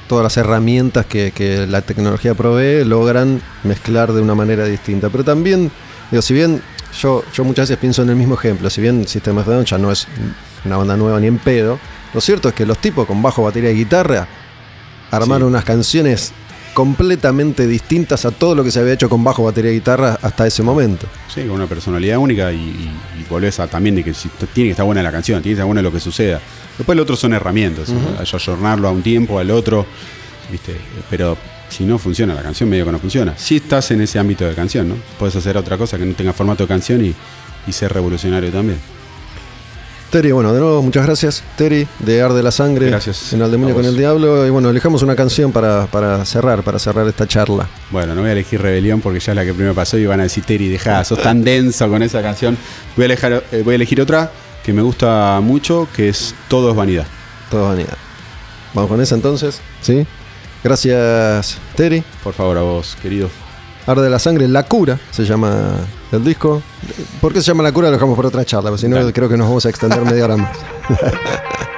todas 0.07 0.23
las 0.23 0.37
herramientas 0.37 1.05
que, 1.05 1.65
la 1.69 1.81
tecnología 1.81 2.33
provee 2.33 2.83
logran 2.85 3.41
mezclar 3.63 4.13
de 4.13 4.21
una 4.21 4.35
manera 4.35 4.65
distinta. 4.65 5.09
Pero 5.09 5.23
también, 5.23 5.71
digo, 6.11 6.21
si 6.21 6.33
bien 6.33 6.61
yo, 7.01 7.23
yo 7.33 7.43
muchas 7.43 7.69
veces 7.69 7.79
pienso 7.79 8.01
en 8.01 8.09
el 8.09 8.15
mismo 8.15 8.35
ejemplo, 8.35 8.69
si 8.69 8.81
bien 8.81 9.07
System 9.07 9.37
of 9.37 9.45
Down 9.45 9.65
ya 9.65 9.77
no 9.77 9.91
es 9.91 10.07
una 10.65 10.77
banda 10.77 10.97
nueva 10.97 11.19
ni 11.19 11.27
en 11.27 11.37
pedo, 11.37 11.79
lo 12.13 12.21
cierto 12.21 12.49
es 12.49 12.55
que 12.55 12.65
los 12.65 12.77
tipos 12.79 13.05
con 13.05 13.21
bajo, 13.21 13.43
batería 13.43 13.71
y 13.71 13.75
guitarra 13.75 14.27
armaron 15.11 15.49
unas 15.49 15.63
canciones 15.63 16.33
completamente 16.77 17.65
distintas 17.65 18.23
a 18.25 18.29
todo 18.29 18.53
lo 18.53 18.63
que 18.63 18.69
se 18.69 18.79
había 18.79 18.93
hecho 18.93 19.09
con 19.09 19.23
bajo, 19.23 19.43
batería 19.43 19.71
y 19.71 19.77
guitarra 19.77 20.19
hasta 20.21 20.45
ese 20.45 20.61
momento. 20.61 21.07
Sí, 21.27 21.41
con 21.41 21.53
una 21.53 21.65
personalidad 21.65 22.19
única 22.19 22.53
y, 22.53 22.57
y, 22.57 23.25
volvés 23.27 23.59
a 23.59 23.65
también 23.65 23.95
de 23.95 24.03
que 24.03 24.13
tiene 24.53 24.67
que 24.67 24.69
estar 24.69 24.85
buena 24.85 25.01
la 25.01 25.11
canción, 25.11 25.41
tiene 25.41 25.53
que 25.53 25.57
estar 25.57 25.65
buena 25.65 25.81
lo 25.81 25.91
que 25.91 25.99
suceda. 25.99 26.39
Después 26.77 26.95
lo 26.95 27.01
otro 27.01 27.15
son 27.15 27.33
herramientas, 27.33 27.89
uh 27.89 28.85
a 28.85 28.91
un 28.91 29.01
tiempo, 29.01 29.39
al 29.39 29.49
otro, 29.49 29.87
¿viste? 30.51 30.75
pero 31.09 31.35
si 31.67 31.83
no 31.83 31.97
funciona 31.97 32.35
la 32.35 32.43
canción, 32.43 32.69
medio 32.69 32.85
que 32.85 32.91
no 32.91 32.99
funciona. 32.99 33.35
Si 33.35 33.55
estás 33.55 33.89
en 33.89 34.01
ese 34.01 34.19
ámbito 34.19 34.45
de 34.45 34.53
canción, 34.53 34.87
¿no? 34.87 34.97
Puedes 35.17 35.35
hacer 35.35 35.57
otra 35.57 35.79
cosa 35.79 35.97
que 35.97 36.05
no 36.05 36.13
tenga 36.13 36.31
formato 36.31 36.65
de 36.65 36.67
canción 36.67 37.03
y, 37.03 37.15
y 37.65 37.71
ser 37.71 37.91
revolucionario 37.91 38.51
también. 38.51 38.77
Terry, 40.09 40.31
bueno, 40.31 40.53
de 40.53 40.61
nuevo, 40.61 40.81
muchas 40.81 41.05
gracias, 41.05 41.43
Terry, 41.57 41.85
de 41.99 42.21
Arde 42.21 42.41
la 42.41 42.51
Sangre. 42.51 42.87
Gracias. 42.87 43.33
En 43.33 43.41
el 43.41 43.51
demonio 43.51 43.75
con 43.75 43.83
el 43.83 43.97
diablo. 43.97 44.47
Y 44.47 44.49
bueno, 44.49 44.69
elijamos 44.69 45.01
una 45.03 45.17
canción 45.17 45.51
para, 45.51 46.23
cerrar, 46.23 46.63
para 46.63 46.79
cerrar 46.79 47.07
esta 47.07 47.27
charla. 47.27 47.67
Bueno, 47.91 48.15
no 48.15 48.21
voy 48.21 48.29
a 48.29 48.33
elegir 48.33 48.61
Rebelión 48.61 49.01
porque 49.01 49.19
ya 49.19 49.33
es 49.33 49.35
la 49.35 49.43
que 49.43 49.53
primero 49.53 49.75
pasó 49.75 49.97
y 49.97 50.05
van 50.05 50.21
a 50.21 50.23
decir, 50.23 50.45
Terry, 50.45 50.69
deja, 50.69 51.03
sos 51.03 51.21
tan 51.21 51.43
denso 51.43 51.89
con 51.89 52.01
esa 52.03 52.21
canción. 52.21 52.57
Voy 52.95 53.03
a, 53.03 53.05
elegir, 53.07 53.43
eh, 53.51 53.61
voy 53.65 53.73
a 53.73 53.75
elegir 53.75 53.99
otra 53.99 54.31
que 54.63 54.71
me 54.71 54.81
gusta 54.81 55.39
mucho, 55.41 55.89
que 55.93 56.09
es 56.09 56.33
Todo 56.47 56.71
es 56.71 56.75
vanidad. 56.75 57.05
Todo 57.51 57.63
es 57.63 57.77
vanidad. 57.77 57.97
Vamos 58.73 58.89
con 58.89 59.01
esa 59.01 59.15
entonces, 59.15 59.59
¿sí? 59.81 60.05
Gracias, 60.63 61.57
Terry. 61.75 62.03
Por 62.23 62.33
favor, 62.33 62.57
a 62.57 62.61
vos, 62.61 62.97
querido. 63.01 63.29
Arde 63.87 64.09
la 64.09 64.19
sangre, 64.19 64.47
La 64.49 64.63
cura 64.63 64.99
se 65.11 65.23
llama 65.23 65.77
el 66.11 66.23
disco. 66.23 66.61
¿Por 67.21 67.33
qué 67.33 67.41
se 67.41 67.47
llama 67.47 67.63
La 67.63 67.71
cura? 67.71 67.87
Lo 67.87 67.93
dejamos 67.93 68.15
por 68.15 68.25
otra 68.25 68.43
charla, 68.43 68.69
porque 68.69 68.81
si 68.81 68.87
no 68.89 69.13
creo 69.13 69.29
que 69.29 69.37
nos 69.37 69.47
vamos 69.47 69.65
a 69.65 69.69
extender 69.69 70.01
media 70.01 70.25
hora 70.25 70.37
más. 70.37 70.57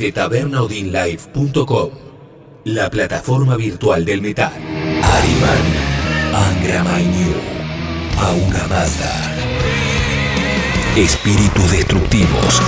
desde 0.00 0.12
tabernaudinlive.com, 0.12 1.90
la 2.64 2.88
plataforma 2.88 3.56
virtual 3.56 4.02
del 4.06 4.22
metal. 4.22 4.50
Ariman, 5.02 5.62
Angra 6.32 6.82
Mainyu, 6.84 7.34
Aura 8.18 8.66
Mata. 8.68 9.36
Espíritus 10.96 11.70
destructivos, 11.70 12.62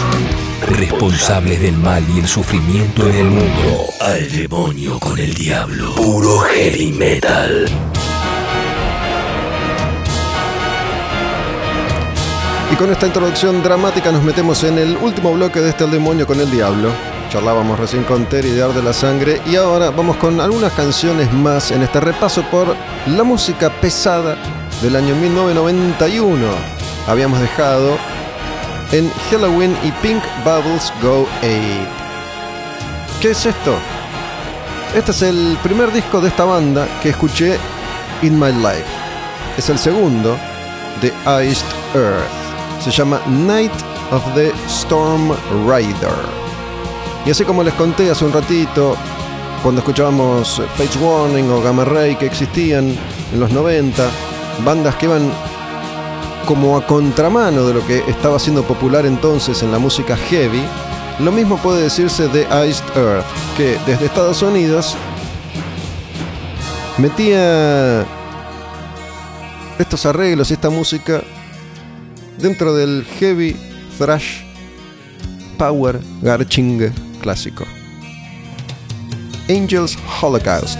responsables 0.79 1.63
del 1.63 1.79
mal 1.79 2.05
y 2.15 2.19
el 2.19 2.29
sufrimiento 2.29 3.09
en 3.09 3.17
el 3.17 3.25
mundo. 3.25 3.87
Al 4.03 4.31
demonio 4.31 4.99
con 4.99 5.19
el 5.19 5.33
diablo. 5.33 5.95
Puro 5.95 6.39
heavy 6.41 6.93
metal. 6.93 7.67
Y 12.71 12.77
con 12.77 12.91
esta 12.91 13.07
introducción 13.07 13.63
dramática 13.63 14.13
nos 14.13 14.23
metemos 14.23 14.63
en 14.65 14.77
el 14.77 14.99
último 14.99 15.33
bloque 15.33 15.61
de 15.61 15.71
este 15.71 15.85
El 15.85 15.93
demonio 15.93 16.27
con 16.27 16.39
el 16.39 16.51
diablo. 16.51 16.91
Charlábamos 17.33 17.79
recién 17.79 18.05
con 18.05 18.27
Terry 18.27 18.51
de 18.51 18.63
Ar 18.63 18.75
de 18.75 18.83
la 18.83 18.93
Sangre 18.93 19.41
y 19.47 19.57
ahora 19.57 19.91
vamos 19.91 20.19
con 20.19 20.39
algunas 20.39 20.71
canciones 20.75 21.33
más 21.33 21.71
en 21.71 21.83
este 21.83 21.99
repaso 21.99 22.43
por 22.51 22.77
la 23.07 23.25
música 23.25 23.71
pesada 23.81 24.37
del 24.83 24.97
año 24.97 25.15
1991. 25.17 26.47
Habíamos 27.07 27.41
dejado 27.41 27.97
en 28.93 29.11
Halloween 29.31 29.75
y 29.83 29.91
Pink 30.07 30.23
Bubbles 30.45 30.93
Go 31.01 31.27
8. 31.41 31.49
¿Qué 33.23 33.31
es 33.31 33.47
esto? 33.47 33.77
Este 34.95 35.13
es 35.13 35.23
el 35.23 35.57
primer 35.63 35.91
disco 35.91 36.21
de 36.21 36.29
esta 36.29 36.45
banda 36.45 36.87
que 37.03 37.09
escuché 37.09 37.57
in 38.21 38.39
my 38.39 38.53
life. 38.53 38.85
Es 39.57 39.71
el 39.71 39.79
segundo 39.79 40.37
de 41.01 41.09
Iced 41.47 41.65
Earth 41.95 42.43
se 42.83 42.91
llama 42.91 43.23
Night 43.27 43.73
of 44.11 44.23
the 44.35 44.53
Storm 44.67 45.31
Rider. 45.67 46.42
Y 47.25 47.31
así 47.31 47.45
como 47.45 47.63
les 47.63 47.75
conté 47.75 48.11
hace 48.11 48.25
un 48.25 48.33
ratito, 48.33 48.97
cuando 49.63 49.81
escuchábamos 49.81 50.61
Page 50.77 50.99
Warning 50.99 51.49
o 51.51 51.63
Gamma 51.63 51.85
Ray 51.85 52.17
que 52.17 52.27
existían 52.27 52.97
en 53.33 53.41
los 53.41 53.53
90, 53.53 54.11
bandas 54.65 54.97
que 54.97 55.07
iban 55.07 55.31
como 56.47 56.77
a 56.77 56.85
contramano 56.85 57.65
de 57.65 57.75
lo 57.75 57.87
que 57.87 57.99
estaba 58.09 58.41
siendo 58.41 58.65
popular 58.65 59.07
entonces 59.07 59.63
en 59.63 59.71
la 59.71 59.79
música 59.79 60.17
heavy, 60.17 60.65
lo 61.21 61.31
mismo 61.31 61.59
puede 61.59 61.83
decirse 61.83 62.27
de 62.27 62.43
Iced 62.43 62.85
Earth, 62.97 63.25
que 63.57 63.79
desde 63.87 64.07
Estados 64.07 64.43
Unidos 64.43 64.97
metía 66.99 68.05
estos 69.79 70.05
arreglos 70.07 70.51
y 70.51 70.55
esta 70.55 70.71
música 70.71 71.23
dentro 72.39 72.75
del 72.75 73.07
heavy 73.21 73.57
thrash 73.97 74.41
power 75.57 76.01
garching 76.23 77.12
clásico. 77.23 77.65
Angels 79.49 79.97
Holocaust. 80.21 80.79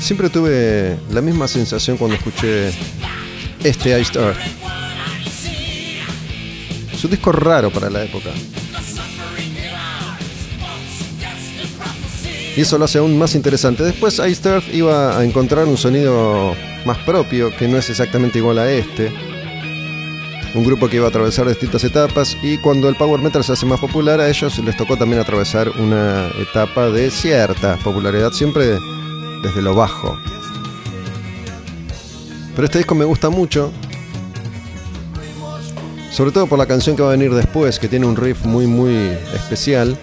Siempre 0.00 0.30
tuve 0.30 0.96
la 1.10 1.20
misma 1.20 1.46
sensación 1.46 1.98
cuando 1.98 2.16
escuché 2.16 2.72
este 3.62 4.00
Iced 4.00 4.16
Earth. 4.16 4.67
Es 6.98 7.04
un 7.04 7.12
disco 7.12 7.30
raro 7.30 7.70
para 7.70 7.88
la 7.88 8.02
época. 8.02 8.30
Y 12.56 12.60
eso 12.60 12.76
lo 12.76 12.86
hace 12.86 12.98
aún 12.98 13.16
más 13.16 13.36
interesante. 13.36 13.84
Después 13.84 14.18
Iced 14.18 14.44
Earth 14.50 14.74
iba 14.74 15.16
a 15.16 15.24
encontrar 15.24 15.66
un 15.66 15.76
sonido 15.76 16.56
más 16.84 16.98
propio, 16.98 17.56
que 17.56 17.68
no 17.68 17.76
es 17.76 17.88
exactamente 17.88 18.38
igual 18.38 18.58
a 18.58 18.68
este. 18.68 19.12
Un 20.56 20.64
grupo 20.64 20.88
que 20.88 20.96
iba 20.96 21.06
a 21.06 21.10
atravesar 21.10 21.46
distintas 21.46 21.84
etapas 21.84 22.36
y 22.42 22.58
cuando 22.58 22.88
el 22.88 22.96
power 22.96 23.20
metal 23.20 23.44
se 23.44 23.52
hace 23.52 23.64
más 23.64 23.78
popular 23.78 24.18
a 24.20 24.28
ellos 24.28 24.58
les 24.58 24.76
tocó 24.76 24.96
también 24.96 25.20
atravesar 25.20 25.68
una 25.78 26.26
etapa 26.40 26.90
de 26.90 27.12
cierta 27.12 27.76
popularidad, 27.76 28.32
siempre 28.32 28.76
desde 29.44 29.62
lo 29.62 29.72
bajo. 29.72 30.18
Pero 32.56 32.64
este 32.64 32.78
disco 32.78 32.96
me 32.96 33.04
gusta 33.04 33.30
mucho. 33.30 33.70
Sobre 36.18 36.32
todo 36.32 36.48
por 36.48 36.58
la 36.58 36.66
canción 36.66 36.96
que 36.96 37.02
va 37.02 37.10
a 37.10 37.12
venir 37.12 37.32
después, 37.32 37.78
que 37.78 37.86
tiene 37.86 38.04
un 38.04 38.16
riff 38.16 38.44
muy, 38.44 38.66
muy 38.66 38.92
especial. 39.36 39.96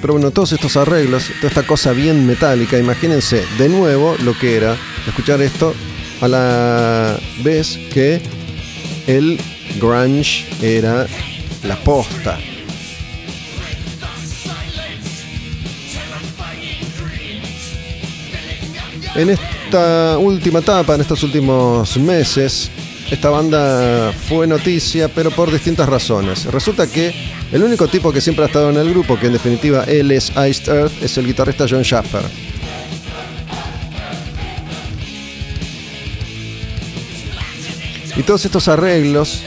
Pero 0.00 0.14
bueno, 0.14 0.30
todos 0.30 0.52
estos 0.52 0.74
arreglos, 0.78 1.26
toda 1.36 1.48
esta 1.48 1.66
cosa 1.66 1.92
bien 1.92 2.26
metálica, 2.26 2.78
imagínense 2.78 3.44
de 3.58 3.68
nuevo 3.68 4.16
lo 4.24 4.32
que 4.32 4.56
era 4.56 4.74
escuchar 5.06 5.42
esto 5.42 5.74
a 6.22 6.28
la 6.28 7.20
vez 7.44 7.78
que 7.92 8.22
el 9.06 9.38
grunge 9.78 10.46
era 10.62 11.06
la 11.64 11.76
posta. 11.84 12.38
En 19.14 19.28
esta 19.28 20.16
última 20.16 20.60
etapa, 20.60 20.94
en 20.94 21.02
estos 21.02 21.22
últimos 21.22 21.98
meses, 21.98 22.70
esta 23.12 23.28
banda 23.28 24.10
fue 24.26 24.46
noticia, 24.46 25.06
pero 25.08 25.30
por 25.30 25.52
distintas 25.52 25.86
razones. 25.86 26.46
Resulta 26.46 26.86
que 26.86 27.14
el 27.52 27.62
único 27.62 27.86
tipo 27.86 28.10
que 28.10 28.22
siempre 28.22 28.44
ha 28.44 28.46
estado 28.46 28.70
en 28.70 28.78
el 28.78 28.88
grupo, 28.88 29.18
que 29.18 29.26
en 29.26 29.34
definitiva 29.34 29.84
él 29.84 30.10
es 30.10 30.30
Iced 30.30 30.72
Earth, 30.72 31.02
es 31.02 31.18
el 31.18 31.26
guitarrista 31.26 31.66
John 31.68 31.82
Schaffer. 31.82 32.22
Y 38.16 38.22
todos 38.22 38.46
estos 38.46 38.66
arreglos 38.68 39.42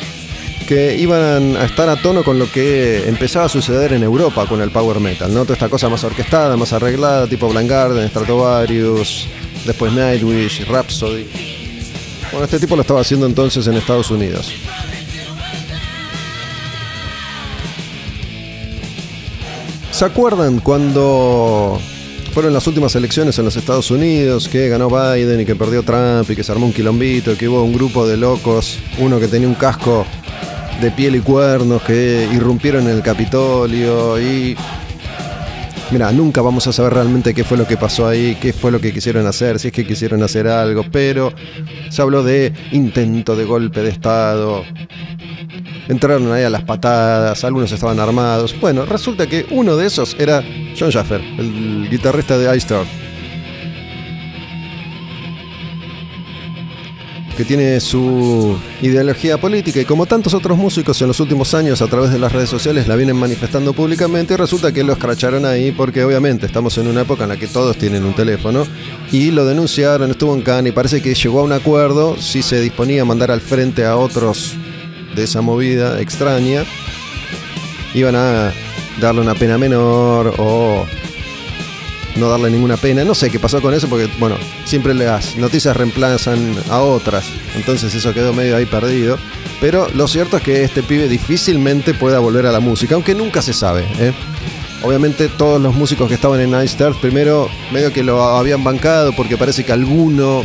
que 0.67 0.95
iban 0.97 1.57
a 1.57 1.65
estar 1.65 1.89
a 1.89 1.95
tono 1.95 2.23
con 2.23 2.37
lo 2.37 2.51
que 2.51 3.09
empezaba 3.09 3.45
a 3.45 3.49
suceder 3.49 3.93
en 3.93 4.03
Europa 4.03 4.45
con 4.45 4.61
el 4.61 4.69
power 4.69 4.99
metal, 4.99 5.33
¿no? 5.33 5.41
Toda 5.41 5.53
esta 5.53 5.69
cosa 5.69 5.89
más 5.89 6.03
orquestada, 6.03 6.55
más 6.55 6.71
arreglada, 6.71 7.25
tipo 7.25 7.49
Blind 7.49 7.69
Garden, 7.69 8.07
Stratovarius, 8.09 9.25
después 9.65 9.91
Nightwish, 9.91 10.67
Rhapsody. 10.67 11.54
Bueno, 12.35 12.47
este 12.47 12.59
tipo 12.59 12.75
lo 12.75 12.81
estaba 12.81 12.99
haciendo 12.99 13.27
entonces 13.27 13.65
en 13.65 13.75
Estados 13.75 14.11
Unidos. 14.11 14.51
¿Se 19.89 20.03
acuerdan 20.03 20.59
cuando 20.59 21.79
fueron 22.33 22.53
las 22.53 22.67
últimas 22.67 22.93
elecciones 22.97 23.39
en 23.39 23.45
los 23.45 23.55
Estados 23.55 23.89
Unidos, 23.89 24.49
que 24.49 24.67
ganó 24.67 24.89
Biden 24.89 25.39
y 25.39 25.45
que 25.45 25.55
perdió 25.55 25.83
Trump 25.83 26.29
y 26.29 26.35
que 26.35 26.43
se 26.43 26.51
armó 26.51 26.65
un 26.65 26.73
quilombito, 26.73 27.31
y 27.31 27.35
que 27.37 27.47
hubo 27.47 27.63
un 27.63 27.71
grupo 27.71 28.05
de 28.05 28.17
locos, 28.17 28.79
uno 28.97 29.17
que 29.17 29.29
tenía 29.29 29.47
un 29.47 29.55
casco 29.55 30.05
de 30.81 30.91
piel 30.91 31.15
y 31.15 31.21
cuernos 31.21 31.83
que 31.83 32.27
irrumpieron 32.33 32.83
en 32.89 32.97
el 32.97 33.01
Capitolio 33.01 34.19
y 34.19 34.57
Mira, 35.91 36.11
nunca 36.11 36.41
vamos 36.41 36.65
a 36.67 36.73
saber 36.73 36.93
realmente 36.93 37.33
qué 37.33 37.43
fue 37.43 37.57
lo 37.57 37.67
que 37.67 37.77
pasó 37.77 38.07
ahí, 38.07 38.37
qué 38.41 38.53
fue 38.53 38.71
lo 38.71 38.79
que 38.81 38.91
quisieron 38.91 39.25
hacer, 39.27 39.59
si 39.59 39.67
es 39.67 39.73
que 39.73 39.85
quisieron 39.85 40.23
hacer 40.23 40.47
algo, 40.47 40.83
pero 40.91 41.31
se 41.89 42.01
habló 42.01 42.23
de 42.23 42.51
intento 42.71 43.35
de 43.35 43.45
golpe 43.45 43.81
de 43.81 43.89
Estado. 43.89 44.63
Entraron 45.87 46.31
ahí 46.33 46.43
a 46.43 46.49
las 46.49 46.63
patadas, 46.63 47.43
algunos 47.43 47.71
estaban 47.71 47.99
armados. 47.99 48.59
Bueno, 48.59 48.85
resulta 48.85 49.27
que 49.27 49.45
uno 49.51 49.77
de 49.77 49.85
esos 49.85 50.15
era 50.19 50.43
John 50.77 50.89
Schaffer, 50.89 51.21
el 51.21 51.87
guitarrista 51.89 52.37
de 52.37 52.57
Ice 52.57 52.67
que 57.35 57.45
tiene 57.45 57.79
su 57.79 58.57
ideología 58.81 59.37
política. 59.37 59.81
Y 59.81 59.85
como 59.85 60.05
tantos 60.05 60.33
otros 60.33 60.57
músicos 60.57 61.01
en 61.01 61.07
los 61.07 61.19
últimos 61.19 61.53
años 61.53 61.81
a 61.81 61.87
través 61.87 62.11
de 62.11 62.19
las 62.19 62.31
redes 62.31 62.49
sociales 62.49 62.87
la 62.87 62.95
vienen 62.95 63.15
manifestando 63.15 63.73
públicamente 63.73 64.37
resulta 64.37 64.71
que 64.71 64.83
lo 64.83 64.93
escracharon 64.93 65.45
ahí 65.45 65.71
porque 65.71 66.03
obviamente 66.03 66.45
estamos 66.45 66.77
en 66.77 66.87
una 66.87 67.01
época 67.01 67.23
en 67.23 67.29
la 67.29 67.37
que 67.37 67.47
todos 67.47 67.77
tienen 67.77 68.03
un 68.05 68.13
teléfono 68.13 68.65
y 69.11 69.31
lo 69.31 69.45
denunciaron, 69.45 70.11
estuvo 70.11 70.33
en 70.33 70.41
Cannes 70.41 70.71
y 70.71 70.75
parece 70.75 71.01
que 71.01 71.13
llegó 71.13 71.41
a 71.41 71.43
un 71.43 71.51
acuerdo 71.51 72.17
si 72.17 72.41
se 72.41 72.61
disponía 72.61 73.03
a 73.03 73.05
mandar 73.05 73.31
al 73.31 73.41
frente 73.41 73.85
a 73.85 73.97
otros 73.97 74.55
de 75.15 75.23
esa 75.23 75.41
movida 75.41 76.01
extraña. 76.01 76.63
Iban 77.93 78.15
a 78.15 78.53
darle 78.99 79.21
una 79.21 79.35
pena 79.35 79.57
menor 79.57 80.33
o 80.37 80.85
no 82.15 82.29
darle 82.29 82.49
ninguna 82.49 82.77
pena. 82.77 83.03
No 83.03 83.15
sé 83.15 83.29
qué 83.29 83.39
pasó 83.39 83.61
con 83.61 83.73
eso 83.73 83.87
porque, 83.87 84.09
bueno, 84.19 84.37
siempre 84.65 84.93
las 84.93 85.35
noticias 85.35 85.75
reemplazan 85.75 86.55
a 86.69 86.79
otras. 86.79 87.25
Entonces 87.55 87.93
eso 87.93 88.13
quedó 88.13 88.33
medio 88.33 88.55
ahí 88.55 88.65
perdido. 88.65 89.17
Pero 89.61 89.87
lo 89.93 90.07
cierto 90.07 90.37
es 90.37 90.43
que 90.43 90.63
este 90.63 90.83
pibe 90.83 91.07
difícilmente 91.07 91.93
pueda 91.93 92.19
volver 92.19 92.45
a 92.45 92.51
la 92.51 92.59
música, 92.59 92.95
aunque 92.95 93.15
nunca 93.15 93.41
se 93.41 93.53
sabe. 93.53 93.85
¿eh? 93.99 94.13
Obviamente 94.83 95.29
todos 95.29 95.61
los 95.61 95.73
músicos 95.73 96.07
que 96.07 96.15
estaban 96.15 96.39
en 96.39 96.51
Night 96.51 96.69
Stars 96.69 96.97
primero 96.97 97.49
medio 97.71 97.91
que 97.91 98.03
lo 98.03 98.21
habían 98.21 98.63
bancado 98.63 99.13
porque 99.13 99.37
parece 99.37 99.63
que 99.63 99.71
alguno 99.71 100.43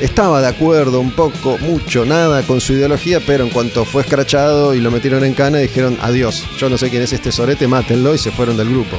estaba 0.00 0.40
de 0.40 0.48
acuerdo 0.48 1.00
un 1.00 1.10
poco, 1.12 1.58
mucho, 1.58 2.04
nada 2.04 2.42
con 2.42 2.60
su 2.60 2.72
ideología, 2.72 3.20
pero 3.24 3.44
en 3.44 3.50
cuanto 3.50 3.84
fue 3.84 4.02
escrachado 4.02 4.74
y 4.74 4.80
lo 4.80 4.90
metieron 4.90 5.24
en 5.24 5.34
cana, 5.34 5.58
dijeron 5.58 5.96
adiós, 6.02 6.44
yo 6.58 6.68
no 6.68 6.76
sé 6.76 6.90
quién 6.90 7.02
es 7.02 7.12
este 7.12 7.32
sorete, 7.32 7.68
mátenlo 7.68 8.14
y 8.14 8.18
se 8.18 8.30
fueron 8.30 8.56
del 8.56 8.68
grupo. 8.70 8.98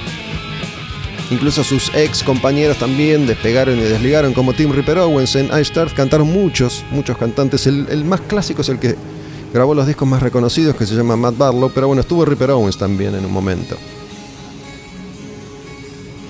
Incluso 1.34 1.64
sus 1.64 1.90
ex 1.96 2.22
compañeros 2.22 2.78
también 2.78 3.26
despegaron 3.26 3.80
y 3.80 3.82
desligaron, 3.82 4.34
como 4.34 4.54
Tim 4.54 4.72
Ripper 4.72 5.00
Owens 5.00 5.36
en 5.36 5.50
iStart, 5.60 5.92
cantaron 5.96 6.32
muchos, 6.32 6.86
muchos 6.92 7.18
cantantes. 7.18 7.66
El, 7.66 7.88
el, 7.90 8.06
más 8.06 8.22
clásico 8.22 8.62
es 8.62 8.70
el 8.70 8.78
que 8.78 8.96
grabó 9.52 9.74
los 9.74 9.88
discos 9.88 10.08
más 10.08 10.22
reconocidos, 10.22 10.76
que 10.76 10.86
se 10.86 10.94
llama 10.94 11.16
Matt 11.16 11.36
Barlow, 11.36 11.72
pero 11.74 11.88
bueno, 11.88 12.02
estuvo 12.02 12.24
Ripper 12.24 12.52
Owens 12.52 12.78
también 12.78 13.16
en 13.16 13.26
un 13.26 13.32
momento. 13.32 13.76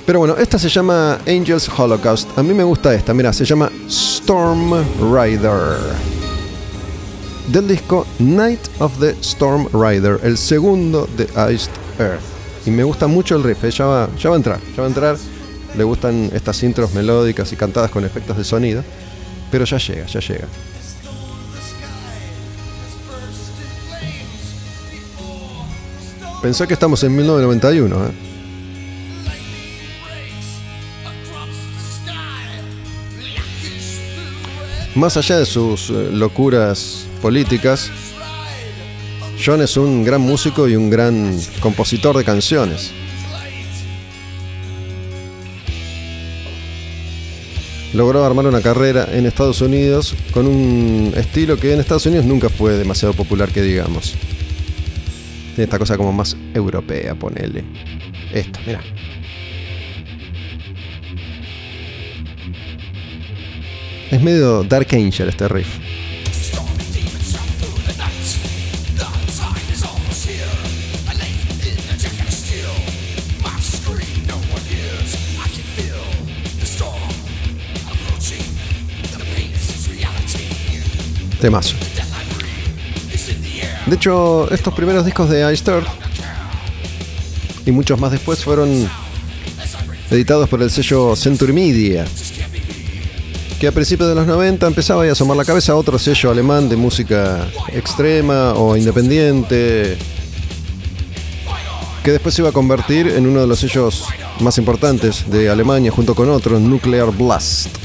Pero 0.05 0.19
bueno, 0.19 0.37
esta 0.37 0.57
se 0.57 0.69
llama 0.69 1.19
Angels 1.27 1.69
Holocaust. 1.77 2.37
A 2.37 2.43
mí 2.43 2.53
me 2.53 2.63
gusta 2.63 2.95
esta, 2.95 3.13
mira, 3.13 3.33
se 3.33 3.43
llama 3.43 3.69
Storm 3.89 4.71
Rider. 5.13 5.79
Del 7.49 7.67
disco 7.67 8.07
Night 8.19 8.61
of 8.79 8.97
the 9.01 9.17
Storm 9.19 9.67
Rider, 9.73 10.21
el 10.23 10.37
segundo 10.37 11.09
de 11.17 11.25
Iced 11.25 11.71
Earth. 11.99 12.32
Y 12.65 12.71
me 12.71 12.83
gusta 12.83 13.07
mucho 13.07 13.35
el 13.35 13.43
riff, 13.43 13.63
¿eh? 13.63 13.71
ya, 13.71 13.85
va, 13.85 14.09
ya 14.17 14.29
va 14.29 14.35
a 14.35 14.37
entrar, 14.37 14.59
ya 14.75 14.81
va 14.81 14.85
a 14.85 14.87
entrar. 14.87 15.17
Le 15.75 15.83
gustan 15.83 16.29
estas 16.33 16.61
intros 16.63 16.93
melódicas 16.93 17.51
y 17.51 17.55
cantadas 17.55 17.91
con 17.91 18.05
efectos 18.05 18.37
de 18.37 18.43
sonido. 18.43 18.83
Pero 19.51 19.65
ya 19.65 19.77
llega, 19.77 20.05
ya 20.05 20.19
llega. 20.19 20.47
Pensé 26.41 26.67
que 26.67 26.73
estamos 26.73 27.03
en 27.03 27.15
1991, 27.15 28.05
¿eh? 28.05 28.11
Más 34.95 35.17
allá 35.17 35.39
de 35.39 35.45
sus 35.45 35.89
eh, 35.89 36.09
locuras 36.11 37.07
políticas, 37.21 37.89
John 39.45 39.61
es 39.61 39.75
un 39.75 40.05
gran 40.05 40.21
músico 40.21 40.69
y 40.69 40.77
un 40.77 40.89
gran 40.89 41.37
compositor 41.59 42.15
de 42.15 42.23
canciones. 42.23 42.93
Logró 47.93 48.23
armar 48.23 48.45
una 48.45 48.61
carrera 48.61 49.09
en 49.11 49.25
Estados 49.25 49.59
Unidos 49.59 50.15
con 50.31 50.47
un 50.47 51.13
estilo 51.17 51.57
que 51.57 51.73
en 51.73 51.81
Estados 51.81 52.05
Unidos 52.05 52.25
nunca 52.25 52.47
fue 52.47 52.73
demasiado 52.77 53.13
popular, 53.13 53.49
que 53.49 53.61
digamos. 53.61 54.13
Tiene 55.55 55.65
esta 55.65 55.77
cosa 55.77 55.97
como 55.97 56.13
más 56.13 56.37
europea, 56.53 57.13
ponele. 57.13 57.65
Esto, 58.33 58.59
mira. 58.65 58.81
Es 64.09 64.21
medio 64.21 64.63
Dark 64.63 64.87
Angel 64.93 65.27
este 65.27 65.49
riff. 65.49 65.92
De 83.85 83.95
hecho, 83.95 84.49
estos 84.51 84.73
primeros 84.73 85.05
discos 85.05 85.29
de 85.29 85.51
iStar 85.53 85.83
y 87.65 87.71
muchos 87.71 87.99
más 87.99 88.11
después 88.11 88.43
fueron 88.43 88.89
editados 90.09 90.47
por 90.49 90.61
el 90.61 90.69
sello 90.69 91.15
Century 91.15 91.53
Media, 91.53 92.05
que 93.59 93.67
a 93.67 93.71
principios 93.71 94.09
de 94.09 94.15
los 94.15 94.27
90 94.27 94.67
empezaba 94.67 95.03
a 95.03 95.11
asomar 95.11 95.35
la 95.37 95.45
cabeza 95.45 95.73
a 95.73 95.75
otro 95.75 95.97
sello 95.97 96.31
alemán 96.31 96.69
de 96.69 96.75
música 96.75 97.47
extrema 97.73 98.53
o 98.53 98.77
independiente, 98.77 99.97
que 102.03 102.11
después 102.11 102.35
se 102.35 102.41
iba 102.41 102.49
a 102.49 102.53
convertir 102.53 103.07
en 103.07 103.27
uno 103.27 103.41
de 103.41 103.47
los 103.47 103.59
sellos 103.59 104.05
más 104.39 104.57
importantes 104.57 105.29
de 105.29 105.49
Alemania 105.49 105.91
junto 105.91 106.15
con 106.15 106.29
otro, 106.29 106.59
Nuclear 106.59 107.11
Blast. 107.11 107.82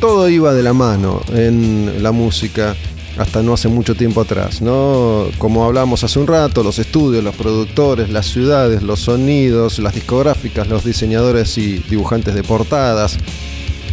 Todo 0.00 0.28
iba 0.28 0.54
de 0.54 0.62
la 0.62 0.72
mano 0.72 1.22
en 1.32 2.02
la 2.02 2.12
música 2.12 2.76
hasta 3.18 3.42
no 3.42 3.52
hace 3.54 3.68
mucho 3.68 3.96
tiempo 3.96 4.20
atrás, 4.20 4.62
¿no? 4.62 5.26
Como 5.38 5.64
hablamos 5.64 6.04
hace 6.04 6.20
un 6.20 6.28
rato, 6.28 6.62
los 6.62 6.78
estudios, 6.78 7.24
los 7.24 7.34
productores, 7.34 8.10
las 8.10 8.26
ciudades, 8.26 8.82
los 8.82 9.00
sonidos, 9.00 9.80
las 9.80 9.94
discográficas, 9.94 10.68
los 10.68 10.84
diseñadores 10.84 11.58
y 11.58 11.78
dibujantes 11.78 12.34
de 12.36 12.44
portadas, 12.44 13.18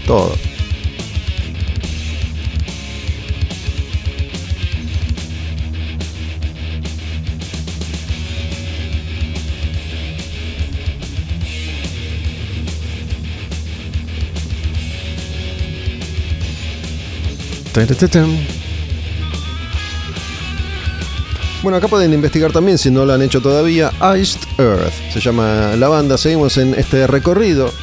todo. 0.05 0.31
Bueno, 21.61 21.77
acá 21.77 21.87
pueden 21.87 22.13
investigar 22.13 22.51
también, 22.51 22.77
si 22.77 22.91
no 22.91 23.05
lo 23.05 23.13
han 23.13 23.21
hecho 23.21 23.41
todavía, 23.41 23.91
Iced 24.17 24.39
Earth. 24.59 24.93
Se 25.11 25.19
llama 25.19 25.75
la 25.75 25.87
banda. 25.87 26.17
Seguimos 26.17 26.57
en 26.57 26.73
este 26.75 27.07
recorrido 27.07 27.73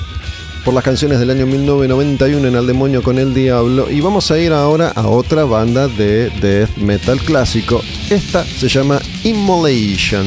por 0.64 0.72
las 0.72 0.84
canciones 0.84 1.18
del 1.18 1.30
año 1.30 1.46
1991 1.46 2.48
en 2.48 2.56
Al 2.56 2.66
Demonio 2.66 3.02
con 3.02 3.18
el 3.18 3.34
Diablo. 3.34 3.90
Y 3.90 4.00
vamos 4.00 4.30
a 4.30 4.38
ir 4.38 4.52
ahora 4.52 4.92
a 4.94 5.08
otra 5.08 5.44
banda 5.44 5.88
de 5.88 6.30
death 6.40 6.76
metal 6.76 7.20
clásico. 7.20 7.82
Esta 8.08 8.44
se 8.44 8.68
llama 8.68 9.00
Immolation. 9.24 10.26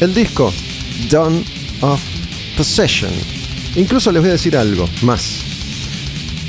El 0.00 0.14
disco, 0.14 0.52
Dawn 1.10 1.44
of 1.82 2.00
Possession. 2.56 3.12
Incluso 3.76 4.10
les 4.10 4.22
voy 4.22 4.30
a 4.30 4.32
decir 4.32 4.56
algo 4.56 4.88
más. 5.02 5.41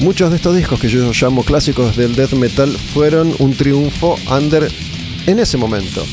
Muchos 0.04 0.32
de 0.32 0.36
estos 0.36 0.54
discos 0.54 0.82
que 0.82 0.90
yo 0.90 1.14
llamo 1.14 1.46
clásicos 1.46 1.96
del 1.96 2.14
death 2.14 2.34
metal 2.34 2.70
fueron 2.94 3.34
un 3.40 3.54
triunfo 3.54 4.18
under 4.30 4.70
en 5.28 5.40
ese 5.40 5.56
momento. 5.56 6.06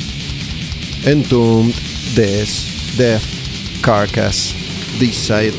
Entombed, 1.04 1.74
Death, 2.14 2.96
Death, 2.96 3.22
Carcass, 3.80 4.54
Decide, 5.00 5.54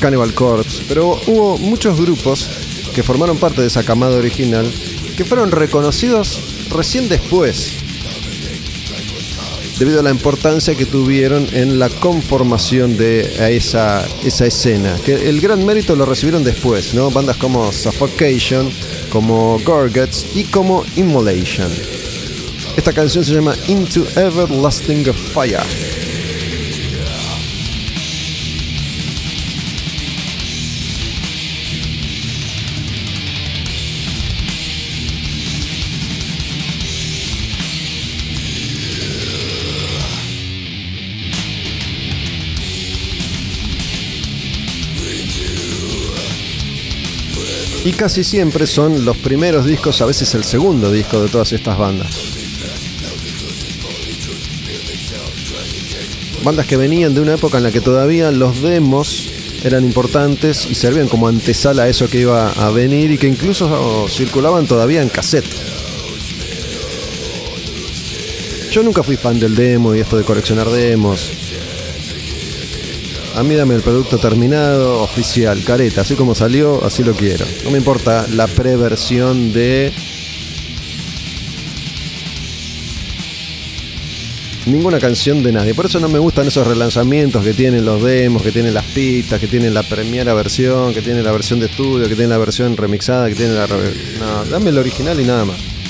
Cannibal 0.00 0.34
Corpse, 0.34 0.82
pero 0.88 1.20
hubo 1.28 1.56
muchos 1.56 2.00
grupos 2.00 2.50
que 2.92 3.04
formaron 3.04 3.36
parte 3.36 3.60
de 3.60 3.68
esa 3.68 3.84
camada 3.84 4.16
original 4.16 4.68
que 5.16 5.24
fueron 5.24 5.52
reconocidos 5.52 6.40
recién 6.68 7.08
después 7.08 7.81
debido 9.82 9.98
a 9.98 10.04
la 10.04 10.10
importancia 10.10 10.76
que 10.76 10.86
tuvieron 10.86 11.44
en 11.52 11.80
la 11.80 11.88
conformación 11.88 12.96
de 12.96 13.56
esa, 13.56 14.06
esa 14.22 14.46
escena. 14.46 14.94
Que 15.04 15.28
el 15.28 15.40
gran 15.40 15.66
mérito 15.66 15.96
lo 15.96 16.06
recibieron 16.06 16.44
después, 16.44 16.94
¿no? 16.94 17.10
Bandas 17.10 17.36
como 17.36 17.72
Suffocation, 17.72 18.70
como 19.10 19.58
Gorguts 19.64 20.36
y 20.36 20.44
como 20.44 20.84
Immolation. 20.94 21.68
Esta 22.76 22.92
canción 22.92 23.24
se 23.24 23.34
llama 23.34 23.56
Into 23.66 24.06
Everlasting 24.14 25.04
Fire. 25.12 26.01
Y 47.84 47.92
casi 47.92 48.22
siempre 48.22 48.66
son 48.66 49.04
los 49.04 49.16
primeros 49.16 49.66
discos, 49.66 50.00
a 50.00 50.06
veces 50.06 50.34
el 50.34 50.44
segundo 50.44 50.92
disco 50.92 51.20
de 51.20 51.28
todas 51.28 51.52
estas 51.52 51.76
bandas. 51.76 52.16
Bandas 56.44 56.66
que 56.66 56.76
venían 56.76 57.14
de 57.14 57.20
una 57.20 57.34
época 57.34 57.58
en 57.58 57.64
la 57.64 57.72
que 57.72 57.80
todavía 57.80 58.30
los 58.30 58.62
demos 58.62 59.28
eran 59.64 59.84
importantes 59.84 60.66
y 60.70 60.74
servían 60.74 61.08
como 61.08 61.28
antesala 61.28 61.84
a 61.84 61.88
eso 61.88 62.08
que 62.08 62.20
iba 62.20 62.50
a 62.50 62.70
venir 62.70 63.12
y 63.12 63.18
que 63.18 63.28
incluso 63.28 64.06
circulaban 64.08 64.66
todavía 64.66 65.02
en 65.02 65.08
cassette. 65.08 65.46
Yo 68.70 68.82
nunca 68.82 69.02
fui 69.02 69.16
fan 69.16 69.38
del 69.38 69.54
demo 69.54 69.94
y 69.94 70.00
esto 70.00 70.16
de 70.16 70.24
coleccionar 70.24 70.68
demos. 70.70 71.41
A 73.42 73.44
mí 73.44 73.56
dame 73.56 73.74
el 73.74 73.82
producto 73.82 74.18
terminado, 74.18 75.02
oficial, 75.02 75.64
careta, 75.64 76.02
así 76.02 76.14
como 76.14 76.32
salió, 76.32 76.84
así 76.84 77.02
lo 77.02 77.12
quiero. 77.12 77.44
No 77.64 77.72
me 77.72 77.78
importa 77.78 78.24
la 78.30 78.46
preversión 78.46 79.52
de 79.52 79.92
ninguna 84.66 85.00
canción 85.00 85.42
de 85.42 85.50
nadie. 85.50 85.74
Por 85.74 85.86
eso 85.86 85.98
no 85.98 86.08
me 86.08 86.20
gustan 86.20 86.46
esos 86.46 86.64
relanzamientos 86.64 87.42
que 87.42 87.52
tienen 87.52 87.84
los 87.84 88.00
demos, 88.00 88.44
que 88.44 88.52
tienen 88.52 88.74
las 88.74 88.84
pistas, 88.84 89.40
que 89.40 89.48
tienen 89.48 89.74
la 89.74 89.82
primera 89.82 90.34
versión, 90.34 90.94
que 90.94 91.02
tienen 91.02 91.24
la 91.24 91.32
versión 91.32 91.58
de 91.58 91.66
estudio, 91.66 92.08
que 92.08 92.14
tienen 92.14 92.30
la 92.30 92.38
versión 92.38 92.76
remixada, 92.76 93.28
que 93.28 93.34
tienen 93.34 93.56
la... 93.56 93.66
No, 93.66 94.44
dame 94.52 94.70
el 94.70 94.78
original 94.78 95.18
y 95.18 95.24
nada 95.24 95.46
más. 95.46 95.81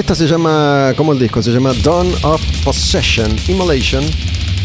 Esta 0.00 0.14
se 0.14 0.26
llama, 0.26 0.94
¿cómo 0.96 1.12
el 1.12 1.18
disco? 1.18 1.42
Se 1.42 1.50
llama 1.50 1.74
Dawn 1.84 2.10
of 2.22 2.40
Possession, 2.64 3.36
Immolation, 3.48 4.02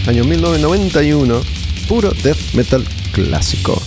año 0.08 0.24
1991, 0.24 1.42
puro 1.90 2.12
death 2.24 2.54
metal 2.54 2.86
clásico. 3.12 3.82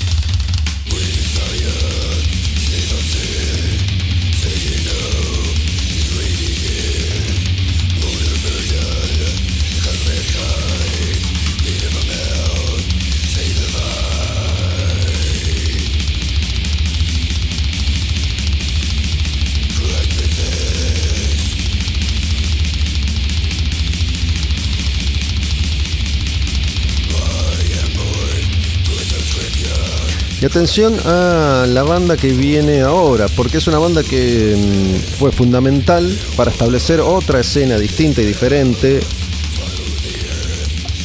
Atención 30.48 30.94
a 31.04 31.66
la 31.68 31.82
banda 31.82 32.16
que 32.16 32.32
viene 32.32 32.80
ahora, 32.80 33.26
porque 33.36 33.58
es 33.58 33.66
una 33.66 33.78
banda 33.78 34.02
que 34.02 34.56
mm, 34.56 35.18
fue 35.18 35.30
fundamental 35.30 36.10
para 36.36 36.50
establecer 36.50 37.00
otra 37.00 37.40
escena 37.40 37.78
distinta 37.78 38.22
y 38.22 38.24
diferente, 38.24 39.00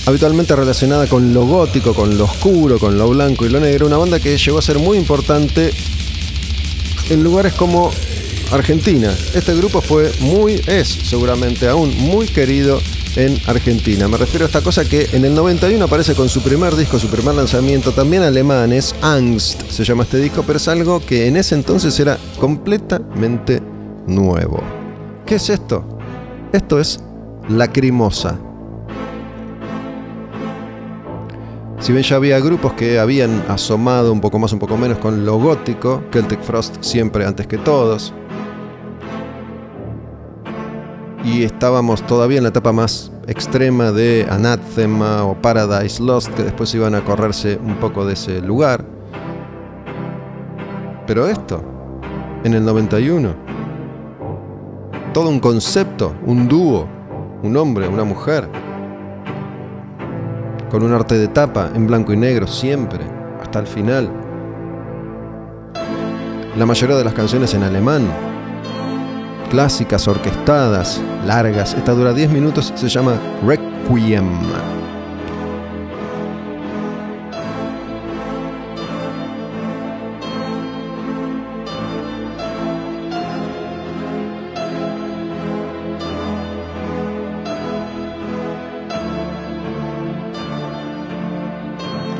habitualmente 0.06 0.56
relacionada 0.56 1.08
con 1.08 1.34
lo 1.34 1.46
gótico, 1.46 1.94
con 1.94 2.18
lo 2.18 2.24
oscuro, 2.24 2.80
con 2.80 2.98
lo 2.98 3.10
blanco 3.10 3.46
y 3.46 3.50
lo 3.50 3.60
negro, 3.60 3.86
una 3.88 3.98
banda 3.98 4.20
que 4.20 4.38
llegó 4.38 4.60
a 4.60 4.62
ser 4.62 4.80
muy 4.80 4.98
importante 4.98 5.74
en 7.10 7.22
lugares 7.22 7.54
como 7.54 7.92
Argentina. 8.52 9.14
Este 9.34 9.54
grupo 9.56 9.82
fue 9.82 10.10
muy, 10.20 10.62
es 10.68 10.88
seguramente 10.88 11.68
aún 11.68 11.94
muy 11.98 12.28
querido 12.28 12.82
en 13.16 13.38
Argentina. 13.48 14.08
Me 14.08 14.18
refiero 14.18 14.46
a 14.46 14.48
esta 14.48 14.62
cosa 14.62 14.86
que 14.86 15.08
en 15.14 15.26
el 15.26 15.36
91 15.36 15.84
aparece 15.84 16.16
con 16.16 16.30
su 16.30 16.42
primer 16.42 16.76
disco, 16.76 17.00
su 17.00 17.08
primer 17.08 17.36
lanzamiento, 17.36 17.92
también 17.92 18.24
alemán, 18.24 18.74
es 18.74 18.96
Angst, 19.02 19.70
se 19.70 19.84
llama 19.84 20.04
este 20.04 20.18
disco, 20.18 20.44
pero 20.46 20.58
es 20.58 20.68
algo 20.68 21.00
que 21.00 21.28
en 21.28 21.38
ese 21.38 21.56
entonces 21.56 22.00
era 22.00 22.18
completamente 22.40 23.62
nuevo. 24.08 24.62
¿Qué 25.26 25.36
es 25.36 25.50
esto? 25.50 25.98
Esto 26.52 26.80
es 26.80 27.00
Lacrimosa. 27.50 28.40
Si 31.80 31.92
bien 31.92 32.04
ya 32.04 32.16
había 32.16 32.40
grupos 32.40 32.74
que 32.74 32.98
habían 32.98 33.44
asomado 33.50 34.14
un 34.14 34.22
poco 34.22 34.40
más, 34.40 34.54
un 34.54 34.60
poco 34.60 34.78
menos 34.78 35.00
con 35.00 35.26
lo 35.26 35.38
gótico, 35.38 36.02
Celtic 36.14 36.42
Frost 36.42 36.78
siempre 36.82 37.26
antes 37.26 37.46
que 37.46 37.58
todos, 37.58 38.14
y 41.24 41.44
estábamos 41.44 42.06
todavía 42.06 42.38
en 42.38 42.44
la 42.44 42.50
etapa 42.50 42.74
más 42.74 43.12
extrema 43.28 43.92
de 43.92 44.28
Anathema 44.30 45.24
o 45.24 45.42
Paradise 45.42 46.04
Lost, 46.04 46.30
que 46.34 46.44
después 46.44 46.74
iban 46.76 46.96
a 46.96 47.04
correrse 47.04 47.58
un 47.64 47.76
poco 47.78 48.06
de 48.06 48.14
ese 48.14 48.42
lugar. 48.42 48.84
Pero 51.08 51.28
esto, 51.28 51.64
en 52.44 52.54
el 52.54 52.66
91, 52.66 53.34
todo 55.14 55.30
un 55.30 55.40
concepto, 55.40 56.14
un 56.26 56.48
dúo, 56.48 56.88
un 57.42 57.56
hombre, 57.56 57.88
una 57.88 58.04
mujer, 58.04 58.50
con 60.70 60.84
un 60.84 60.92
arte 60.92 61.18
de 61.18 61.28
tapa 61.28 61.70
en 61.74 61.88
blanco 61.88 62.14
y 62.14 62.18
negro 62.18 62.48
siempre, 62.48 63.02
hasta 63.42 63.60
el 63.60 63.68
final. 63.68 64.12
La 66.58 66.66
mayoría 66.66 66.96
de 66.96 67.04
las 67.04 67.14
canciones 67.14 67.54
en 67.54 67.64
alemán, 67.64 68.33
clásicas, 69.54 70.08
orquestadas, 70.08 71.00
largas. 71.28 71.76
Esta 71.76 71.92
dura 71.92 72.12
10 72.12 72.32
minutos, 72.32 72.74
se 72.76 72.90
llama 72.90 73.14
Requiem. 73.46 74.26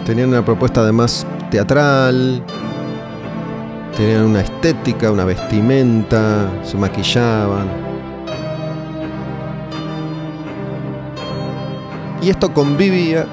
Tenían 0.06 0.30
una 0.30 0.46
propuesta 0.46 0.82
además 0.82 1.26
teatral, 1.50 2.44
tenían 3.96 4.24
una 4.24 4.42
estética, 4.42 5.12
una 5.12 5.26
vestimenta, 5.26 6.50
se 6.64 6.78
maquillaban. 6.78 7.68
Y 12.22 12.30
esto 12.30 12.54
convivía 12.54 13.26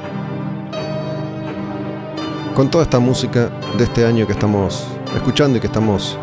con 2.55 2.71
toda 2.71 2.85
esta 2.85 2.99
música 2.99 3.49
de 3.79 3.85
este 3.85 4.05
año 4.05 4.27
que 4.27 4.33
estamos 4.33 4.87
escuchando 5.15 5.59
y 5.59 5.61
que 5.61 5.69
estamos 5.69 6.19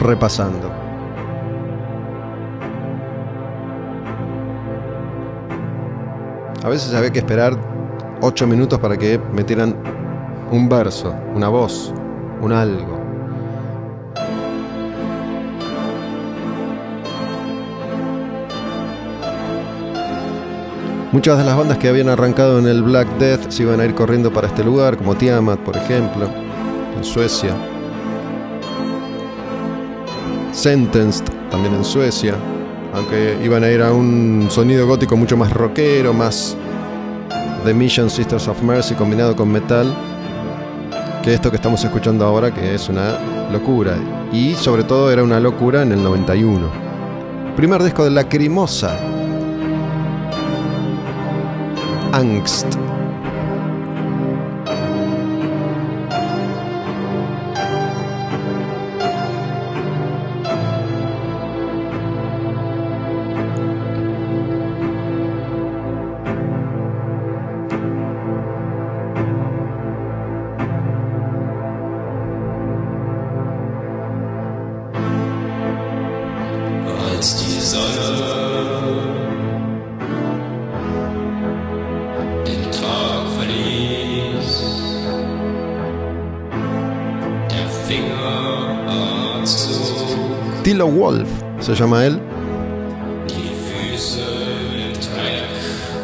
repasando. 0.00 0.70
A 6.64 6.68
veces 6.68 6.92
había 6.94 7.12
que 7.12 7.20
esperar 7.20 7.56
8 8.20 8.46
minutos 8.46 8.78
para 8.80 8.96
que 8.96 9.18
metieran 9.32 9.76
un 10.50 10.68
verso, 10.68 11.14
una 11.34 11.48
voz, 11.48 11.94
un 12.40 12.52
algo. 12.52 12.97
Muchas 21.10 21.38
de 21.38 21.44
las 21.44 21.56
bandas 21.56 21.78
que 21.78 21.88
habían 21.88 22.10
arrancado 22.10 22.58
en 22.58 22.66
el 22.66 22.82
Black 22.82 23.08
Death 23.18 23.48
se 23.48 23.62
iban 23.62 23.80
a 23.80 23.86
ir 23.86 23.94
corriendo 23.94 24.30
para 24.30 24.46
este 24.46 24.62
lugar, 24.62 24.98
como 24.98 25.16
Tiamat, 25.16 25.58
por 25.60 25.74
ejemplo, 25.74 26.28
en 26.94 27.02
Suecia. 27.02 27.56
Sentenced, 30.52 31.24
también 31.50 31.72
en 31.72 31.84
Suecia, 31.84 32.34
aunque 32.92 33.38
iban 33.42 33.64
a 33.64 33.70
ir 33.70 33.80
a 33.80 33.90
un 33.90 34.48
sonido 34.50 34.86
gótico 34.86 35.16
mucho 35.16 35.34
más 35.38 35.50
rockero, 35.50 36.12
más 36.12 36.54
The 37.64 37.72
Mission 37.72 38.10
Sisters 38.10 38.46
of 38.46 38.60
Mercy 38.62 38.94
combinado 38.94 39.34
con 39.34 39.50
metal, 39.50 39.94
que 41.22 41.32
esto 41.32 41.48
que 41.48 41.56
estamos 41.56 41.82
escuchando 41.82 42.26
ahora, 42.26 42.52
que 42.52 42.74
es 42.74 42.86
una 42.90 43.48
locura. 43.50 43.96
Y 44.30 44.52
sobre 44.56 44.84
todo 44.84 45.10
era 45.10 45.22
una 45.22 45.40
locura 45.40 45.80
en 45.80 45.92
el 45.92 46.02
91. 46.02 46.68
Primer 47.56 47.82
disco 47.82 48.04
de 48.04 48.10
Lacrimosa, 48.10 49.17
Angst. 52.18 52.87
Se 91.68 91.74
llama 91.74 92.06
él. 92.06 92.18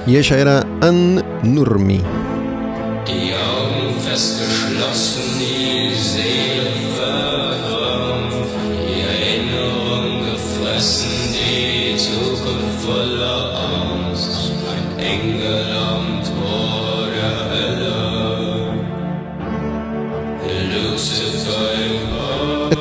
Y 0.07 0.16
ella 0.16 0.39
era 0.39 0.66
Ann 0.82 1.24
Nurmi. 1.43 2.03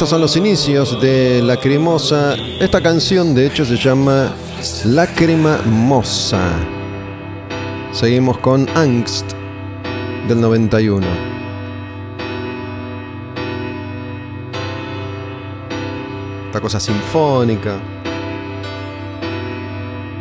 Estos 0.04 0.10
son 0.18 0.22
los 0.22 0.36
inicios 0.36 1.00
de 1.00 1.42
Lacrimosa. 1.42 2.36
Esta 2.60 2.82
canción, 2.82 3.34
de 3.34 3.48
hecho, 3.48 3.64
se 3.64 3.78
llama 3.78 4.34
Lágrima 4.84 5.62
Mosa. 5.66 6.52
Seguimos 7.94 8.38
con 8.40 8.68
Angst 8.76 9.32
del 10.28 10.42
91. 10.42 11.08
Esta 16.48 16.60
cosa 16.60 16.82
sinfónica, 16.82 17.80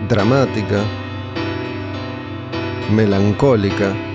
dramática, 0.08 0.84
melancólica. 2.92 4.11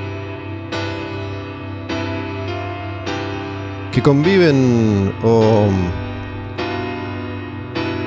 Que 3.98 4.04
conviven 4.04 5.12
o 5.24 5.70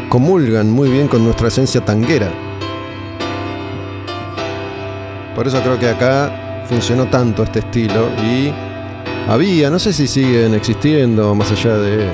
comulgan 0.09 0.71
muy 0.71 0.89
bien 0.89 1.09
con 1.09 1.25
nuestra 1.25 1.49
esencia 1.49 1.85
tanguera. 1.85 2.31
Por 5.35 5.49
eso 5.49 5.61
creo 5.63 5.81
que 5.81 5.89
acá 5.89 6.63
funcionó 6.69 7.07
tanto 7.07 7.43
este 7.43 7.59
estilo 7.59 8.09
y 8.23 8.53
había, 9.29 9.69
no 9.69 9.81
sé 9.81 9.93
si 9.93 10.07
siguen 10.07 10.55
existiendo 10.55 11.35
más 11.35 11.51
allá 11.51 11.77
de 11.79 12.07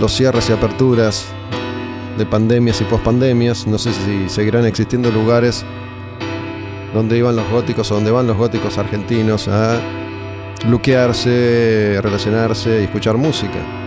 los 0.00 0.12
cierres 0.12 0.50
y 0.50 0.52
aperturas 0.52 1.26
de 2.18 2.26
pandemias 2.26 2.80
y 2.80 2.84
pospandemias, 2.84 3.64
no 3.68 3.78
sé 3.78 3.92
si 3.92 4.28
seguirán 4.28 4.66
existiendo 4.66 5.12
lugares 5.12 5.64
donde 6.94 7.16
iban 7.16 7.36
los 7.36 7.48
góticos 7.48 7.92
o 7.92 7.94
donde 7.94 8.10
van 8.10 8.26
los 8.26 8.36
góticos 8.36 8.76
argentinos 8.76 9.46
a 9.46 9.99
luquearse, 10.68 12.00
relacionarse 12.02 12.80
y 12.80 12.84
escuchar 12.84 13.16
música. 13.16 13.79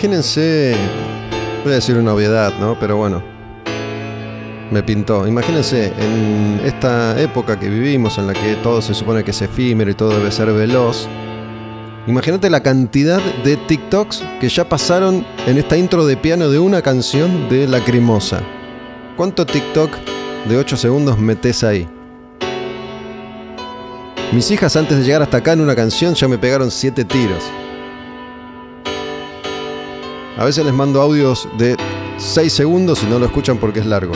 Imagínense, 0.00 0.74
voy 1.62 1.72
a 1.72 1.74
decir 1.74 1.98
una 1.98 2.14
obviedad, 2.14 2.54
¿no? 2.58 2.74
Pero 2.80 2.96
bueno, 2.96 3.22
me 4.70 4.82
pintó. 4.82 5.26
Imagínense, 5.26 5.88
en 5.88 6.58
esta 6.64 7.20
época 7.20 7.60
que 7.60 7.68
vivimos, 7.68 8.16
en 8.16 8.26
la 8.26 8.32
que 8.32 8.54
todo 8.62 8.80
se 8.80 8.94
supone 8.94 9.22
que 9.22 9.32
es 9.32 9.42
efímero 9.42 9.90
y 9.90 9.94
todo 9.94 10.16
debe 10.16 10.32
ser 10.32 10.50
veloz, 10.54 11.06
imagínate 12.06 12.48
la 12.48 12.62
cantidad 12.62 13.20
de 13.44 13.58
TikToks 13.58 14.24
que 14.40 14.48
ya 14.48 14.66
pasaron 14.66 15.26
en 15.46 15.58
esta 15.58 15.76
intro 15.76 16.06
de 16.06 16.16
piano 16.16 16.48
de 16.48 16.58
una 16.58 16.80
canción 16.80 17.50
de 17.50 17.68
Lacrimosa. 17.68 18.40
¿Cuánto 19.18 19.44
TikTok 19.44 19.90
de 20.48 20.56
8 20.56 20.78
segundos 20.78 21.18
metes 21.18 21.62
ahí? 21.62 21.86
Mis 24.32 24.50
hijas 24.50 24.76
antes 24.76 24.96
de 24.96 25.04
llegar 25.04 25.20
hasta 25.20 25.36
acá 25.36 25.52
en 25.52 25.60
una 25.60 25.76
canción 25.76 26.14
ya 26.14 26.26
me 26.26 26.38
pegaron 26.38 26.70
7 26.70 27.04
tiros. 27.04 27.44
A 30.40 30.44
veces 30.46 30.64
les 30.64 30.72
mando 30.72 31.02
audios 31.02 31.46
de 31.58 31.76
6 32.16 32.50
segundos 32.50 33.02
y 33.02 33.06
no 33.06 33.18
lo 33.18 33.26
escuchan 33.26 33.58
porque 33.58 33.80
es 33.80 33.84
largo. 33.84 34.14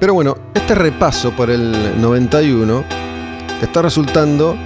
Pero 0.00 0.14
bueno, 0.14 0.36
este 0.54 0.74
repaso 0.74 1.30
por 1.30 1.50
el 1.50 2.02
91 2.02 2.82
está 3.62 3.80
resultando 3.80 4.56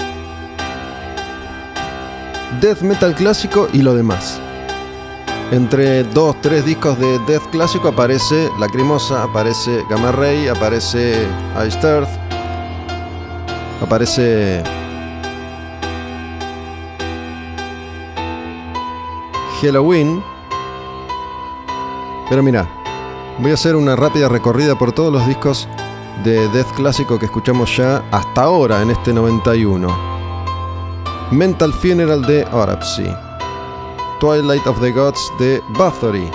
death 2.63 2.81
metal 2.81 3.15
clásico 3.15 3.69
y 3.75 3.83
lo 3.83 3.95
demás. 3.95 4.41
Entre 5.53 6.03
dos, 6.03 6.35
tres 6.41 6.65
discos 6.65 6.99
de 6.99 7.21
death 7.21 7.45
clásico 7.53 7.89
aparece 7.89 8.51
Lacrimosa, 8.59 9.23
aparece 9.23 9.85
Gamma 9.89 10.11
Ray, 10.11 10.49
aparece 10.49 11.25
Iced 11.65 11.85
Earth, 11.85 12.09
aparece 13.81 14.65
Halloween. 19.63 20.21
Pero 22.29 22.43
mira, 22.43 22.69
voy 23.39 23.53
a 23.53 23.55
hacer 23.55 23.77
una 23.77 23.95
rápida 23.95 24.29
recorrida 24.29 24.77
por 24.77 24.91
todos 24.91 25.13
los 25.13 25.25
discos 25.29 25.69
de 26.25 26.49
death 26.49 26.73
clásico 26.75 27.21
que 27.21 27.27
escuchamos 27.27 27.77
ya 27.77 28.03
hasta 28.11 28.43
ahora 28.43 28.83
en 28.83 28.91
este 28.91 29.13
91. 29.13 30.17
Mental 31.31 31.73
Funeral 31.73 32.23
de 32.23 32.45
Autopsy. 32.51 33.26
Twilight 34.21 34.67
of 34.67 34.81
the 34.81 34.91
Gods 34.91 35.31
de 35.39 35.61
Bathory, 35.75 36.31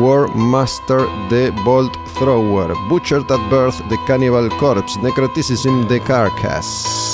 War 0.00 0.26
Master 0.34 1.06
de 1.28 1.50
Bolt 1.64 1.96
Thrower, 2.18 2.74
Butchered 2.88 3.30
at 3.30 3.50
Birth 3.50 3.78
de 3.88 3.96
Cannibal 4.06 4.48
Corpse, 4.58 4.96
Necroticism 4.96 5.86
de 5.88 6.00
Carcass. 6.00 7.06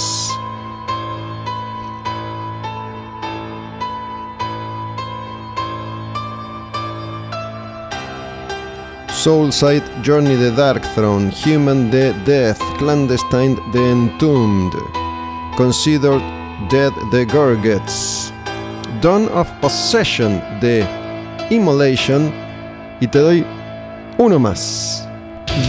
Soulside 9.22 10.02
Journey 10.02 10.36
the 10.36 10.50
Dark 10.50 10.82
Throne, 10.94 11.30
Human 11.30 11.90
the 11.90 12.12
Death, 12.24 12.58
Clandestine 12.78 13.56
the 13.72 13.82
Entombed, 13.92 14.72
Considered 15.56 16.22
Dead 16.68 16.94
the 17.10 17.26
Gorgets, 17.26 18.22
Dawn 19.02 19.28
of 19.34 19.48
Possession 19.60 20.40
de 20.60 20.86
Immolation 21.50 22.32
y 23.00 23.08
te 23.08 23.18
doy 23.18 23.44
uno 24.16 24.39
más. 24.39 25.08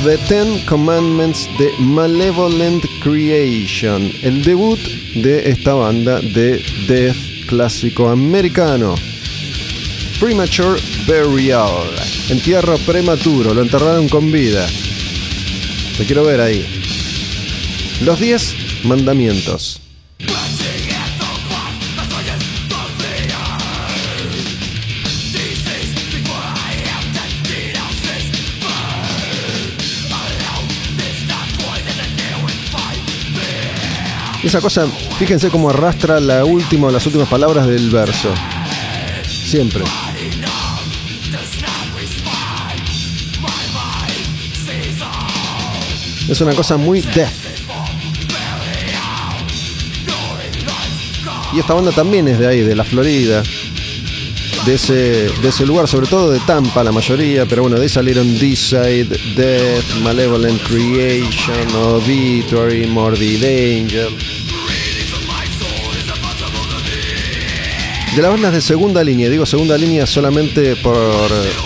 The 0.03 0.17
Ten 0.29 0.63
Commandments 0.67 1.49
de 1.57 1.71
Malevolent 1.79 2.85
Creation, 3.01 4.11
el 4.21 4.43
debut 4.43 4.77
de 5.15 5.49
esta 5.49 5.73
banda 5.73 6.19
de 6.21 6.63
death 6.87 7.17
clásico 7.47 8.09
americano. 8.09 8.93
Premature 10.19 10.79
Burial, 11.07 11.89
entierro 12.29 12.77
prematuro, 12.85 13.55
lo 13.55 13.63
enterraron 13.63 14.07
con 14.09 14.31
vida. 14.31 14.67
Te 15.97 16.05
quiero 16.05 16.23
ver 16.23 16.39
ahí. 16.39 16.65
Los 18.05 18.19
10 18.19 18.83
mandamientos. 18.83 19.81
Esa 34.43 34.59
cosa, 34.59 34.85
fíjense 35.17 35.49
cómo 35.49 35.69
arrastra 35.69 36.19
la 36.19 36.43
última 36.43 36.91
las 36.91 37.05
últimas 37.05 37.29
palabras 37.29 37.65
del 37.65 37.89
verso. 37.89 38.29
Siempre. 39.25 39.83
Es 46.27 46.41
una 46.41 46.53
cosa 46.53 46.77
muy 46.77 47.01
death. 47.01 47.31
Y 51.53 51.59
esta 51.59 51.73
banda 51.73 51.91
también 51.91 52.27
es 52.27 52.39
de 52.39 52.47
ahí, 52.47 52.61
de 52.61 52.75
la 52.75 52.83
Florida. 52.83 53.43
De 54.65 54.75
ese, 54.75 54.93
de 54.93 55.49
ese 55.49 55.65
lugar, 55.65 55.87
sobre 55.87 56.07
todo 56.07 56.31
de 56.31 56.39
Tampa, 56.39 56.83
la 56.83 56.91
mayoría. 56.91 57.45
Pero 57.45 57.61
bueno, 57.61 57.77
de 57.77 57.83
ahí 57.83 57.89
salieron 57.89 58.39
D-Side, 58.39 59.35
Death, 59.35 60.01
Malevolent 60.01 60.61
Creation, 60.63 61.75
Obituary, 61.75 62.87
Morbid 62.87 63.43
Angel. 63.43 64.32
De 68.15 68.21
las 68.21 68.29
bandas 68.29 68.53
de 68.53 68.61
segunda 68.61 69.03
línea, 69.03 69.27
digo 69.27 69.43
segunda 69.43 69.75
línea 69.75 70.05
solamente 70.05 70.75
por 70.75 70.95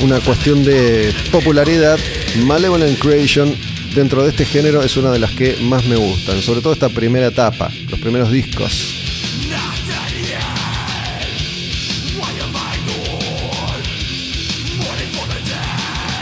una 0.02 0.22
cuestión 0.22 0.64
de 0.64 1.14
popularidad, 1.30 2.00
Malevolent 2.46 2.98
Creation 3.00 3.54
dentro 3.94 4.24
de 4.24 4.30
este 4.30 4.46
género 4.46 4.82
es 4.82 4.96
una 4.96 5.12
de 5.12 5.20
las 5.20 5.32
que 5.32 5.58
más 5.64 5.84
me 5.84 5.98
gustan, 5.98 6.42
sobre 6.42 6.62
todo 6.62 6.72
esta 6.72 6.88
primera 6.88 7.28
etapa, 7.28 7.70
los 7.90 8.00
primeros 8.00 8.32
discos. 8.32 8.94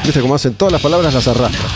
Viste 0.03 0.21
cómo 0.21 0.33
hacen 0.33 0.55
todas 0.55 0.71
las 0.71 0.81
palabras 0.81 1.13
las 1.13 1.27
arrastran. 1.27 1.71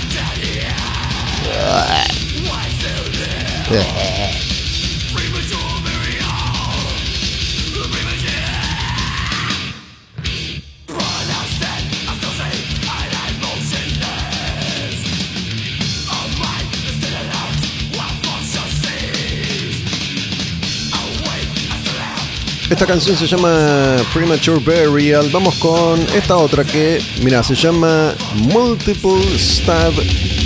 Esta 22.69 22.85
canción 22.85 23.17
se 23.17 23.25
llama 23.25 23.97
Premature 24.13 24.59
Burial. 24.59 25.29
Vamos 25.31 25.55
con 25.55 25.99
esta 26.15 26.37
otra 26.37 26.63
que, 26.63 27.01
mira, 27.23 27.41
se 27.43 27.55
llama 27.55 28.13
Multiple 28.35 29.37
Stab 29.39 29.91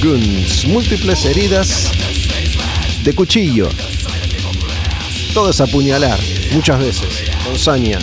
Guns. 0.02 0.66
Múltiples 0.66 1.26
heridas 1.26 1.92
de 3.04 3.14
cuchillo. 3.14 3.68
Todo 5.34 5.50
es 5.50 5.60
apuñalar, 5.60 6.18
muchas 6.54 6.80
veces, 6.80 7.24
con 7.44 7.60
saña. 7.60 8.00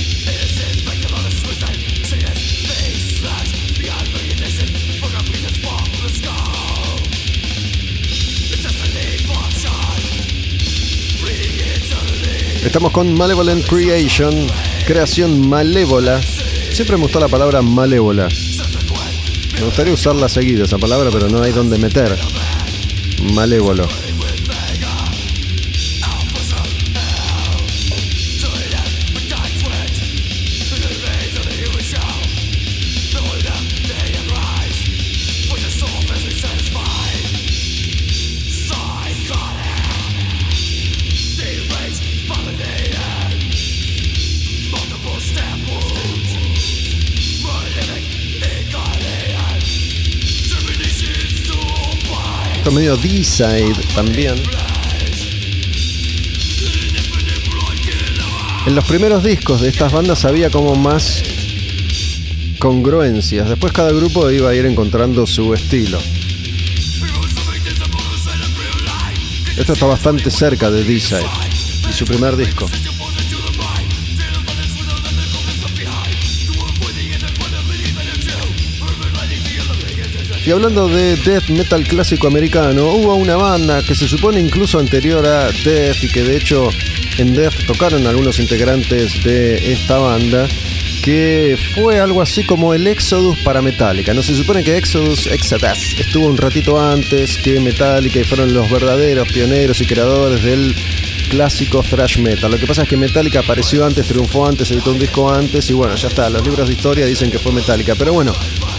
Estamos 12.64 12.92
con 12.92 13.14
Malevolent 13.14 13.66
Creation, 13.66 14.34
creación 14.86 15.48
malévola. 15.48 16.20
Siempre 16.72 16.96
me 16.96 17.04
gustó 17.04 17.18
la 17.18 17.28
palabra 17.28 17.62
malévola. 17.62 18.28
Me 19.54 19.64
gustaría 19.64 19.94
usarla 19.94 20.28
seguido 20.28 20.64
esa 20.64 20.76
palabra, 20.76 21.10
pero 21.10 21.28
no 21.28 21.42
hay 21.42 21.52
donde 21.52 21.78
meter. 21.78 22.18
Malévolo. 23.32 23.88
Medio 52.80 52.96
D-side 52.96 53.74
también. 53.94 54.34
En 58.66 58.74
los 58.74 58.86
primeros 58.86 59.22
discos 59.22 59.60
de 59.60 59.68
estas 59.68 59.92
bandas 59.92 60.24
había 60.24 60.48
como 60.48 60.74
más 60.76 61.22
congruencias. 62.58 63.50
Después 63.50 63.74
cada 63.74 63.92
grupo 63.92 64.30
iba 64.30 64.48
a 64.48 64.54
ir 64.54 64.64
encontrando 64.64 65.26
su 65.26 65.52
estilo. 65.52 65.98
Esto 69.58 69.74
está 69.74 69.84
bastante 69.84 70.30
cerca 70.30 70.70
de 70.70 70.82
D-Side 70.82 71.26
y 71.90 71.92
su 71.92 72.06
primer 72.06 72.34
disco. 72.34 72.66
Y 80.44 80.52
hablando 80.52 80.88
de 80.88 81.16
death 81.16 81.50
metal 81.50 81.84
clásico 81.84 82.26
americano, 82.26 82.92
hubo 82.94 83.14
una 83.14 83.36
banda 83.36 83.82
que 83.82 83.94
se 83.94 84.08
supone 84.08 84.40
incluso 84.40 84.78
anterior 84.78 85.26
a 85.26 85.50
Death 85.64 86.02
y 86.02 86.08
que 86.08 86.22
de 86.22 86.36
hecho 86.36 86.70
en 87.18 87.34
Death 87.34 87.66
tocaron 87.66 88.06
algunos 88.06 88.38
integrantes 88.38 89.22
de 89.22 89.72
esta 89.72 89.98
banda, 89.98 90.48
que 91.02 91.58
fue 91.74 92.00
algo 92.00 92.22
así 92.22 92.44
como 92.44 92.72
el 92.72 92.86
Exodus 92.86 93.38
para 93.40 93.60
Metallica. 93.60 94.14
No 94.14 94.22
se 94.22 94.34
supone 94.34 94.64
que 94.64 94.78
Exodus, 94.78 95.26
Exodus, 95.26 95.94
estuvo 95.98 96.26
un 96.26 96.38
ratito 96.38 96.80
antes 96.80 97.36
que 97.36 97.60
Metallica 97.60 98.20
y 98.20 98.24
fueron 98.24 98.54
los 98.54 98.70
verdaderos 98.70 99.30
pioneros 99.30 99.78
y 99.82 99.84
creadores 99.84 100.42
del 100.42 100.74
clásico 101.28 101.82
thrash 101.82 102.18
metal. 102.18 102.50
Lo 102.50 102.58
que 102.58 102.66
pasa 102.66 102.82
es 102.82 102.88
que 102.88 102.96
Metallica 102.96 103.40
apareció 103.40 103.84
antes, 103.84 104.06
triunfó 104.06 104.46
antes, 104.46 104.70
editó 104.70 104.92
un 104.92 104.98
disco 104.98 105.30
antes 105.30 105.68
y 105.68 105.74
bueno, 105.74 105.94
ya 105.96 106.08
está. 106.08 106.30
Los 106.30 106.42
libros 106.42 106.66
de 106.66 106.74
historia 106.74 107.04
dicen 107.04 107.30
que 107.30 107.38
fue 107.38 107.52
Metallica. 107.52 107.94
Pero 107.94 108.14
bueno, 108.14 108.32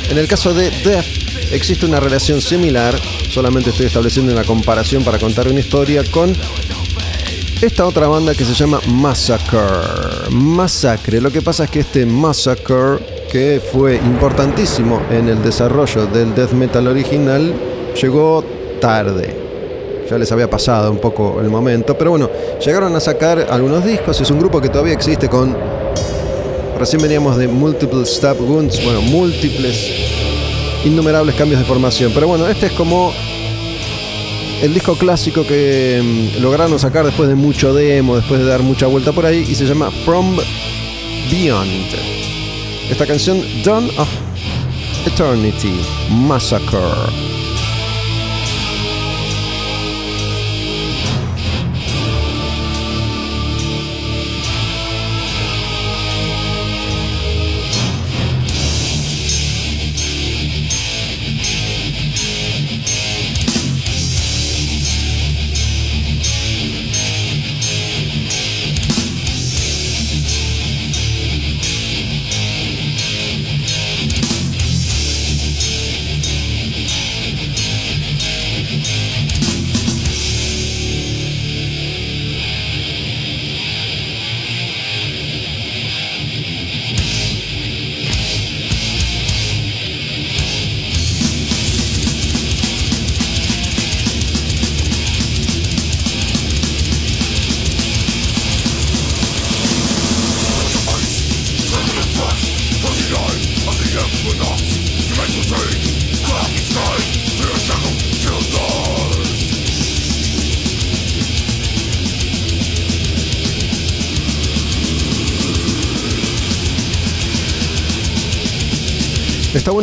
en 0.10 0.18
el 0.18 0.28
caso 0.28 0.54
de 0.54 0.72
Death 0.84 1.31
existe 1.52 1.86
una 1.86 2.00
relación 2.00 2.42
similar, 2.42 2.96
solamente 3.30 3.70
estoy 3.72 3.88
estableciendo 3.88 4.32
una 4.32 4.44
comparación 4.44 5.04
para 5.04 5.20
contar 5.20 5.48
una 5.48 5.60
historia 5.60 6.04
con 6.10 6.34
esta 7.62 7.86
otra 7.86 8.08
banda 8.08 8.34
que 8.34 8.44
se 8.44 8.54
llama 8.54 8.80
Massacre. 8.88 9.60
Massacre. 10.32 11.22
Lo 11.22 11.32
que 11.32 11.42
pasa 11.42 11.66
es 11.66 11.70
que 11.70 11.82
este 11.82 12.06
Massacre, 12.06 12.98
que 13.30 13.62
fue 13.72 13.98
importantísimo 13.98 15.02
en 15.12 15.30
el 15.30 15.44
desarrollo 15.44 16.08
del 16.08 16.34
death 16.34 16.54
metal 16.54 16.88
original, 16.88 17.54
llegó 18.02 18.44
tarde. 18.80 19.36
Ya 20.10 20.18
les 20.18 20.32
había 20.32 20.50
pasado 20.50 20.92
un 20.92 20.98
poco 20.98 21.40
el 21.40 21.50
momento, 21.50 21.98
pero 21.98 22.12
bueno, 22.12 22.30
llegaron 22.66 22.96
a 22.96 23.00
sacar 23.00 23.48
algunos 23.50 23.86
discos. 23.86 24.20
Es 24.20 24.32
un 24.32 24.40
grupo 24.40 24.60
que 24.60 24.70
todavía 24.70 24.94
existe 24.94 25.30
con. 25.30 25.56
Recién 26.80 27.02
veníamos 27.02 27.38
de 27.38 27.48
Multiple 27.48 28.06
Stab 28.08 28.42
Wounds, 28.42 28.84
bueno, 28.84 29.02
múltiples 29.04 30.31
innumerables 30.86 31.36
cambios 31.36 31.60
de 31.60 31.66
formación. 31.66 32.12
Pero 32.14 32.28
bueno, 32.28 32.48
este 32.48 32.68
es 32.68 32.72
como 32.74 33.14
el 34.62 34.74
disco 34.74 34.96
clásico 34.96 35.46
que 35.46 36.02
mm, 36.38 36.42
lograron 36.42 36.78
sacar 36.80 37.06
después 37.06 37.28
de 37.30 37.36
mucho 37.36 37.74
demo, 37.74 38.16
después 38.16 38.40
de 38.40 38.46
dar 38.46 38.62
mucha 38.62 38.88
vuelta 38.88 39.12
por 39.12 39.26
ahí, 39.26 39.46
y 39.48 39.56
se 39.56 39.66
llama 39.66 39.90
From 40.06 40.38
Beyond. 41.32 41.88
Esta 42.90 43.08
canción, 43.08 43.42
Dawn 43.64 43.90
of 43.98 44.10
Eternity, 45.08 45.74
Massacre. 46.10 47.31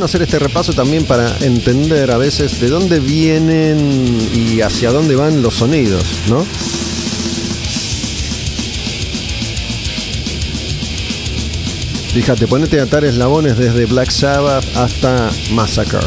Hacer 0.09 0.23
este 0.23 0.39
repaso 0.39 0.73
también 0.73 1.05
para 1.05 1.37
entender 1.41 2.11
a 2.11 2.17
veces 2.17 2.61
de 2.61 2.69
dónde 2.69 2.99
vienen 2.99 4.17
y 4.33 4.63
hacia 4.63 4.91
dónde 4.91 5.15
van 5.15 5.43
los 5.43 5.57
sonidos, 5.57 6.03
¿no? 6.31 6.47
Fíjate, 12.15 12.47
ponete 12.47 12.81
a 12.81 12.85
atar 12.85 13.05
eslabones 13.05 13.59
desde 13.59 13.85
Black 13.85 14.09
Sabbath 14.09 14.65
hasta 14.79 15.31
Massacre. 15.53 16.01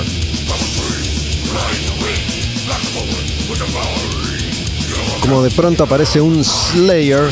Como 5.21 5.43
de 5.43 5.51
pronto 5.51 5.83
aparece 5.83 6.19
un 6.21 6.43
Slayer 6.43 7.31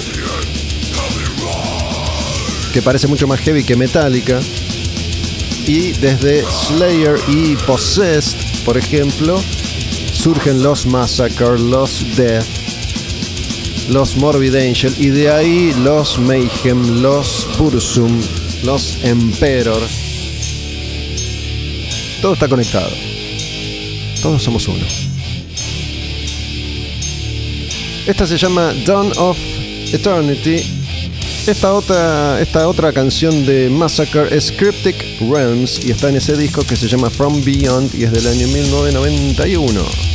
que 2.71 2.83
parece 2.83 3.07
mucho 3.07 3.25
más 3.25 3.39
heavy 3.39 3.63
que 3.63 3.75
Metallica. 3.75 4.39
Y 5.69 5.91
desde 5.91 6.43
Slayer 6.45 7.19
y 7.27 7.55
Possessed, 7.67 8.65
por 8.65 8.75
ejemplo, 8.75 9.39
surgen 10.11 10.63
los 10.63 10.87
Massacre, 10.87 11.59
los 11.59 12.03
Death, 12.17 12.47
los 13.91 14.15
Morbid 14.15 14.55
Angel 14.55 14.91
y 14.97 15.09
de 15.09 15.29
ahí 15.29 15.71
los 15.83 16.17
Mayhem, 16.17 17.03
los 17.03 17.47
Bursum, 17.59 18.19
los 18.63 18.97
Emperor. 19.03 19.79
Todo 22.19 22.33
está 22.33 22.47
conectado. 22.47 22.89
Todos 24.23 24.41
somos 24.41 24.67
uno. 24.67 24.83
Esta 28.07 28.25
se 28.25 28.37
llama 28.37 28.73
Dawn 28.87 29.11
of 29.17 29.37
Eternity. 29.93 30.78
Esta 31.47 31.73
otra, 31.73 32.39
esta 32.41 32.67
otra 32.67 32.93
canción 32.93 33.45
de 33.45 33.69
Massacre 33.69 34.35
es 34.35 34.51
Cryptic 34.51 34.95
Realms 35.21 35.79
y 35.83 35.91
está 35.91 36.09
en 36.09 36.17
ese 36.17 36.37
disco 36.37 36.61
que 36.61 36.75
se 36.75 36.87
llama 36.87 37.09
From 37.09 37.43
Beyond 37.43 37.95
y 37.95 38.03
es 38.03 38.11
del 38.11 38.27
año 38.27 38.47
1991. 38.47 40.09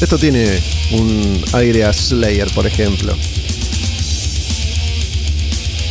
Esto 0.00 0.18
tiene 0.18 0.60
un 0.92 1.42
aire 1.54 1.84
a 1.84 1.92
Slayer, 1.94 2.52
por 2.52 2.66
ejemplo. 2.66 3.16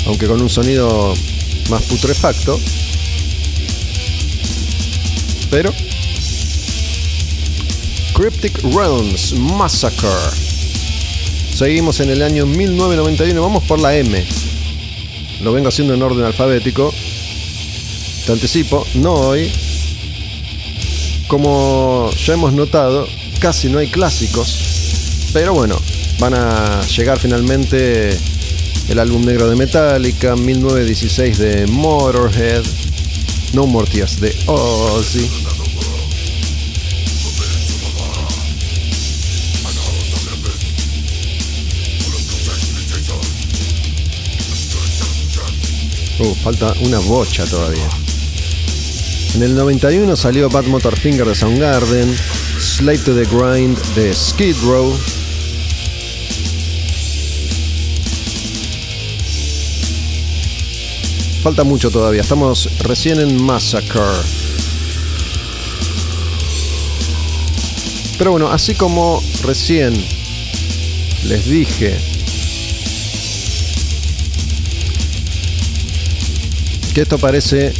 Aunque 0.05 0.27
con 0.27 0.39
un 0.39 0.49
sonido 0.49 1.15
más 1.69 1.81
putrefacto. 1.83 2.59
Pero. 5.53 5.71
Cryptic 8.15 8.57
Realms 8.73 9.33
Massacre. 9.33 10.09
Seguimos 11.53 11.99
en 11.99 12.09
el 12.09 12.23
año 12.23 12.47
1991. 12.47 13.39
Vamos 13.39 13.63
por 13.65 13.79
la 13.79 13.95
M. 13.95 14.25
Lo 15.43 15.53
vengo 15.53 15.67
haciendo 15.67 15.93
en 15.93 16.01
orden 16.01 16.25
alfabético. 16.25 16.91
Te 18.25 18.31
anticipo, 18.31 18.83
no 18.95 19.13
hoy. 19.13 19.51
Como 21.27 22.09
ya 22.25 22.33
hemos 22.33 22.53
notado, 22.53 23.07
casi 23.37 23.69
no 23.69 23.77
hay 23.77 23.89
clásicos. 23.89 24.57
Pero 25.33 25.53
bueno, 25.53 25.79
van 26.17 26.33
a 26.33 26.81
llegar 26.87 27.19
finalmente 27.19 28.17
el 28.89 28.97
álbum 28.97 29.23
negro 29.23 29.47
de 29.47 29.55
Metallica, 29.55 30.35
1916 30.35 31.37
de 31.37 31.67
Motorhead, 31.67 32.63
No 33.53 33.67
More 33.67 33.87
de 33.91 34.35
Ozzy. 34.47 35.42
Uh, 46.23 46.35
falta 46.35 46.73
una 46.79 46.99
bocha 46.99 47.45
todavía. 47.45 47.89
En 49.35 49.43
el 49.43 49.55
91 49.55 50.15
salió 50.15 50.47
Bad 50.49 50.65
Motorfinger 50.65 51.27
de 51.27 51.35
Soundgarden, 51.35 52.15
Slave 52.59 52.99
to 52.99 53.13
the 53.13 53.25
Grind 53.25 53.77
de 53.95 54.13
Skid 54.13 54.55
Row, 54.63 54.93
Falta 61.41 61.65
mucho 61.65 61.91
todavía, 61.91 62.21
estamos 62.21 62.69
recién 62.79 63.19
en 63.19 63.43
Massacre. 63.43 64.01
Pero 68.17 68.31
bueno, 68.31 68.49
así 68.49 68.75
como 68.75 69.21
recién 69.43 69.93
les 71.25 71.45
dije 71.49 72.12
que 76.93 77.01
esto 77.01 77.17
parece 77.17 77.73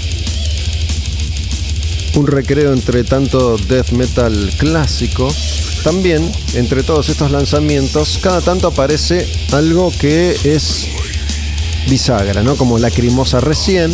un 2.16 2.26
recreo 2.26 2.74
entre 2.74 3.04
tanto 3.04 3.58
death 3.58 3.92
metal 3.92 4.52
clásico, 4.58 5.32
también 5.84 6.32
entre 6.56 6.84
todos 6.84 7.10
estos 7.10 7.30
lanzamientos, 7.32 8.20
cada 8.22 8.42
tanto 8.42 8.68
aparece 8.68 9.28
algo 9.52 9.92
que 10.00 10.36
es 10.44 10.88
bisagra, 11.90 12.42
¿no? 12.42 12.56
Como 12.56 12.80
Lacrimosa 12.80 13.40
recién. 13.40 13.94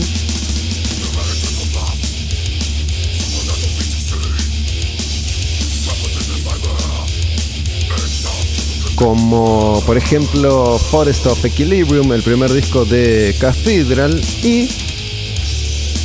Como 8.95 9.81
por 9.85 9.97
ejemplo 9.97 10.77
Forest 10.77 11.25
of 11.27 11.45
Equilibrium, 11.45 12.11
el 12.11 12.21
primer 12.21 12.51
disco 12.51 12.83
de 12.83 13.33
Cathedral. 13.39 14.21
Y 14.43 14.69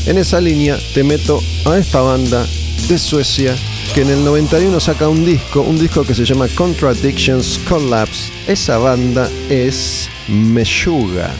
en 0.07 0.19
esa 0.19 0.41
línea 0.41 0.77
te 0.93 1.03
meto 1.03 1.43
a 1.65 1.79
esta 1.79 2.01
banda 2.01 2.47
de 2.89 2.99
Suecia 2.99 3.55
que 3.95 4.03
en 4.03 4.11
el 4.11 4.25
91 4.25 4.79
saca 4.81 5.09
un 5.09 5.25
disco, 5.25 5.63
un 5.63 5.79
disco 5.79 6.05
que 6.05 6.15
se 6.15 6.25
llama 6.25 6.49
Contradictions 6.49 7.61
Collapse. 7.69 8.33
Esa 8.47 8.79
banda 8.79 9.31
es 9.49 10.09
Meshuga. 10.29 11.31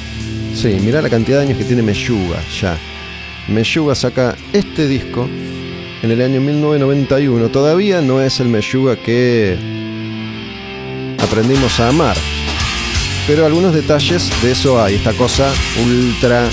Sí, 0.55 0.77
mirá 0.81 1.03
la 1.03 1.11
cantidad 1.11 1.39
de 1.39 1.47
años 1.47 1.59
que 1.59 1.65
tiene 1.65 1.83
Meshuga 1.83 2.43
ya. 2.61 2.79
Meshuga 3.49 3.95
saca 3.95 4.37
este 4.53 4.87
disco 4.87 5.29
en 6.03 6.11
el 6.11 6.23
año 6.23 6.41
1991. 6.41 7.49
Todavía 7.49 8.01
no 8.01 8.23
es 8.23 8.41
el 8.41 8.49
Meshuga 8.49 8.97
que 8.97 9.59
aprendimos 11.21 11.81
a 11.81 11.89
amar. 11.89 12.17
Pero 13.27 13.47
algunos 13.47 13.75
detalles 13.75 14.31
de 14.43 14.53
eso 14.53 14.81
hay. 14.83 14.95
Esta 14.95 15.13
cosa 15.15 15.53
ultra 15.85 16.49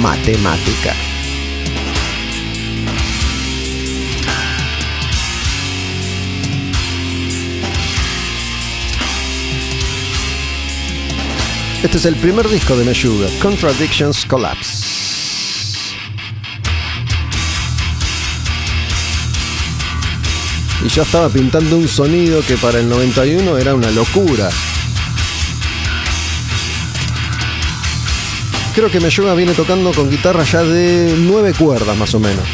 matemática. 0.00 1.07
Este 11.80 11.96
es 11.96 12.06
el 12.06 12.16
primer 12.16 12.48
disco 12.48 12.76
de 12.76 12.84
Meshuggah, 12.84 13.28
Contradictions 13.40 14.24
Collapse. 14.24 15.94
Y 20.84 20.88
ya 20.88 21.02
estaba 21.02 21.28
pintando 21.28 21.76
un 21.76 21.86
sonido 21.86 22.42
que 22.42 22.56
para 22.56 22.80
el 22.80 22.88
91 22.88 23.58
era 23.58 23.76
una 23.76 23.92
locura. 23.92 24.50
Creo 28.74 28.90
que 28.90 28.98
Meshuggah 28.98 29.34
viene 29.34 29.54
tocando 29.54 29.92
con 29.92 30.10
guitarra 30.10 30.42
ya 30.42 30.64
de 30.64 31.14
9 31.16 31.54
cuerdas 31.56 31.96
más 31.96 32.12
o 32.12 32.18
menos. 32.18 32.44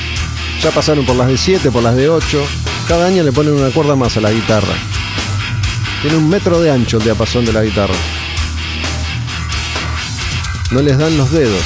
Ya 0.63 0.71
pasaron 0.71 1.07
por 1.07 1.17
las 1.17 1.29
de 1.29 1.39
7, 1.39 1.71
por 1.71 1.83
las 1.83 1.97
de 1.97 2.11
8. 2.11 2.47
Cada 2.87 3.07
año 3.07 3.23
le 3.23 3.33
ponen 3.33 3.55
una 3.55 3.71
cuerda 3.71 3.97
más 3.97 4.19
a 4.19 4.21
la 4.21 4.31
guitarra. 4.31 4.75
Tiene 6.03 6.19
un 6.19 6.29
metro 6.29 6.61
de 6.61 6.71
ancho 6.71 6.99
el 6.99 7.05
diapasón 7.05 7.47
de 7.47 7.55
la 7.55 7.63
guitarra 7.63 7.95
no 10.75 10.83
les 10.83 10.99
dan 10.99 11.17
los 11.17 11.31
dedos. 11.31 11.63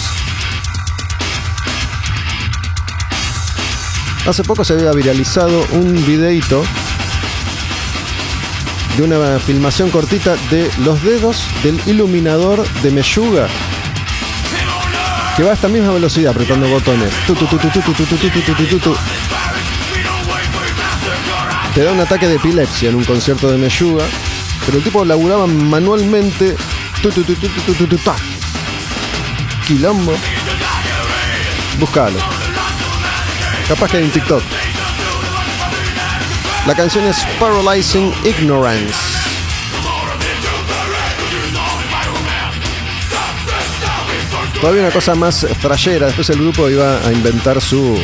Hace 4.26 4.44
poco 4.44 4.64
se 4.64 4.74
había 4.74 4.92
viralizado 4.92 5.66
un 5.72 5.94
videito 6.06 6.62
de 8.98 9.02
una 9.02 9.38
filmación 9.38 9.88
cortita 9.88 10.36
de 10.50 10.70
los 10.84 11.02
dedos 11.02 11.42
del 11.62 11.80
iluminador 11.86 12.68
de 12.82 12.90
Meshuga 12.90 13.48
que 15.38 15.42
va 15.42 15.52
a 15.52 15.54
esta 15.54 15.68
misma 15.68 15.92
velocidad 15.92 16.32
apretando 16.32 16.68
botones. 16.68 17.10
Te 21.74 21.84
da 21.84 21.92
un 21.92 22.00
ataque 22.00 22.26
de 22.26 22.34
epilepsia 22.34 22.90
en 22.90 22.96
un 22.96 23.04
concierto 23.04 23.50
de 23.50 23.56
Meshuga, 23.56 24.04
pero 24.66 24.78
el 24.78 24.84
tipo 24.84 25.02
laburaba 25.04 25.46
manualmente 25.46 26.56
quilombo. 29.68 30.16
Búscalo. 31.78 32.18
Capaz 33.68 33.90
que 33.90 33.98
hay 33.98 34.04
en 34.04 34.10
TikTok. 34.10 34.42
La 36.66 36.74
canción 36.74 37.04
es 37.04 37.18
Paralyzing 37.38 38.12
Ignorance. 38.24 38.94
Todavía 44.58 44.82
una 44.82 44.90
cosa 44.90 45.14
más 45.14 45.46
frayera. 45.60 46.06
Después 46.06 46.30
el 46.30 46.38
grupo 46.38 46.68
iba 46.70 47.06
a 47.06 47.12
inventar 47.12 47.60
su 47.60 47.96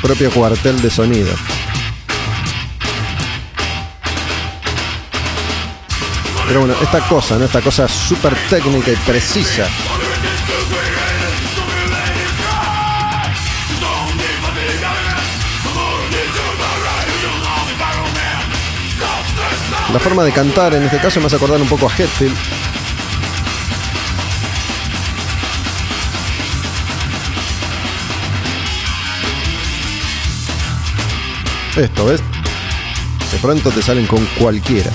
propio 0.00 0.30
cuartel 0.30 0.80
de 0.80 0.90
sonido. 0.90 1.34
Pero 6.52 6.66
bueno, 6.66 6.76
esta 6.82 7.00
cosa, 7.08 7.38
¿no? 7.38 7.46
Esta 7.46 7.62
cosa 7.62 7.88
súper 7.88 8.36
técnica 8.50 8.90
y 8.90 8.96
precisa. 8.96 9.66
La 19.94 19.98
forma 19.98 20.24
de 20.24 20.32
cantar 20.32 20.74
en 20.74 20.82
este 20.82 20.98
caso 20.98 21.20
me 21.20 21.26
hace 21.28 21.36
acordar 21.36 21.58
un 21.58 21.68
poco 21.68 21.88
a 21.88 21.90
Hetfield. 21.90 22.36
Esto, 31.78 32.04
¿ves? 32.04 32.20
De 33.32 33.38
pronto 33.38 33.70
te 33.70 33.80
salen 33.80 34.06
con 34.06 34.22
cualquiera. 34.38 34.90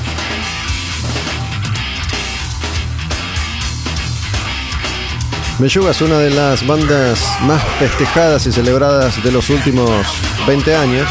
Meyuga 5.59 5.89
es 5.89 6.01
una 6.01 6.19
de 6.19 6.29
las 6.29 6.65
bandas 6.67 7.19
más 7.41 7.63
festejadas 7.79 8.45
y 8.45 8.51
celebradas 8.51 9.23
de 9.23 9.31
los 9.31 9.49
últimos 9.49 9.89
20 10.45 10.75
años. 10.75 11.09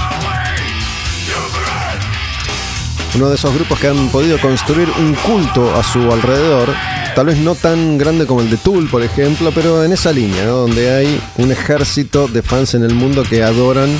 Uno 3.16 3.28
de 3.28 3.34
esos 3.34 3.52
grupos 3.52 3.80
que 3.80 3.88
han 3.88 4.08
podido 4.08 4.40
construir 4.40 4.88
un 4.98 5.14
culto 5.14 5.74
a 5.74 5.82
su 5.82 5.98
alrededor. 6.12 6.72
Tal 7.16 7.26
vez 7.26 7.38
no 7.38 7.56
tan 7.56 7.98
grande 7.98 8.24
como 8.24 8.40
el 8.40 8.48
de 8.48 8.56
Tool, 8.56 8.88
por 8.88 9.02
ejemplo, 9.02 9.50
pero 9.52 9.82
en 9.82 9.92
esa 9.92 10.12
línea, 10.12 10.46
donde 10.46 10.94
hay 10.94 11.20
un 11.38 11.50
ejército 11.50 12.28
de 12.28 12.42
fans 12.42 12.74
en 12.74 12.84
el 12.84 12.94
mundo 12.94 13.24
que 13.24 13.42
adoran 13.42 13.90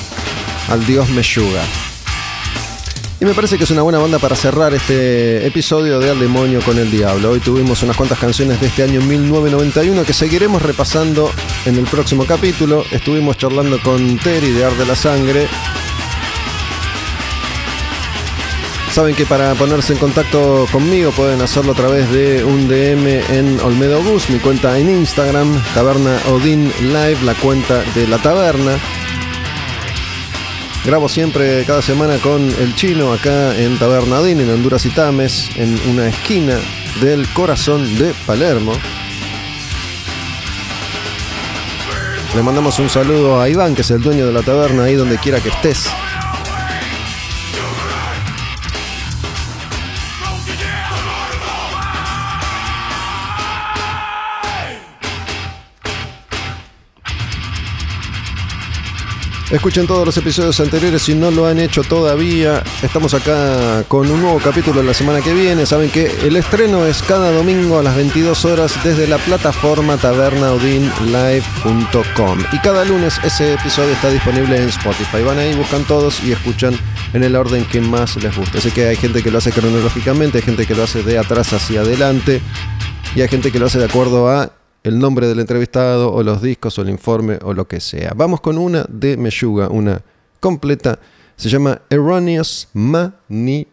al 0.68 0.86
dios 0.86 1.08
Meyuga. 1.08 1.62
Y 3.19 3.25
me 3.25 3.33
parece 3.33 3.57
que 3.57 3.65
es 3.65 3.70
una 3.70 3.81
buena 3.81 3.99
banda 3.99 4.19
para 4.19 4.36
cerrar 4.36 4.75
este 4.75 5.47
episodio 5.47 5.99
de 5.99 6.11
Al 6.11 6.20
Demonio 6.20 6.61
con 6.61 6.78
el 6.78 6.91
Diablo. 6.91 7.31
Hoy 7.31 7.41
tuvimos 7.41 7.83
unas 7.83 7.97
cuantas 7.97 8.19
canciones 8.19 8.61
de 8.61 8.67
este 8.67 8.83
año 8.83 9.01
1991 9.01 10.05
que 10.05 10.12
seguiremos 10.12 10.61
repasando 10.61 11.31
en 11.65 11.77
el 11.77 11.85
próximo 11.85 12.27
capítulo. 12.27 12.85
Estuvimos 12.91 13.39
charlando 13.39 13.81
con 13.81 14.19
Terry 14.19 14.51
de 14.51 14.67
Ar 14.67 14.75
de 14.75 14.85
la 14.85 14.95
Sangre. 14.95 15.49
Saben 18.93 19.15
que 19.15 19.25
para 19.25 19.55
ponerse 19.55 19.95
en 19.95 19.99
contacto 19.99 20.67
conmigo 20.70 21.11
pueden 21.11 21.41
hacerlo 21.41 21.73
a 21.73 21.75
través 21.75 22.11
de 22.12 22.45
un 22.45 22.69
DM 22.69 23.07
en 23.31 23.61
Olmedo 23.61 24.03
Bus, 24.03 24.28
mi 24.28 24.39
cuenta 24.41 24.78
en 24.78 24.91
Instagram, 24.91 25.62
Taberna 25.75 26.19
Odin 26.28 26.70
Live, 26.81 27.19
la 27.25 27.35
cuenta 27.35 27.83
de 27.95 28.09
la 28.09 28.19
taberna. 28.19 28.78
Grabo 30.87 31.09
siempre 31.09 31.65
cada 31.65 31.83
semana 31.83 32.17
con 32.19 32.43
el 32.43 32.77
chino 32.77 33.13
acá 33.13 33.59
en 33.59 33.77
Tabernadín, 33.77 34.41
en 34.41 34.49
Honduras 34.51 34.87
y 34.87 34.91
Tames, 34.91 35.51
en 35.57 35.77
una 35.91 36.07
esquina 36.07 36.61
del 37.01 37.27
corazón 37.33 37.99
de 37.99 38.15
Palermo. 38.25 38.73
Le 42.37 42.43
mandamos 42.45 42.79
un 42.79 42.89
saludo 42.89 43.41
a 43.41 43.49
Iván, 43.49 43.75
que 43.75 43.83
es 43.83 43.91
el 43.91 44.01
dueño 44.01 44.29
de 44.29 44.33
la 44.33 44.43
taberna, 44.43 44.85
ahí 44.85 44.95
donde 44.95 45.19
quiera 45.19 45.41
que 45.41 45.49
estés. 45.49 45.89
Escuchen 59.50 59.86
todos 59.86 60.05
los 60.05 60.16
episodios 60.16 60.58
anteriores 60.58 61.02
si 61.02 61.15
no 61.15 61.31
lo 61.31 61.47
han 61.47 61.60
hecho 61.60 61.84
todavía. 61.84 62.65
Estamos 62.83 63.15
acá 63.15 63.84
con 63.86 64.10
un 64.10 64.20
nuevo 64.20 64.41
capítulo 64.41 64.83
la 64.83 64.92
semana 64.92 65.20
que 65.20 65.33
viene. 65.33 65.66
Saben 65.66 65.89
que 65.89 66.10
el 66.26 66.34
estreno 66.34 66.84
es 66.84 67.00
cada 67.02 67.31
domingo 67.31 67.78
a 67.78 67.84
las 67.84 67.94
22 67.94 68.44
horas 68.44 68.73
desde 68.83 69.07
la 69.07 69.18
plataforma 69.18 69.99
tabernaudinlive.com. 69.99 72.39
Y 72.52 72.58
cada 72.58 72.84
lunes 72.84 73.20
ese 73.23 73.55
episodio 73.55 73.92
está 73.92 74.10
disponible 74.10 74.60
en 74.60 74.68
Spotify. 74.68 75.23
Van 75.23 75.39
ahí, 75.39 75.55
buscan 75.55 75.84
todos 75.84 76.25
y 76.25 76.33
escuchan 76.33 76.76
en 77.12 77.23
el 77.23 77.36
orden 77.36 77.65
que 77.66 77.81
más 77.81 78.16
les 78.16 78.36
guste. 78.36 78.60
Sé 78.60 78.73
que 78.73 78.89
hay 78.89 78.97
gente 78.97 79.23
que 79.23 79.31
lo 79.31 79.39
hace 79.39 79.52
cronológicamente, 79.52 80.39
hay 80.39 80.44
gente 80.44 80.66
que 80.66 80.75
lo 80.75 80.83
hace 80.83 81.05
de 81.05 81.18
atrás 81.18 81.52
hacia 81.52 81.83
adelante 81.83 82.41
y 83.15 83.20
hay 83.20 83.28
gente 83.28 83.52
que 83.52 83.60
lo 83.60 83.66
hace 83.66 83.78
de 83.78 83.84
acuerdo 83.84 84.28
a 84.28 84.50
el 84.87 84.99
nombre 85.01 85.27
del 85.27 85.41
entrevistado 85.41 86.13
o 86.13 86.23
los 86.23 86.41
discos 86.41 86.79
o 86.79 86.83
el 86.83 86.91
informe 86.91 87.41
o 87.43 87.53
lo 87.53 87.67
que 87.67 87.81
sea. 87.81 88.13
Vamos 88.15 88.41
con 88.41 88.57
una 88.57 88.87
de 88.89 89.17
Meyuga, 89.17 89.69
una 89.69 90.01
completa. 90.39 91.01
Se 91.35 91.49
llama 91.49 91.83
Erroneous 91.91 92.69
Manipulation. 92.73 93.65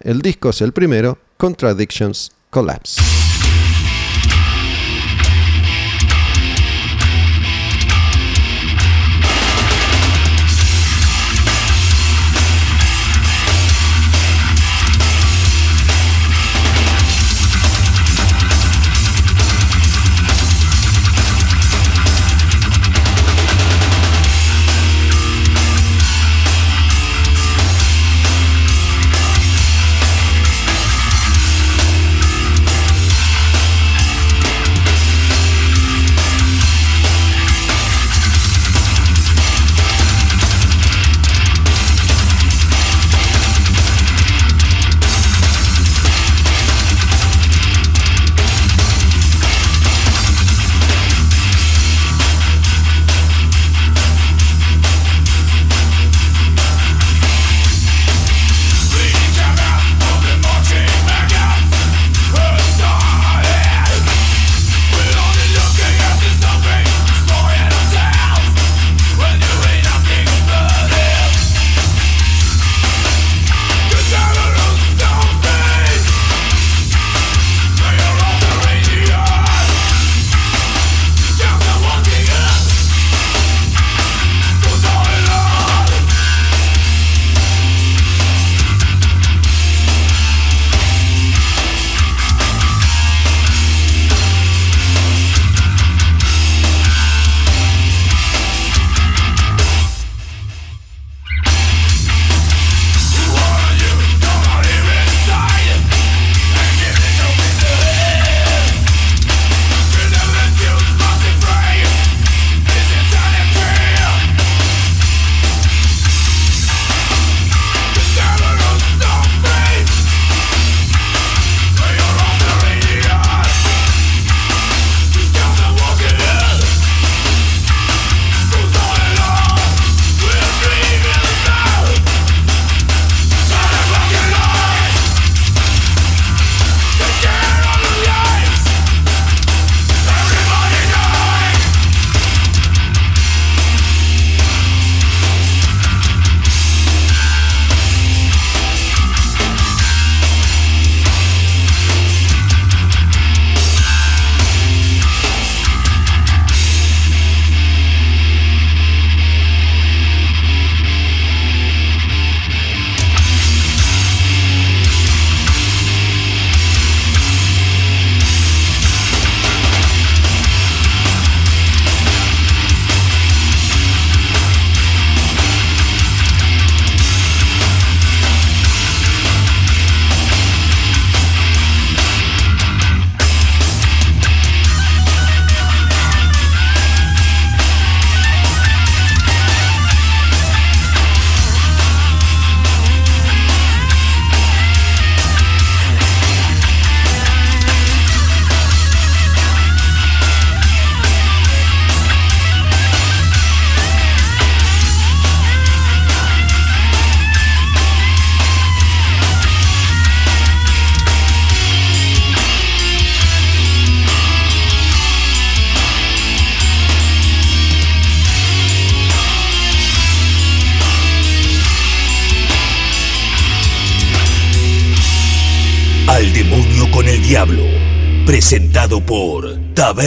El 0.00 0.22
disco 0.22 0.50
es 0.50 0.62
el 0.62 0.70
primero, 0.72 1.18
Contradictions 1.36 2.30
Collapse. 2.50 3.17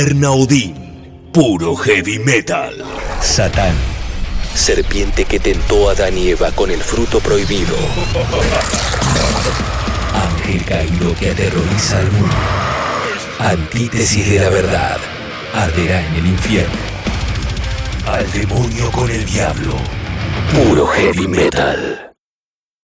Taberna 0.01 0.31
Odín. 0.31 0.73
Puro 1.31 1.75
heavy 1.75 2.17
metal. 2.17 2.73
Satán. 3.21 3.75
Serpiente 4.55 5.25
que 5.25 5.39
tentó 5.39 5.89
a 5.89 5.91
Adán 5.91 6.17
y 6.17 6.29
Eva 6.29 6.51
con 6.53 6.71
el 6.71 6.79
fruto 6.79 7.19
prohibido. 7.19 7.75
Ángel 10.15 10.65
caído 10.65 11.13
que 11.19 11.29
aterroriza 11.29 11.99
al 11.99 12.11
mundo. 12.13 12.35
Antítesis 13.37 14.27
de 14.27 14.39
la 14.39 14.49
verdad. 14.49 14.97
Arderá 15.53 16.03
en 16.07 16.15
el 16.15 16.25
infierno. 16.25 16.81
Al 18.07 18.31
demonio 18.31 18.91
con 18.91 19.07
el 19.11 19.23
diablo. 19.23 19.75
Puro 20.51 20.87
heavy 20.87 21.27
metal. 21.27 21.90